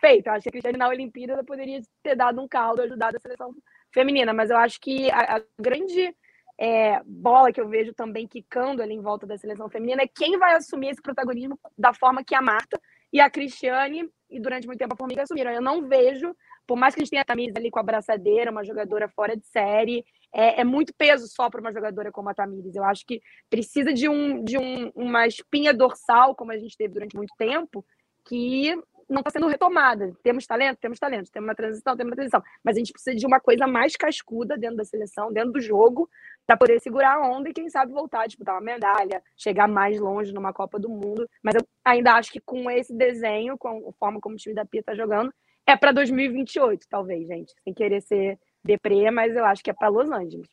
feito. 0.00 0.28
Eu 0.28 0.32
acho 0.32 0.44
que 0.44 0.48
a 0.48 0.52
Cristiane 0.52 0.78
na 0.78 0.88
Olimpíada 0.88 1.44
poderia 1.44 1.80
ter 2.02 2.14
dado 2.14 2.40
um 2.40 2.48
caldo, 2.48 2.82
ajudado 2.82 3.16
a 3.16 3.20
seleção 3.20 3.52
feminina, 3.92 4.32
mas 4.32 4.50
eu 4.50 4.56
acho 4.56 4.80
que 4.80 5.10
a, 5.10 5.36
a 5.36 5.42
grande 5.60 6.14
é, 6.58 7.02
bola 7.04 7.52
que 7.52 7.60
eu 7.60 7.68
vejo 7.68 7.92
também 7.92 8.26
quicando 8.26 8.82
ali 8.82 8.94
em 8.94 9.00
volta 9.00 9.26
da 9.26 9.36
seleção 9.36 9.68
feminina 9.68 10.02
é 10.02 10.08
quem 10.08 10.38
vai 10.38 10.54
assumir 10.54 10.90
esse 10.90 11.02
protagonismo 11.02 11.58
da 11.76 11.92
forma 11.92 12.22
que 12.24 12.34
a 12.34 12.42
Marta 12.42 12.80
e 13.12 13.20
a 13.20 13.30
Cristiane, 13.30 14.08
e 14.28 14.40
durante 14.40 14.66
muito 14.66 14.78
tempo 14.78 14.94
a 14.94 14.96
Formiga 14.96 15.22
assumiram. 15.22 15.52
Eu 15.52 15.62
não 15.62 15.86
vejo, 15.86 16.34
por 16.66 16.76
mais 16.76 16.94
que 16.94 17.00
a 17.00 17.04
gente 17.04 17.10
tenha 17.10 17.22
a 17.22 17.24
Tamires 17.24 17.54
ali 17.54 17.70
com 17.70 17.78
a 17.78 17.82
braçadeira, 17.82 18.50
uma 18.50 18.64
jogadora 18.64 19.08
fora 19.08 19.36
de 19.36 19.46
série, 19.46 20.04
é, 20.32 20.62
é 20.62 20.64
muito 20.64 20.92
peso 20.92 21.28
só 21.28 21.48
para 21.48 21.60
uma 21.60 21.72
jogadora 21.72 22.10
como 22.10 22.28
a 22.28 22.34
Tamires. 22.34 22.74
Eu 22.74 22.82
acho 22.82 23.06
que 23.06 23.22
precisa 23.48 23.92
de, 23.92 24.08
um, 24.08 24.42
de 24.42 24.58
um, 24.58 24.90
uma 24.96 25.28
espinha 25.28 25.72
dorsal, 25.72 26.34
como 26.34 26.50
a 26.50 26.58
gente 26.58 26.76
teve 26.76 26.94
durante 26.94 27.16
muito 27.16 27.32
tempo, 27.38 27.84
que 28.24 28.74
não 29.08 29.20
está 29.20 29.30
sendo 29.30 29.46
retomada. 29.46 30.12
Temos 30.22 30.46
talento? 30.46 30.78
Temos 30.78 30.98
talento. 30.98 31.30
Temos 31.30 31.48
uma 31.48 31.54
transição? 31.54 31.96
Temos 31.96 32.10
uma 32.10 32.16
transição. 32.16 32.42
Mas 32.64 32.76
a 32.76 32.78
gente 32.78 32.92
precisa 32.92 33.16
de 33.16 33.26
uma 33.26 33.38
coisa 33.38 33.66
mais 33.66 33.96
cascuda 33.96 34.56
dentro 34.56 34.76
da 34.76 34.84
seleção, 34.84 35.32
dentro 35.32 35.52
do 35.52 35.60
jogo, 35.60 36.08
para 36.46 36.56
poder 36.56 36.80
segurar 36.80 37.16
a 37.16 37.28
onda 37.28 37.48
e, 37.48 37.52
quem 37.52 37.68
sabe, 37.70 37.92
voltar 37.92 38.22
a 38.22 38.26
disputar 38.26 38.54
uma 38.54 38.60
medalha, 38.60 39.22
chegar 39.36 39.66
mais 39.66 39.98
longe 39.98 40.32
numa 40.32 40.52
Copa 40.52 40.78
do 40.78 40.88
Mundo. 40.88 41.28
Mas 41.42 41.54
eu 41.54 41.62
ainda 41.84 42.14
acho 42.14 42.30
que 42.30 42.40
com 42.40 42.70
esse 42.70 42.94
desenho, 42.94 43.56
com 43.56 43.88
a 43.88 43.92
forma 43.98 44.20
como 44.20 44.34
o 44.34 44.38
time 44.38 44.54
da 44.54 44.64
Pia 44.64 44.80
está 44.80 44.94
jogando, 44.94 45.32
é 45.66 45.76
para 45.76 45.92
2028, 45.92 46.86
talvez, 46.88 47.26
gente. 47.26 47.54
Sem 47.64 47.72
querer 47.72 48.02
ser 48.02 48.38
deprê, 48.62 49.10
mas 49.10 49.34
eu 49.34 49.44
acho 49.44 49.62
que 49.62 49.70
é 49.70 49.74
para 49.74 49.88
Los 49.88 50.10
Angeles. 50.10 50.48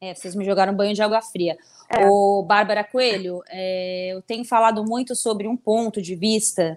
É, 0.00 0.14
vocês 0.14 0.34
me 0.34 0.44
jogaram 0.44 0.72
um 0.72 0.76
banho 0.76 0.94
de 0.94 1.02
água 1.02 1.22
fria. 1.22 1.56
É. 1.88 2.06
O 2.08 2.42
Bárbara 2.42 2.82
Coelho, 2.82 3.40
é, 3.48 4.08
eu 4.12 4.22
tenho 4.22 4.44
falado 4.44 4.84
muito 4.84 5.14
sobre 5.14 5.46
um 5.46 5.56
ponto 5.56 6.02
de 6.02 6.16
vista 6.16 6.76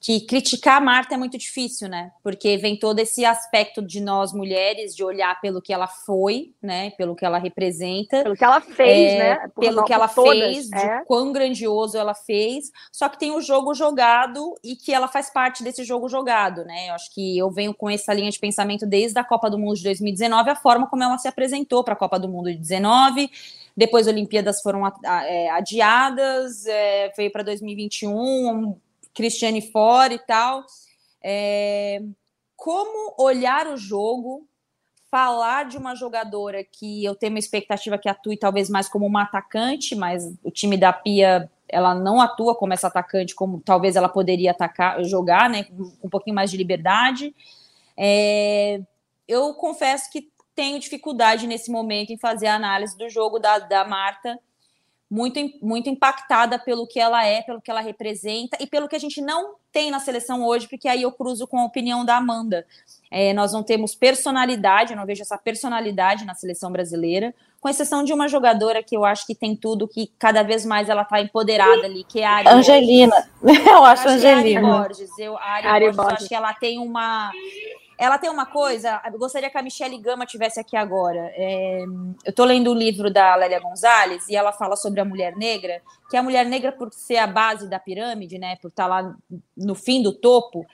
que 0.00 0.22
criticar 0.22 0.78
a 0.78 0.80
Marta 0.80 1.14
é 1.14 1.18
muito 1.18 1.36
difícil, 1.36 1.86
né? 1.86 2.10
Porque 2.22 2.56
vem 2.56 2.74
todo 2.74 2.98
esse 3.00 3.22
aspecto 3.22 3.82
de 3.82 4.00
nós 4.00 4.32
mulheres, 4.32 4.96
de 4.96 5.04
olhar 5.04 5.38
pelo 5.42 5.60
que 5.60 5.74
ela 5.74 5.86
foi, 5.86 6.54
né? 6.62 6.90
Pelo 6.92 7.14
que 7.14 7.22
ela 7.22 7.36
representa. 7.36 8.22
Pelo 8.22 8.34
que 8.34 8.42
ela 8.42 8.62
fez, 8.62 9.12
é, 9.12 9.18
né? 9.18 9.50
Por 9.54 9.60
pelo 9.60 9.84
que 9.84 9.92
ela 9.92 10.08
todas, 10.08 10.32
fez, 10.32 10.72
é. 10.72 11.00
de 11.00 11.04
quão 11.04 11.30
grandioso 11.32 11.98
ela 11.98 12.14
fez. 12.14 12.70
Só 12.90 13.10
que 13.10 13.18
tem 13.18 13.30
o 13.30 13.42
jogo 13.42 13.74
jogado 13.74 14.54
e 14.64 14.74
que 14.74 14.90
ela 14.90 15.06
faz 15.06 15.28
parte 15.28 15.62
desse 15.62 15.84
jogo 15.84 16.08
jogado, 16.08 16.64
né? 16.64 16.88
Eu 16.88 16.94
acho 16.94 17.12
que 17.12 17.36
eu 17.36 17.50
venho 17.50 17.74
com 17.74 17.90
essa 17.90 18.14
linha 18.14 18.30
de 18.30 18.38
pensamento 18.38 18.86
desde 18.86 19.18
a 19.18 19.24
Copa 19.24 19.50
do 19.50 19.58
Mundo 19.58 19.76
de 19.76 19.84
2019, 19.84 20.48
a 20.48 20.56
forma 20.56 20.86
como 20.86 21.02
ela 21.02 21.18
se 21.18 21.28
apresentou 21.28 21.84
para 21.84 21.92
a 21.92 21.96
Copa 21.96 22.18
do 22.18 22.28
Mundo 22.28 22.50
de 22.50 22.56
19. 22.56 23.30
Depois, 23.76 24.08
as 24.08 24.12
Olimpíadas 24.14 24.62
foram 24.62 24.86
é, 24.86 25.50
adiadas, 25.50 26.64
é, 26.64 27.12
veio 27.14 27.30
para 27.30 27.42
2021 27.42 28.74
Cristiane 29.14 29.70
fora 29.70 30.14
e 30.14 30.18
tal. 30.18 30.64
É, 31.22 32.02
como 32.56 33.14
olhar 33.18 33.66
o 33.66 33.76
jogo, 33.76 34.46
falar 35.10 35.64
de 35.64 35.76
uma 35.76 35.94
jogadora 35.94 36.62
que 36.62 37.04
eu 37.04 37.14
tenho 37.14 37.32
uma 37.32 37.38
expectativa 37.38 37.98
que 37.98 38.08
atue 38.08 38.36
talvez 38.36 38.70
mais 38.70 38.88
como 38.88 39.06
uma 39.06 39.22
atacante, 39.22 39.94
mas 39.94 40.32
o 40.44 40.50
time 40.50 40.76
da 40.76 40.92
Pia 40.92 41.50
ela 41.72 41.94
não 41.94 42.20
atua 42.20 42.54
como 42.54 42.72
essa 42.72 42.88
atacante, 42.88 43.34
como 43.34 43.60
talvez 43.60 43.96
ela 43.96 44.08
poderia 44.08 44.50
atacar, 44.50 45.02
jogar, 45.04 45.48
né, 45.48 45.64
com 45.64 45.92
um 46.04 46.10
pouquinho 46.10 46.34
mais 46.34 46.50
de 46.50 46.56
liberdade. 46.56 47.34
É, 47.96 48.80
eu 49.26 49.54
confesso 49.54 50.10
que 50.10 50.30
tenho 50.54 50.80
dificuldade 50.80 51.46
nesse 51.46 51.70
momento 51.70 52.10
em 52.10 52.18
fazer 52.18 52.48
a 52.48 52.56
análise 52.56 52.96
do 52.98 53.08
jogo 53.08 53.38
da, 53.38 53.58
da 53.60 53.84
Marta, 53.84 54.38
muito, 55.10 55.40
muito 55.60 55.88
impactada 55.88 56.58
pelo 56.58 56.86
que 56.86 57.00
ela 57.00 57.24
é, 57.26 57.42
pelo 57.42 57.60
que 57.60 57.70
ela 57.70 57.80
representa 57.80 58.56
e 58.60 58.66
pelo 58.66 58.88
que 58.88 58.94
a 58.94 58.98
gente 58.98 59.20
não 59.20 59.54
tem 59.72 59.90
na 59.90 59.98
seleção 59.98 60.44
hoje, 60.44 60.68
porque 60.68 60.88
aí 60.88 61.02
eu 61.02 61.10
cruzo 61.10 61.46
com 61.46 61.58
a 61.58 61.64
opinião 61.64 62.04
da 62.04 62.16
Amanda. 62.16 62.64
É, 63.10 63.32
nós 63.32 63.52
não 63.52 63.62
temos 63.62 63.94
personalidade, 63.94 64.92
eu 64.92 64.96
não 64.96 65.04
vejo 65.04 65.22
essa 65.22 65.36
personalidade 65.36 66.24
na 66.24 66.34
seleção 66.34 66.70
brasileira, 66.70 67.34
com 67.60 67.68
exceção 67.68 68.04
de 68.04 68.12
uma 68.12 68.28
jogadora 68.28 68.82
que 68.82 68.96
eu 68.96 69.04
acho 69.04 69.26
que 69.26 69.34
tem 69.34 69.56
tudo, 69.56 69.88
que 69.88 70.10
cada 70.18 70.44
vez 70.44 70.64
mais 70.64 70.88
ela 70.88 71.02
está 71.02 71.20
empoderada 71.20 71.86
ali, 71.86 72.04
que 72.04 72.20
é 72.20 72.26
a 72.26 72.30
Ari 72.36 72.48
Angelina. 72.48 73.28
Borges. 73.42 73.66
Eu 73.66 73.84
acho 73.84 74.08
eu 74.08 74.12
Angelina. 74.12 74.60
É 74.60 74.64
a 74.64 74.74
Ari 74.74 74.78
Borges. 74.78 75.18
Eu, 75.18 75.36
a 75.36 75.42
Ari, 75.42 75.66
Ari 75.66 75.84
Borges, 75.86 75.96
Borges. 75.96 76.18
acho 76.18 76.28
que 76.28 76.34
ela 76.34 76.54
tem 76.54 76.78
uma 76.78 77.32
ela 78.00 78.16
tem 78.16 78.30
uma 78.30 78.46
coisa, 78.46 78.98
eu 79.12 79.18
gostaria 79.18 79.50
que 79.50 79.58
a 79.58 79.62
Michelle 79.62 79.98
Gama 79.98 80.24
tivesse 80.24 80.58
aqui 80.58 80.74
agora. 80.74 81.30
É, 81.34 81.82
eu 81.82 82.30
estou 82.30 82.46
lendo 82.46 82.68
o 82.68 82.70
um 82.74 82.78
livro 82.78 83.12
da 83.12 83.36
Lélia 83.36 83.60
Gonzalez 83.60 84.26
e 84.26 84.34
ela 84.34 84.52
fala 84.52 84.74
sobre 84.74 85.00
a 85.00 85.04
mulher 85.04 85.36
negra, 85.36 85.82
que 86.08 86.16
a 86.16 86.22
mulher 86.22 86.46
negra, 86.46 86.72
por 86.72 86.90
ser 86.94 87.18
a 87.18 87.26
base 87.26 87.68
da 87.68 87.78
pirâmide, 87.78 88.38
né, 88.38 88.56
por 88.56 88.68
estar 88.68 88.84
tá 88.84 88.88
lá 88.88 89.14
no 89.54 89.74
fim 89.74 90.02
do 90.02 90.14
topo, 90.14 90.66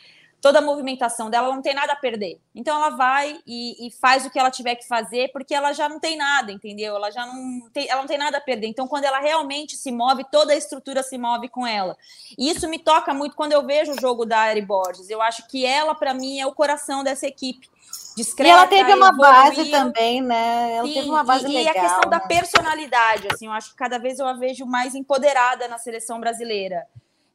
toda 0.46 0.60
a 0.60 0.62
movimentação 0.62 1.28
dela 1.28 1.52
não 1.52 1.60
tem 1.60 1.74
nada 1.74 1.92
a 1.92 1.96
perder. 1.96 2.38
Então 2.54 2.76
ela 2.76 2.90
vai 2.90 3.40
e, 3.44 3.84
e, 3.84 3.90
faz 3.90 4.24
o 4.24 4.30
que 4.30 4.38
ela 4.38 4.48
tiver 4.48 4.76
que 4.76 4.86
fazer, 4.86 5.32
porque 5.32 5.52
ela 5.52 5.72
já 5.72 5.88
não 5.88 5.98
tem 5.98 6.16
nada, 6.16 6.52
entendeu? 6.52 6.94
Ela 6.94 7.10
já 7.10 7.26
não 7.26 7.68
tem, 7.70 7.88
ela 7.90 8.00
não 8.00 8.06
tem 8.06 8.16
nada 8.16 8.38
a 8.38 8.40
perder. 8.40 8.68
Então, 8.68 8.86
quando 8.86 9.06
ela 9.06 9.18
realmente 9.18 9.76
se 9.76 9.90
move, 9.90 10.24
toda 10.30 10.52
a 10.52 10.56
estrutura 10.56 11.02
se 11.02 11.18
move 11.18 11.48
com 11.48 11.66
ela. 11.66 11.96
E 12.38 12.48
isso 12.48 12.68
me 12.68 12.78
toca 12.78 13.12
muito 13.12 13.34
quando 13.34 13.54
eu 13.54 13.66
vejo 13.66 13.90
o 13.90 14.00
jogo 14.00 14.24
da 14.24 14.38
Ari 14.38 14.62
Borges. 14.62 15.10
Eu 15.10 15.20
acho 15.20 15.48
que 15.48 15.66
ela, 15.66 15.96
para 15.96 16.14
mim, 16.14 16.38
é 16.38 16.46
o 16.46 16.54
coração 16.54 17.02
dessa 17.02 17.26
equipe. 17.26 17.68
Discreta, 18.16 18.48
e 18.48 18.52
ela 18.52 18.66
teve 18.68 18.94
uma 18.94 19.10
base 19.10 19.68
também, 19.68 20.22
né? 20.22 20.76
Ela 20.76 20.86
Sim, 20.86 20.94
teve 20.94 21.08
uma 21.08 21.24
base 21.24 21.44
e, 21.44 21.48
legal. 21.48 21.74
E 21.74 21.76
a 21.76 21.82
questão 21.82 22.08
né? 22.08 22.18
da 22.18 22.20
personalidade, 22.20 23.26
assim, 23.32 23.46
eu 23.46 23.52
acho 23.52 23.70
que 23.70 23.76
cada 23.76 23.98
vez 23.98 24.20
eu 24.20 24.28
a 24.28 24.34
vejo 24.34 24.64
mais 24.64 24.94
empoderada 24.94 25.66
na 25.66 25.76
seleção 25.76 26.20
brasileira. 26.20 26.86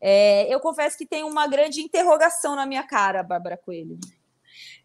É, 0.01 0.53
eu 0.53 0.59
confesso 0.59 0.97
que 0.97 1.05
tem 1.05 1.23
uma 1.23 1.47
grande 1.47 1.81
interrogação 1.81 2.55
na 2.55 2.65
minha 2.65 2.83
cara, 2.83 3.21
Bárbara 3.21 3.57
Coelho. 3.57 3.99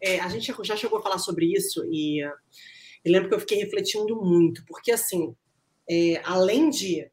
É, 0.01 0.19
a 0.19 0.29
gente 0.29 0.53
já 0.61 0.75
chegou 0.75 0.99
a 0.99 1.01
falar 1.01 1.17
sobre 1.17 1.51
isso 1.51 1.83
e 1.91 2.21
eu 2.21 3.11
lembro 3.11 3.29
que 3.29 3.35
eu 3.35 3.39
fiquei 3.39 3.57
refletindo 3.57 4.15
muito, 4.15 4.63
porque 4.65 4.91
assim, 4.91 5.35
é, 5.89 6.21
além 6.23 6.69
de 6.69 7.09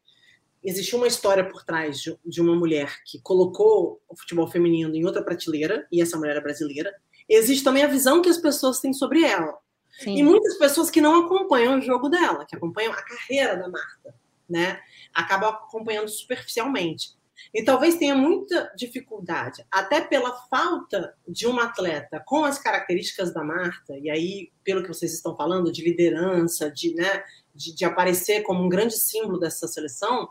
existir 0.62 0.96
uma 0.96 1.06
história 1.06 1.48
por 1.48 1.62
trás 1.62 2.00
de, 2.00 2.18
de, 2.24 2.40
uma 2.40 2.54
mulher 2.54 2.94
que 3.04 3.20
colocou 3.20 4.02
o 4.08 4.16
futebol 4.16 4.48
feminino 4.48 4.94
em 4.94 5.04
outra 5.04 5.22
prateleira, 5.22 5.86
e 5.92 6.00
essa 6.00 6.16
mulher 6.16 6.36
é 6.36 6.40
brasileira, 6.40 6.94
existe 7.28 7.62
também 7.62 7.82
a 7.82 7.88
visão 7.88 8.22
que 8.22 8.30
as 8.30 8.38
pessoas 8.38 8.80
têm 8.80 8.92
sobre 8.92 9.22
ela. 9.24 9.58
Sim. 9.98 10.16
E 10.16 10.22
muitas 10.22 10.56
pessoas 10.56 10.90
que 10.90 11.00
não 11.00 11.24
acompanham 11.24 11.78
o 11.78 11.82
jogo 11.82 12.08
dela, 12.08 12.44
que 12.46 12.56
acompanham 12.56 12.92
a 12.92 13.02
carreira 13.02 13.56
da 13.56 13.68
Marta, 13.68 14.14
né? 14.48 14.80
Acabam 15.12 15.50
acompanhando 15.50 16.08
superficialmente. 16.08 17.14
E 17.52 17.62
talvez 17.62 17.96
tenha 17.96 18.14
muita 18.14 18.72
dificuldade, 18.76 19.64
até 19.70 20.00
pela 20.00 20.32
falta 20.48 21.14
de 21.26 21.46
uma 21.46 21.64
atleta 21.64 22.22
com 22.24 22.44
as 22.44 22.58
características 22.58 23.32
da 23.32 23.44
Marta, 23.44 23.96
e 23.98 24.10
aí, 24.10 24.50
pelo 24.62 24.82
que 24.82 24.88
vocês 24.88 25.12
estão 25.12 25.36
falando, 25.36 25.72
de 25.72 25.82
liderança, 25.82 26.70
de, 26.70 26.94
né, 26.94 27.22
de, 27.54 27.74
de 27.74 27.84
aparecer 27.84 28.42
como 28.42 28.64
um 28.64 28.68
grande 28.68 28.96
símbolo 28.96 29.38
dessa 29.38 29.66
seleção, 29.68 30.28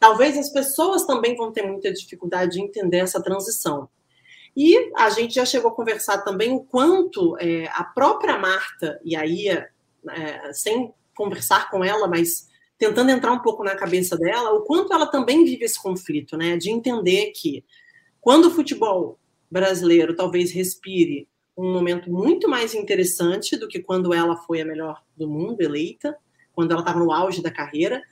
talvez 0.00 0.38
as 0.38 0.50
pessoas 0.50 1.04
também 1.04 1.36
vão 1.36 1.52
ter 1.52 1.62
muita 1.62 1.92
dificuldade 1.92 2.52
de 2.52 2.62
entender 2.62 2.98
essa 2.98 3.22
transição. 3.22 3.88
E 4.56 4.92
a 4.96 5.10
gente 5.10 5.34
já 5.34 5.44
chegou 5.44 5.70
a 5.70 5.74
conversar 5.74 6.18
também 6.18 6.52
o 6.52 6.60
quanto 6.60 7.36
é, 7.38 7.66
a 7.72 7.82
própria 7.82 8.38
Marta, 8.38 9.00
e 9.04 9.16
aí, 9.16 9.48
é, 9.48 10.52
sem 10.52 10.94
conversar 11.14 11.70
com 11.70 11.84
ela, 11.84 12.06
mas 12.06 12.48
tentando 12.78 13.10
entrar 13.10 13.32
um 13.32 13.40
pouco 13.40 13.62
na 13.62 13.76
cabeça 13.76 14.16
dela, 14.16 14.52
o 14.52 14.62
quanto 14.62 14.92
ela 14.92 15.06
também 15.06 15.44
vive 15.44 15.64
esse 15.64 15.80
conflito, 15.80 16.36
né? 16.36 16.56
De 16.56 16.70
entender 16.70 17.32
que 17.34 17.64
quando 18.20 18.46
o 18.46 18.50
futebol 18.50 19.18
brasileiro 19.50 20.14
talvez 20.16 20.52
respire 20.52 21.28
um 21.56 21.72
momento 21.72 22.10
muito 22.10 22.48
mais 22.48 22.74
interessante 22.74 23.56
do 23.56 23.68
que 23.68 23.80
quando 23.80 24.12
ela 24.12 24.36
foi 24.36 24.60
a 24.60 24.64
melhor 24.64 25.02
do 25.16 25.28
mundo 25.28 25.60
eleita, 25.60 26.16
quando 26.52 26.72
ela 26.72 26.80
estava 26.80 26.98
no 26.98 27.12
auge 27.12 27.42
da 27.42 27.50
carreira, 27.50 28.02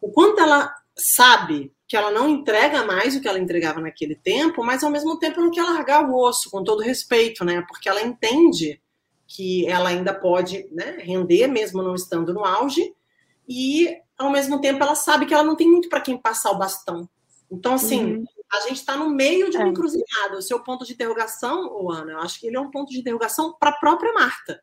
o 0.00 0.10
quanto 0.10 0.40
ela 0.40 0.72
sabe 0.96 1.72
que 1.88 1.96
ela 1.96 2.10
não 2.10 2.28
entrega 2.28 2.84
mais 2.84 3.16
o 3.16 3.20
que 3.20 3.28
ela 3.28 3.38
entregava 3.38 3.80
naquele 3.80 4.14
tempo, 4.14 4.64
mas 4.64 4.82
ao 4.82 4.90
mesmo 4.90 5.18
tempo 5.18 5.40
não 5.40 5.50
quer 5.50 5.62
largar 5.62 6.08
o 6.08 6.14
osso, 6.14 6.50
com 6.50 6.62
todo 6.62 6.80
respeito, 6.80 7.44
né? 7.44 7.64
Porque 7.68 7.88
ela 7.88 8.02
entende 8.02 8.80
que 9.26 9.66
ela 9.66 9.88
ainda 9.88 10.14
pode 10.14 10.68
né, 10.70 10.98
render, 11.00 11.46
mesmo 11.48 11.82
não 11.82 11.94
estando 11.94 12.32
no 12.34 12.44
auge, 12.44 12.94
e 13.48 13.96
ao 14.18 14.30
mesmo 14.30 14.60
tempo 14.60 14.82
ela 14.82 14.94
sabe 14.94 15.26
que 15.26 15.34
ela 15.34 15.42
não 15.42 15.56
tem 15.56 15.70
muito 15.70 15.88
para 15.88 16.00
quem 16.00 16.16
passar 16.16 16.50
o 16.50 16.58
bastão. 16.58 17.08
Então, 17.50 17.74
assim, 17.74 18.16
uhum. 18.16 18.24
a 18.50 18.60
gente 18.60 18.76
está 18.76 18.96
no 18.96 19.10
meio 19.10 19.50
de 19.50 19.58
uma 19.58 19.66
é. 19.66 19.68
encruzilhada. 19.68 20.38
O 20.38 20.42
seu 20.42 20.60
ponto 20.60 20.86
de 20.86 20.94
interrogação, 20.94 21.90
Ana, 21.90 22.12
eu 22.12 22.18
acho 22.20 22.40
que 22.40 22.46
ele 22.46 22.56
é 22.56 22.60
um 22.60 22.70
ponto 22.70 22.90
de 22.90 22.98
interrogação 22.98 23.54
para 23.60 23.70
a 23.70 23.78
própria 23.78 24.12
Marta. 24.14 24.62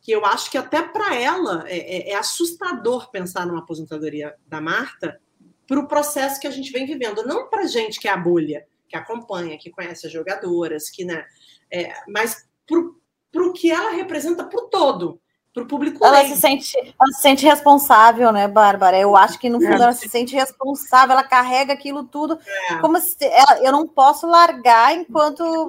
Que 0.00 0.10
eu 0.10 0.26
acho 0.26 0.50
que 0.50 0.58
até 0.58 0.82
para 0.82 1.14
ela 1.14 1.64
é, 1.66 1.78
é, 1.78 2.10
é, 2.10 2.14
assustador 2.16 3.10
pensar 3.10 3.46
numa 3.46 3.60
aposentadoria 3.60 4.34
da 4.46 4.60
Marta 4.60 5.20
para 5.66 5.78
o 5.78 5.86
processo 5.86 6.40
que 6.40 6.46
a 6.48 6.50
gente 6.50 6.72
vem 6.72 6.84
vivendo. 6.84 7.24
Não 7.24 7.48
para 7.48 7.66
gente 7.66 8.00
que 8.00 8.08
é 8.08 8.10
a 8.10 8.16
bolha, 8.16 8.66
que 8.88 8.96
acompanha, 8.96 9.56
que 9.56 9.70
conhece 9.70 10.06
as 10.06 10.12
jogadoras, 10.12 10.90
que, 10.90 11.04
né, 11.04 11.24
é, 11.70 11.94
mas 12.08 12.48
para 12.66 13.44
o 13.44 13.52
que 13.52 13.70
ela 13.70 13.90
representa 13.90 14.44
para 14.44 14.60
o 14.60 14.68
todo 14.68 15.20
para 15.54 15.62
o 15.62 15.66
público 15.66 16.04
ela 16.04 16.24
se 16.24 16.36
sente 16.36 16.76
ela 16.76 17.12
se 17.12 17.22
sente 17.22 17.46
responsável 17.46 18.32
né 18.32 18.48
Bárbara? 18.48 18.98
Eu 18.98 19.16
acho 19.16 19.38
que 19.38 19.48
no 19.48 19.60
fundo 19.60 19.80
é. 19.80 19.84
ela 19.84 19.92
se 19.92 20.08
sente 20.08 20.34
responsável 20.34 21.12
ela 21.12 21.22
carrega 21.22 21.72
aquilo 21.72 22.02
tudo 22.02 22.38
é. 22.70 22.78
como 22.80 23.00
se 23.00 23.24
ela, 23.24 23.60
eu 23.60 23.70
não 23.70 23.86
posso 23.86 24.26
largar 24.26 24.92
enquanto 24.94 25.68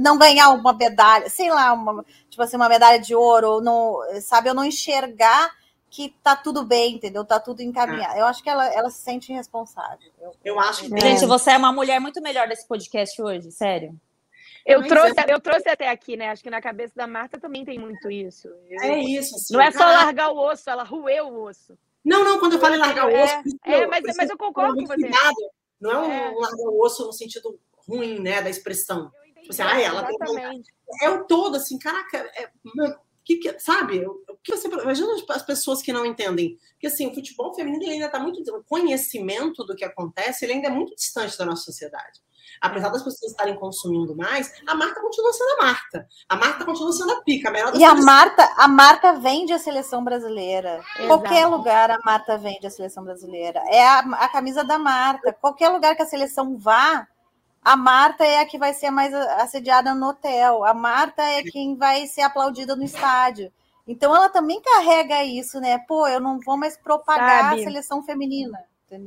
não 0.00 0.16
ganhar 0.16 0.48
uma 0.50 0.72
medalha 0.72 1.28
sei 1.28 1.50
lá 1.50 1.74
uma 1.74 2.02
tipo 2.30 2.42
assim 2.42 2.56
uma 2.56 2.68
medalha 2.68 2.98
de 2.98 3.14
ouro 3.14 3.48
ou 3.48 3.62
não 3.62 3.98
sabe? 4.22 4.48
Eu 4.48 4.54
não 4.54 4.64
enxergar 4.64 5.50
que 5.90 6.14
tá 6.22 6.34
tudo 6.34 6.64
bem 6.64 6.96
entendeu? 6.96 7.24
Tá 7.24 7.38
tudo 7.38 7.62
encaminhado. 7.62 8.16
É. 8.16 8.20
eu 8.20 8.26
acho 8.26 8.42
que 8.42 8.50
ela, 8.50 8.66
ela 8.72 8.90
se 8.90 9.02
sente 9.02 9.32
responsável. 9.32 10.10
Eu, 10.20 10.34
eu 10.44 10.60
acho 10.60 10.88
que 10.88 11.00
gente 11.00 11.26
você 11.26 11.50
é 11.52 11.56
uma 11.58 11.72
mulher 11.72 12.00
muito 12.00 12.22
melhor 12.22 12.48
desse 12.48 12.66
podcast 12.66 13.20
hoje 13.20 13.52
sério 13.52 13.98
eu 14.66 14.86
trouxe, 14.86 15.14
eu 15.28 15.40
trouxe 15.40 15.68
até 15.68 15.88
aqui, 15.88 16.16
né? 16.16 16.30
Acho 16.30 16.42
que 16.42 16.50
na 16.50 16.60
cabeça 16.60 16.92
da 16.96 17.06
Marta 17.06 17.38
também 17.38 17.64
tem 17.64 17.78
muito 17.78 18.10
isso. 18.10 18.48
Eu, 18.68 18.80
é 18.82 18.98
isso. 18.98 19.34
Assim, 19.36 19.54
não 19.54 19.60
é 19.60 19.70
só 19.70 19.84
largar 19.84 20.30
o 20.30 20.38
osso, 20.38 20.68
ela 20.68 20.82
roeu 20.82 21.28
o 21.28 21.44
osso. 21.44 21.78
Não, 22.04 22.24
não, 22.24 22.38
quando 22.38 22.54
eu 22.54 22.60
falei 22.60 22.78
largar 22.78 23.06
o 23.06 23.14
osso. 23.14 23.34
É, 23.64 23.80
é 23.80 23.86
mas, 23.86 24.04
eu, 24.04 24.14
mas 24.16 24.30
eu 24.30 24.36
concordo 24.36 24.74
com 24.74 24.86
você. 24.86 25.00
Cuidado. 25.00 25.36
Não 25.80 25.90
é 25.90 25.98
um 25.98 26.12
é. 26.12 26.30
largar 26.34 26.68
o 26.68 26.84
osso 26.84 27.06
no 27.06 27.12
sentido 27.12 27.58
ruim, 27.88 28.20
né, 28.20 28.42
da 28.42 28.50
expressão. 28.50 29.12
Tipo 29.40 29.50
assim, 29.50 29.62
ah, 29.62 29.80
ela 29.80 30.04
tem 30.04 30.16
É 31.02 31.10
o 31.10 31.24
todo, 31.24 31.56
assim, 31.56 31.78
caraca, 31.78 32.18
é, 32.18 32.50
que, 33.26 33.36
que, 33.38 33.58
sabe? 33.58 34.06
O 34.06 34.36
que 34.42 34.56
você 34.56 34.68
imagina 34.68 35.08
as 35.30 35.42
pessoas 35.42 35.82
que 35.82 35.92
não 35.92 36.06
entendem? 36.06 36.56
Porque 36.72 36.86
assim, 36.86 37.08
o 37.08 37.14
futebol 37.14 37.52
feminino 37.54 37.90
ainda 37.90 38.06
está 38.06 38.20
muito. 38.20 38.38
O 38.54 38.62
conhecimento 38.64 39.64
do 39.64 39.74
que 39.74 39.84
acontece, 39.84 40.44
ele 40.44 40.54
ainda 40.54 40.68
é 40.68 40.70
muito 40.70 40.94
distante 40.94 41.36
da 41.36 41.44
nossa 41.44 41.64
sociedade 41.64 42.20
apesar 42.60 42.88
das 42.88 43.02
pessoas 43.02 43.32
estarem 43.32 43.56
consumindo 43.56 44.16
mais, 44.16 44.52
a 44.66 44.74
Marta 44.74 45.00
continua 45.00 45.32
sendo 45.32 45.60
a 45.60 45.64
Marta. 45.64 46.08
A 46.28 46.36
Marta 46.36 46.64
continua 46.64 46.92
sendo 46.92 47.12
a 47.12 47.20
pica. 47.22 47.50
A 47.50 47.76
e 47.76 47.84
a 47.84 47.94
Marta, 47.94 48.54
a 48.56 48.68
Marta 48.68 49.12
vende 49.14 49.52
a 49.52 49.58
seleção 49.58 50.02
brasileira. 50.02 50.80
Exato. 50.94 51.06
Qualquer 51.06 51.46
lugar 51.46 51.90
a 51.90 51.98
Marta 52.04 52.38
vende 52.38 52.66
a 52.66 52.70
seleção 52.70 53.04
brasileira. 53.04 53.62
É 53.68 53.86
a, 53.86 53.98
a 53.98 54.28
camisa 54.28 54.64
da 54.64 54.78
Marta. 54.78 55.32
Qualquer 55.34 55.68
lugar 55.68 55.94
que 55.94 56.02
a 56.02 56.06
seleção 56.06 56.56
vá, 56.56 57.06
a 57.66 57.76
Marta 57.76 58.24
é 58.24 58.38
a 58.38 58.46
que 58.46 58.58
vai 58.58 58.72
ser 58.72 58.92
mais 58.92 59.12
assediada 59.12 59.92
no 59.92 60.10
hotel. 60.10 60.64
A 60.64 60.72
Marta 60.72 61.20
é 61.20 61.42
quem 61.42 61.74
vai 61.74 62.06
ser 62.06 62.20
aplaudida 62.20 62.76
no 62.76 62.84
estádio. 62.84 63.50
Então 63.88 64.14
ela 64.14 64.28
também 64.28 64.62
carrega 64.62 65.24
isso, 65.24 65.58
né? 65.60 65.76
Pô, 65.88 66.06
eu 66.06 66.20
não 66.20 66.38
vou 66.38 66.56
mais 66.56 66.76
propagar 66.76 67.50
Sabe. 67.50 67.60
a 67.60 67.64
seleção 67.64 68.04
feminina. 68.04 68.56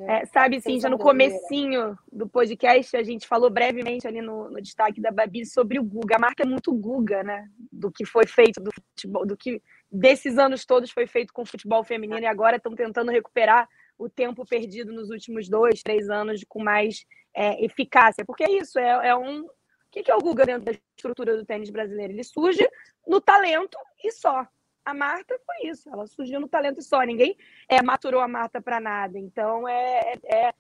É, 0.09 0.25
sabe, 0.25 0.59
sim, 0.59 0.77
já 0.77 0.89
no 0.89 0.97
comecinho 0.97 1.97
do 2.11 2.27
podcast, 2.27 2.97
a 2.97 3.01
gente 3.01 3.25
falou 3.25 3.49
brevemente 3.49 4.05
ali 4.05 4.21
no, 4.21 4.49
no, 4.49 4.61
destaque 4.61 4.99
da 4.99 5.09
Babi 5.09 5.45
sobre 5.45 5.79
o 5.79 5.83
Guga. 5.83 6.17
A 6.17 6.19
marca 6.19 6.43
é 6.43 6.45
muito 6.45 6.73
Guga, 6.73 7.23
né? 7.23 7.47
Do 7.71 7.89
que 7.89 8.05
foi 8.05 8.27
feito 8.27 8.61
do 8.61 8.71
futebol, 8.73 9.25
do 9.25 9.37
que 9.37 9.61
desses 9.89 10.37
anos 10.37 10.65
todos 10.65 10.91
foi 10.91 11.07
feito 11.07 11.31
com 11.31 11.43
o 11.43 11.45
futebol 11.45 11.81
feminino 11.81 12.19
e 12.19 12.25
agora 12.25 12.57
estão 12.57 12.75
tentando 12.75 13.09
recuperar 13.09 13.69
o 13.97 14.09
tempo 14.09 14.45
perdido 14.45 14.91
nos 14.91 15.09
últimos 15.09 15.47
dois, 15.47 15.81
três 15.81 16.09
anos 16.09 16.43
com 16.45 16.61
mais 16.61 17.05
é, 17.39 17.63
eficácia. 17.63 18.25
Porque 18.25 18.43
é 18.43 18.51
isso, 18.51 18.77
é, 18.77 19.07
é 19.07 19.15
um. 19.15 19.45
O 19.45 19.49
que 19.91 20.11
é 20.11 20.15
o 20.15 20.19
Guga 20.19 20.45
dentro 20.45 20.65
da 20.65 20.71
estrutura 20.71 21.35
do 21.35 21.45
tênis 21.45 21.69
brasileiro? 21.69 22.13
Ele 22.13 22.23
surge 22.23 22.67
no 23.07 23.21
talento 23.21 23.77
e 24.03 24.11
só. 24.11 24.45
A 24.85 24.93
Marta 24.93 25.39
foi 25.45 25.69
isso, 25.69 25.89
ela 25.89 26.05
surgiu 26.07 26.39
no 26.39 26.47
talento 26.47 26.81
só, 26.81 27.01
ninguém 27.01 27.37
é, 27.67 27.81
maturou 27.81 28.21
a 28.21 28.27
Marta 28.27 28.61
para 28.61 28.79
nada. 28.79 29.17
Então, 29.17 29.67
é, 29.67 30.15
é, 30.23 30.53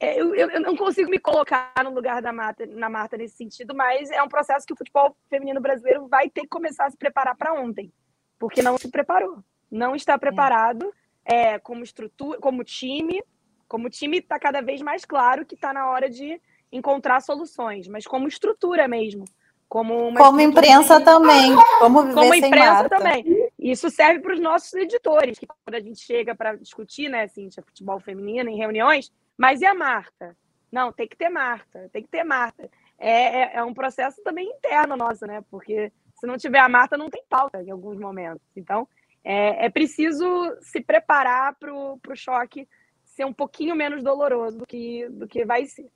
é 0.00 0.20
eu, 0.20 0.34
eu, 0.34 0.60
não 0.60 0.76
consigo 0.76 1.10
me 1.10 1.18
colocar 1.18 1.72
no 1.82 1.90
lugar 1.90 2.22
da 2.22 2.32
Marta, 2.32 2.66
na 2.66 2.88
Marta 2.88 3.16
nesse 3.16 3.36
sentido, 3.36 3.74
mas 3.74 4.10
é 4.10 4.22
um 4.22 4.28
processo 4.28 4.66
que 4.66 4.72
o 4.72 4.76
futebol 4.76 5.16
feminino 5.28 5.60
brasileiro 5.60 6.06
vai 6.08 6.28
ter 6.28 6.42
que 6.42 6.48
começar 6.48 6.86
a 6.86 6.90
se 6.90 6.96
preparar 6.96 7.36
para 7.36 7.54
ontem, 7.54 7.92
porque 8.38 8.62
não 8.62 8.78
se 8.78 8.90
preparou. 8.90 9.42
Não 9.70 9.94
está 9.94 10.18
preparado 10.18 10.92
é, 11.24 11.58
como 11.58 11.82
estrutura, 11.82 12.38
como 12.38 12.64
time. 12.64 13.22
Como 13.68 13.90
time, 13.90 14.18
está 14.18 14.38
cada 14.38 14.60
vez 14.60 14.82
mais 14.82 15.04
claro 15.04 15.44
que 15.44 15.54
está 15.54 15.72
na 15.72 15.88
hora 15.90 16.08
de 16.08 16.40
encontrar 16.70 17.20
soluções, 17.20 17.88
mas 17.88 18.06
como 18.06 18.28
estrutura 18.28 18.88
mesmo. 18.88 19.24
Como, 19.68 20.14
como 20.14 20.40
imprensa 20.40 20.98
de... 20.98 21.04
também. 21.04 21.54
Como 21.78 22.02
viver 22.02 22.14
como 22.14 22.34
imprensa 22.34 22.72
Marta. 22.72 22.96
também. 22.96 23.50
Isso 23.58 23.90
serve 23.90 24.20
para 24.20 24.34
os 24.34 24.40
nossos 24.40 24.72
editores, 24.74 25.38
que 25.38 25.46
quando 25.46 25.74
a 25.74 25.80
gente 25.80 26.00
chega 26.00 26.34
para 26.34 26.54
discutir, 26.54 27.08
né, 27.08 27.22
assim, 27.22 27.48
futebol 27.50 27.98
feminino 27.98 28.50
em 28.50 28.56
reuniões, 28.56 29.10
mas 29.36 29.60
e 29.60 29.66
a 29.66 29.74
Marta? 29.74 30.36
Não, 30.70 30.92
tem 30.92 31.08
que 31.08 31.16
ter 31.16 31.28
Marta, 31.28 31.88
tem 31.92 32.02
que 32.02 32.08
ter 32.08 32.24
Marta. 32.24 32.68
É, 32.98 33.10
é, 33.10 33.56
é 33.56 33.64
um 33.64 33.72
processo 33.72 34.22
também 34.22 34.48
interno 34.48 34.96
nosso, 34.96 35.26
né? 35.26 35.42
Porque 35.50 35.92
se 36.14 36.26
não 36.26 36.36
tiver 36.36 36.58
a 36.58 36.68
Marta, 36.68 36.96
não 36.96 37.10
tem 37.10 37.24
pauta 37.28 37.62
em 37.62 37.70
alguns 37.70 37.98
momentos. 37.98 38.42
Então, 38.56 38.86
é, 39.22 39.66
é 39.66 39.70
preciso 39.70 40.26
se 40.60 40.80
preparar 40.80 41.54
para 41.54 41.72
o 41.72 41.98
choque 42.14 42.68
ser 43.14 43.24
um 43.24 43.32
pouquinho 43.32 43.74
menos 43.74 44.02
doloroso 44.02 44.58
do 44.58 44.66
que, 44.66 45.08
do 45.08 45.26
que 45.26 45.44
vai 45.44 45.66
ser. 45.66 45.90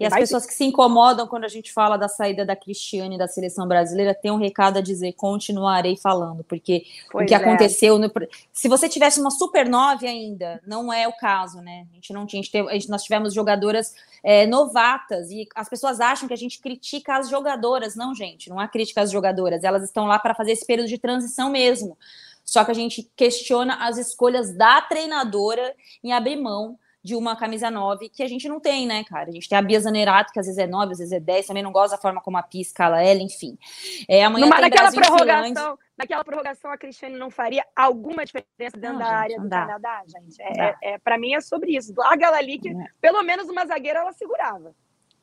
E 0.00 0.04
as 0.04 0.12
pessoas 0.12 0.44
que 0.44 0.52
se 0.52 0.64
incomodam 0.64 1.26
quando 1.28 1.44
a 1.44 1.48
gente 1.48 1.72
fala 1.72 1.96
da 1.96 2.08
saída 2.08 2.44
da 2.44 2.56
Cristiane 2.56 3.16
da 3.16 3.28
seleção 3.28 3.66
brasileira 3.66 4.12
têm 4.12 4.30
um 4.30 4.36
recado 4.36 4.78
a 4.78 4.80
dizer: 4.80 5.12
continuarei 5.12 5.96
falando, 5.96 6.42
porque 6.42 6.84
pois 7.12 7.24
o 7.24 7.28
que 7.28 7.34
é. 7.34 7.36
aconteceu. 7.36 7.96
No, 7.96 8.10
se 8.52 8.68
você 8.68 8.88
tivesse 8.88 9.20
uma 9.20 9.30
Super 9.30 9.68
9 9.68 10.04
ainda, 10.06 10.60
não 10.66 10.92
é 10.92 11.06
o 11.06 11.12
caso, 11.12 11.60
né? 11.60 11.86
A 11.92 11.94
gente 11.94 12.12
não 12.12 12.26
tinha. 12.26 12.42
A 12.68 12.72
gente, 12.72 12.90
nós 12.90 13.04
tivemos 13.04 13.32
jogadoras 13.32 13.94
é, 14.24 14.46
novatas 14.46 15.30
e 15.30 15.46
as 15.54 15.68
pessoas 15.68 16.00
acham 16.00 16.26
que 16.26 16.34
a 16.34 16.38
gente 16.38 16.60
critica 16.60 17.16
as 17.16 17.28
jogadoras. 17.28 17.94
Não, 17.94 18.12
gente, 18.12 18.50
não 18.50 18.58
há 18.58 18.66
crítica 18.66 19.00
às 19.00 19.12
jogadoras. 19.12 19.62
Elas 19.62 19.84
estão 19.84 20.06
lá 20.06 20.18
para 20.18 20.34
fazer 20.34 20.52
esse 20.52 20.66
período 20.66 20.88
de 20.88 20.98
transição 20.98 21.50
mesmo. 21.50 21.96
Só 22.44 22.64
que 22.64 22.70
a 22.70 22.74
gente 22.74 23.10
questiona 23.16 23.86
as 23.86 23.96
escolhas 23.96 24.56
da 24.56 24.80
treinadora 24.82 25.74
em 26.02 26.12
abrir 26.12 26.36
mão 26.36 26.78
de 27.04 27.14
uma 27.14 27.36
camisa 27.36 27.70
9 27.70 28.08
que 28.08 28.22
a 28.22 28.28
gente 28.28 28.48
não 28.48 28.58
tem, 28.58 28.86
né, 28.86 29.04
cara? 29.04 29.28
A 29.28 29.32
gente 29.32 29.46
tem 29.46 29.58
a 29.58 29.62
Bia 29.62 29.78
Zanerato, 29.78 30.32
que 30.32 30.40
às 30.40 30.46
vezes 30.46 30.58
é 30.58 30.66
9, 30.66 30.92
às 30.92 30.98
vezes 30.98 31.12
é 31.12 31.20
10, 31.20 31.46
também 31.46 31.62
não 31.62 31.70
gosta 31.70 31.96
da 31.96 32.00
forma 32.00 32.18
como 32.18 32.38
a 32.38 32.42
Pia 32.42 32.62
escala 32.62 33.02
ela, 33.02 33.20
enfim. 33.20 33.58
É, 34.08 34.24
amanhã 34.24 34.46
Numa, 34.46 34.56
tem 34.56 34.70
naquela 34.70 34.90
Brasil 34.90 35.02
prorrogação, 35.02 35.78
naquela 35.98 36.24
prorrogação 36.24 36.72
a 36.72 36.78
Cristiane 36.78 37.18
não 37.18 37.30
faria 37.30 37.62
alguma 37.76 38.24
diferença 38.24 38.78
dentro 38.78 38.92
não, 38.92 38.98
da 38.98 39.04
gente, 39.04 39.14
área 39.14 39.40
do 39.40 39.48
dá. 39.50 39.60
Canadá, 39.66 40.02
gente. 40.06 40.40
É, 40.40 40.60
é, 40.60 40.94
é 40.94 40.98
para 40.98 41.18
mim 41.18 41.34
é 41.34 41.42
sobre 41.42 41.76
isso. 41.76 41.92
Larga 41.94 42.26
ela 42.26 42.38
ali 42.38 42.58
que 42.58 42.70
é. 42.70 42.86
pelo 43.02 43.22
menos 43.22 43.50
uma 43.50 43.66
zagueira 43.66 43.98
ela 43.98 44.12
segurava. 44.12 44.74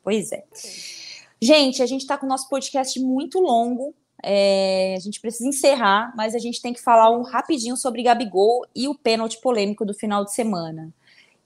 Pois 0.04 0.30
é. 0.30 0.44
Gente, 1.40 1.82
a 1.82 1.86
gente 1.86 2.02
está 2.02 2.16
com 2.16 2.26
o 2.26 2.28
nosso 2.28 2.48
podcast 2.48 3.00
muito 3.00 3.40
longo, 3.40 3.92
é, 4.22 4.94
a 4.96 5.00
gente 5.00 5.20
precisa 5.20 5.48
encerrar, 5.48 6.12
mas 6.16 6.34
a 6.34 6.38
gente 6.38 6.62
tem 6.62 6.72
que 6.72 6.80
falar 6.80 7.10
um 7.10 7.22
rapidinho 7.22 7.76
sobre 7.76 8.02
Gabigol 8.02 8.64
e 8.74 8.86
o 8.88 8.94
pênalti 8.94 9.40
polêmico 9.40 9.84
do 9.84 9.92
final 9.92 10.24
de 10.24 10.32
semana. 10.32 10.92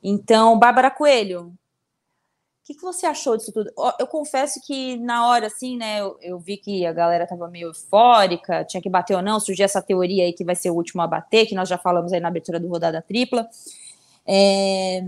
Então, 0.03 0.59
Bárbara 0.59 0.91
Coelho, 0.91 1.47
o 1.47 2.67
que, 2.67 2.75
que 2.75 2.83
você 2.83 3.07
achou 3.07 3.37
disso 3.37 3.53
tudo? 3.53 3.73
Eu 3.99 4.07
confesso 4.07 4.61
que 4.67 4.97
na 4.99 5.29
hora, 5.29 5.47
assim, 5.47 5.77
né, 5.77 6.01
eu, 6.01 6.19
eu, 6.21 6.39
vi 6.39 6.57
que 6.57 6.85
a 6.85 6.93
galera 6.93 7.25
estava 7.25 7.49
meio 7.49 7.69
eufórica, 7.69 8.65
tinha 8.65 8.83
que 8.83 8.91
bater 8.91 9.15
ou 9.15 9.23
não, 9.23 9.41
surgiu 9.41 9.65
essa 9.65 9.81
teoria 9.81 10.25
aí 10.25 10.33
que 10.33 10.45
vai 10.45 10.55
ser 10.55 10.71
o 10.71 10.75
último 10.75 11.01
a 11.01 11.07
bater, 11.07 11.47
que 11.47 11.55
nós 11.55 11.69
já 11.69 11.79
falamos 11.79 12.13
aí 12.13 12.21
na 12.21 12.29
abertura 12.29 12.61
do 12.61 12.69
Rodada 12.69 13.01
Tripla. 13.01 13.49
É... 14.27 15.03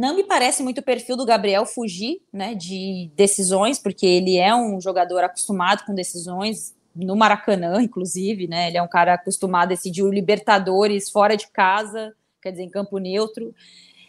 Não 0.00 0.16
me 0.16 0.24
parece 0.24 0.62
muito 0.62 0.78
o 0.78 0.82
perfil 0.82 1.14
do 1.14 1.26
Gabriel 1.26 1.66
fugir, 1.66 2.22
né, 2.32 2.54
de 2.54 3.10
decisões, 3.14 3.78
porque 3.78 4.06
ele 4.06 4.38
é 4.38 4.54
um 4.54 4.80
jogador 4.80 5.22
acostumado 5.22 5.84
com 5.84 5.94
decisões, 5.94 6.74
no 6.94 7.14
Maracanã, 7.14 7.82
inclusive, 7.82 8.48
né, 8.48 8.68
ele 8.68 8.78
é 8.78 8.82
um 8.82 8.88
cara 8.88 9.12
acostumado 9.12 9.64
a 9.64 9.74
decidir 9.74 10.02
o 10.02 10.10
Libertadores 10.10 11.10
fora 11.10 11.36
de 11.36 11.48
casa, 11.48 12.16
quer 12.40 12.50
dizer, 12.50 12.62
em 12.62 12.70
campo 12.70 12.96
neutro. 12.96 13.54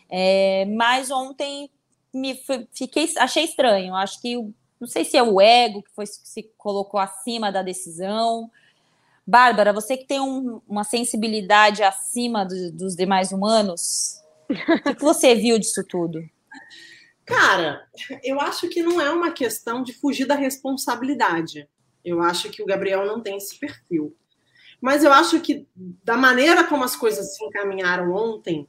É, 0.09 0.63
mas 0.63 1.11
ontem 1.11 1.69
me 2.13 2.39
fiquei, 2.73 3.11
achei 3.17 3.43
estranho. 3.43 3.93
Acho 3.93 4.21
que 4.21 4.35
não 4.79 4.87
sei 4.87 5.03
se 5.03 5.17
é 5.17 5.23
o 5.23 5.41
ego 5.41 5.83
que 5.83 5.91
foi 5.91 6.05
que 6.05 6.13
se 6.23 6.43
colocou 6.57 7.01
acima 7.01 7.51
da 7.51 7.61
decisão. 7.61 8.49
Bárbara, 9.27 9.73
você 9.73 9.97
que 9.97 10.05
tem 10.05 10.21
um, 10.21 10.61
uma 10.65 10.85
sensibilidade 10.85 11.83
acima 11.83 12.45
do, 12.45 12.71
dos 12.71 12.95
demais 12.95 13.33
humanos, 13.33 14.20
o 14.51 14.95
que, 14.95 15.01
você 15.01 15.35
viu 15.35 15.57
disso 15.59 15.83
tudo? 15.87 16.21
Cara, 17.25 17.87
eu 18.23 18.39
acho 18.39 18.67
que 18.67 18.83
não 18.83 18.99
é 18.99 19.09
uma 19.09 19.31
questão 19.31 19.83
de 19.83 19.93
fugir 19.93 20.25
da 20.25 20.35
responsabilidade. 20.35 21.67
Eu 22.03 22.21
acho 22.21 22.49
que 22.49 22.61
o 22.61 22.65
Gabriel 22.65 23.05
não 23.05 23.21
tem 23.21 23.37
esse 23.37 23.57
perfil. 23.59 24.15
Mas 24.81 25.03
eu 25.03 25.13
acho 25.13 25.39
que, 25.39 25.67
da 26.03 26.17
maneira 26.17 26.63
como 26.63 26.83
as 26.83 26.95
coisas 26.95 27.35
se 27.35 27.43
encaminharam 27.45 28.11
ontem, 28.11 28.67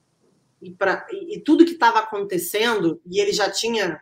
e, 0.61 0.71
pra, 0.71 1.07
e, 1.11 1.37
e 1.37 1.41
tudo 1.41 1.65
que 1.65 1.73
estava 1.73 1.99
acontecendo, 1.99 3.01
e 3.07 3.19
ele 3.19 3.33
já 3.33 3.51
tinha 3.51 4.01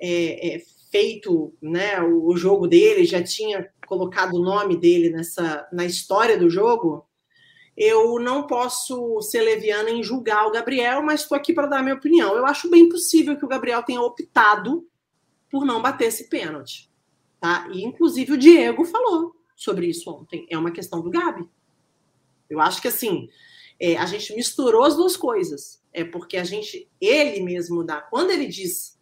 é, 0.00 0.56
é, 0.56 0.62
feito 0.90 1.52
né, 1.60 2.00
o, 2.00 2.26
o, 2.26 2.36
jogo 2.36 2.68
dele, 2.68 3.04
já 3.04 3.22
tinha 3.22 3.68
colocado 3.86 4.34
o 4.34 4.42
nome 4.42 4.76
dele 4.76 5.10
nessa, 5.10 5.66
na 5.72 5.84
história 5.84 6.38
do 6.38 6.48
jogo, 6.48 7.06
eu 7.80 8.20
não 8.20 8.46
posso 8.46 9.22
ser 9.22 9.40
leviana 9.40 9.88
em 9.88 10.02
julgar 10.02 10.46
o 10.46 10.50
Gabriel, 10.50 11.02
mas 11.02 11.22
estou 11.22 11.34
aqui 11.34 11.54
para 11.54 11.66
dar 11.66 11.82
minha 11.82 11.94
opinião. 11.94 12.36
Eu 12.36 12.44
acho 12.44 12.68
bem 12.68 12.90
possível 12.90 13.38
que 13.38 13.44
o 13.44 13.48
Gabriel 13.48 13.82
tenha 13.82 14.02
optado 14.02 14.86
por 15.50 15.64
não 15.64 15.80
bater 15.80 16.08
esse 16.08 16.28
pênalti. 16.28 16.90
Tá? 17.40 17.66
E, 17.72 17.82
inclusive, 17.82 18.34
o 18.34 18.36
Diego 18.36 18.84
falou 18.84 19.34
sobre 19.56 19.86
isso 19.86 20.10
ontem. 20.10 20.46
É 20.50 20.58
uma 20.58 20.70
questão 20.70 21.00
do 21.00 21.08
Gabi. 21.08 21.48
Eu 22.50 22.60
acho 22.60 22.82
que, 22.82 22.88
assim, 22.88 23.30
é, 23.80 23.96
a 23.96 24.04
gente 24.04 24.34
misturou 24.34 24.84
as 24.84 24.94
duas 24.94 25.16
coisas. 25.16 25.82
É 25.90 26.04
porque 26.04 26.36
a 26.36 26.44
gente, 26.44 26.86
ele 27.00 27.40
mesmo 27.40 27.82
dá. 27.82 28.02
Quando 28.02 28.30
ele 28.30 28.46
diz 28.46 29.00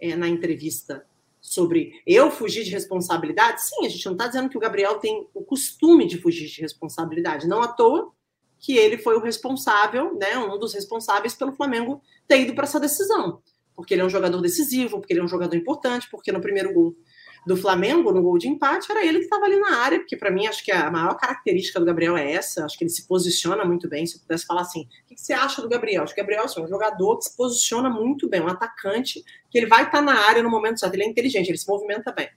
é, 0.00 0.14
na 0.14 0.28
entrevista 0.28 1.04
sobre 1.42 2.00
eu 2.06 2.30
fugir 2.30 2.62
de 2.62 2.70
responsabilidade, 2.70 3.62
sim, 3.62 3.84
a 3.84 3.88
gente 3.88 4.06
não 4.06 4.12
está 4.12 4.28
dizendo 4.28 4.48
que 4.48 4.56
o 4.56 4.60
Gabriel 4.60 5.00
tem 5.00 5.26
o 5.34 5.42
costume 5.44 6.06
de 6.06 6.16
fugir 6.16 6.46
de 6.46 6.60
responsabilidade. 6.60 7.48
Não 7.48 7.60
à 7.60 7.66
toa 7.66 8.12
que 8.60 8.78
ele 8.78 8.96
foi 8.96 9.16
o 9.16 9.20
responsável, 9.20 10.16
né, 10.16 10.38
um 10.38 10.56
dos 10.56 10.72
responsáveis 10.72 11.34
pelo 11.34 11.52
Flamengo 11.52 12.00
ter 12.28 12.40
ido 12.40 12.54
para 12.54 12.62
essa 12.62 12.78
decisão. 12.78 13.42
Porque 13.74 13.92
ele 13.92 14.02
é 14.02 14.04
um 14.04 14.10
jogador 14.10 14.40
decisivo, 14.40 15.00
porque 15.00 15.12
ele 15.12 15.20
é 15.20 15.24
um 15.24 15.28
jogador 15.28 15.56
importante, 15.56 16.08
porque 16.08 16.30
no 16.30 16.40
primeiro 16.40 16.72
gol 16.72 16.94
do 17.44 17.56
Flamengo, 17.56 18.12
no 18.12 18.22
gol 18.22 18.38
de 18.38 18.48
empate, 18.48 18.90
era 18.90 19.04
ele 19.04 19.18
que 19.18 19.24
estava 19.24 19.46
ali 19.46 19.58
na 19.58 19.78
área, 19.78 19.98
porque 19.98 20.16
para 20.16 20.30
mim 20.30 20.46
acho 20.46 20.64
que 20.64 20.70
a 20.70 20.90
maior 20.90 21.14
característica 21.16 21.80
do 21.80 21.86
Gabriel 21.86 22.16
é 22.16 22.32
essa, 22.32 22.64
acho 22.64 22.78
que 22.78 22.84
ele 22.84 22.90
se 22.90 23.06
posiciona 23.06 23.64
muito 23.64 23.88
bem. 23.88 24.06
Se 24.06 24.16
eu 24.16 24.20
pudesse 24.20 24.46
falar 24.46 24.60
assim, 24.60 24.82
o 24.82 25.14
que 25.14 25.20
você 25.20 25.32
acha 25.32 25.60
do 25.60 25.68
Gabriel? 25.68 26.04
Acho 26.04 26.14
que 26.14 26.20
o 26.20 26.22
Gabriel 26.22 26.44
assim, 26.44 26.60
é 26.60 26.64
um 26.64 26.68
jogador 26.68 27.18
que 27.18 27.24
se 27.24 27.36
posiciona 27.36 27.90
muito 27.90 28.28
bem, 28.28 28.40
um 28.40 28.48
atacante, 28.48 29.24
que 29.50 29.58
ele 29.58 29.66
vai 29.66 29.84
estar 29.84 29.98
tá 29.98 30.02
na 30.02 30.14
área 30.28 30.42
no 30.42 30.50
momento 30.50 30.78
certo, 30.78 30.94
ele 30.94 31.02
é 31.02 31.08
inteligente, 31.08 31.48
ele 31.48 31.58
se 31.58 31.68
movimenta 31.68 32.12
bem. 32.12 32.28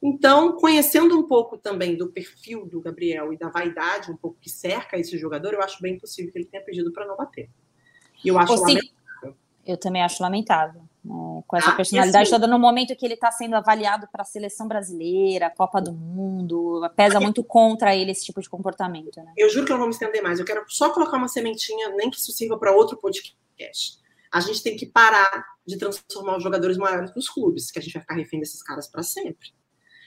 Então, 0.00 0.52
conhecendo 0.52 1.18
um 1.18 1.24
pouco 1.24 1.58
também 1.58 1.96
do 1.96 2.08
perfil 2.08 2.64
do 2.64 2.80
Gabriel 2.80 3.32
e 3.32 3.36
da 3.36 3.48
vaidade 3.48 4.12
um 4.12 4.16
pouco 4.16 4.38
que 4.40 4.48
cerca 4.48 4.96
esse 4.96 5.18
jogador, 5.18 5.52
eu 5.52 5.60
acho 5.60 5.82
bem 5.82 5.98
possível 5.98 6.30
que 6.30 6.38
ele 6.38 6.46
tenha 6.46 6.62
pedido 6.62 6.92
para 6.92 7.04
não 7.04 7.16
bater. 7.16 7.50
E 8.24 8.28
eu 8.28 8.38
acho 8.38 8.54
eu 9.66 9.76
também 9.76 10.02
acho 10.02 10.22
lamentável. 10.22 10.87
Né? 11.08 11.42
Com 11.46 11.56
essa 11.56 11.70
ah, 11.70 11.76
personalidade 11.76 12.22
assim, 12.22 12.30
toda, 12.30 12.46
no 12.46 12.58
momento 12.58 12.94
que 12.94 13.04
ele 13.04 13.14
está 13.14 13.30
sendo 13.30 13.56
avaliado 13.56 14.06
para 14.12 14.22
a 14.22 14.24
seleção 14.24 14.68
brasileira, 14.68 15.50
Copa 15.50 15.80
do 15.80 15.92
Mundo, 15.92 16.88
pesa 16.94 17.18
muito 17.18 17.42
contra 17.42 17.96
ele 17.96 18.10
esse 18.10 18.24
tipo 18.24 18.40
de 18.40 18.48
comportamento. 18.48 19.16
Né? 19.16 19.32
Eu 19.36 19.48
juro 19.48 19.64
que 19.64 19.72
eu 19.72 19.76
não 19.76 19.80
vou 19.80 19.88
me 19.88 19.94
estender 19.94 20.22
mais. 20.22 20.38
Eu 20.38 20.44
quero 20.44 20.64
só 20.68 20.90
colocar 20.90 21.16
uma 21.16 21.28
sementinha, 21.28 21.88
nem 21.90 22.10
que 22.10 22.18
isso 22.18 22.32
sirva 22.32 22.58
para 22.58 22.72
outro 22.72 22.96
podcast. 22.96 23.98
A 24.30 24.40
gente 24.40 24.62
tem 24.62 24.76
que 24.76 24.84
parar 24.84 25.44
de 25.66 25.78
transformar 25.78 26.36
os 26.36 26.42
jogadores 26.42 26.76
maiores 26.76 27.14
nos 27.14 27.28
clubes, 27.28 27.70
que 27.70 27.78
a 27.78 27.82
gente 27.82 27.94
vai 27.94 28.02
ficar 28.02 28.14
refém 28.14 28.38
desses 28.38 28.62
caras 28.62 28.86
para 28.86 29.02
sempre. 29.02 29.48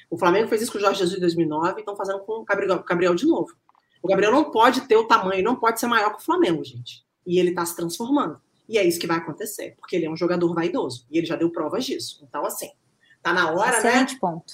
O 0.09 0.17
Flamengo 0.17 0.47
fez 0.47 0.61
isso 0.61 0.71
com 0.71 0.77
o 0.77 0.81
Jorge 0.81 0.99
Jesus 0.99 1.17
em 1.17 1.21
2009 1.21 1.77
e 1.77 1.79
estão 1.79 1.95
fazendo 1.95 2.19
com 2.19 2.41
o 2.41 2.45
Gabriel, 2.45 2.83
Gabriel 2.83 3.15
de 3.15 3.25
novo. 3.25 3.55
O 4.03 4.07
Gabriel 4.07 4.31
não 4.31 4.51
pode 4.51 4.81
ter 4.81 4.97
o 4.97 5.07
tamanho, 5.07 5.43
não 5.43 5.55
pode 5.55 5.79
ser 5.79 5.87
maior 5.87 6.11
que 6.11 6.21
o 6.21 6.25
Flamengo, 6.25 6.63
gente. 6.63 7.03
E 7.25 7.39
ele 7.39 7.49
está 7.49 7.65
se 7.65 7.75
transformando. 7.75 8.39
E 8.71 8.77
é 8.77 8.85
isso 8.85 8.97
que 8.97 9.05
vai 9.05 9.17
acontecer, 9.17 9.75
porque 9.77 9.97
ele 9.97 10.05
é 10.05 10.09
um 10.09 10.15
jogador 10.15 10.53
vaidoso. 10.55 11.05
E 11.11 11.17
ele 11.17 11.27
já 11.27 11.35
deu 11.35 11.51
provas 11.51 11.83
disso. 11.83 12.25
Então, 12.25 12.45
assim, 12.45 12.71
tá 13.21 13.33
na 13.33 13.51
hora, 13.51 13.77
Excelente 13.77 13.83
né? 13.83 13.89
Excelente 13.89 14.19
ponto. 14.21 14.53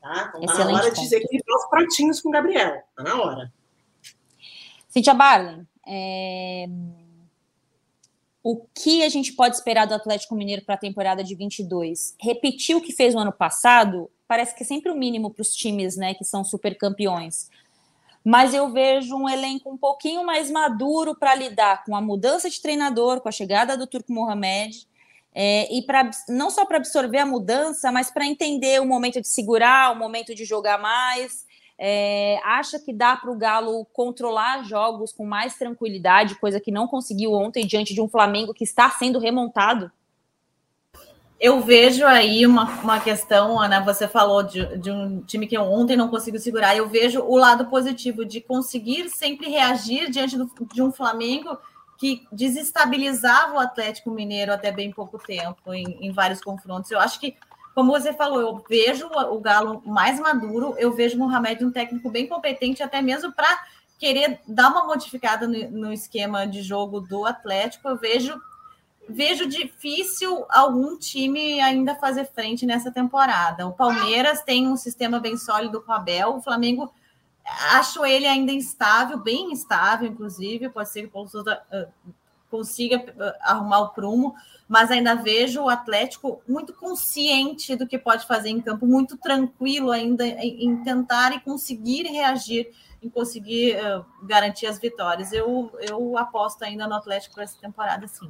Tá? 0.00 0.32
Então, 0.36 0.46
tá 0.46 0.64
na 0.64 0.72
hora 0.72 0.84
ponto. 0.86 0.94
de 0.96 1.00
dizer 1.00 1.20
que 1.20 1.36
ele 1.36 1.44
os 1.46 1.70
pratinhos 1.70 2.20
com 2.20 2.28
o 2.28 2.32
Gabriel. 2.32 2.82
Tá 2.96 3.04
na 3.04 3.22
hora. 3.22 3.52
Cíntia 4.88 5.14
Barley, 5.14 5.64
é... 5.86 6.66
o 8.42 8.66
que 8.74 9.04
a 9.04 9.08
gente 9.08 9.32
pode 9.34 9.54
esperar 9.54 9.86
do 9.86 9.94
Atlético 9.94 10.34
Mineiro 10.34 10.64
para 10.64 10.74
a 10.74 10.78
temporada 10.78 11.22
de 11.22 11.36
22? 11.36 12.16
Repetir 12.20 12.74
o 12.74 12.80
que 12.80 12.92
fez 12.92 13.14
no 13.14 13.20
ano 13.20 13.32
passado 13.32 14.10
parece 14.26 14.56
que 14.56 14.64
é 14.64 14.66
sempre 14.66 14.90
o 14.90 14.96
mínimo 14.96 15.30
para 15.30 15.42
os 15.42 15.54
times 15.54 15.96
né, 15.96 16.14
que 16.14 16.24
são 16.24 16.42
super 16.42 16.76
campeões 16.76 17.48
mas 18.24 18.54
eu 18.54 18.70
vejo 18.70 19.16
um 19.16 19.28
elenco 19.28 19.70
um 19.70 19.76
pouquinho 19.76 20.24
mais 20.24 20.50
maduro 20.50 21.14
para 21.14 21.34
lidar 21.34 21.84
com 21.84 21.96
a 21.96 22.00
mudança 22.00 22.48
de 22.48 22.60
treinador, 22.60 23.20
com 23.20 23.28
a 23.28 23.32
chegada 23.32 23.76
do 23.76 23.86
Turco 23.86 24.12
Mohamed, 24.12 24.86
é, 25.34 25.72
e 25.74 25.82
para 25.82 26.10
não 26.28 26.50
só 26.50 26.64
para 26.66 26.76
absorver 26.76 27.18
a 27.18 27.26
mudança, 27.26 27.90
mas 27.90 28.10
para 28.10 28.26
entender 28.26 28.80
o 28.80 28.86
momento 28.86 29.20
de 29.20 29.28
segurar, 29.28 29.92
o 29.92 29.98
momento 29.98 30.34
de 30.34 30.44
jogar 30.44 30.78
mais. 30.78 31.50
É, 31.84 32.38
acha 32.44 32.78
que 32.78 32.92
dá 32.92 33.16
para 33.16 33.30
o 33.30 33.36
Galo 33.36 33.84
controlar 33.86 34.62
jogos 34.62 35.12
com 35.12 35.24
mais 35.24 35.56
tranquilidade, 35.56 36.36
coisa 36.36 36.60
que 36.60 36.70
não 36.70 36.86
conseguiu 36.86 37.32
ontem 37.32 37.66
diante 37.66 37.92
de 37.92 38.00
um 38.00 38.08
Flamengo 38.08 38.54
que 38.54 38.62
está 38.62 38.88
sendo 38.90 39.18
remontado? 39.18 39.90
Eu 41.42 41.60
vejo 41.60 42.06
aí 42.06 42.46
uma, 42.46 42.66
uma 42.82 43.00
questão, 43.00 43.60
Ana, 43.60 43.80
você 43.80 44.06
falou 44.06 44.44
de, 44.44 44.78
de 44.78 44.92
um 44.92 45.20
time 45.22 45.48
que 45.48 45.58
ontem 45.58 45.96
não 45.96 46.06
conseguiu 46.06 46.38
segurar, 46.38 46.76
eu 46.76 46.88
vejo 46.88 47.20
o 47.20 47.36
lado 47.36 47.66
positivo 47.66 48.24
de 48.24 48.40
conseguir 48.40 49.10
sempre 49.10 49.50
reagir 49.50 50.08
diante 50.08 50.38
do, 50.38 50.48
de 50.72 50.80
um 50.80 50.92
Flamengo 50.92 51.58
que 51.98 52.24
desestabilizava 52.30 53.54
o 53.54 53.58
Atlético 53.58 54.12
Mineiro 54.12 54.52
até 54.52 54.70
bem 54.70 54.92
pouco 54.92 55.18
tempo 55.18 55.74
em, 55.74 56.06
em 56.06 56.12
vários 56.12 56.40
confrontos. 56.40 56.92
Eu 56.92 57.00
acho 57.00 57.18
que, 57.18 57.36
como 57.74 57.90
você 57.90 58.12
falou, 58.12 58.40
eu 58.40 58.64
vejo 58.68 59.08
o 59.08 59.40
Galo 59.40 59.82
mais 59.84 60.20
maduro, 60.20 60.76
eu 60.78 60.92
vejo 60.92 61.16
o 61.16 61.18
Mohamed 61.18 61.64
um 61.64 61.72
técnico 61.72 62.08
bem 62.08 62.28
competente, 62.28 62.84
até 62.84 63.02
mesmo 63.02 63.32
para 63.32 63.48
querer 63.98 64.38
dar 64.46 64.68
uma 64.68 64.86
modificada 64.86 65.48
no, 65.48 65.70
no 65.72 65.92
esquema 65.92 66.46
de 66.46 66.62
jogo 66.62 67.00
do 67.00 67.26
Atlético. 67.26 67.88
Eu 67.88 67.96
vejo 67.96 68.40
vejo 69.12 69.46
difícil 69.46 70.44
algum 70.48 70.98
time 70.98 71.60
ainda 71.60 71.94
fazer 71.94 72.24
frente 72.32 72.66
nessa 72.66 72.90
temporada. 72.90 73.66
O 73.66 73.72
Palmeiras 73.72 74.42
tem 74.42 74.66
um 74.66 74.76
sistema 74.76 75.20
bem 75.20 75.36
sólido 75.36 75.80
com 75.82 75.92
o 75.92 75.94
Abel, 75.94 76.36
o 76.36 76.42
Flamengo 76.42 76.92
acho 77.44 78.04
ele 78.04 78.26
ainda 78.26 78.52
instável, 78.52 79.18
bem 79.18 79.52
instável, 79.52 80.08
inclusive, 80.08 80.68
pode 80.68 80.90
ser 80.90 81.08
que 81.08 81.18
uh, 81.18 81.92
consiga 82.50 82.98
uh, 82.98 83.32
arrumar 83.40 83.80
o 83.80 83.88
prumo, 83.90 84.34
mas 84.68 84.90
ainda 84.90 85.14
vejo 85.14 85.62
o 85.62 85.68
Atlético 85.68 86.40
muito 86.48 86.72
consciente 86.72 87.76
do 87.76 87.86
que 87.86 87.98
pode 87.98 88.26
fazer 88.26 88.50
em 88.50 88.60
campo, 88.60 88.86
muito 88.86 89.16
tranquilo 89.16 89.90
ainda 89.90 90.26
em, 90.26 90.82
tentar 90.82 91.32
e 91.32 91.40
conseguir 91.40 92.04
reagir, 92.04 92.70
em 93.02 93.08
conseguir 93.08 93.76
uh, 93.76 94.04
garantir 94.22 94.66
as 94.66 94.78
vitórias. 94.78 95.32
Eu, 95.32 95.70
eu 95.80 96.16
aposto 96.16 96.62
ainda 96.62 96.86
no 96.86 96.94
Atlético 96.94 97.34
para 97.34 97.44
essa 97.44 97.58
temporada, 97.58 98.06
sim. 98.06 98.28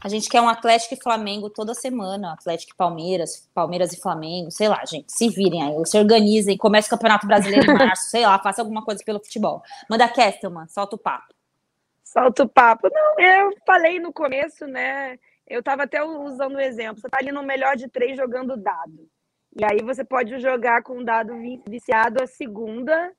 A 0.00 0.08
gente 0.08 0.28
quer 0.28 0.40
um 0.40 0.48
Atlético 0.48 0.94
e 0.94 1.02
Flamengo 1.02 1.50
toda 1.50 1.74
semana, 1.74 2.32
Atlético 2.32 2.72
e 2.72 2.76
Palmeiras, 2.76 3.48
Palmeiras 3.52 3.92
e 3.92 4.00
Flamengo, 4.00 4.50
sei 4.50 4.68
lá, 4.68 4.84
gente, 4.84 5.12
se 5.12 5.28
virem 5.28 5.62
aí, 5.62 5.86
se 5.86 5.98
organizem, 5.98 6.56
comece 6.56 6.86
o 6.86 6.90
Campeonato 6.90 7.26
Brasileiro 7.26 7.68
em 7.68 7.74
março, 7.74 8.08
sei 8.10 8.24
lá, 8.24 8.38
faça 8.38 8.62
alguma 8.62 8.84
coisa 8.84 9.02
pelo 9.04 9.18
futebol. 9.18 9.60
Manda 9.90 10.08
Kestelman, 10.08 10.68
solta 10.68 10.94
o 10.94 10.98
papo. 10.98 11.34
Solta 12.04 12.44
o 12.44 12.48
papo. 12.48 12.88
Não, 12.90 13.20
eu 13.20 13.52
falei 13.66 13.98
no 13.98 14.12
começo, 14.12 14.66
né? 14.66 15.18
Eu 15.46 15.60
estava 15.60 15.82
até 15.82 16.02
usando 16.02 16.54
o 16.54 16.60
exemplo. 16.60 17.00
Você 17.00 17.06
está 17.06 17.18
ali 17.18 17.32
no 17.32 17.42
melhor 17.42 17.76
de 17.76 17.88
três 17.88 18.16
jogando 18.16 18.56
dado. 18.56 19.08
E 19.58 19.64
aí 19.64 19.82
você 19.82 20.04
pode 20.04 20.38
jogar 20.38 20.82
com 20.82 20.98
o 20.98 21.04
dado 21.04 21.32
viciado 21.68 22.22
a 22.22 22.26
segunda 22.26 23.12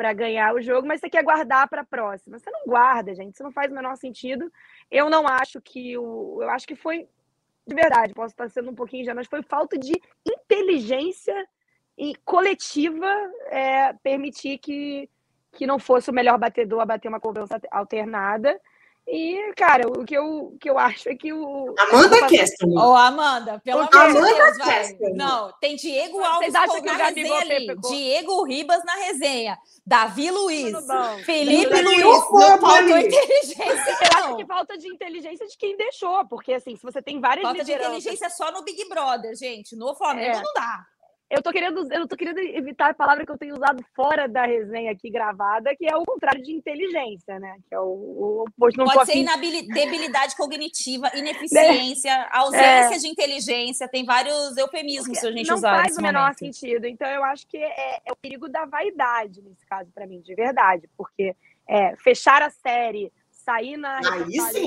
para 0.00 0.14
ganhar 0.14 0.54
o 0.54 0.62
jogo, 0.62 0.88
mas 0.88 0.98
você 0.98 1.10
quer 1.10 1.22
guardar 1.22 1.68
para 1.68 1.82
a 1.82 1.84
próxima. 1.84 2.38
Você 2.38 2.50
não 2.50 2.64
guarda, 2.66 3.14
gente. 3.14 3.34
Isso 3.34 3.42
não 3.42 3.52
faz 3.52 3.70
o 3.70 3.74
menor 3.74 3.94
sentido. 3.96 4.50
Eu 4.90 5.10
não 5.10 5.28
acho 5.28 5.60
que 5.60 5.98
o. 5.98 6.38
Eu 6.40 6.48
acho 6.48 6.66
que 6.66 6.74
foi. 6.74 7.06
De 7.66 7.74
verdade, 7.74 8.14
posso 8.14 8.32
estar 8.32 8.48
sendo 8.48 8.70
um 8.70 8.74
pouquinho 8.74 9.04
já, 9.04 9.14
mas 9.14 9.26
foi 9.26 9.42
falta 9.42 9.76
de 9.76 9.92
inteligência 10.26 11.46
e 11.98 12.14
coletiva 12.24 13.06
é, 13.50 13.92
permitir 14.02 14.56
que, 14.56 15.06
que 15.52 15.66
não 15.66 15.78
fosse 15.78 16.10
o 16.10 16.14
melhor 16.14 16.38
batedor 16.38 16.80
a 16.80 16.86
bater 16.86 17.08
uma 17.08 17.20
cobrança 17.20 17.60
alternada 17.70 18.58
e, 19.06 19.52
cara, 19.56 19.88
o 19.88 20.04
que 20.04 20.16
eu, 20.16 20.56
que 20.60 20.70
eu 20.70 20.78
acho 20.78 21.08
é 21.08 21.16
que 21.16 21.32
o. 21.32 21.74
Amanda 21.78 22.28
Kessler. 22.28 22.70
Ô, 22.70 22.90
oh, 22.90 22.94
Amanda, 22.94 23.60
pelo 23.64 23.80
amor 23.80 24.26
de 24.26 24.34
Deus, 24.34 24.58
vai. 24.58 24.92
Não, 25.14 25.52
tem 25.60 25.74
Diego 25.74 26.22
Alves 26.22 26.52
na 26.52 26.64
resenha 26.64 27.38
ali. 27.38 27.76
Diego 27.88 28.44
Ribas 28.44 28.84
na 28.84 28.94
resenha. 28.94 29.58
Davi 29.84 30.30
Luiz. 30.30 30.72
Felipe 31.24 31.82
Luiz. 31.82 32.02
Não 32.02 32.58
faltou 32.60 32.98
inteligência. 32.98 33.64
Eu 33.64 34.24
acho 34.24 34.36
que 34.36 34.46
falta 34.46 34.78
de 34.78 34.88
inteligência 34.88 35.46
de 35.46 35.56
quem 35.56 35.76
deixou. 35.76 36.24
Porque, 36.28 36.52
assim, 36.52 36.76
se 36.76 36.82
você 36.82 37.02
tem 37.02 37.20
várias 37.20 37.42
Falta 37.42 37.64
de 37.64 37.72
inteligência 37.72 38.30
só 38.30 38.52
no 38.52 38.62
Big 38.62 38.88
Brother, 38.88 39.34
gente. 39.34 39.74
No 39.74 39.94
Flamengo 39.96 40.36
é. 40.36 40.42
não 40.42 40.52
dá. 40.54 40.86
Eu 41.30 41.40
tô 41.40 41.52
querendo, 41.52 41.86
eu 41.92 42.08
tô 42.08 42.16
querendo 42.16 42.38
evitar 42.40 42.90
a 42.90 42.94
palavra 42.94 43.24
que 43.24 43.30
eu 43.30 43.38
tenho 43.38 43.54
usado 43.54 43.84
fora 43.94 44.28
da 44.28 44.44
resenha 44.44 44.90
aqui 44.90 45.08
gravada, 45.08 45.76
que 45.76 45.86
é 45.86 45.96
o 45.96 46.04
contrário 46.04 46.42
de 46.42 46.52
inteligência, 46.52 47.38
né? 47.38 47.56
Que 47.68 47.74
é 47.76 47.78
o, 47.78 47.84
o 47.84 48.42
oposto. 48.42 48.84
Pode 48.84 49.12
ser 49.12 49.24
afim... 49.28 49.68
debilidade 49.68 50.34
cognitiva, 50.36 51.08
ineficiência, 51.14 52.10
é. 52.10 52.28
ausência 52.32 52.96
é. 52.96 52.98
de 52.98 53.06
inteligência, 53.06 53.86
tem 53.86 54.04
vários 54.04 54.56
eufemismos 54.56 55.06
Porque 55.06 55.20
se 55.20 55.26
a 55.28 55.30
gente 55.30 55.46
não 55.46 55.54
usar. 55.54 55.76
Não 55.76 55.82
faz 55.84 55.96
o 55.96 56.02
menor 56.02 56.22
momento. 56.22 56.38
sentido. 56.38 56.84
Então, 56.86 57.08
eu 57.08 57.22
acho 57.22 57.46
que 57.46 57.58
é, 57.58 58.00
é 58.04 58.12
o 58.12 58.16
perigo 58.16 58.48
da 58.48 58.64
vaidade 58.64 59.40
nesse 59.40 59.64
caso, 59.66 59.88
para 59.94 60.08
mim, 60.08 60.20
de 60.20 60.34
verdade. 60.34 60.90
Porque 60.98 61.36
é, 61.68 61.94
fechar 61.96 62.42
a 62.42 62.50
série 62.50 63.12
sair 63.50 63.76
na 63.76 64.00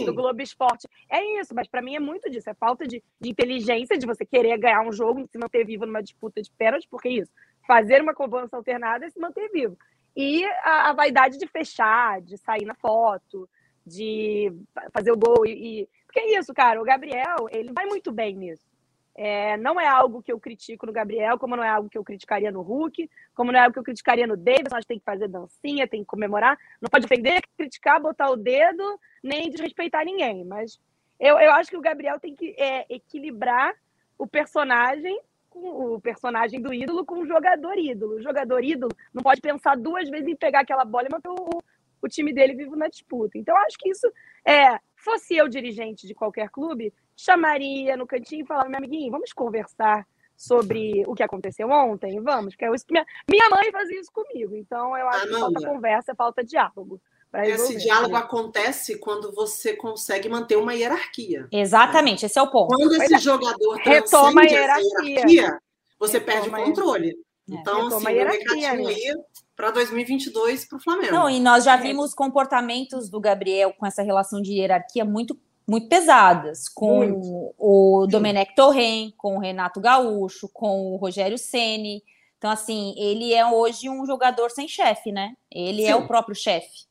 do 0.06 0.14
Globo 0.14 0.42
Esporte. 0.42 0.88
É 1.10 1.40
isso, 1.40 1.56
mas 1.56 1.68
para 1.68 1.82
mim 1.82 1.96
é 1.96 2.00
muito 2.00 2.30
disso. 2.30 2.50
É 2.50 2.54
falta 2.54 2.86
de, 2.86 3.02
de, 3.20 3.30
inteligência, 3.30 3.98
de 3.98 4.06
você 4.06 4.26
querer 4.26 4.58
ganhar 4.58 4.82
um 4.82 4.92
jogo 4.92 5.22
e 5.22 5.28
se 5.28 5.38
manter 5.38 5.66
vivo 5.66 5.86
numa 5.86 6.04
disputa 6.04 6.42
de 6.42 6.52
pênalti, 6.52 6.88
porque 6.90 7.08
é 7.08 7.14
isso. 7.14 7.32
Fazer 7.66 8.02
uma 8.02 8.14
cobrança 8.14 8.58
alternada 8.58 9.06
é 9.06 9.10
se 9.10 9.20
manter 9.20 9.50
vivo. 9.50 9.78
E 10.16 10.46
a, 10.46 10.90
a 10.90 10.94
vaidade 10.94 11.38
de 11.38 11.48
fechar, 11.48 12.22
de 12.22 12.38
sair 12.38 12.66
na 12.66 12.76
foto, 12.76 13.50
de 13.86 14.52
fazer 14.94 15.12
o 15.12 15.18
gol 15.18 15.46
e, 15.46 15.82
e. 15.82 15.90
Porque 16.06 16.20
é 16.20 16.38
isso, 16.38 16.54
cara. 16.54 16.82
O 16.82 16.86
Gabriel, 16.86 17.48
ele 17.52 17.72
vai 17.72 17.86
muito 17.86 18.12
bem 18.12 18.36
nisso. 18.36 18.73
É, 19.16 19.58
não 19.58 19.80
é 19.80 19.88
algo 19.88 20.24
que 20.24 20.32
eu 20.32 20.40
critico 20.40 20.88
no 20.88 20.92
Gabriel, 20.92 21.38
como 21.38 21.56
não 21.56 21.64
é 21.64 21.70
algo 21.70 21.90
que 21.90 21.98
eu 21.98 22.04
criticaria 22.04 22.52
no 22.52 22.62
Hulk, 22.62 23.10
como 23.36 23.52
não 23.52 23.60
é 23.60 23.62
algo 23.62 23.74
que 23.74 23.80
eu 23.80 23.84
criticaria 23.84 24.26
no 24.26 24.36
Davis, 24.36 24.72
nós 24.72 24.86
tem 24.86 24.98
que 24.98 25.06
fazer 25.06 25.28
dancinha, 25.28 25.88
tem 25.88 26.02
que 26.02 26.08
comemorar, 26.08 26.58
não 26.82 26.90
pode 26.90 27.06
ofender, 27.06 27.42
criticar, 27.56 28.02
botar 28.02 28.32
o 28.32 28.36
dedo, 28.36 29.00
nem 29.24 29.52
desrespeitar 29.52 30.04
ninguém. 30.04 30.44
Mas 30.44 30.80
eu, 31.20 31.38
eu 31.40 31.52
acho 31.54 31.70
que 31.70 31.78
o 31.78 31.82
Gabriel 31.82 32.20
tem 32.20 32.36
que 32.36 32.56
é, 32.58 32.86
equilibrar 32.90 33.76
o 34.18 34.26
personagem 34.26 35.20
o 35.56 36.00
personagem 36.02 36.60
do 36.60 36.74
ídolo 36.74 37.06
com 37.06 37.20
o 37.20 37.28
jogador 37.28 37.78
ídolo. 37.78 38.16
O 38.16 38.22
jogador 38.22 38.64
ídolo 38.64 38.92
não 39.14 39.22
pode 39.22 39.40
pensar 39.40 39.78
duas 39.78 40.10
vezes 40.10 40.28
em 40.28 40.36
pegar 40.36 40.62
aquela 40.62 40.84
bola 40.84 41.08
e 41.08 41.12
manter 41.12 41.30
o, 41.30 41.62
o 42.02 42.08
time 42.08 42.34
dele 42.34 42.56
vivo 42.56 42.76
na 42.76 42.88
disputa. 42.88 43.38
Então, 43.38 43.56
acho 43.58 43.78
que 43.78 43.90
isso 43.90 44.12
é. 44.46 44.80
Fosse 44.96 45.36
eu 45.36 45.50
dirigente 45.50 46.08
de 46.08 46.16
qualquer 46.16 46.50
clube, 46.50 46.94
chamaria 47.16 47.96
no 47.98 48.08
cantinho 48.08 48.44
e 48.44 48.48
falava, 48.48 48.70
meu 48.70 48.78
amiguinho, 48.78 49.12
vamos 49.12 49.34
conversar 49.34 50.06
sobre 50.36 51.04
o 51.08 51.14
que 51.14 51.24
aconteceu 51.24 51.70
ontem? 51.70 52.20
Vamos, 52.20 52.54
porque 52.54 52.66
é 52.66 52.74
isso 52.74 52.86
que 52.86 52.94
minha, 52.94 53.06
minha 53.30 53.50
mãe 53.50 53.72
fazia 53.72 54.00
isso 54.00 54.12
comigo. 54.12 54.56
Então, 54.56 54.98
eu 54.98 55.08
acho 55.08 55.28
Amanda, 55.28 55.48
que 55.48 55.54
falta 55.54 55.68
conversa, 55.68 56.16
falta 56.16 56.44
diálogo. 56.44 57.02
Esse 57.46 57.76
diálogo 57.78 58.16
acontece 58.16 59.00
quando 59.00 59.32
você 59.32 59.76
consegue 59.76 60.30
manter 60.30 60.56
uma 60.56 60.76
hierarquia. 60.76 61.48
Exatamente, 61.52 62.26
esse 62.26 62.38
é 62.38 62.42
o 62.42 62.52
ponto. 62.52 62.76
Quando 62.76 62.94
esse 63.02 63.18
jogador 63.18 63.76
retoma 63.78 64.42
a 64.42 64.46
hierarquia, 64.46 65.10
hierarquia 65.10 65.60
você 66.00 66.20
retoma 66.20 66.42
perde 66.42 66.50
o 66.50 66.66
controle. 66.66 67.10
É. 67.10 67.14
Então, 67.48 67.90
retoma 67.90 68.10
assim, 68.10 68.20
o 68.20 68.28
recadinho 68.28 68.88
aí 68.88 69.14
para 69.56 69.72
2022 69.72 70.66
para 70.66 70.78
o 70.78 70.82
Flamengo. 70.82 71.12
Não, 71.12 71.30
e 71.30 71.40
nós 71.40 71.64
já 71.64 71.74
é. 71.74 71.82
vimos 71.82 72.14
comportamentos 72.14 73.10
do 73.10 73.20
Gabriel 73.20 73.74
com 73.74 73.86
essa 73.86 74.04
relação 74.04 74.40
de 74.40 74.54
hierarquia 74.54 75.04
muito 75.04 75.36
muito 75.68 75.88
pesadas, 75.88 76.68
com 76.68 76.98
muito. 76.98 77.56
o 77.58 78.08
Domenech 78.08 78.54
Torren, 78.56 79.12
com 79.18 79.38
o 79.38 79.40
Renato 79.40 79.80
Gaúcho, 79.80 80.50
com 80.50 80.94
o 80.94 80.98
Rogério 80.98 81.38
Ceni. 81.38 82.04
Então, 82.38 82.52
assim, 82.52 82.94
ele 82.98 83.34
é 83.34 83.46
hoje 83.46 83.90
um 83.90 84.06
jogador 84.06 84.52
sem 84.52 84.68
chefe, 84.68 85.12
né? 85.12 85.36
Ele 85.50 85.84
Sim. 85.84 85.92
é 85.92 85.96
o 85.96 86.06
próprio 86.08 86.36
chefe. 86.36 86.86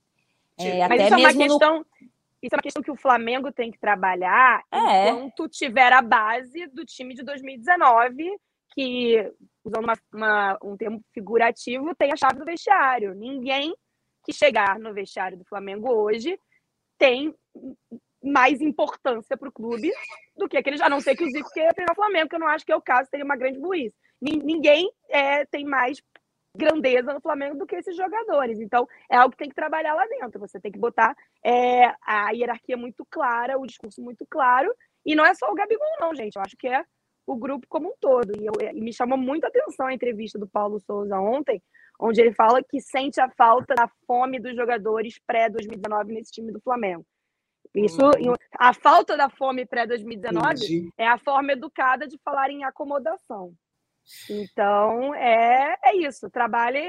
É, 0.58 0.88
Mas 0.88 1.02
isso 1.02 1.14
é 1.14 1.16
uma 1.16 1.34
questão. 1.34 1.78
No... 1.78 1.86
Isso 2.42 2.54
é 2.54 2.56
uma 2.56 2.62
questão 2.62 2.82
que 2.82 2.90
o 2.90 2.96
Flamengo 2.96 3.52
tem 3.52 3.70
que 3.70 3.78
trabalhar 3.78 4.64
é. 4.72 5.10
enquanto 5.10 5.48
tiver 5.48 5.92
a 5.92 6.02
base 6.02 6.66
do 6.68 6.84
time 6.84 7.14
de 7.14 7.22
2019, 7.22 8.36
que, 8.74 9.30
usando 9.62 9.84
uma, 9.84 9.94
uma, 10.12 10.58
um 10.64 10.76
termo 10.76 11.00
figurativo, 11.12 11.94
tem 11.94 12.12
a 12.12 12.16
chave 12.16 12.40
do 12.40 12.44
vestiário. 12.44 13.14
Ninguém 13.14 13.72
que 14.24 14.32
chegar 14.32 14.78
no 14.78 14.92
vestiário 14.92 15.38
do 15.38 15.44
Flamengo 15.44 15.92
hoje 15.92 16.38
tem 16.98 17.32
mais 18.22 18.60
importância 18.60 19.36
para 19.36 19.48
o 19.48 19.52
clube 19.52 19.90
do 20.36 20.48
que 20.48 20.56
aqueles, 20.56 20.80
a 20.80 20.88
não 20.88 21.00
ser 21.00 21.16
que 21.16 21.24
o 21.24 21.30
Zico 21.30 21.50
queira 21.52 21.74
treinar 21.74 21.92
o 21.92 21.96
Flamengo, 21.96 22.28
que 22.28 22.34
eu 22.36 22.40
não 22.40 22.48
acho 22.48 22.64
que 22.64 22.72
é 22.72 22.76
o 22.76 22.82
caso, 22.82 23.08
seria 23.10 23.24
uma 23.24 23.36
grande 23.36 23.58
burrice. 23.58 23.96
Ninguém 24.20 24.90
é, 25.08 25.44
tem 25.46 25.64
mais 25.64 26.00
grandeza 26.56 27.12
no 27.12 27.20
Flamengo 27.20 27.56
do 27.56 27.66
que 27.66 27.76
esses 27.76 27.96
jogadores. 27.96 28.60
Então, 28.60 28.86
é 29.10 29.16
algo 29.16 29.32
que 29.32 29.38
tem 29.38 29.48
que 29.48 29.54
trabalhar 29.54 29.94
lá 29.94 30.06
dentro. 30.06 30.38
Você 30.40 30.60
tem 30.60 30.70
que 30.70 30.78
botar 30.78 31.16
é, 31.44 31.92
a 32.02 32.30
hierarquia 32.30 32.76
muito 32.76 33.04
clara, 33.10 33.58
o 33.58 33.66
discurso 33.66 34.02
muito 34.02 34.26
claro. 34.28 34.72
E 35.04 35.14
não 35.14 35.24
é 35.24 35.34
só 35.34 35.50
o 35.50 35.54
Gabigol, 35.54 35.86
não, 36.00 36.14
gente. 36.14 36.36
Eu 36.36 36.42
acho 36.42 36.56
que 36.56 36.68
é 36.68 36.84
o 37.26 37.36
grupo 37.36 37.66
como 37.68 37.88
um 37.88 37.94
todo. 38.00 38.32
E, 38.40 38.46
eu, 38.46 38.52
e 38.60 38.80
me 38.80 38.92
chamou 38.92 39.18
muito 39.18 39.44
a 39.44 39.48
atenção 39.48 39.86
a 39.86 39.94
entrevista 39.94 40.38
do 40.38 40.48
Paulo 40.48 40.78
Souza 40.80 41.18
ontem, 41.18 41.62
onde 41.98 42.20
ele 42.20 42.32
fala 42.32 42.62
que 42.62 42.80
sente 42.80 43.20
a 43.20 43.30
falta 43.30 43.74
da 43.74 43.88
fome 44.06 44.38
dos 44.38 44.54
jogadores 44.54 45.18
pré-2019 45.26 46.06
nesse 46.06 46.32
time 46.32 46.52
do 46.52 46.60
Flamengo. 46.60 47.04
Isso, 47.74 48.00
a 48.58 48.74
falta 48.74 49.16
da 49.16 49.30
fome 49.30 49.64
pré-2019 49.64 50.92
é 50.98 51.06
a 51.06 51.16
forma 51.16 51.52
educada 51.52 52.06
de 52.06 52.18
falar 52.18 52.50
em 52.50 52.64
acomodação. 52.64 53.54
Então, 54.28 55.14
é, 55.14 55.76
é 55.82 55.96
isso. 55.96 56.28
Trabalhe, 56.28 56.80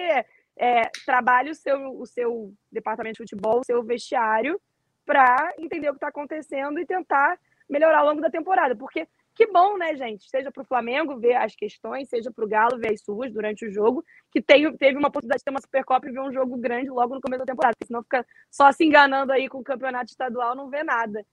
é, 0.57 0.89
trabalhe 1.05 1.51
o, 1.51 1.55
seu, 1.55 1.99
o 1.99 2.05
seu 2.05 2.53
departamento 2.71 3.13
de 3.13 3.29
futebol, 3.29 3.59
o 3.59 3.65
seu 3.65 3.81
vestiário, 3.83 4.59
para 5.05 5.53
entender 5.57 5.89
o 5.89 5.93
que 5.93 5.97
está 5.97 6.09
acontecendo 6.09 6.79
e 6.79 6.85
tentar 6.85 7.39
melhorar 7.69 7.99
ao 7.99 8.07
longo 8.07 8.21
da 8.21 8.29
temporada. 8.29 8.75
Porque 8.75 9.07
que 9.35 9.47
bom, 9.47 9.77
né, 9.77 9.95
gente? 9.95 10.29
Seja 10.29 10.51
para 10.51 10.61
o 10.61 10.65
Flamengo 10.65 11.17
ver 11.17 11.35
as 11.35 11.55
questões, 11.55 12.07
seja 12.07 12.31
para 12.31 12.45
o 12.45 12.47
Galo 12.47 12.77
ver 12.77 12.93
as 12.93 13.01
suas 13.01 13.31
durante 13.31 13.65
o 13.65 13.71
jogo, 13.71 14.03
que 14.31 14.41
tem, 14.41 14.71
teve 14.77 14.97
uma 14.97 15.07
oportunidade 15.07 15.39
de 15.39 15.45
ter 15.45 15.51
uma 15.51 15.61
Supercopa 15.61 16.07
e 16.07 16.11
ver 16.11 16.21
um 16.21 16.31
jogo 16.31 16.55
grande 16.57 16.89
logo 16.89 17.15
no 17.15 17.21
começo 17.21 17.39
da 17.39 17.51
temporada, 17.51 17.73
porque 17.75 17.87
senão 17.87 18.03
fica 18.03 18.25
só 18.51 18.71
se 18.71 18.83
enganando 18.83 19.31
aí 19.31 19.49
com 19.49 19.59
o 19.59 19.63
campeonato 19.63 20.11
estadual, 20.11 20.55
não 20.55 20.69
vê 20.69 20.83
nada. 20.83 21.25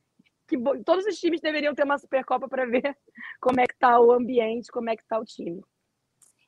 Que 0.48 0.56
bo... 0.56 0.82
Todos 0.82 1.04
os 1.04 1.18
times 1.18 1.40
deveriam 1.40 1.74
ter 1.74 1.84
uma 1.84 1.98
Supercopa 1.98 2.48
para 2.48 2.64
ver 2.64 2.96
como 3.40 3.60
é 3.60 3.66
que 3.66 3.74
está 3.74 4.00
o 4.00 4.12
ambiente, 4.12 4.72
como 4.72 4.88
é 4.88 4.96
que 4.96 5.02
está 5.02 5.18
o 5.18 5.24
time. 5.24 5.62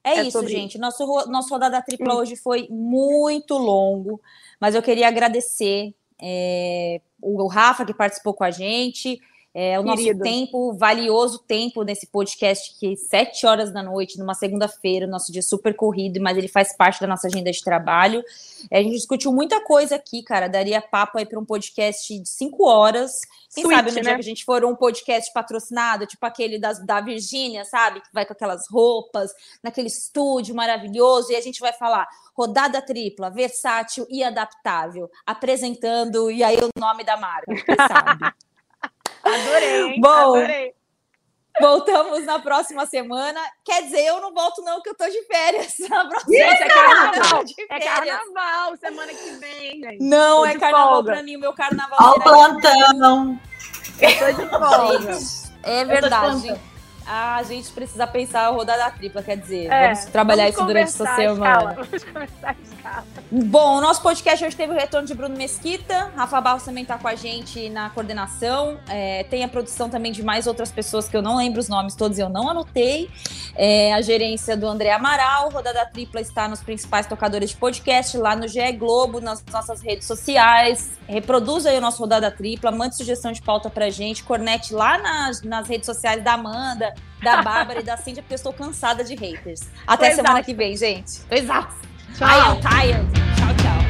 É, 0.03 0.19
é 0.19 0.23
isso, 0.25 0.47
gente. 0.49 0.79
Nosso, 0.79 1.07
nosso 1.29 1.51
rodada 1.51 1.83
tripla 1.83 2.15
hoje 2.15 2.35
foi 2.35 2.67
muito 2.71 3.57
longo, 3.57 4.21
mas 4.59 4.75
eu 4.75 4.83
queria 4.83 5.07
agradecer 5.07 5.95
é, 6.21 7.01
o 7.21 7.47
Rafa 7.47 7.85
que 7.85 7.95
participou 7.95 8.35
com 8.35 8.43
a 8.43 8.51
gente, 8.51 9.21
é, 9.55 9.79
o 9.79 9.83
nosso 9.83 10.19
tempo, 10.19 10.73
valioso 10.73 11.39
tempo 11.41 11.83
nesse 11.83 12.07
podcast, 12.07 12.75
que 12.79 12.97
sete 12.97 13.47
horas 13.47 13.71
da 13.71 13.83
noite, 13.83 14.19
numa 14.19 14.33
segunda-feira, 14.33 15.07
nosso 15.07 15.31
dia 15.31 15.43
super 15.43 15.75
corrido, 15.77 16.21
mas 16.23 16.39
ele 16.39 16.49
faz 16.49 16.75
parte 16.75 17.01
da 17.01 17.07
nossa 17.07 17.27
agenda 17.27 17.51
de 17.51 17.63
trabalho. 17.63 18.25
É, 18.71 18.79
a 18.79 18.83
gente 18.83 18.95
discutiu 18.95 19.31
muita 19.31 19.61
coisa 19.61 19.97
aqui, 19.97 20.23
cara. 20.23 20.49
Daria 20.49 20.81
papo 20.81 21.19
aí 21.19 21.27
para 21.27 21.39
um 21.39 21.45
podcast 21.45 22.19
de 22.19 22.29
cinco 22.29 22.67
horas. 22.67 23.21
Quem 23.55 23.65
Switch, 23.65 23.77
sabe 23.77 23.91
no 23.91 23.97
né? 23.97 24.03
dia 24.03 24.15
que 24.15 24.21
a 24.21 24.25
gente 24.25 24.45
for 24.45 24.65
um 24.65 24.75
podcast 24.75 25.31
patrocinado, 25.35 26.07
tipo 26.07 26.25
aquele 26.25 26.59
das, 26.59 26.83
da 26.87 27.03
Virgínia, 27.03 27.67
sabe? 27.67 28.01
Que 28.01 28.09
vai 28.11 28.25
com 28.25 28.33
aquelas 28.33 28.67
roupas, 28.71 29.33
naquele 29.63 29.89
estúdio 29.89 30.55
maravilhoso, 30.55 31.31
e 31.31 31.37
a 31.37 31.41
gente 31.43 31.61
vai 31.61 31.75
falar 31.75 32.09
rodada 32.35 32.81
tripla, 32.81 33.31
versátil 33.31 34.07
e 34.09 34.25
adaptável, 34.25 35.11
apresentando, 35.27 36.31
e 36.31 36.43
aí 36.43 36.57
o 36.57 36.81
nome 36.81 37.05
da 37.05 37.19
marca, 37.19 37.53
sabe? 37.87 38.33
Adorei. 39.25 40.01
Bom, 40.01 40.09
adorei. 40.09 40.75
Voltamos 41.61 42.25
na 42.25 42.39
próxima 42.39 42.87
semana. 42.87 43.41
Quer 43.65 43.83
dizer, 43.83 44.07
eu 44.07 44.21
não 44.21 44.33
volto, 44.33 44.63
não, 44.63 44.81
que 44.81 44.89
eu 44.89 44.95
tô 44.95 45.05
de 45.07 45.23
férias. 45.25 45.75
Na 45.89 46.09
próxima 46.09 46.33
gente, 46.35 46.63
é 46.63 46.69
carnaval. 46.69 47.45
É 47.69 47.81
carnaval 47.81 48.77
semana 48.79 49.13
que 49.13 49.31
vem, 49.33 49.81
gente. 49.81 50.03
Não, 50.03 50.47
é 50.47 50.59
carnaval 50.59 50.95
folga. 50.95 51.13
pra 51.13 51.23
mim. 51.23 51.37
O 51.37 51.41
meu 51.41 51.53
carnaval. 51.53 51.99
Ao 52.01 52.15
plantão. 52.21 53.39
Eu 54.01 54.19
tô 54.19 54.43
de 54.43 54.49
folga. 54.49 55.19
é 55.63 55.85
verdade. 55.85 56.61
Ah, 57.07 57.37
a 57.37 57.43
gente 57.43 57.71
precisa 57.73 58.07
pensar 58.07 58.47
a 58.47 58.51
rodada 58.51 58.89
tripla, 58.93 59.23
quer 59.23 59.37
dizer, 59.37 59.67
é, 59.67 59.93
vamos 59.93 60.05
trabalhar 60.07 60.45
vamos 60.45 60.57
isso 60.57 60.67
durante 60.67 60.89
essa 60.89 61.17
semana. 61.17 61.75
Vamos 61.75 62.05
conversar 62.05 62.51
a 62.51 62.53
escala. 62.53 62.72
Bom, 63.31 63.79
o 63.79 63.81
nosso 63.81 64.03
podcast 64.03 64.45
hoje 64.45 64.57
teve 64.57 64.73
o 64.73 64.77
retorno 64.77 65.07
de 65.07 65.15
Bruno 65.15 65.37
Mesquita, 65.37 66.13
Rafa 66.15 66.41
Barros 66.41 66.65
também 66.65 66.83
está 66.83 66.99
com 66.99 67.09
a 67.09 67.15
gente 67.15 67.71
na 67.71 67.89
coordenação, 67.91 68.79
é, 68.89 69.25
tem 69.25 69.43
a 69.45 69.49
produção 69.49 69.89
também 69.89 70.13
de 70.13 70.23
mais 70.23 70.47
outras 70.47 70.71
pessoas 70.71 71.09
que 71.09 71.17
eu 71.17 71.23
não 71.23 71.37
lembro 71.37 71.61
os 71.61 71.69
nomes 71.69 71.95
todos, 71.95 72.19
eu 72.19 72.29
não 72.29 72.49
anotei, 72.51 73.09
é, 73.55 73.95
a 73.95 74.03
gerência 74.03 74.57
do 74.57 74.67
André 74.67 74.91
Amaral, 74.91 75.51
rodada 75.51 75.87
tripla 75.87 76.21
está 76.21 76.47
nos 76.49 76.61
principais 76.61 77.07
tocadores 77.07 77.51
de 77.51 77.57
podcast, 77.57 78.17
lá 78.19 78.37
no 78.37 78.47
GE 78.47 78.73
Globo, 78.73 79.21
nas 79.21 79.43
nossas 79.47 79.81
redes 79.81 80.07
sociais, 80.07 80.91
reproduza 81.07 81.71
aí 81.71 81.79
o 81.79 81.81
nosso 81.81 81.99
rodada 81.99 82.31
tripla, 82.31 82.71
mande 82.71 82.97
sugestão 82.97 83.33
de 83.33 83.41
pauta 83.41 83.71
pra 83.71 83.89
gente, 83.89 84.25
cornete 84.25 84.75
lá 84.75 84.99
nas, 84.99 85.43
nas 85.43 85.69
redes 85.69 85.87
sociais 85.87 86.23
da 86.23 86.35
Amanda, 86.35 86.93
da 87.23 87.41
Bárbara 87.41 87.81
e 87.81 87.83
da 87.83 87.97
Cíntia, 87.97 88.23
porque 88.23 88.35
eu 88.35 88.37
estou 88.37 88.53
cansada 88.53 89.05
de 89.05 89.15
haters. 89.15 89.61
Até 89.87 90.11
Tô 90.11 90.17
semana 90.17 90.41
exausta. 90.41 90.45
que 90.45 90.55
vem, 90.55 90.77
gente. 90.77 91.21
Tô 91.21 91.35
exausta. 91.35 91.92
Tchau. 92.17 92.27
I 92.27 92.37
am 92.37 92.61
tired. 92.61 93.15
Tchau, 93.37 93.55
tchau. 93.57 93.82